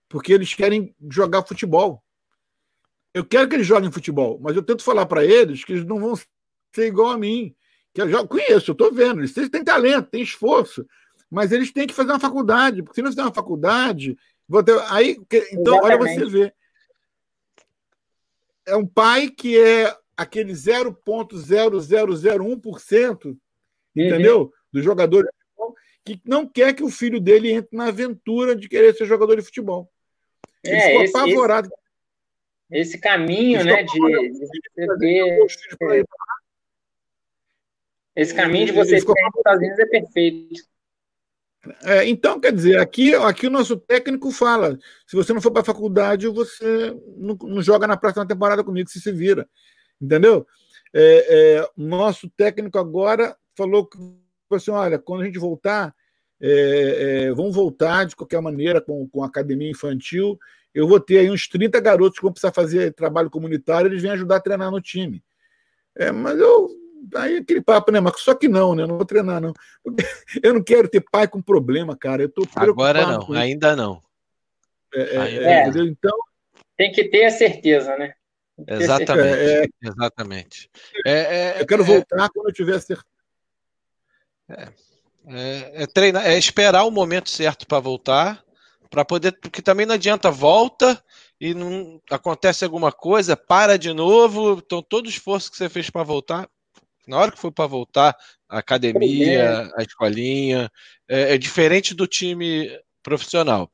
porque 0.09 0.33
eles 0.33 0.53
querem 0.55 0.95
jogar 1.09 1.47
futebol. 1.47 2.03
Eu 3.13 3.25
quero 3.25 3.49
que 3.49 3.57
eles 3.57 3.67
joguem 3.67 3.91
futebol, 3.91 4.39
mas 4.41 4.55
eu 4.55 4.63
tento 4.63 4.85
falar 4.85 5.07
para 5.07 5.25
eles 5.25 5.65
que 5.65 5.73
eles 5.73 5.85
não 5.85 5.99
vão 5.99 6.15
ser 6.75 6.87
igual 6.87 7.11
a 7.11 7.19
mim. 7.19 7.55
Que 7.93 8.03
eu 8.03 8.09
já 8.09 8.25
conheço, 8.25 8.71
eu 8.71 8.73
estou 8.73 8.93
vendo. 8.93 9.21
Eles 9.21 9.33
têm 9.33 9.65
talento, 9.65 10.11
têm 10.11 10.23
esforço, 10.23 10.87
mas 11.29 11.51
eles 11.51 11.73
têm 11.73 11.87
que 11.87 11.95
fazer 11.95 12.13
uma 12.13 12.21
faculdade, 12.21 12.83
porque 12.83 12.97
se 12.97 13.03
não 13.03 13.11
fizer 13.11 13.23
uma 13.23 13.35
faculdade, 13.35 14.17
ter... 14.65 14.81
aí, 14.89 15.17
então, 15.53 15.75
Exatamente. 15.79 15.85
olha 15.85 15.99
você 15.99 16.27
vê. 16.27 16.55
É 18.71 18.77
um 18.77 18.87
pai 18.87 19.29
que 19.29 19.59
é 19.59 19.93
aquele 20.17 20.53
0,0001%, 20.53 23.25
uhum. 23.25 23.37
entendeu? 23.95 24.53
Dos 24.73 24.85
jogadores 24.85 25.29
que 26.05 26.21
não 26.25 26.47
quer 26.47 26.75
que 26.75 26.83
o 26.83 26.91
filho 26.91 27.21
dele 27.21 27.53
entre 27.53 27.77
na 27.77 27.89
aventura 27.89 28.57
de 28.57 28.69
querer 28.69 28.95
ser 28.95 29.07
jogador 29.07 29.37
de 29.37 29.43
futebol. 29.43 29.91
Ele 30.63 30.77
é, 30.77 30.89
ficou 30.89 31.03
esse, 31.03 31.17
apavorado. 31.17 31.69
Esse, 32.71 32.93
esse 32.93 32.99
caminho, 32.99 33.65
né, 33.65 33.83
de, 33.83 33.93
de 33.93 34.99
ter... 34.99 35.49
Esse 38.17 38.35
caminho 38.35 38.67
de 38.67 38.73
você 38.73 38.99
ficar 39.01 39.13
nos 39.13 39.37
Estados 39.37 39.61
Unidos 39.61 39.79
é 39.79 39.87
perfeito. 39.87 40.70
É, 41.83 42.09
então, 42.09 42.41
quer 42.41 42.53
dizer, 42.53 42.79
aqui, 42.79 43.15
aqui 43.15 43.47
o 43.47 43.51
nosso 43.51 43.77
técnico 43.77 44.31
fala: 44.31 44.79
se 45.07 45.15
você 45.15 45.33
não 45.33 45.43
for 45.43 45.51
para 45.51 45.63
a 45.63 45.65
faculdade, 45.65 46.27
você 46.29 46.97
não, 47.17 47.37
não, 47.43 47.61
joga 47.63 47.87
na 47.87 47.97
próxima 47.97 48.27
temporada 48.27 48.65
comigo, 48.65 48.89
se 48.89 49.01
se 49.01 49.13
vira. 49.13 49.47
Entendeu? 50.01 50.47
É, 50.93 51.59
é, 51.61 51.69
nosso 51.77 52.29
técnico 52.31 52.79
agora 52.79 53.37
falou 53.55 53.87
que 53.87 53.99
assim: 54.53 54.71
olha, 54.71 54.99
quando 54.99 55.23
a 55.23 55.25
gente 55.27 55.39
voltar, 55.39 55.95
é, 56.41 57.27
é, 57.29 57.33
voltar 57.33 58.07
de 58.07 58.17
qualquer 58.17 58.41
maneira 58.41 58.81
com, 58.81 59.07
com 59.09 59.23
a 59.23 59.27
academia 59.27 59.71
infantil. 59.71 60.39
Eu 60.75 60.89
vou 60.89 61.01
ter 61.01 61.19
aí 61.19 61.31
uns 61.31 61.49
30 61.49 61.81
garotos 61.81 62.19
que 62.19 62.23
vão 62.23 62.33
precisar 62.33 62.53
fazer 62.53 62.95
trabalho 62.95 63.29
comunitário, 63.29 63.89
eles 63.89 64.01
vêm 64.01 64.13
ajudar 64.13 64.37
a 64.37 64.41
treinar 64.41 64.71
no 64.71 64.81
time. 64.81 65.23
É, 65.95 66.11
mas 66.11 66.39
eu. 66.39 66.71
Aí 67.17 67.39
aquele 67.39 67.63
papo, 67.63 67.91
né? 67.91 68.01
Mas 68.01 68.21
só 68.21 68.35
que 68.35 68.49
não, 68.49 68.75
né? 68.75 68.83
Eu 68.83 68.89
não 68.89 68.97
vou 68.97 69.07
treinar, 69.07 69.41
não. 69.41 69.53
Eu 70.43 70.55
não 70.55 70.63
quero 70.63 70.89
ter 70.89 71.01
pai 71.01 71.27
com 71.27 71.41
problema, 71.41 71.97
cara. 71.97 72.23
Eu 72.23 72.29
tô 72.29 72.47
Agora 72.55 73.07
não, 73.07 73.33
ainda 73.33 73.75
não. 73.75 74.03
É, 74.95 75.15
é 75.15 75.19
ainda 75.19 75.45
é, 75.45 75.63
entendeu? 75.63 75.87
Então. 75.87 76.19
Tem 76.77 76.93
que 76.93 77.05
ter 77.05 77.25
a 77.25 77.31
certeza, 77.31 77.97
né? 77.97 78.15
Exatamente. 78.67 79.31
É, 79.31 79.71
Exatamente. 79.83 80.71
eu 81.59 81.67
quero 81.67 81.85
voltar 81.85 82.29
quando 82.31 82.49
eu 82.49 82.55
tiver 82.55 82.79
certeza. 82.81 83.05
É, 85.29 85.83
é, 85.83 85.87
treinar, 85.87 86.27
é 86.27 86.37
esperar 86.37 86.85
o 86.85 86.91
momento 86.91 87.29
certo 87.29 87.67
para 87.67 87.79
voltar, 87.79 88.43
para 88.91 89.05
poder, 89.05 89.33
porque 89.41 89.63
também 89.63 89.87
não 89.87 89.95
adianta 89.95 90.31
volta 90.31 91.03
e 91.41 91.55
não 91.55 92.01
acontece 92.11 92.65
alguma 92.65 92.91
coisa, 92.91 93.37
para 93.37 93.79
de 93.79 93.93
novo, 93.93 94.55
então 94.65 94.83
todo 94.83 95.07
o 95.07 95.11
esforço 95.11 95.51
que 95.51 95.57
você 95.57 95.69
fez 95.69 95.89
para 95.89 96.03
voltar, 96.03 96.49
na 97.11 97.19
hora 97.19 97.33
que 97.33 97.39
foi 97.39 97.51
para 97.51 97.67
voltar, 97.67 98.17
a 98.49 98.59
academia, 98.59 99.71
a 99.77 99.83
escolinha, 99.83 100.71
é, 101.09 101.35
é 101.35 101.39
diferente 101.39 101.93
do 101.93 102.07
time 102.07 102.71
profissional. 103.03 103.71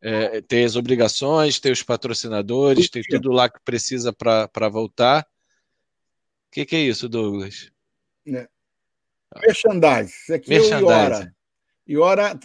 É, 0.00 0.42
tem 0.42 0.64
as 0.64 0.76
obrigações, 0.76 1.58
tem 1.58 1.72
os 1.72 1.82
patrocinadores, 1.82 2.90
tem 2.90 3.02
tudo 3.02 3.32
lá 3.32 3.48
que 3.48 3.58
precisa 3.64 4.12
para 4.12 4.68
voltar. 4.68 5.22
O 5.22 6.52
que, 6.52 6.66
que, 6.66 6.76
é 6.76 6.80
isso, 6.80 7.08
Douglas? 7.08 7.70
É. 8.26 8.46
Merchandise. 9.40 10.12
Isso 10.12 10.34
aqui 10.34 10.50
Merchandise. 10.50 10.84
é 10.84 10.86
o 10.86 10.90
Iora. 10.90 11.34
Iora 11.88 12.38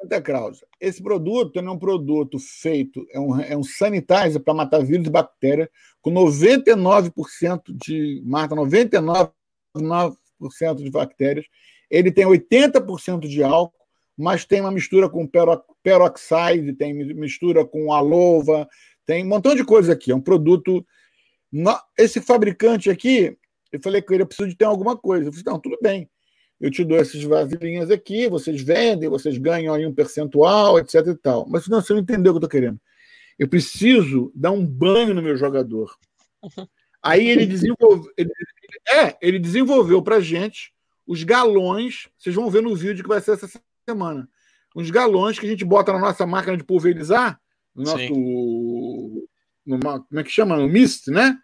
Santa 0.00 0.20
Claus. 0.20 0.64
Esse 0.80 1.02
produto 1.02 1.58
é 1.58 1.70
um 1.70 1.78
produto 1.78 2.38
feito, 2.38 3.06
é 3.10 3.18
um, 3.18 3.40
é 3.40 3.56
um 3.56 3.62
sanitizer 3.62 4.40
para 4.40 4.54
matar 4.54 4.84
vírus 4.84 5.06
e 5.06 5.10
bactérias, 5.10 5.68
com 6.00 6.12
99% 6.12 7.62
de. 7.68 8.22
mata 8.24 8.54
99% 8.54 9.32
de 9.74 10.90
bactérias. 10.90 11.46
Ele 11.90 12.10
tem 12.10 12.26
80% 12.26 13.28
de 13.28 13.42
álcool, 13.42 13.74
mas 14.16 14.44
tem 14.44 14.60
uma 14.60 14.70
mistura 14.70 15.08
com 15.08 15.28
peroxide, 15.82 16.72
tem 16.74 16.94
mistura 16.94 17.64
com 17.64 17.92
alova, 17.92 18.68
tem 19.04 19.24
um 19.24 19.28
montão 19.28 19.54
de 19.54 19.64
coisa 19.64 19.92
aqui. 19.92 20.12
É 20.12 20.14
um 20.14 20.20
produto. 20.20 20.84
Esse 21.98 22.20
fabricante 22.20 22.90
aqui, 22.90 23.36
eu 23.70 23.80
falei 23.82 24.02
com 24.02 24.14
ele, 24.14 24.22
eu 24.22 24.26
preciso 24.26 24.48
de 24.48 24.56
ter 24.56 24.64
alguma 24.64 24.96
coisa. 24.96 25.28
Eu 25.28 25.32
falei, 25.32 25.44
não, 25.46 25.60
tudo 25.60 25.78
bem 25.82 26.08
eu 26.60 26.70
te 26.70 26.84
dou 26.84 26.96
essas 26.96 27.22
vasilhinhas 27.22 27.90
aqui, 27.90 28.28
vocês 28.28 28.62
vendem, 28.62 29.08
vocês 29.08 29.36
ganham 29.36 29.74
aí 29.74 29.86
um 29.86 29.94
percentual, 29.94 30.78
etc 30.78 31.06
e 31.08 31.14
tal. 31.14 31.46
Mas 31.48 31.68
não, 31.68 31.80
você 31.80 31.92
não 31.92 32.00
entendeu 32.00 32.32
o 32.32 32.34
que 32.34 32.44
eu 32.44 32.46
estou 32.46 32.48
querendo. 32.48 32.80
Eu 33.38 33.48
preciso 33.48 34.32
dar 34.34 34.50
um 34.50 34.64
banho 34.64 35.12
no 35.12 35.22
meu 35.22 35.36
jogador. 35.36 35.94
Aí 37.04 37.28
ele 37.28 37.44
desenvolveu, 37.44 38.10
ele, 38.16 38.30
é, 38.90 39.16
ele 39.20 39.38
desenvolveu 39.38 40.02
para 40.02 40.20
gente 40.20 40.72
os 41.06 41.22
galões, 41.22 42.08
vocês 42.16 42.34
vão 42.34 42.48
ver 42.48 42.62
no 42.62 42.74
vídeo 42.74 43.02
que 43.02 43.08
vai 43.08 43.20
ser 43.20 43.32
essa 43.32 43.46
semana, 43.86 44.26
os 44.74 44.88
galões 44.90 45.38
que 45.38 45.44
a 45.44 45.48
gente 45.48 45.66
bota 45.66 45.92
na 45.92 45.98
nossa 45.98 46.26
máquina 46.26 46.56
de 46.56 46.64
pulverizar, 46.64 47.38
no 47.74 47.84
nosso, 47.84 49.28
numa, 49.66 50.00
como 50.00 50.18
é 50.18 50.24
que 50.24 50.30
chama, 50.30 50.56
no 50.56 50.66
mist, 50.66 51.08
né? 51.10 51.38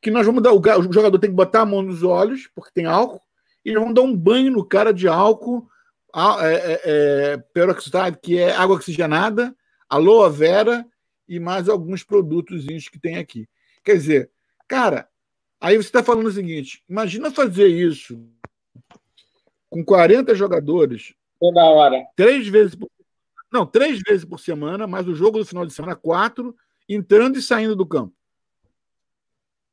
Que 0.00 0.08
nós 0.08 0.24
vamos 0.24 0.40
dar, 0.40 0.52
o, 0.52 0.60
o 0.60 0.92
jogador 0.92 1.18
tem 1.18 1.30
que 1.30 1.36
botar 1.36 1.62
a 1.62 1.66
mão 1.66 1.82
nos 1.82 2.04
olhos, 2.04 2.48
porque 2.54 2.70
tem 2.72 2.86
álcool, 2.86 3.20
e 3.64 3.74
vão 3.74 3.92
dar 3.92 4.02
um 4.02 4.16
banho 4.16 4.52
no 4.52 4.64
cara 4.64 4.94
de 4.94 5.08
álcool, 5.08 5.68
é, 6.14 6.52
é, 6.52 6.80
é, 6.84 7.36
peroxide, 7.52 8.18
que 8.22 8.38
é 8.38 8.54
água 8.54 8.76
oxigenada, 8.76 9.52
aloe 9.88 10.30
vera 10.30 10.86
e 11.28 11.40
mais 11.40 11.68
alguns 11.68 12.04
produtos 12.04 12.64
que 12.88 13.00
tem 13.00 13.16
aqui. 13.16 13.48
Quer 13.84 13.94
dizer, 13.94 14.30
cara, 14.70 15.08
aí 15.60 15.76
você 15.76 15.88
está 15.88 16.02
falando 16.02 16.28
o 16.28 16.32
seguinte: 16.32 16.84
imagina 16.88 17.32
fazer 17.32 17.66
isso 17.66 18.24
com 19.68 19.84
40 19.84 20.32
jogadores. 20.36 21.12
Toda 21.40 21.64
hora. 21.64 22.06
Três 22.14 22.46
vezes 22.46 22.76
por 22.76 22.88
Não, 23.52 23.66
três 23.66 23.98
vezes 24.00 24.24
por 24.24 24.38
semana, 24.38 24.86
mais 24.86 25.08
o 25.08 25.14
jogo 25.14 25.38
do 25.38 25.44
final 25.44 25.66
de 25.66 25.72
semana, 25.72 25.96
quatro, 25.96 26.54
entrando 26.88 27.36
e 27.36 27.42
saindo 27.42 27.74
do 27.74 27.84
campo. 27.84 28.14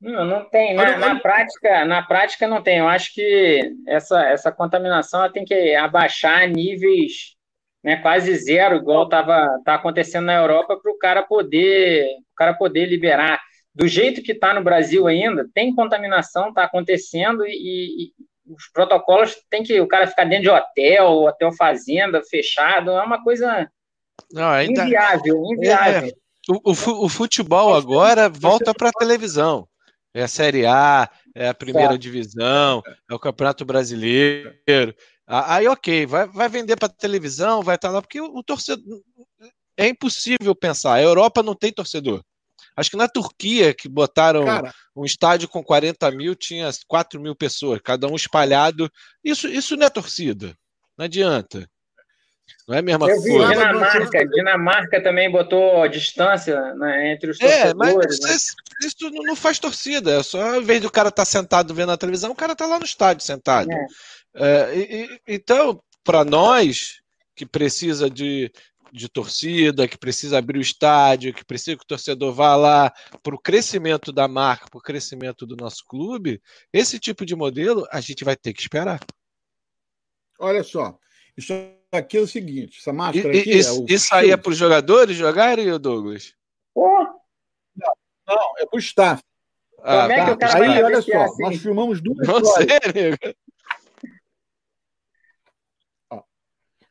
Não, 0.02 0.26
não 0.26 0.50
tem. 0.50 0.76
Na, 0.76 0.98
na, 0.98 1.20
prática, 1.20 1.86
na 1.86 2.02
prática 2.02 2.48
não 2.48 2.62
tem. 2.62 2.80
Eu 2.80 2.88
acho 2.88 3.14
que 3.14 3.76
essa, 3.88 4.24
essa 4.28 4.52
contaminação 4.52 5.32
tem 5.32 5.46
que 5.46 5.76
abaixar 5.76 6.44
a 6.44 6.48
níveis 6.48 7.36
né, 7.84 7.98
quase 7.98 8.36
zero, 8.36 8.78
igual 8.78 9.04
estava 9.06 9.60
tá 9.64 9.76
acontecendo 9.76 10.26
na 10.26 10.36
Europa, 10.36 10.78
para 10.78 10.92
o 10.92 10.98
cara 10.98 11.24
poder 11.24 12.06
o 12.32 12.36
cara 12.36 12.54
poder 12.54 12.86
liberar. 12.86 13.40
Do 13.78 13.88
jeito 13.88 14.24
que 14.24 14.32
está 14.32 14.56
no 14.56 14.64
Brasil 14.64 15.06
ainda, 15.06 15.48
tem 15.54 15.76
contaminação, 15.76 16.50
está 16.50 16.64
acontecendo 16.64 17.46
e, 17.46 17.52
e, 17.52 18.12
os 18.52 18.68
protocolos 18.74 19.36
tem 19.52 19.62
que 19.62 19.80
o 19.80 19.88
cara 19.88 20.08
ficar 20.08 20.24
dentro 20.24 20.46
de 20.46 20.50
hotel, 20.50 21.26
hotel 21.26 21.52
fazenda, 21.52 22.24
fechado, 22.24 22.90
é 22.90 23.04
uma 23.04 23.24
coisa 23.24 23.70
não, 24.32 24.50
ainda... 24.50 24.84
inviável, 24.84 25.44
inviável. 25.46 26.10
É, 26.10 26.14
o, 26.50 26.72
o, 27.06 27.08
futebol 27.08 27.76
agora 27.76 28.28
volta 28.30 28.74
para 28.74 28.90
a 28.90 28.98
televisão. 28.98 29.68
É 30.12 30.24
a 30.24 30.28
Série 30.28 30.66
A, 30.66 31.08
é 31.36 31.48
a 31.50 31.54
primeira 31.54 31.92
tá. 31.92 31.98
divisão, 31.98 32.82
é 33.08 33.14
o 33.14 33.20
Campeonato 33.20 33.64
Brasileiro. 33.64 34.56
Aí, 35.28 35.68
ok, 35.68 36.08
vai, 36.08 36.26
vai 36.26 36.50
vender 36.50 36.78
para 36.78 36.90
televisão, 36.90 37.62
vai 37.62 37.76
estar 37.76 37.90
tá 37.90 37.94
lá, 37.94 38.02
porque 38.02 38.20
o, 38.20 38.38
o 38.38 38.44
torcedor. 38.44 39.04
É 39.78 39.88
impossível 39.88 40.56
pensar. 40.56 40.94
A 40.94 41.02
Europa 41.04 41.44
não 41.44 41.54
tem 41.54 41.72
torcedor. 41.72 42.24
Acho 42.78 42.92
que 42.92 42.98
na 42.98 43.08
Turquia, 43.08 43.74
que 43.74 43.90
botaram 43.90 44.46
Cara, 44.46 44.72
um 44.96 45.04
estádio 45.04 45.50
com 45.50 45.64
40 45.64 46.12
mil, 46.12 46.36
tinha 46.36 46.70
4 46.88 47.20
mil 47.20 47.36
pessoas, 47.36 47.82
cada 47.84 48.08
um 48.08 48.16
espalhado. 48.16 48.88
Isso, 49.24 49.48
isso 49.48 49.76
não 49.76 49.88
é 49.88 49.90
torcida. 49.90 50.56
Não 50.96 51.06
adianta. 51.06 51.68
Não 52.68 52.76
é 52.76 52.80
a 52.80 52.82
mesma 52.82 53.10
Eu 53.10 53.22
vi, 53.22 53.32
coisa. 53.32 53.54
Dinamarca, 53.54 54.28
Dinamarca 54.28 55.04
também 55.04 55.32
botou 55.32 55.88
distância 55.88 56.74
né, 56.76 57.12
entre 57.12 57.32
os 57.32 57.38
torcedores. 57.40 57.72
É, 57.72 57.74
mas 57.74 57.96
né? 57.96 58.36
isso, 58.36 58.54
isso, 58.84 59.10
não 59.10 59.36
faz 59.36 59.58
torcida. 59.58 60.20
É 60.20 60.24
só, 60.24 60.54
ao 60.54 60.62
invés 60.62 60.82
do 60.82 60.92
cara 60.92 61.10
estar 61.10 61.24
tá 61.24 61.26
sentado 61.26 61.74
vendo 61.74 61.92
a 61.92 61.98
televisão, 61.98 62.32
o 62.32 62.36
cara 62.36 62.54
está 62.54 62.68
lá 62.68 62.78
no 62.78 62.86
estádio 62.86 63.26
sentado. 63.26 63.72
É. 63.72 63.88
É, 64.36 64.78
e, 64.78 65.22
então, 65.28 65.82
para 66.04 66.24
nós 66.24 67.02
que 67.36 67.46
precisa 67.46 68.10
de, 68.10 68.52
de 68.92 69.10
torcida, 69.10 69.88
que 69.88 69.98
precisa 69.98 70.38
abrir 70.38 70.60
o 70.60 70.62
estádio, 70.62 71.34
que 71.34 71.46
precisa 71.46 71.78
que 71.78 71.84
o 71.84 71.88
torcedor 71.88 72.34
vá 72.34 72.56
lá 72.56 72.94
para 73.22 73.36
o 73.36 73.40
crescimento 73.40 74.12
da 74.12 74.28
marca, 74.28 74.68
para 74.70 74.78
o 74.78 74.82
crescimento 74.82 75.46
do 75.46 75.56
nosso 75.56 75.84
clube, 75.86 76.42
esse 76.72 77.00
tipo 77.00 77.26
de 77.26 77.36
modelo 77.36 77.88
a 77.92 78.02
gente 78.02 78.24
vai 78.24 78.36
ter 78.36 78.54
que 78.54 78.62
esperar. 78.62 79.00
Olha 80.40 80.64
só, 80.64 80.98
isso 81.36 81.54
aqui 81.92 82.18
é 82.18 82.22
o 82.22 82.28
seguinte: 82.28 82.80
essa 82.80 82.94
máscara 82.94 83.36
e, 83.36 83.40
aqui. 83.42 83.58
Isso, 83.58 83.70
é 83.70 83.82
o 83.82 83.86
isso 83.88 84.16
aí 84.16 84.32
é 84.32 84.38
para 84.38 84.52
os 84.52 84.58
jogadores 84.58 85.18
jogarem, 85.18 85.78
Douglas? 85.80 86.34
Oh. 86.76 87.04
Não, 87.76 87.94
não, 88.28 88.54
é 88.58 88.66
para 88.66 88.78
o 88.78 88.80
staff. 88.80 89.24
Ah, 89.84 90.02
Como 90.02 90.12
é 90.12 90.26
que 90.26 90.32
o 90.32 90.38
cara 90.38 90.66
Aí, 90.66 90.84
olha 90.84 91.02
só, 91.02 91.12
é 91.12 91.24
assim? 91.24 91.44
nós 91.44 91.58
filmamos 91.58 92.02
duas 92.02 92.28
Você, 92.28 92.68
amigo. 92.84 93.18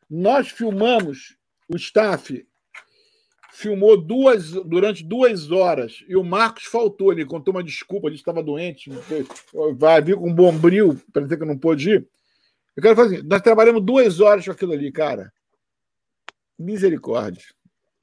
Nós 0.08 0.48
filmamos, 0.48 1.36
o 1.68 1.76
staff 1.76 2.46
filmou 3.52 3.96
duas 3.96 4.50
durante 4.50 5.02
duas 5.02 5.50
horas 5.50 6.04
e 6.08 6.16
o 6.16 6.22
Marcos 6.22 6.64
faltou, 6.64 7.10
ele 7.10 7.24
contou 7.24 7.54
uma 7.54 7.64
desculpa, 7.64 8.06
ele 8.06 8.16
estava 8.16 8.42
doente, 8.42 8.90
vai 9.76 10.02
vir 10.02 10.16
com 10.16 10.28
um 10.28 10.34
bombril 10.34 11.00
para 11.12 11.22
dizer 11.22 11.38
que 11.38 11.44
não 11.44 11.56
pôde 11.56 11.90
ir. 11.90 12.08
Eu 12.76 12.82
quero 12.82 12.94
fazer, 12.94 13.16
assim, 13.16 13.26
nós 13.26 13.40
trabalhamos 13.40 13.82
duas 13.82 14.20
horas 14.20 14.44
com 14.44 14.50
aquilo 14.50 14.72
ali, 14.72 14.92
cara. 14.92 15.32
Misericórdia. 16.58 17.42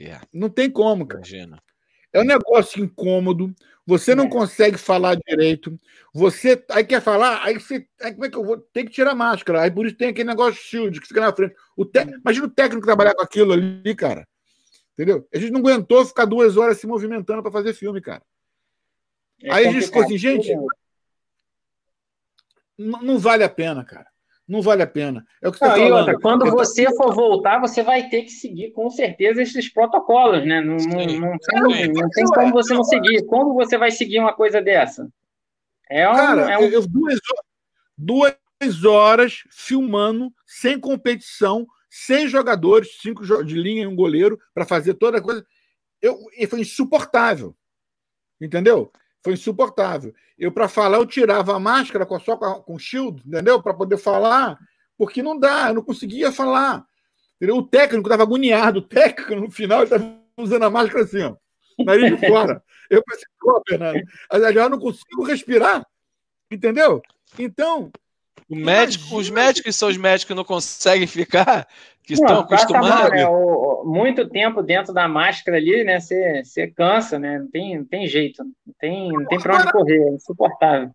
Yeah. 0.01 0.26
Não 0.34 0.49
tem 0.49 0.70
como, 0.72 1.05
cara. 1.05 1.20
Imagina. 1.20 1.61
É 2.14 2.22
um 2.22 2.26
negócio 2.26 2.84
incômodo. 2.84 3.53
Você 3.86 4.16
não 4.16 4.26
é. 4.26 4.30
consegue 4.30 4.78
falar 4.78 5.16
direito. 5.16 5.78
Você 6.14 6.64
aí 6.70 6.86
quer 6.86 7.01
falar, 7.01 7.43
aí 7.43 7.55
você, 7.55 7.86
aí 7.99 8.14
como 8.14 8.26
é 8.26 8.30
que 8.30 8.38
eu 8.38 8.45
vou? 8.45 8.57
Tem 8.57 8.86
que 8.86 8.91
tirar 8.91 9.11
a 9.11 9.16
máscara. 9.16 9.61
Aí 9.61 9.72
por 9.72 9.86
isso 9.86 9.97
tem 9.97 10.09
aquele 10.09 10.30
negócio 10.30 10.61
shield 10.61 11.01
que 11.01 11.07
fica 11.07 11.20
na 11.20 11.34
frente. 11.34 11.55
O 11.76 11.84
te... 11.84 12.01
Imagina 12.01 12.45
o 12.45 12.51
técnico 12.51 12.86
trabalhar 12.86 13.16
com 13.16 13.24
aquilo 13.24 13.51
ali, 13.51 13.95
cara. 13.95 14.28
Entendeu? 14.93 15.28
A 15.34 15.38
gente 15.39 15.51
não 15.51 15.59
aguentou 15.59 16.05
ficar 16.05 16.26
duas 16.26 16.55
horas 16.55 16.78
se 16.78 16.86
movimentando 16.86 17.41
para 17.41 17.51
fazer 17.51 17.74
filme, 17.74 17.99
cara. 17.99 18.22
É 19.41 19.51
aí 19.51 19.68
a 19.68 19.72
gente 19.72 19.88
ficou 19.88 20.03
assim, 20.03 20.18
gente, 20.18 20.55
não, 22.78 23.01
não 23.01 23.20
vale 23.20 23.43
a 23.43 23.49
pena, 23.49 23.84
cara 23.84 24.12
não 24.47 24.61
vale 24.61 24.83
a 24.83 24.87
pena. 24.87 25.25
É 25.41 25.47
o 25.47 25.51
que 25.51 25.59
você 25.59 25.65
não, 25.65 25.75
falando. 25.75 25.97
Outra, 25.97 26.19
quando 26.19 26.51
você 26.51 26.85
for 26.95 27.13
voltar, 27.13 27.59
você 27.59 27.81
vai 27.81 28.09
ter 28.09 28.23
que 28.23 28.31
seguir 28.31 28.71
com 28.71 28.89
certeza 28.89 29.41
esses 29.41 29.69
protocolos, 29.71 30.45
né? 30.45 30.61
Não, 30.61 30.75
não, 30.75 31.19
não, 31.19 31.37
tem, 31.37 31.91
não 31.91 32.09
tem 32.09 32.25
como 32.25 32.51
você 32.51 32.73
não 32.73 32.83
seguir. 32.83 33.25
Como 33.25 33.53
você 33.53 33.77
vai 33.77 33.91
seguir 33.91 34.19
uma 34.19 34.33
coisa 34.33 34.61
dessa? 34.61 35.09
É 35.89 36.09
um, 36.09 36.13
Cara, 36.13 36.51
é 36.51 36.57
um... 36.57 36.63
eu 36.63 36.85
duas, 36.87 37.19
duas 37.97 38.85
horas 38.85 39.43
filmando, 39.49 40.31
sem 40.45 40.79
competição, 40.79 41.65
sem 41.89 42.27
jogadores, 42.27 42.97
cinco 43.01 43.23
de 43.43 43.55
linha 43.55 43.83
e 43.83 43.87
um 43.87 43.95
goleiro, 43.95 44.39
para 44.53 44.65
fazer 44.65 44.95
toda 44.95 45.19
a 45.19 45.21
coisa. 45.21 45.45
Eu, 46.01 46.17
e 46.37 46.45
foi 46.47 46.61
insuportável. 46.61 47.55
Entendeu? 48.41 48.91
Foi 49.24 49.34
insuportável. 49.34 50.13
Eu, 50.38 50.51
para 50.51 50.67
falar, 50.67 50.97
eu 50.97 51.05
tirava 51.05 51.55
a 51.55 51.59
máscara 51.59 52.07
só 52.19 52.36
com, 52.36 52.53
com 52.61 52.80
shield, 52.80 53.24
entendeu? 53.26 53.61
Para 53.61 53.74
poder 53.74 53.97
falar, 53.97 54.57
porque 54.97 55.24
não 55.24 55.39
dá, 55.39 55.69
eu 55.69 55.76
não 55.76 55.84
conseguia 55.84 56.32
falar. 56.32 56.86
Entendeu? 57.38 57.57
O 57.57 57.67
técnico 57.67 58.07
estava 58.07 58.24
agoniado, 58.24 58.80
o 58.80 58.82
técnico, 58.88 59.36
no 59.36 59.51
final, 59.51 59.84
estava 59.84 60.19
usando 60.38 60.63
a 60.63 60.69
máscara 60.69 61.03
assim, 61.03 61.21
ó, 61.21 61.36
nariz 61.84 62.19
de 62.19 62.28
fora. 62.28 62.63
Eu 62.89 63.03
pensei, 63.03 63.26
pô, 63.39 63.61
Fernando, 63.67 64.01
eu 64.32 64.69
não 64.69 64.80
consigo 64.80 65.24
respirar, 65.24 65.86
entendeu? 66.51 67.01
Então, 67.39 67.86
o 67.86 67.91
médico, 68.56 69.18
os 69.18 69.30
médicos 69.30 69.76
são 69.76 69.89
os 69.89 69.97
médicos 69.97 70.26
que 70.26 70.34
não 70.34 70.43
conseguem 70.43 71.08
ficar, 71.08 71.68
que 72.04 72.16
não, 72.16 72.22
estão 72.22 72.39
acostumados. 72.39 73.12
Né? 73.12 73.28
o, 73.28 73.84
muito 73.86 74.28
tempo 74.28 74.62
dentro 74.62 74.93
da 74.93 75.08
máscara 75.08 75.58
ali, 75.58 75.84
né? 75.84 75.99
Você, 75.99 76.43
você 76.43 76.68
cansa, 76.68 77.20
né? 77.20 77.39
Não 77.39 77.47
tem, 77.49 77.78
não 77.78 77.86
tem 77.86 78.08
jeito, 78.08 78.43
não 78.43 78.74
tem, 78.80 79.12
não 79.12 79.26
tem 79.26 79.39
para 79.39 79.58
onde 79.58 79.72
correr, 79.72 80.01
é 80.01 80.10
insuportável. 80.10 80.91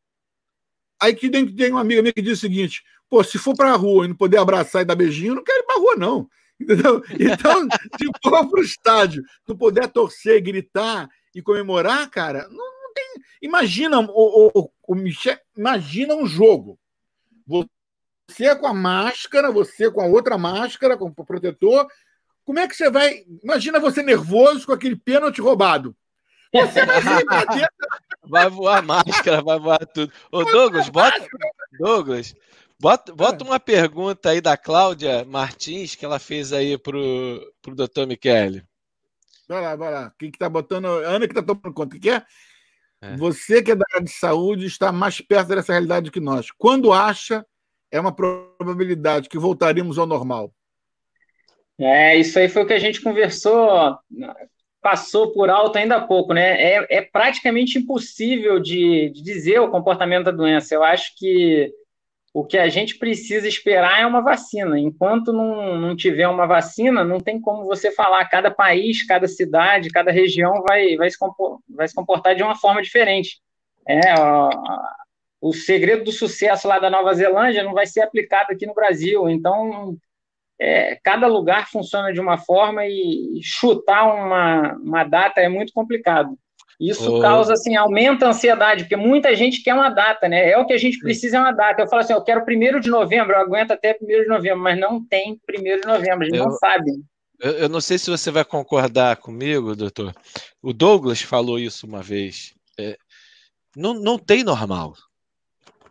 Aí 1.01 1.15
que 1.15 1.31
tem, 1.31 1.47
tem 1.47 1.71
uma 1.71 1.81
amiga 1.81 2.03
minha 2.03 2.13
que 2.13 2.23
diz 2.23 2.39
o 2.39 2.41
seguinte: 2.41 2.83
pô, 3.09 3.23
se 3.23 3.39
for 3.39 3.55
para 3.55 3.73
a 3.73 3.77
rua 3.77 4.05
e 4.05 4.09
não 4.09 4.17
poder 4.17 4.39
abraçar 4.39 4.83
e 4.83 4.85
dar 4.85 4.97
beijinho, 4.97 5.33
eu 5.33 5.37
não 5.37 5.45
quero 5.45 5.61
ir 5.61 5.67
para 5.67 5.77
a 5.77 5.79
rua, 5.79 5.97
não. 5.97 6.29
Entendeu? 6.61 7.03
Então, 7.13 7.69
se 7.97 8.11
for 8.23 8.47
para 8.51 8.61
o 8.61 8.65
estádio, 8.65 9.23
não 9.47 9.57
puder 9.57 9.89
torcer, 9.89 10.43
gritar 10.43 11.09
e 11.35 11.41
comemorar, 11.41 12.11
cara, 12.11 12.49
não, 12.49 12.83
não 12.83 12.93
tem. 12.93 13.23
Imagina 13.41 14.01
o, 14.01 14.51
o, 14.53 14.71
o 14.89 14.95
Michel, 14.95 15.39
imagina 15.57 16.15
um 16.15 16.27
jogo 16.27 16.79
você 17.49 18.55
com 18.55 18.67
a 18.67 18.75
máscara, 18.75 19.51
você 19.51 19.91
com 19.91 20.03
a 20.03 20.07
outra 20.07 20.37
máscara, 20.37 20.97
com 20.97 21.07
o 21.07 21.25
protetor. 21.25 21.87
Como 22.45 22.59
é 22.59 22.69
que 22.69 22.77
você 22.77 22.91
vai. 22.91 23.25
Imagina 23.43 23.81
você 23.81 24.03
nervoso 24.03 24.67
com 24.67 24.73
aquele 24.73 24.97
pênalti 24.97 25.41
roubado. 25.41 25.97
Você 26.53 26.85
vai, 26.85 27.03
vai 28.23 28.51
voar 28.51 28.83
máscara, 28.83 29.43
vai 29.43 29.59
voar 29.59 29.85
tudo. 29.87 30.13
Ô, 30.31 30.45
Douglas, 30.45 30.89
bota. 30.89 31.27
Douglas, 31.79 32.35
bota, 32.81 33.15
bota 33.15 33.45
uma 33.45 33.61
pergunta 33.61 34.31
aí 34.31 34.41
da 34.41 34.57
Cláudia 34.57 35.25
Martins 35.25 35.95
que 35.95 36.05
ela 36.05 36.19
fez 36.19 36.53
aí 36.53 36.79
pro, 36.79 37.53
pro 37.61 37.75
doutor 37.75 38.07
Michele. 38.07 38.65
Vai 39.47 39.63
lá, 39.63 39.77
vai 39.77 39.91
lá. 39.91 40.13
Quem 40.19 40.31
que 40.31 40.39
tá 40.39 40.49
botando. 40.49 40.87
Ana 40.87 41.27
que 41.27 41.35
tá 41.35 41.43
tomando 41.43 41.73
conta. 41.73 41.97
O 41.97 42.01
que 42.01 42.11
é? 42.11 42.25
É. 43.01 43.17
Você 43.17 43.63
que 43.63 43.71
é 43.71 43.77
da 43.77 43.85
área 43.95 44.05
de 44.05 44.11
saúde 44.11 44.67
está 44.67 44.91
mais 44.91 45.21
perto 45.21 45.49
dessa 45.49 45.73
realidade 45.73 46.11
que 46.11 46.21
nós. 46.21 46.51
Quando 46.51 46.93
acha, 46.93 47.45
é 47.91 48.01
uma 48.01 48.15
probabilidade 48.15 49.29
que 49.29 49.39
voltaríamos 49.39 49.99
ao 49.99 50.07
normal? 50.07 50.53
É, 51.79 52.17
isso 52.17 52.39
aí 52.39 52.49
foi 52.49 52.63
o 52.63 52.67
que 52.67 52.73
a 52.73 52.79
gente 52.79 53.01
conversou, 53.01 53.97
passou 54.83 55.33
por 55.33 55.49
alto 55.49 55.79
ainda 55.79 55.97
há 55.97 56.01
pouco, 56.01 56.35
né? 56.35 56.61
É, 56.61 56.87
é 56.99 57.03
praticamente 57.03 57.79
impossível 57.79 58.59
de, 58.59 59.11
de 59.11 59.23
dizer 59.23 59.61
o 59.61 59.71
comportamento 59.71 60.25
da 60.25 60.31
doença. 60.33 60.75
Eu 60.75 60.83
acho 60.83 61.17
que 61.17 61.73
o 62.33 62.45
que 62.45 62.59
a 62.59 62.69
gente 62.69 62.99
precisa 62.99 63.49
esperar 63.49 64.01
é 64.01 64.07
uma 64.07 64.21
vacina. 64.21 64.79
Enquanto 64.79 65.33
não, 65.33 65.77
não 65.77 65.97
tiver 65.97 66.29
uma 66.29 66.47
vacina, 66.47 67.05
não 67.05 67.19
tem 67.19 67.41
como 67.41 67.65
você 67.65 67.91
falar. 67.91 68.29
Cada 68.29 68.51
país, 68.51 69.05
cada 69.07 69.27
cidade, 69.27 69.91
cada 69.91 70.11
região 70.11 70.63
vai, 70.63 70.97
vai, 70.97 71.11
se, 71.11 71.19
comportar, 71.19 71.59
vai 71.69 71.89
se 71.89 71.95
comportar 71.95 72.37
de 72.37 72.43
uma 72.43 72.57
forma 72.57 72.83
diferente. 72.83 73.41
É, 73.87 74.15
ó, 74.19 74.51
o 75.41 75.53
segredo 75.53 76.05
do 76.05 76.13
sucesso 76.13 76.69
lá 76.69 76.79
da 76.79 76.91
Nova 76.91 77.15
Zelândia 77.15 77.63
não 77.63 77.73
vai 77.73 77.87
ser 77.87 78.03
aplicado 78.03 78.53
aqui 78.53 78.67
no 78.67 78.75
Brasil. 78.75 79.29
Então, 79.29 79.97
é, 80.61 80.99
cada 81.03 81.27
lugar 81.27 81.69
funciona 81.71 82.13
de 82.13 82.21
uma 82.21 82.37
forma 82.37 82.87
e 82.87 83.41
chutar 83.43 84.05
uma, 84.15 84.75
uma 84.75 85.05
data 85.05 85.41
é 85.41 85.49
muito 85.49 85.73
complicado. 85.73 86.37
Isso 86.81 87.17
oh. 87.17 87.21
causa, 87.21 87.55
assim, 87.55 87.75
aumenta 87.75 88.27
a 88.27 88.29
ansiedade, 88.29 88.85
porque 88.85 88.97
muita 88.97 89.35
gente 89.35 89.63
quer 89.63 89.75
uma 89.75 89.89
data, 89.89 90.29
né? 90.29 90.51
É 90.51 90.59
o 90.59 90.65
que 90.65 90.73
a 90.73 90.79
gente 90.79 90.99
precisa 90.99 91.39
é 91.39 91.41
uma 91.41 91.51
data. 91.51 91.83
Eu 91.83 91.89
falo 91.89 92.03
assim, 92.03 92.13
eu 92.13 92.23
quero 92.23 92.45
primeiro 92.45 92.81
de 92.81 92.89
novembro, 92.89 93.35
eu 93.35 93.41
aguento 93.41 93.73
até 93.73 93.95
primeiro 93.95 94.23
de 94.23 94.29
novembro, 94.29 94.61
mas 94.61 94.79
não 94.79 95.05
tem 95.05 95.41
primeiro 95.45 95.81
de 95.81 95.89
novembro, 95.89 96.23
a 96.23 96.25
gente 96.27 96.39
eu, 96.39 96.45
não 96.45 96.53
sabe. 96.53 96.93
Eu, 97.41 97.53
eu 97.53 97.69
não 97.69 97.81
sei 97.81 97.99
se 97.99 98.11
você 98.11 98.31
vai 98.31 98.45
concordar 98.45 99.17
comigo, 99.17 99.75
doutor. 99.75 100.15
O 100.63 100.73
Douglas 100.73 101.21
falou 101.21 101.59
isso 101.59 101.85
uma 101.85 102.01
vez. 102.01 102.55
É, 102.79 102.97
não, 103.75 103.95
não 103.95 104.17
tem 104.17 104.45
normal. 104.45 104.95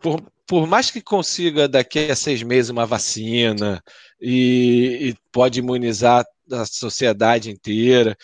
Por, 0.00 0.22
por 0.46 0.66
mais 0.66 0.90
que 0.90 1.02
consiga 1.02 1.68
daqui 1.68 2.10
a 2.10 2.16
seis 2.16 2.42
meses 2.42 2.70
uma 2.70 2.86
vacina 2.86 3.82
e, 4.18 5.10
e 5.10 5.14
pode 5.30 5.58
imunizar 5.58 6.24
a 6.50 6.64
sociedade 6.64 7.50
inteira, 7.50 8.16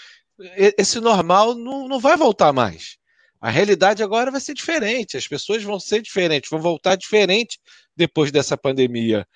esse 0.79 1.01
normal 1.01 1.55
não, 1.55 1.89
não 1.89 1.99
vai 1.99 2.17
voltar 2.17 2.53
mais. 2.53 2.97
A 3.41 3.51
realidade 3.51 4.03
agora 4.03 4.31
vai 4.31 4.41
ser 4.41 4.55
diferente, 4.55 5.17
as 5.17 5.29
pessoas 5.29 5.63
vão 5.63 5.79
ser 5.79 6.01
diferentes, 6.01 6.51
vão 6.51 6.61
voltar 6.61 6.97
diferente 6.97 7.59
depois 7.95 8.33
dessa 8.33 8.57
pandemia. 8.57 9.27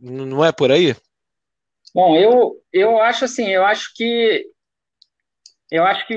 Não 0.00 0.44
é 0.44 0.52
por 0.52 0.70
aí? 0.70 0.94
Bom, 1.94 2.16
eu, 2.16 2.62
eu 2.72 3.00
acho 3.00 3.24
assim, 3.24 3.48
eu 3.48 3.64
acho 3.64 3.92
que 3.94 4.46
eu 5.70 5.82
acho 5.82 6.06
que 6.06 6.16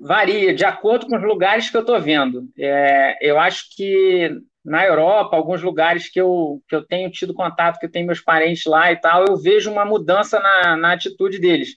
varia 0.00 0.52
de 0.52 0.64
acordo 0.64 1.06
com 1.06 1.16
os 1.16 1.22
lugares 1.22 1.70
que 1.70 1.76
eu 1.76 1.82
estou 1.82 2.00
vendo. 2.00 2.48
É, 2.58 3.16
eu 3.20 3.38
acho 3.38 3.66
que 3.76 4.40
na 4.64 4.84
Europa, 4.84 5.36
alguns 5.36 5.62
lugares 5.62 6.08
que 6.08 6.20
eu, 6.20 6.60
que 6.68 6.74
eu 6.74 6.84
tenho 6.84 7.10
tido 7.10 7.32
contato, 7.32 7.78
que 7.78 7.86
eu 7.86 7.90
tenho 7.90 8.06
meus 8.06 8.20
parentes 8.20 8.64
lá 8.66 8.90
e 8.90 8.96
tal, 8.96 9.24
eu 9.24 9.36
vejo 9.36 9.70
uma 9.70 9.84
mudança 9.84 10.40
na, 10.40 10.76
na 10.76 10.92
atitude 10.92 11.38
deles. 11.38 11.76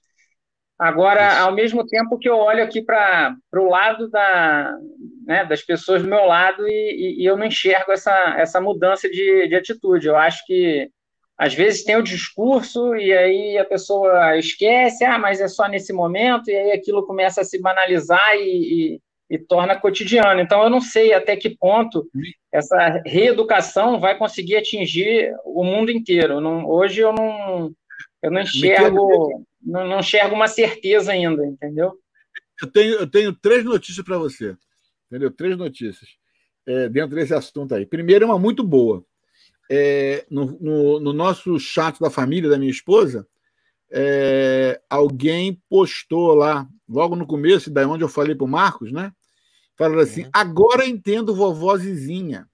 Agora, 0.82 1.42
ao 1.42 1.52
mesmo 1.52 1.86
tempo 1.86 2.18
que 2.18 2.28
eu 2.28 2.36
olho 2.36 2.64
aqui 2.64 2.82
para 2.82 3.38
o 3.54 3.70
lado 3.70 4.10
da, 4.10 4.76
né, 5.28 5.46
das 5.46 5.62
pessoas 5.62 6.02
do 6.02 6.10
meu 6.10 6.26
lado 6.26 6.68
e, 6.68 6.72
e, 6.72 7.22
e, 7.22 7.26
eu 7.28 7.38
não 7.38 7.46
enxergo 7.46 7.92
essa, 7.92 8.34
essa 8.36 8.60
mudança 8.60 9.08
de, 9.08 9.48
de 9.48 9.56
atitude. 9.56 10.08
Eu 10.08 10.18
acho 10.18 10.44
que 10.48 10.90
às 11.38 11.54
vezes 11.54 11.84
tem 11.84 11.96
o 11.98 12.02
discurso 12.02 12.96
e 12.96 13.14
aí 13.16 13.60
a 13.60 13.64
pessoa 13.64 14.36
esquece, 14.40 15.06
ah, 15.06 15.20
mas 15.20 15.40
é 15.40 15.48
só 15.48 15.68
nesse 15.68 15.94
momento, 15.94 16.50
e 16.50 16.56
aí 16.56 16.72
aquilo 16.72 17.06
começa 17.06 17.42
a 17.42 17.44
se 17.44 17.62
banalizar 17.62 18.34
e, 18.38 18.96
e, 18.96 19.02
e 19.30 19.38
torna 19.38 19.80
cotidiano. 19.80 20.42
Então, 20.42 20.64
eu 20.64 20.70
não 20.72 20.82
sei 20.82 21.14
até 21.14 21.36
que 21.36 21.56
ponto 21.56 22.08
essa 22.52 23.04
reeducação 23.06 24.00
vai 24.00 24.18
conseguir 24.18 24.56
atingir 24.56 25.32
o 25.46 25.64
mundo 25.64 25.92
inteiro. 25.92 26.42
Não, 26.42 26.68
hoje 26.68 27.02
eu 27.02 27.14
não, 27.14 27.72
eu 28.24 28.32
não 28.32 28.42
enxergo, 28.42 29.46
não, 29.64 29.88
não 29.88 30.00
enxergo 30.00 30.36
uma 30.36 30.48
certeza 30.48 31.12
ainda, 31.12 31.46
entendeu? 31.46 31.94
Eu 32.62 32.68
tenho, 32.68 32.94
eu 32.96 33.08
tenho 33.08 33.34
três 33.34 33.64
notícias 33.64 34.06
para 34.06 34.18
você, 34.18 34.56
entendeu? 35.08 35.32
Três 35.32 35.58
notícias 35.58 36.10
é, 36.66 36.90
dentro 36.90 37.16
desse 37.16 37.34
assunto 37.34 37.74
aí. 37.74 37.86
Primeiro, 37.86 38.26
uma 38.26 38.40
muito 38.40 38.64
boa 38.64 39.06
é, 39.74 40.26
no, 40.30 40.58
no, 40.60 41.00
no, 41.00 41.14
nosso 41.14 41.58
chat 41.58 41.98
da 41.98 42.10
família 42.10 42.50
da 42.50 42.60
minha 42.60 42.70
esposa, 42.70 43.26
é, 43.90 44.82
alguém 44.90 45.62
postou 45.70 46.34
lá, 46.34 46.68
logo 46.90 47.16
no 47.16 47.26
começo, 47.26 47.72
da 47.72 47.88
onde 47.88 48.04
eu 48.04 48.10
falei 48.10 48.36
para 48.36 48.44
o 48.44 48.50
Marcos, 48.50 48.92
né? 48.92 49.14
Falaram 49.78 50.02
assim: 50.02 50.24
uhum. 50.24 50.30
agora 50.34 50.86
entendo 50.86 51.34
vovó 51.34 51.78
Zizinha. 51.78 52.50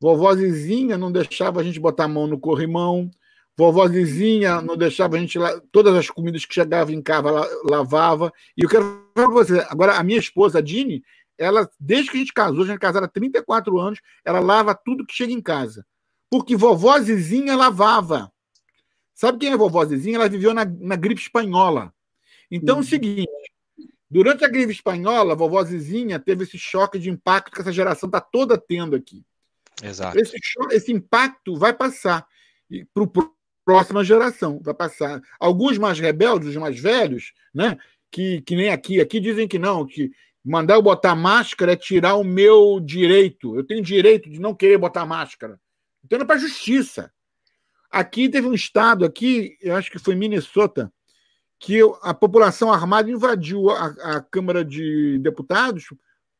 Vovó 0.00 0.32
Zizinha 0.36 0.96
não 0.96 1.10
deixava 1.10 1.60
a 1.60 1.64
gente 1.64 1.80
botar 1.80 2.04
a 2.04 2.08
mão 2.08 2.28
no 2.28 2.38
corrimão. 2.38 3.10
Vovó 3.56 3.86
Zizinha 3.86 4.60
não 4.60 4.76
deixava 4.76 5.16
a 5.16 5.18
gente. 5.18 5.38
La... 5.38 5.60
Todas 5.70 5.94
as 5.94 6.10
comidas 6.10 6.44
que 6.44 6.54
chegavam 6.54 6.92
em 6.92 7.02
casa 7.02 7.30
lavava. 7.64 8.32
E 8.56 8.64
eu 8.64 8.68
quero 8.68 8.84
falar 9.14 9.28
para 9.28 9.34
você: 9.34 9.66
agora, 9.68 9.96
a 9.96 10.02
minha 10.02 10.18
esposa, 10.18 10.58
a 10.58 10.62
Dini, 10.62 11.04
ela, 11.38 11.68
desde 11.78 12.10
que 12.10 12.16
a 12.16 12.20
gente 12.20 12.32
casou, 12.32 12.64
a 12.64 12.66
gente 12.66 12.78
casada 12.78 13.06
há 13.06 13.08
34 13.08 13.78
anos, 13.78 14.00
ela 14.24 14.40
lava 14.40 14.74
tudo 14.74 15.06
que 15.06 15.14
chega 15.14 15.32
em 15.32 15.40
casa. 15.40 15.86
Porque 16.28 16.56
vovó 16.56 16.98
Zizinha 16.98 17.56
lavava. 17.56 18.32
Sabe 19.14 19.38
quem 19.38 19.52
é 19.52 19.56
vovó 19.56 19.84
Zizinha? 19.84 20.16
Ela 20.16 20.28
viveu 20.28 20.52
na, 20.52 20.64
na 20.64 20.96
gripe 20.96 21.20
espanhola. 21.20 21.94
Então, 22.50 22.76
uhum. 22.76 22.80
é 22.80 22.82
o 22.82 22.84
uhum. 22.84 22.90
seguinte: 22.90 23.52
durante 24.10 24.44
a 24.44 24.48
gripe 24.48 24.72
espanhola, 24.72 25.32
a 25.32 25.36
vovó 25.36 25.62
Zizinha 25.62 26.18
teve 26.18 26.42
esse 26.42 26.58
choque 26.58 26.98
de 26.98 27.08
impacto 27.08 27.52
que 27.52 27.60
essa 27.60 27.72
geração 27.72 28.08
está 28.08 28.20
toda 28.20 28.58
tendo 28.58 28.96
aqui. 28.96 29.24
Exato. 29.80 30.18
Esse, 30.18 30.36
esse 30.72 30.92
impacto 30.92 31.56
vai 31.56 31.72
passar 31.72 32.26
para 32.92 33.02
a 33.04 33.06
próxima 33.64 34.04
geração. 34.04 34.60
Vai 34.62 34.74
passar. 34.74 35.20
Alguns 35.38 35.78
mais 35.78 35.98
rebeldes, 35.98 36.48
os 36.48 36.56
mais 36.56 36.78
velhos, 36.78 37.32
né? 37.52 37.76
Que, 38.10 38.40
que 38.42 38.54
nem 38.54 38.70
aqui. 38.70 39.00
Aqui 39.00 39.20
dizem 39.20 39.48
que 39.48 39.58
não, 39.58 39.86
que 39.86 40.12
mandar 40.44 40.74
eu 40.74 40.82
botar 40.82 41.14
máscara 41.14 41.72
é 41.72 41.76
tirar 41.76 42.16
o 42.16 42.24
meu 42.24 42.78
direito. 42.80 43.56
Eu 43.56 43.64
tenho 43.64 43.82
direito 43.82 44.28
de 44.28 44.38
não 44.38 44.54
querer 44.54 44.78
botar 44.78 45.06
máscara. 45.06 45.58
Então 46.04 46.20
é 46.20 46.24
para 46.24 46.36
a 46.36 46.38
justiça. 46.38 47.10
Aqui 47.90 48.28
teve 48.28 48.46
um 48.46 48.54
estado, 48.54 49.04
aqui, 49.04 49.56
eu 49.62 49.76
acho 49.76 49.90
que 49.90 50.00
foi 50.00 50.16
Minnesota, 50.16 50.92
que 51.60 51.78
a 52.02 52.12
população 52.12 52.72
armada 52.72 53.08
invadiu 53.08 53.70
a, 53.70 53.86
a 53.86 54.20
Câmara 54.20 54.64
de 54.64 55.18
Deputados 55.20 55.86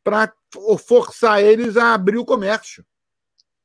para 0.03 0.33
forçar 0.87 1.43
eles 1.43 1.77
a 1.77 1.95
abrir 1.95 2.19
o 2.19 2.25
comércio. 2.25 2.85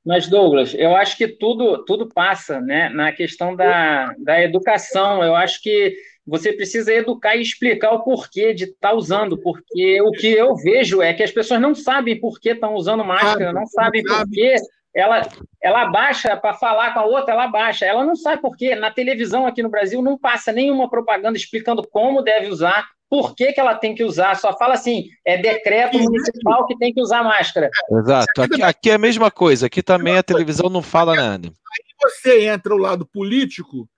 Mas, 0.06 0.28
Douglas, 0.28 0.74
eu 0.74 0.96
acho 0.96 1.18
que 1.18 1.28
tudo, 1.28 1.84
tudo 1.86 2.08
passa 2.08 2.62
né, 2.62 2.90
na 2.90 3.12
questão 3.12 3.56
da, 3.56 4.14
da 4.18 4.42
educação. 4.42 5.24
Eu 5.24 5.36
acho 5.36 5.62
que 5.62 5.96
você 6.26 6.54
precisa 6.54 6.94
educar 6.94 7.36
e 7.36 7.42
explicar 7.42 7.92
o 7.92 8.04
porquê 8.04 8.54
de 8.54 8.66
estar 8.66 8.90
tá 8.90 8.94
usando, 8.94 9.38
porque 9.42 10.02
o 10.02 10.12
que 10.12 10.28
eu 10.28 10.56
vejo 10.56 11.02
é 11.02 11.14
que 11.14 11.24
as 11.24 11.32
pessoas 11.32 11.60
não 11.60 11.76
sabem 11.76 12.20
por 12.20 12.40
que 12.40 12.50
estão 12.50 12.76
usando 12.76 13.04
máscara, 13.04 13.52
não 13.52 13.66
sabem 13.66 14.04
por 14.04 14.30
que 14.30 14.56
ela, 14.96 15.28
ela 15.62 15.86
baixa 15.86 16.36
para 16.36 16.54
falar 16.54 16.94
com 16.94 17.00
a 17.00 17.06
outra, 17.06 17.34
ela 17.34 17.48
baixa. 17.48 17.86
Ela 17.86 18.06
não 18.06 18.16
sabe 18.16 18.42
por 18.42 18.56
quê. 18.56 18.76
Na 18.76 18.92
televisão 18.92 19.46
aqui 19.46 19.62
no 19.62 19.70
Brasil 19.70 20.02
não 20.02 20.18
passa 20.18 20.52
nenhuma 20.52 20.90
propaganda 20.90 21.38
explicando 21.38 21.88
como 21.88 22.22
deve 22.22 22.48
usar, 22.48 22.88
por 23.10 23.36
que, 23.36 23.52
que 23.52 23.60
ela 23.60 23.76
tem 23.76 23.96
que 23.96 24.04
usar. 24.04 24.36
Só 24.36 24.56
fala 24.58 24.76
assim: 24.76 25.10
é 25.26 25.38
decreto 25.38 25.98
municipal 25.98 26.66
que 26.68 26.78
tem 26.78 26.94
que 26.94 27.02
usar 27.02 27.24
máscara. 27.24 27.70
Exato. 27.92 28.42
Aqui, 28.42 28.62
aqui 28.62 28.90
é 28.92 28.94
a 28.94 29.00
mesma 29.00 29.32
coisa. 29.32 29.66
Aqui 29.66 29.82
também 29.82 30.18
a 30.18 30.24
televisão 30.24 30.70
não 30.70 30.84
fala 30.84 31.16
nada. 31.16 31.48
Aí 31.48 31.86
você 32.02 32.46
entra 32.46 32.74
o 32.74 32.78
lado 32.78 33.06
político, 33.06 33.90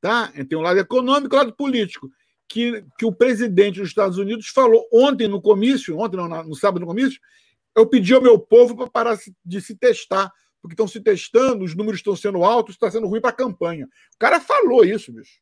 tá? 0.00 0.32
Tem 0.48 0.58
um 0.58 0.62
lado 0.62 0.80
econômico 0.80 1.34
e 1.34 1.36
um 1.36 1.38
lado 1.38 1.54
político. 1.54 2.10
Que, 2.48 2.84
que 2.96 3.04
o 3.04 3.12
presidente 3.12 3.80
dos 3.80 3.88
Estados 3.88 4.18
Unidos 4.18 4.46
falou 4.48 4.86
ontem 4.92 5.26
no 5.26 5.42
comício, 5.42 5.98
ontem 5.98 6.16
não, 6.16 6.28
no 6.44 6.54
sábado 6.54 6.80
no 6.80 6.86
comício, 6.86 7.20
eu 7.76 7.84
pedi 7.86 8.14
ao 8.14 8.22
meu 8.22 8.38
povo 8.38 8.76
para 8.76 8.88
parar 8.88 9.18
de 9.44 9.60
se 9.60 9.74
testar, 9.74 10.32
porque 10.62 10.74
estão 10.74 10.86
se 10.86 11.00
testando, 11.00 11.64
os 11.64 11.74
números 11.74 11.98
estão 11.98 12.14
sendo 12.14 12.44
altos, 12.44 12.76
está 12.76 12.88
sendo 12.88 13.08
ruim 13.08 13.20
para 13.20 13.30
a 13.30 13.36
campanha. 13.36 13.86
O 14.14 14.18
cara 14.18 14.38
falou 14.38 14.84
isso, 14.84 15.12
bicho. 15.12 15.40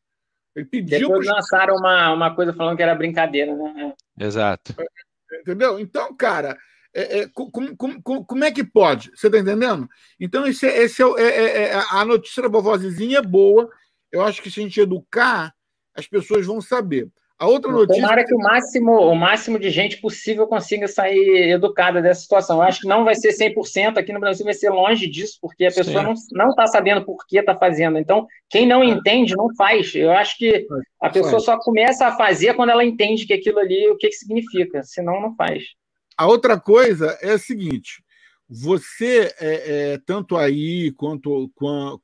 Ele 0.55 0.65
pediu. 0.65 1.09
Depois 1.09 1.27
lançaram 1.27 1.75
uma, 1.75 2.13
uma 2.13 2.33
coisa 2.33 2.53
falando 2.53 2.77
que 2.77 2.83
era 2.83 2.95
brincadeira, 2.95 3.53
né? 3.53 3.93
Exato. 4.17 4.73
É, 4.79 5.41
entendeu? 5.41 5.79
Então, 5.79 6.15
cara, 6.15 6.57
é, 6.93 7.19
é, 7.19 7.27
como, 7.27 7.75
como, 7.75 8.25
como, 8.25 8.43
é 8.43 8.51
que 8.51 8.63
pode? 8.63 9.11
Você 9.13 9.27
está 9.27 9.37
entendendo? 9.37 9.89
Então, 10.17 10.47
esse, 10.47 10.65
esse 10.65 11.03
é, 11.03 11.05
é, 11.17 11.23
é, 11.23 11.63
é, 11.71 11.83
a 11.91 12.05
notícia 12.05 12.41
da 12.41 12.47
vovozinha 12.47 13.17
é 13.17 13.21
boa. 13.21 13.69
Eu 14.09 14.23
acho 14.23 14.41
que 14.41 14.49
se 14.49 14.61
a 14.61 14.63
gente 14.63 14.79
educar, 14.79 15.53
as 15.93 16.07
pessoas 16.07 16.45
vão 16.45 16.61
saber. 16.61 17.09
A 17.37 17.47
outra 17.47 17.69
notícia. 17.69 18.01
Tomara 18.01 18.23
que 18.23 18.33
o 18.33 18.37
máximo, 18.37 18.91
o 18.93 19.13
máximo 19.13 19.59
de 19.59 19.69
gente 19.69 19.97
possível 19.97 20.47
consiga 20.47 20.87
sair 20.87 21.51
educada 21.51 22.01
dessa 22.01 22.21
situação. 22.21 22.57
Eu 22.57 22.63
acho 22.63 22.81
que 22.81 22.87
não 22.87 23.03
vai 23.03 23.13
ser 23.13 23.33
100%, 23.33 23.97
aqui 23.97 24.13
no 24.13 24.21
Brasil 24.21 24.45
vai 24.45 24.53
ser 24.53 24.69
longe 24.69 25.05
disso, 25.05 25.37
porque 25.41 25.65
a 25.65 25.71
pessoa 25.71 26.15
Sim. 26.15 26.23
não 26.31 26.49
está 26.49 26.65
sabendo 26.67 27.03
por 27.03 27.17
que 27.27 27.37
está 27.37 27.53
fazendo. 27.53 27.97
Então, 27.97 28.25
quem 28.49 28.65
não 28.65 28.81
é. 28.81 28.85
entende, 28.85 29.35
não 29.35 29.53
faz. 29.55 29.93
Eu 29.93 30.11
acho 30.11 30.37
que 30.37 30.65
a 31.01 31.09
pessoa 31.09 31.41
só 31.41 31.59
começa 31.59 32.07
a 32.07 32.15
fazer 32.15 32.53
quando 32.53 32.69
ela 32.69 32.85
entende 32.85 33.25
que 33.25 33.33
aquilo 33.33 33.59
ali, 33.59 33.89
o 33.89 33.97
que, 33.97 34.07
que 34.07 34.15
significa, 34.15 34.81
senão 34.83 35.19
não 35.21 35.35
faz. 35.35 35.63
A 36.17 36.27
outra 36.27 36.57
coisa 36.57 37.17
é 37.21 37.31
a 37.31 37.37
seguinte: 37.37 38.01
você, 38.47 39.33
é, 39.39 39.93
é, 39.93 39.99
tanto 40.05 40.37
aí 40.37 40.91
quanto, 40.91 41.51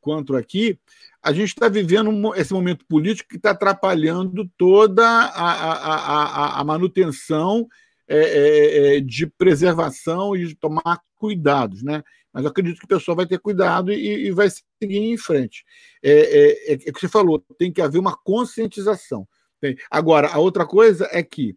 quanto 0.01 0.35
aqui, 0.35 0.77
a 1.23 1.31
gente 1.31 1.49
está 1.49 1.69
vivendo 1.69 2.35
esse 2.35 2.53
momento 2.53 2.85
político 2.85 3.29
que 3.29 3.35
está 3.35 3.51
atrapalhando 3.51 4.49
toda 4.57 5.05
a, 5.05 5.51
a, 5.51 5.95
a, 5.95 6.59
a 6.59 6.63
manutenção 6.63 7.67
é, 8.07 8.17
é, 8.17 8.97
é, 8.97 8.99
de 8.99 9.27
preservação 9.27 10.35
e 10.35 10.47
de 10.47 10.55
tomar 10.55 10.99
cuidados, 11.15 11.83
né? 11.83 12.03
Mas 12.33 12.45
acredito 12.45 12.79
que 12.79 12.85
o 12.85 12.87
pessoal 12.87 13.15
vai 13.15 13.25
ter 13.25 13.39
cuidado 13.39 13.91
e, 13.91 14.27
e 14.27 14.31
vai 14.31 14.49
seguir 14.49 14.97
em 14.97 15.17
frente. 15.17 15.63
É, 16.01 16.11
é, 16.11 16.73
é, 16.73 16.73
é 16.73 16.91
que 16.91 16.99
você 16.99 17.07
falou, 17.07 17.39
tem 17.57 17.71
que 17.71 17.81
haver 17.81 17.99
uma 17.99 18.17
conscientização. 18.17 19.27
Agora, 19.91 20.29
a 20.29 20.39
outra 20.39 20.65
coisa 20.65 21.07
é 21.11 21.21
que, 21.21 21.55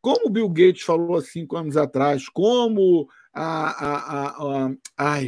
como 0.00 0.28
o 0.28 0.30
Bill 0.30 0.48
Gates 0.48 0.82
falou 0.82 1.16
há 1.16 1.22
cinco 1.22 1.56
anos 1.56 1.76
atrás, 1.76 2.28
como 2.28 3.08
a, 3.34 3.70
a, 3.70 3.96
a, 3.96 4.66
a, 4.66 5.14
a 5.14 5.22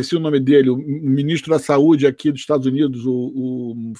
esqueci 0.00 0.16
o 0.16 0.20
nome 0.20 0.40
dele, 0.40 0.70
o 0.70 0.76
ministro 0.76 1.52
da 1.52 1.58
Saúde 1.58 2.06
aqui 2.06 2.30
dos 2.30 2.40
Estados 2.40 2.66
Unidos, 2.66 3.04
o, 3.04 3.12
o 3.12 3.92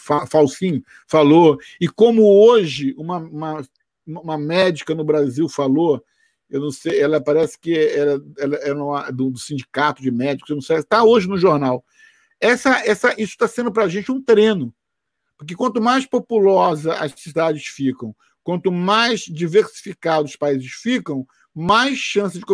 falou, 1.07 1.59
e 1.81 1.89
como 1.89 2.23
hoje 2.25 2.95
uma, 2.97 3.19
uma, 3.19 3.63
uma, 4.07 4.39
médica 4.39 4.95
no 4.95 5.05
Brasil 5.05 5.49
falou, 5.49 6.03
eu 6.49 6.61
não 6.61 6.71
sei, 6.71 7.01
ela 7.01 7.21
parece 7.21 7.59
que 7.59 7.77
era, 7.77 8.21
ela 8.39 8.57
era 8.57 9.11
do, 9.11 9.31
do, 9.31 9.39
sindicato 9.39 10.03
de 10.03 10.11
médicos, 10.11 10.51
eu 10.51 10.57
não 10.57 10.63
sei, 10.63 10.79
está 10.79 11.05
hoje 11.05 11.29
no 11.29 11.39
jornal. 11.39 11.85
Essa, 12.41 12.81
essa, 12.87 13.13
isso 13.13 13.33
está 13.33 13.47
sendo 13.47 13.71
para 13.71 13.85
a 13.85 13.89
gente 13.89 14.11
um 14.11 14.23
treino, 14.23 14.75
porque 15.37 15.55
quanto 15.55 15.81
mais 15.81 16.07
populosa 16.07 16.95
as 16.95 17.13
cidades 17.17 17.67
ficam, 17.67 18.15
quanto 18.43 18.73
mais 18.73 19.21
diversificados 19.21 20.33
os 20.33 20.37
países 20.37 20.73
ficam, 20.73 21.27
mais 21.55 21.99
chances 21.99 22.39
de 22.39 22.47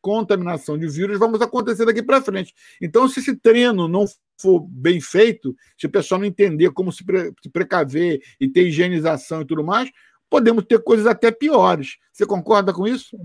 contaminação 0.00 0.78
de 0.78 0.86
vírus 0.88 1.18
vamos 1.18 1.40
acontecer 1.40 1.86
daqui 1.86 2.02
para 2.02 2.22
frente. 2.22 2.54
Então, 2.80 3.08
se 3.08 3.20
esse 3.20 3.34
treino 3.36 3.88
não 3.88 4.04
for 4.40 4.60
bem 4.60 5.00
feito, 5.00 5.54
se 5.78 5.86
o 5.86 5.90
pessoal 5.90 6.20
não 6.20 6.26
entender 6.26 6.70
como 6.70 6.92
se, 6.92 7.04
pre 7.04 7.32
se 7.42 7.48
precaver 7.50 8.20
e 8.40 8.48
ter 8.48 8.66
higienização 8.66 9.42
e 9.42 9.46
tudo 9.46 9.64
mais, 9.64 9.90
podemos 10.28 10.64
ter 10.64 10.82
coisas 10.82 11.06
até 11.06 11.30
piores. 11.30 11.96
Você 12.12 12.26
concorda 12.26 12.72
com 12.72 12.86
isso? 12.86 13.16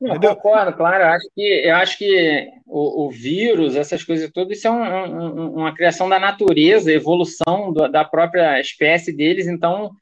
Eu 0.00 0.20
concordo, 0.20 0.76
claro. 0.76 1.04
Eu 1.04 1.08
acho 1.10 1.28
que, 1.34 1.42
eu 1.42 1.74
acho 1.76 1.98
que 1.98 2.48
o, 2.66 3.06
o 3.06 3.10
vírus, 3.10 3.76
essas 3.76 4.02
coisas 4.02 4.30
todas, 4.32 4.58
isso 4.58 4.66
é 4.66 4.70
um, 4.70 4.82
um, 4.82 5.52
uma 5.54 5.74
criação 5.74 6.08
da 6.08 6.18
natureza, 6.18 6.92
evolução 6.92 7.72
do, 7.72 7.88
da 7.88 8.04
própria 8.04 8.60
espécie 8.60 9.12
deles. 9.12 9.46
Então, 9.46 9.92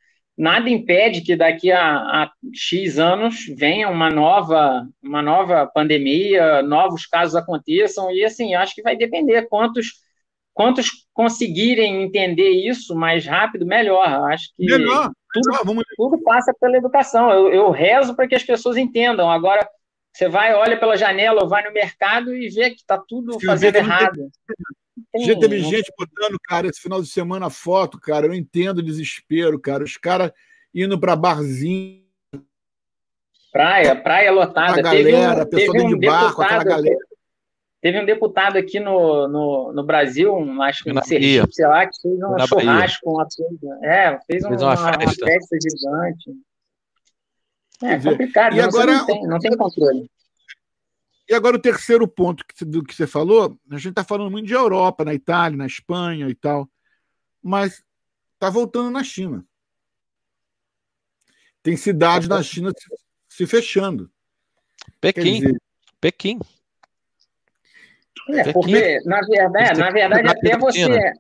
nada 0.41 0.71
impede 0.71 1.21
que 1.21 1.37
daqui 1.37 1.71
a, 1.71 1.83
a, 1.83 2.33
X 2.55 2.99
anos 2.99 3.45
venha 3.59 3.91
uma 3.91 4.09
nova, 4.09 4.89
uma 5.03 5.21
nova 5.21 5.67
pandemia, 5.67 6.63
novos 6.63 7.05
casos 7.05 7.37
aconteçam, 7.37 8.11
e 8.11 8.25
assim, 8.25 8.55
acho 8.55 8.75
que 8.75 8.83
vai 8.83 8.97
depender 8.97 9.43
quantos, 9.49 10.01
quantos 10.55 11.07
conseguirem 11.13 12.03
entender 12.03 12.49
isso 12.49 12.95
mais 12.95 13.27
rápido, 13.27 13.67
melhor. 13.67 14.09
Acho 14.33 14.49
que 14.57 14.65
melhor, 14.65 15.11
tudo, 15.31 15.51
melhor, 15.51 15.65
vamos... 15.67 15.85
tudo 15.95 16.23
passa 16.23 16.55
pela 16.59 16.79
educação. 16.79 17.31
Eu, 17.31 17.53
eu 17.53 17.71
rezo 17.71 18.17
para 18.17 18.27
que 18.27 18.35
as 18.35 18.43
pessoas 18.43 18.79
entendam. 18.79 19.31
Agora, 19.31 19.69
você 20.11 20.27
vai, 20.27 20.55
olha 20.55 20.81
pela 20.81 20.97
janela 20.97 21.43
ou 21.43 21.49
vai 21.51 21.63
no 21.63 21.73
mercado 21.73 22.35
e 22.35 22.49
vê 22.49 22.71
que 22.71 22.81
está 22.81 22.97
tudo 22.97 23.39
Sim, 23.39 23.47
fazendo 23.47 23.77
errado. 23.77 24.31
Já 25.19 25.39
teve 25.39 25.61
gente 25.61 25.93
botando, 25.99 26.39
cara, 26.45 26.67
esse 26.67 26.81
final 26.81 27.01
de 27.01 27.09
semana 27.09 27.51
foto, 27.51 27.99
cara. 27.99 28.27
Eu 28.27 28.35
entendo 28.35 28.79
o 28.79 28.83
desespero, 28.83 29.59
cara. 29.59 29.85
Os 29.85 29.97
caras 29.97 30.33
indo 30.75 30.99
para 30.99 31.17
barzinho. 31.17 32.05
Praia, 33.53 33.97
praia 33.97 34.31
lotada. 34.31 34.79
A 34.79 34.83
galera, 34.83 35.45
teve 35.47 35.69
um, 35.69 35.73
pessoa 35.73 35.89
um 35.91 35.99
de 35.99 36.07
barco, 36.07 36.43
aquela 36.43 36.65
galera. 36.65 37.11
Teve 37.81 37.99
um 37.99 38.05
deputado 38.05 38.59
aqui 38.59 38.79
no, 38.79 39.27
no, 39.27 39.73
no 39.73 39.83
Brasil, 39.85 40.35
um, 40.35 40.61
acho 40.63 40.85
que 40.85 40.93
no 40.93 41.03
Sergipe, 41.03 41.51
sei 41.51 41.67
lá, 41.67 41.87
que 41.87 41.99
fez 42.01 42.15
um 42.15 42.37
Na 42.37 42.47
churrasco, 42.47 43.11
uma 43.11 43.27
coisa. 43.27 43.79
É, 43.83 44.11
fez, 44.11 44.23
fez 44.27 44.45
um, 44.45 44.49
uma, 44.49 44.75
uma, 44.75 44.77
festa. 44.77 45.25
uma, 45.25 45.33
festa. 45.33 45.57
gigante. 45.63 46.31
É 47.83 47.99
complicado, 47.99 48.55
e 48.55 48.61
agora, 48.61 48.93
não 48.93 49.07
tem, 49.07 49.27
não 49.27 49.39
tem 49.39 49.57
controle. 49.57 50.11
E 51.31 51.35
agora 51.35 51.57
o 51.57 51.61
terceiro 51.61 52.09
ponto 52.09 52.45
que, 52.45 52.65
do 52.65 52.83
que 52.83 52.93
você 52.93 53.07
falou, 53.07 53.57
a 53.71 53.77
gente 53.77 53.91
está 53.91 54.03
falando 54.03 54.33
muito 54.33 54.49
de 54.49 54.53
Europa, 54.53 55.05
na 55.05 55.15
Itália, 55.15 55.57
na 55.57 55.65
Espanha 55.65 56.29
e 56.29 56.35
tal, 56.35 56.69
mas 57.41 57.85
está 58.35 58.51
voltando 58.51 58.91
na 58.91 59.05
China. 59.05 59.47
Tem 61.63 61.77
cidades 61.77 62.27
na 62.27 62.43
China 62.43 62.73
se, 62.77 62.89
se 63.29 63.47
fechando. 63.47 64.11
Pequim. 65.01 65.41
Dizer... 65.41 65.63
Pequim. 66.01 66.41
É, 68.31 68.53
porque, 68.53 68.99
na 69.05 69.21
verdade, 69.21 69.79
na 69.79 69.91
verdade 69.93 70.29
até 70.29 70.59
você, 70.59 71.13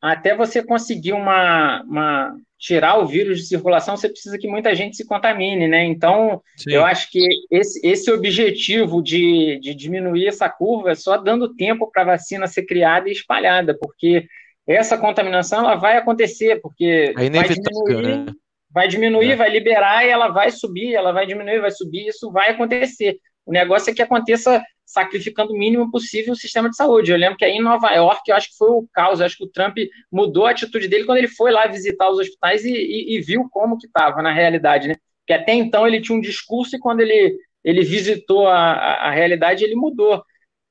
até 0.00 0.36
você 0.36 0.62
conseguir 0.62 1.14
uma, 1.14 1.82
uma, 1.82 2.40
tirar 2.58 2.98
o 2.98 3.06
vírus 3.06 3.38
de 3.38 3.46
circulação, 3.46 3.96
você 3.96 4.08
precisa 4.08 4.36
que 4.36 4.48
muita 4.48 4.74
gente 4.74 4.96
se 4.96 5.06
contamine, 5.06 5.68
né? 5.68 5.84
Então, 5.84 6.42
Sim. 6.56 6.72
eu 6.72 6.84
acho 6.84 7.10
que 7.10 7.20
esse, 7.50 7.86
esse 7.86 8.10
objetivo 8.10 9.00
de, 9.00 9.60
de 9.60 9.74
diminuir 9.74 10.26
essa 10.26 10.48
curva 10.48 10.90
é 10.90 10.94
só 10.94 11.16
dando 11.16 11.54
tempo 11.54 11.90
para 11.90 12.02
a 12.02 12.06
vacina 12.06 12.48
ser 12.48 12.64
criada 12.64 13.08
e 13.08 13.12
espalhada, 13.12 13.78
porque 13.78 14.26
essa 14.66 14.98
contaminação 14.98 15.60
ela 15.60 15.76
vai 15.76 15.96
acontecer, 15.96 16.60
porque 16.60 17.14
é 17.16 17.30
vai 17.30 17.48
diminuir, 17.48 18.02
né? 18.02 18.32
vai, 18.70 18.88
diminuir 18.88 19.30
é. 19.30 19.36
vai 19.36 19.50
liberar 19.50 20.04
e 20.04 20.10
ela 20.10 20.28
vai 20.28 20.50
subir, 20.50 20.94
ela 20.94 21.12
vai 21.12 21.26
diminuir, 21.26 21.60
vai 21.60 21.70
subir, 21.70 22.08
isso 22.08 22.30
vai 22.32 22.50
acontecer. 22.50 23.18
O 23.46 23.52
negócio 23.52 23.90
é 23.90 23.94
que 23.94 24.02
aconteça 24.02 24.62
sacrificando 24.88 25.52
o 25.52 25.56
mínimo 25.56 25.90
possível 25.90 26.32
o 26.32 26.36
sistema 26.36 26.70
de 26.70 26.76
saúde. 26.76 27.12
Eu 27.12 27.18
lembro 27.18 27.36
que 27.36 27.44
aí 27.44 27.52
em 27.52 27.62
Nova 27.62 27.90
York, 27.90 28.22
eu 28.26 28.34
acho 28.34 28.48
que 28.48 28.56
foi 28.56 28.70
o 28.70 28.88
caos, 28.90 29.20
eu 29.20 29.26
acho 29.26 29.36
que 29.36 29.44
o 29.44 29.48
Trump 29.48 29.76
mudou 30.10 30.46
a 30.46 30.50
atitude 30.50 30.88
dele 30.88 31.04
quando 31.04 31.18
ele 31.18 31.28
foi 31.28 31.52
lá 31.52 31.66
visitar 31.66 32.08
os 32.08 32.18
hospitais 32.18 32.64
e, 32.64 32.72
e, 32.72 33.16
e 33.16 33.20
viu 33.20 33.46
como 33.50 33.76
que 33.76 33.86
estava 33.86 34.22
na 34.22 34.32
realidade, 34.32 34.88
né? 34.88 34.94
Porque 35.20 35.34
até 35.34 35.52
então 35.52 35.86
ele 35.86 36.00
tinha 36.00 36.16
um 36.16 36.22
discurso 36.22 36.74
e 36.74 36.78
quando 36.78 37.00
ele, 37.00 37.36
ele 37.62 37.82
visitou 37.82 38.48
a, 38.48 38.56
a, 38.56 39.08
a 39.08 39.10
realidade, 39.10 39.62
ele 39.62 39.76
mudou. 39.76 40.24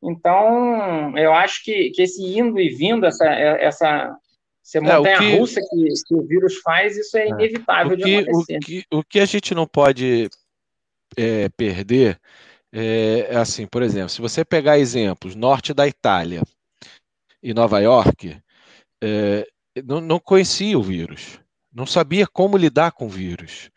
Então, 0.03 1.15
eu 1.15 1.31
acho 1.31 1.63
que, 1.63 1.91
que 1.91 2.01
esse 2.01 2.23
indo 2.23 2.59
e 2.59 2.69
vindo, 2.69 3.05
essa, 3.05 3.23
essa, 3.23 4.17
essa 4.65 4.81
montanha-russa 4.81 5.61
que, 5.61 5.75
que, 5.75 5.93
que, 6.07 6.15
o 6.15 6.23
vírus 6.25 6.57
faz, 6.57 6.97
isso 6.97 7.15
é, 7.19 7.25
é. 7.25 7.29
inevitável 7.29 7.93
o 7.93 7.97
que, 7.97 8.03
de 8.03 8.17
acontecer. 8.17 8.57
O 8.57 8.59
que, 8.61 8.83
o 8.91 9.03
que 9.03 9.19
a 9.19 9.25
gente 9.25 9.53
não 9.53 9.67
pode 9.67 10.27
é, 11.15 11.49
perder 11.49 12.19
é, 12.79 13.33
é, 13.33 13.37
assim, 13.37 13.65
por 13.65 13.81
exemplo, 13.81 14.09
se 14.09 14.21
você 14.21 14.45
pegar 14.45 14.77
exemplos, 14.77 15.33
norte 15.33 15.73
da 15.73 15.87
Itália 15.87 16.43
e 17.41 17.51
Nova 17.51 17.79
York, 17.79 18.39
é, 19.03 19.47
não, 19.83 19.99
não, 19.99 20.19
conhecia 20.19 20.77
o 20.77 20.83
vírus, 20.83 21.39
não 21.73 21.87
sabia 21.87 22.27
como 22.27 22.55
lidar 22.55 22.91
com 22.91 23.07
o 23.07 23.09
vírus. 23.09 23.71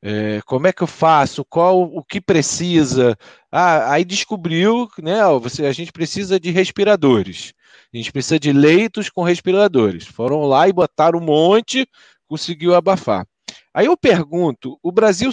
É, 0.00 0.40
como 0.46 0.68
é 0.68 0.72
que 0.72 0.84
eu 0.84 0.86
faço? 0.86 1.44
Qual 1.44 1.82
o 1.82 2.04
que 2.04 2.20
precisa? 2.20 3.18
Ah, 3.50 3.92
aí 3.92 4.04
descobriu, 4.04 4.88
né? 5.02 5.24
Você, 5.40 5.66
a 5.66 5.72
gente 5.72 5.90
precisa 5.90 6.38
de 6.38 6.52
respiradores. 6.52 7.52
A 7.92 7.96
gente 7.96 8.12
precisa 8.12 8.38
de 8.38 8.52
leitos 8.52 9.10
com 9.10 9.24
respiradores. 9.24 10.06
Foram 10.06 10.42
lá 10.42 10.68
e 10.68 10.72
botaram 10.72 11.18
um 11.18 11.24
monte, 11.24 11.88
conseguiu 12.28 12.72
abafar. 12.76 13.26
Aí 13.72 13.86
eu 13.86 13.96
pergunto: 13.96 14.78
o 14.80 14.92
Brasil 14.92 15.32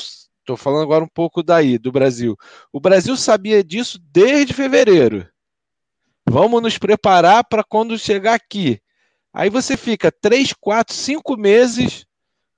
Estou 0.52 0.58
falando 0.58 0.84
agora 0.84 1.04
um 1.04 1.08
pouco 1.08 1.42
daí, 1.42 1.78
do 1.78 1.94
Brasil. 1.94 2.36
O 2.74 2.80
Brasil 2.82 3.16
sabia 3.16 3.64
disso 3.64 3.98
desde 4.12 4.54
fevereiro. 4.54 5.26
Vamos 6.30 6.62
nos 6.62 6.78
preparar 6.78 7.46
para 7.46 7.64
quando 7.64 7.98
chegar 7.98 8.34
aqui. 8.34 8.82
Aí 9.34 9.50
você 9.50 9.78
fica 9.78 10.12
três, 10.12 10.52
quatro, 10.52 10.94
cinco 10.94 11.38
meses 11.38 12.06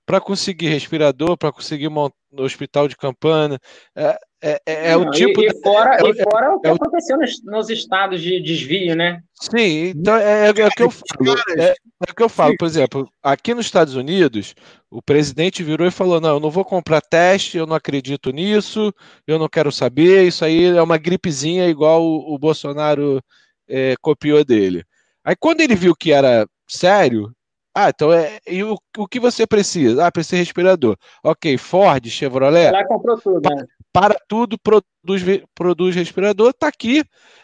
para 0.05 0.19
conseguir 0.19 0.67
respirador, 0.67 1.37
para 1.37 1.51
conseguir 1.51 1.87
um 1.87 2.09
hospital 2.37 2.87
de 2.87 2.97
campana. 2.97 3.59
É, 3.95 4.19
é, 4.41 4.61
é, 4.65 4.91
é 4.91 4.97
o 4.97 5.09
tipo. 5.11 5.41
E, 5.41 5.47
e 5.47 5.61
fora, 5.61 5.95
é, 5.95 6.09
e 6.09 6.23
fora 6.23 6.53
o 6.53 6.59
que 6.59 6.67
é 6.67 6.71
aconteceu 6.71 7.17
nos, 7.17 7.41
nos, 7.43 7.69
estados 7.69 8.21
de 8.21 8.41
desvio, 8.41 8.93
né? 8.95 9.21
Sim, 9.39 9.93
então 9.95 10.17
é, 10.17 10.47
é, 10.47 10.49
o 10.49 10.53
que 10.53 10.83
eu 10.83 10.89
falo. 10.89 11.39
É, 11.57 11.63
é, 11.69 11.75
o 12.09 12.13
que 12.13 12.23
eu 12.23 12.29
falo, 12.29 12.55
por 12.57 12.65
exemplo, 12.65 13.09
aqui 13.23 13.53
nos 13.53 13.65
Estados 13.65 13.95
Unidos, 13.95 14.53
o 14.91 15.01
presidente 15.01 15.63
virou 15.63 15.87
e 15.87 15.91
falou: 15.91 16.19
não, 16.19 16.31
eu 16.31 16.39
não 16.41 16.51
vou 16.51 16.65
comprar 16.65 16.99
teste, 16.99 17.57
eu 17.57 17.65
não 17.65 17.75
acredito 17.75 18.31
nisso, 18.31 18.93
eu 19.25 19.39
não 19.39 19.47
quero 19.47 19.71
saber, 19.71 20.27
isso 20.27 20.43
aí 20.43 20.65
é 20.65 20.81
uma 20.81 20.97
gripezinha 20.97 21.67
igual 21.67 22.03
o, 22.03 22.35
o 22.35 22.37
Bolsonaro 22.37 23.21
é, 23.67 23.95
copiou 24.01 24.43
dele. 24.43 24.83
Aí 25.23 25.35
quando 25.39 25.61
ele 25.61 25.75
viu 25.75 25.95
que 25.95 26.11
era 26.11 26.45
sério, 26.67 27.31
ah, 27.75 27.89
então 27.89 28.13
é. 28.13 28.39
E 28.47 28.63
o, 28.63 28.77
o 28.97 29.07
que 29.07 29.19
você 29.19 29.47
precisa? 29.47 30.05
Ah, 30.05 30.11
precisa 30.11 30.37
de 30.37 30.43
respirador. 30.43 30.95
Ok, 31.23 31.57
Ford, 31.57 32.07
Chevrolet. 32.07 32.67
Ela 32.67 32.85
comprou 32.85 33.19
tudo, 33.19 33.41
para, 33.41 33.55
né? 33.55 33.65
para 33.91 34.15
tudo, 34.27 34.57
produz, 34.59 35.23
produz 35.55 35.95
respirador, 35.95 36.51
está 36.51 36.67
aqui. 36.67 37.03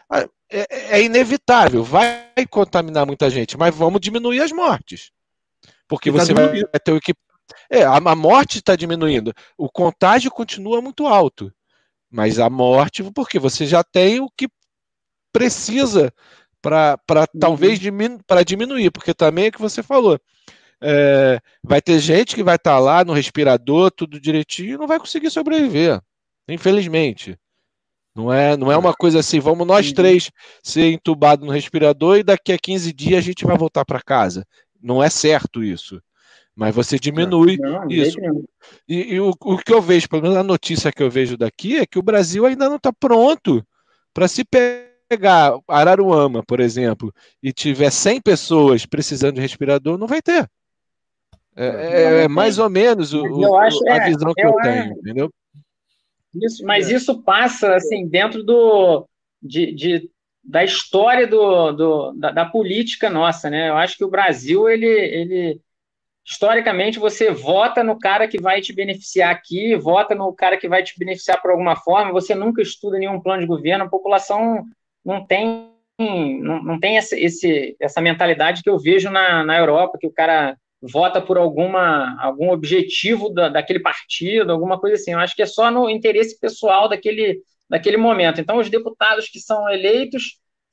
Ah, 0.09 0.27
é, 0.51 0.97
é, 0.97 1.01
inevitável, 1.03 1.83
vai 1.83 2.27
contaminar 2.49 3.05
muita 3.05 3.29
gente, 3.29 3.57
mas 3.57 3.75
vamos 3.75 3.99
diminuir 3.99 4.41
as 4.41 4.51
mortes. 4.51 5.11
Porque 5.87 6.11
tá 6.11 6.19
você 6.19 6.33
vai 6.33 6.63
ter 6.63 6.91
o 6.91 6.97
equipamento. 6.97 7.29
É, 7.69 7.83
a, 7.83 7.95
a 7.95 8.15
morte 8.15 8.59
está 8.59 8.75
diminuindo. 8.75 9.33
O 9.57 9.67
contágio 9.69 10.29
continua 10.29 10.81
muito 10.81 11.07
alto. 11.07 11.51
Mas 12.11 12.39
a 12.39 12.49
morte, 12.49 13.03
porque 13.11 13.39
você 13.39 13.65
já 13.65 13.83
tem 13.83 14.19
o 14.19 14.29
que 14.35 14.47
precisa 15.31 16.11
para 16.61 16.97
uhum. 17.09 17.39
talvez 17.39 17.79
diminu 17.79 18.19
para 18.25 18.43
diminuir, 18.43 18.91
porque 18.91 19.13
também 19.13 19.45
é 19.45 19.49
o 19.49 19.51
que 19.51 19.61
você 19.61 19.81
falou. 19.81 20.19
É, 20.81 21.39
vai 21.63 21.81
ter 21.81 21.99
gente 21.99 22.35
que 22.35 22.43
vai 22.43 22.55
estar 22.55 22.75
tá 22.75 22.79
lá 22.79 23.03
no 23.03 23.13
respirador, 23.13 23.91
tudo 23.91 24.19
direitinho, 24.19 24.75
e 24.75 24.77
não 24.77 24.87
vai 24.87 24.99
conseguir 24.99 25.29
sobreviver. 25.29 26.01
Infelizmente. 26.47 27.37
Não 28.15 28.33
é, 28.33 28.57
não 28.57 28.71
é 28.71 28.77
uma 28.77 28.93
coisa 28.93 29.19
assim, 29.19 29.39
vamos 29.39 29.65
nós 29.65 29.93
três 29.93 30.31
ser 30.63 30.91
entubados 30.91 31.45
no 31.45 31.53
respirador 31.53 32.17
e 32.17 32.23
daqui 32.23 32.51
a 32.51 32.57
15 32.57 32.91
dias 32.91 33.19
a 33.19 33.21
gente 33.21 33.45
vai 33.45 33.57
voltar 33.57 33.85
para 33.85 34.01
casa. 34.01 34.45
Não 34.81 35.01
é 35.01 35.09
certo 35.09 35.63
isso. 35.63 36.01
Mas 36.55 36.75
você 36.75 36.99
diminui 36.99 37.57
não, 37.57 37.81
não, 37.81 37.89
isso. 37.89 38.17
E, 38.87 39.13
e 39.13 39.19
o, 39.21 39.29
o, 39.29 39.57
que 39.57 39.71
eu 39.71 39.81
vejo, 39.81 40.09
pelo 40.09 40.23
menos 40.23 40.37
a 40.37 40.43
notícia 40.43 40.91
que 40.91 41.01
eu 41.01 41.09
vejo 41.09 41.37
daqui, 41.37 41.77
é 41.77 41.85
que 41.85 41.97
o 41.97 42.03
Brasil 42.03 42.45
ainda 42.45 42.67
não 42.67 42.75
está 42.75 42.91
pronto 42.91 43.65
para 44.13 44.27
se 44.27 44.43
pegar 44.43 44.88
pegar 45.09 45.57
Araruama, 45.67 46.43
por 46.43 46.59
exemplo, 46.59 47.11
e 47.41 47.51
tiver 47.51 47.89
100 47.89 48.21
pessoas 48.21 48.85
precisando 48.85 49.35
de 49.35 49.41
respirador, 49.41 49.97
não 49.97 50.07
vai 50.07 50.21
ter. 50.21 50.47
É, 51.55 51.67
é, 51.67 52.23
é 52.23 52.27
mais 52.27 52.59
ou 52.59 52.69
menos 52.69 53.13
o, 53.13 53.21
o, 53.21 53.55
acho, 53.57 53.79
a 53.89 53.95
é, 53.97 54.05
visão 54.05 54.33
que 54.33 54.41
eu, 54.41 54.49
eu 54.49 54.55
tenho, 54.61 54.93
entendeu? 54.93 55.33
Isso, 56.35 56.63
mas 56.63 56.89
isso 56.89 57.21
passa 57.23 57.75
assim 57.75 58.07
dentro 58.07 58.43
do 58.43 59.07
de, 59.41 59.73
de 59.73 60.09
da 60.43 60.63
história 60.63 61.27
do, 61.27 61.71
do 61.71 62.11
da, 62.13 62.31
da, 62.31 62.45
política 62.45 63.09
nossa, 63.09 63.49
né? 63.49 63.69
Eu 63.69 63.77
acho 63.77 63.97
que 63.97 64.05
o 64.05 64.09
Brasil 64.09 64.69
ele, 64.69 64.87
ele 64.87 65.61
historicamente 66.23 66.99
você 66.99 67.31
vota 67.31 67.83
no 67.83 67.97
cara 67.97 68.27
que 68.27 68.39
vai 68.39 68.61
te 68.61 68.71
beneficiar 68.71 69.31
aqui, 69.31 69.75
vota 69.75 70.13
no 70.15 70.31
cara 70.33 70.57
que 70.57 70.69
vai 70.69 70.83
te 70.83 70.97
beneficiar 70.97 71.41
por 71.41 71.51
alguma 71.51 71.75
forma. 71.75 72.13
Você 72.13 72.35
nunca 72.35 72.61
estuda 72.61 72.97
nenhum 72.97 73.19
plano 73.19 73.41
de 73.41 73.47
governo. 73.47 73.85
A 73.85 73.89
população 73.89 74.63
não 75.09 75.25
tem 75.25 75.69
não, 75.99 76.63
não 76.63 76.79
tem 76.79 76.97
essa, 76.97 77.19
esse, 77.19 77.75
essa 77.79 77.99
mentalidade 77.99 78.63
que 78.63 78.69
eu 78.69 78.79
vejo 78.79 79.09
na, 79.09 79.43
na 79.43 79.57
Europa, 79.57 79.97
que 79.99 80.07
o 80.07 80.13
cara 80.13 80.55
vota 80.81 81.21
por 81.21 81.37
alguma 81.37 82.15
algum 82.21 82.51
objetivo 82.51 83.29
da, 83.29 83.49
daquele 83.49 83.81
partido, 83.81 84.51
alguma 84.51 84.79
coisa 84.79 84.95
assim. 84.95 85.11
Eu 85.11 85.19
acho 85.19 85.35
que 85.35 85.41
é 85.41 85.45
só 85.45 85.69
no 85.69 85.89
interesse 85.89 86.39
pessoal 86.39 86.87
daquele, 86.87 87.41
daquele 87.69 87.97
momento. 87.97 88.39
Então, 88.39 88.57
os 88.57 88.69
deputados 88.69 89.27
que 89.27 89.39
são 89.39 89.69
eleitos 89.69 90.39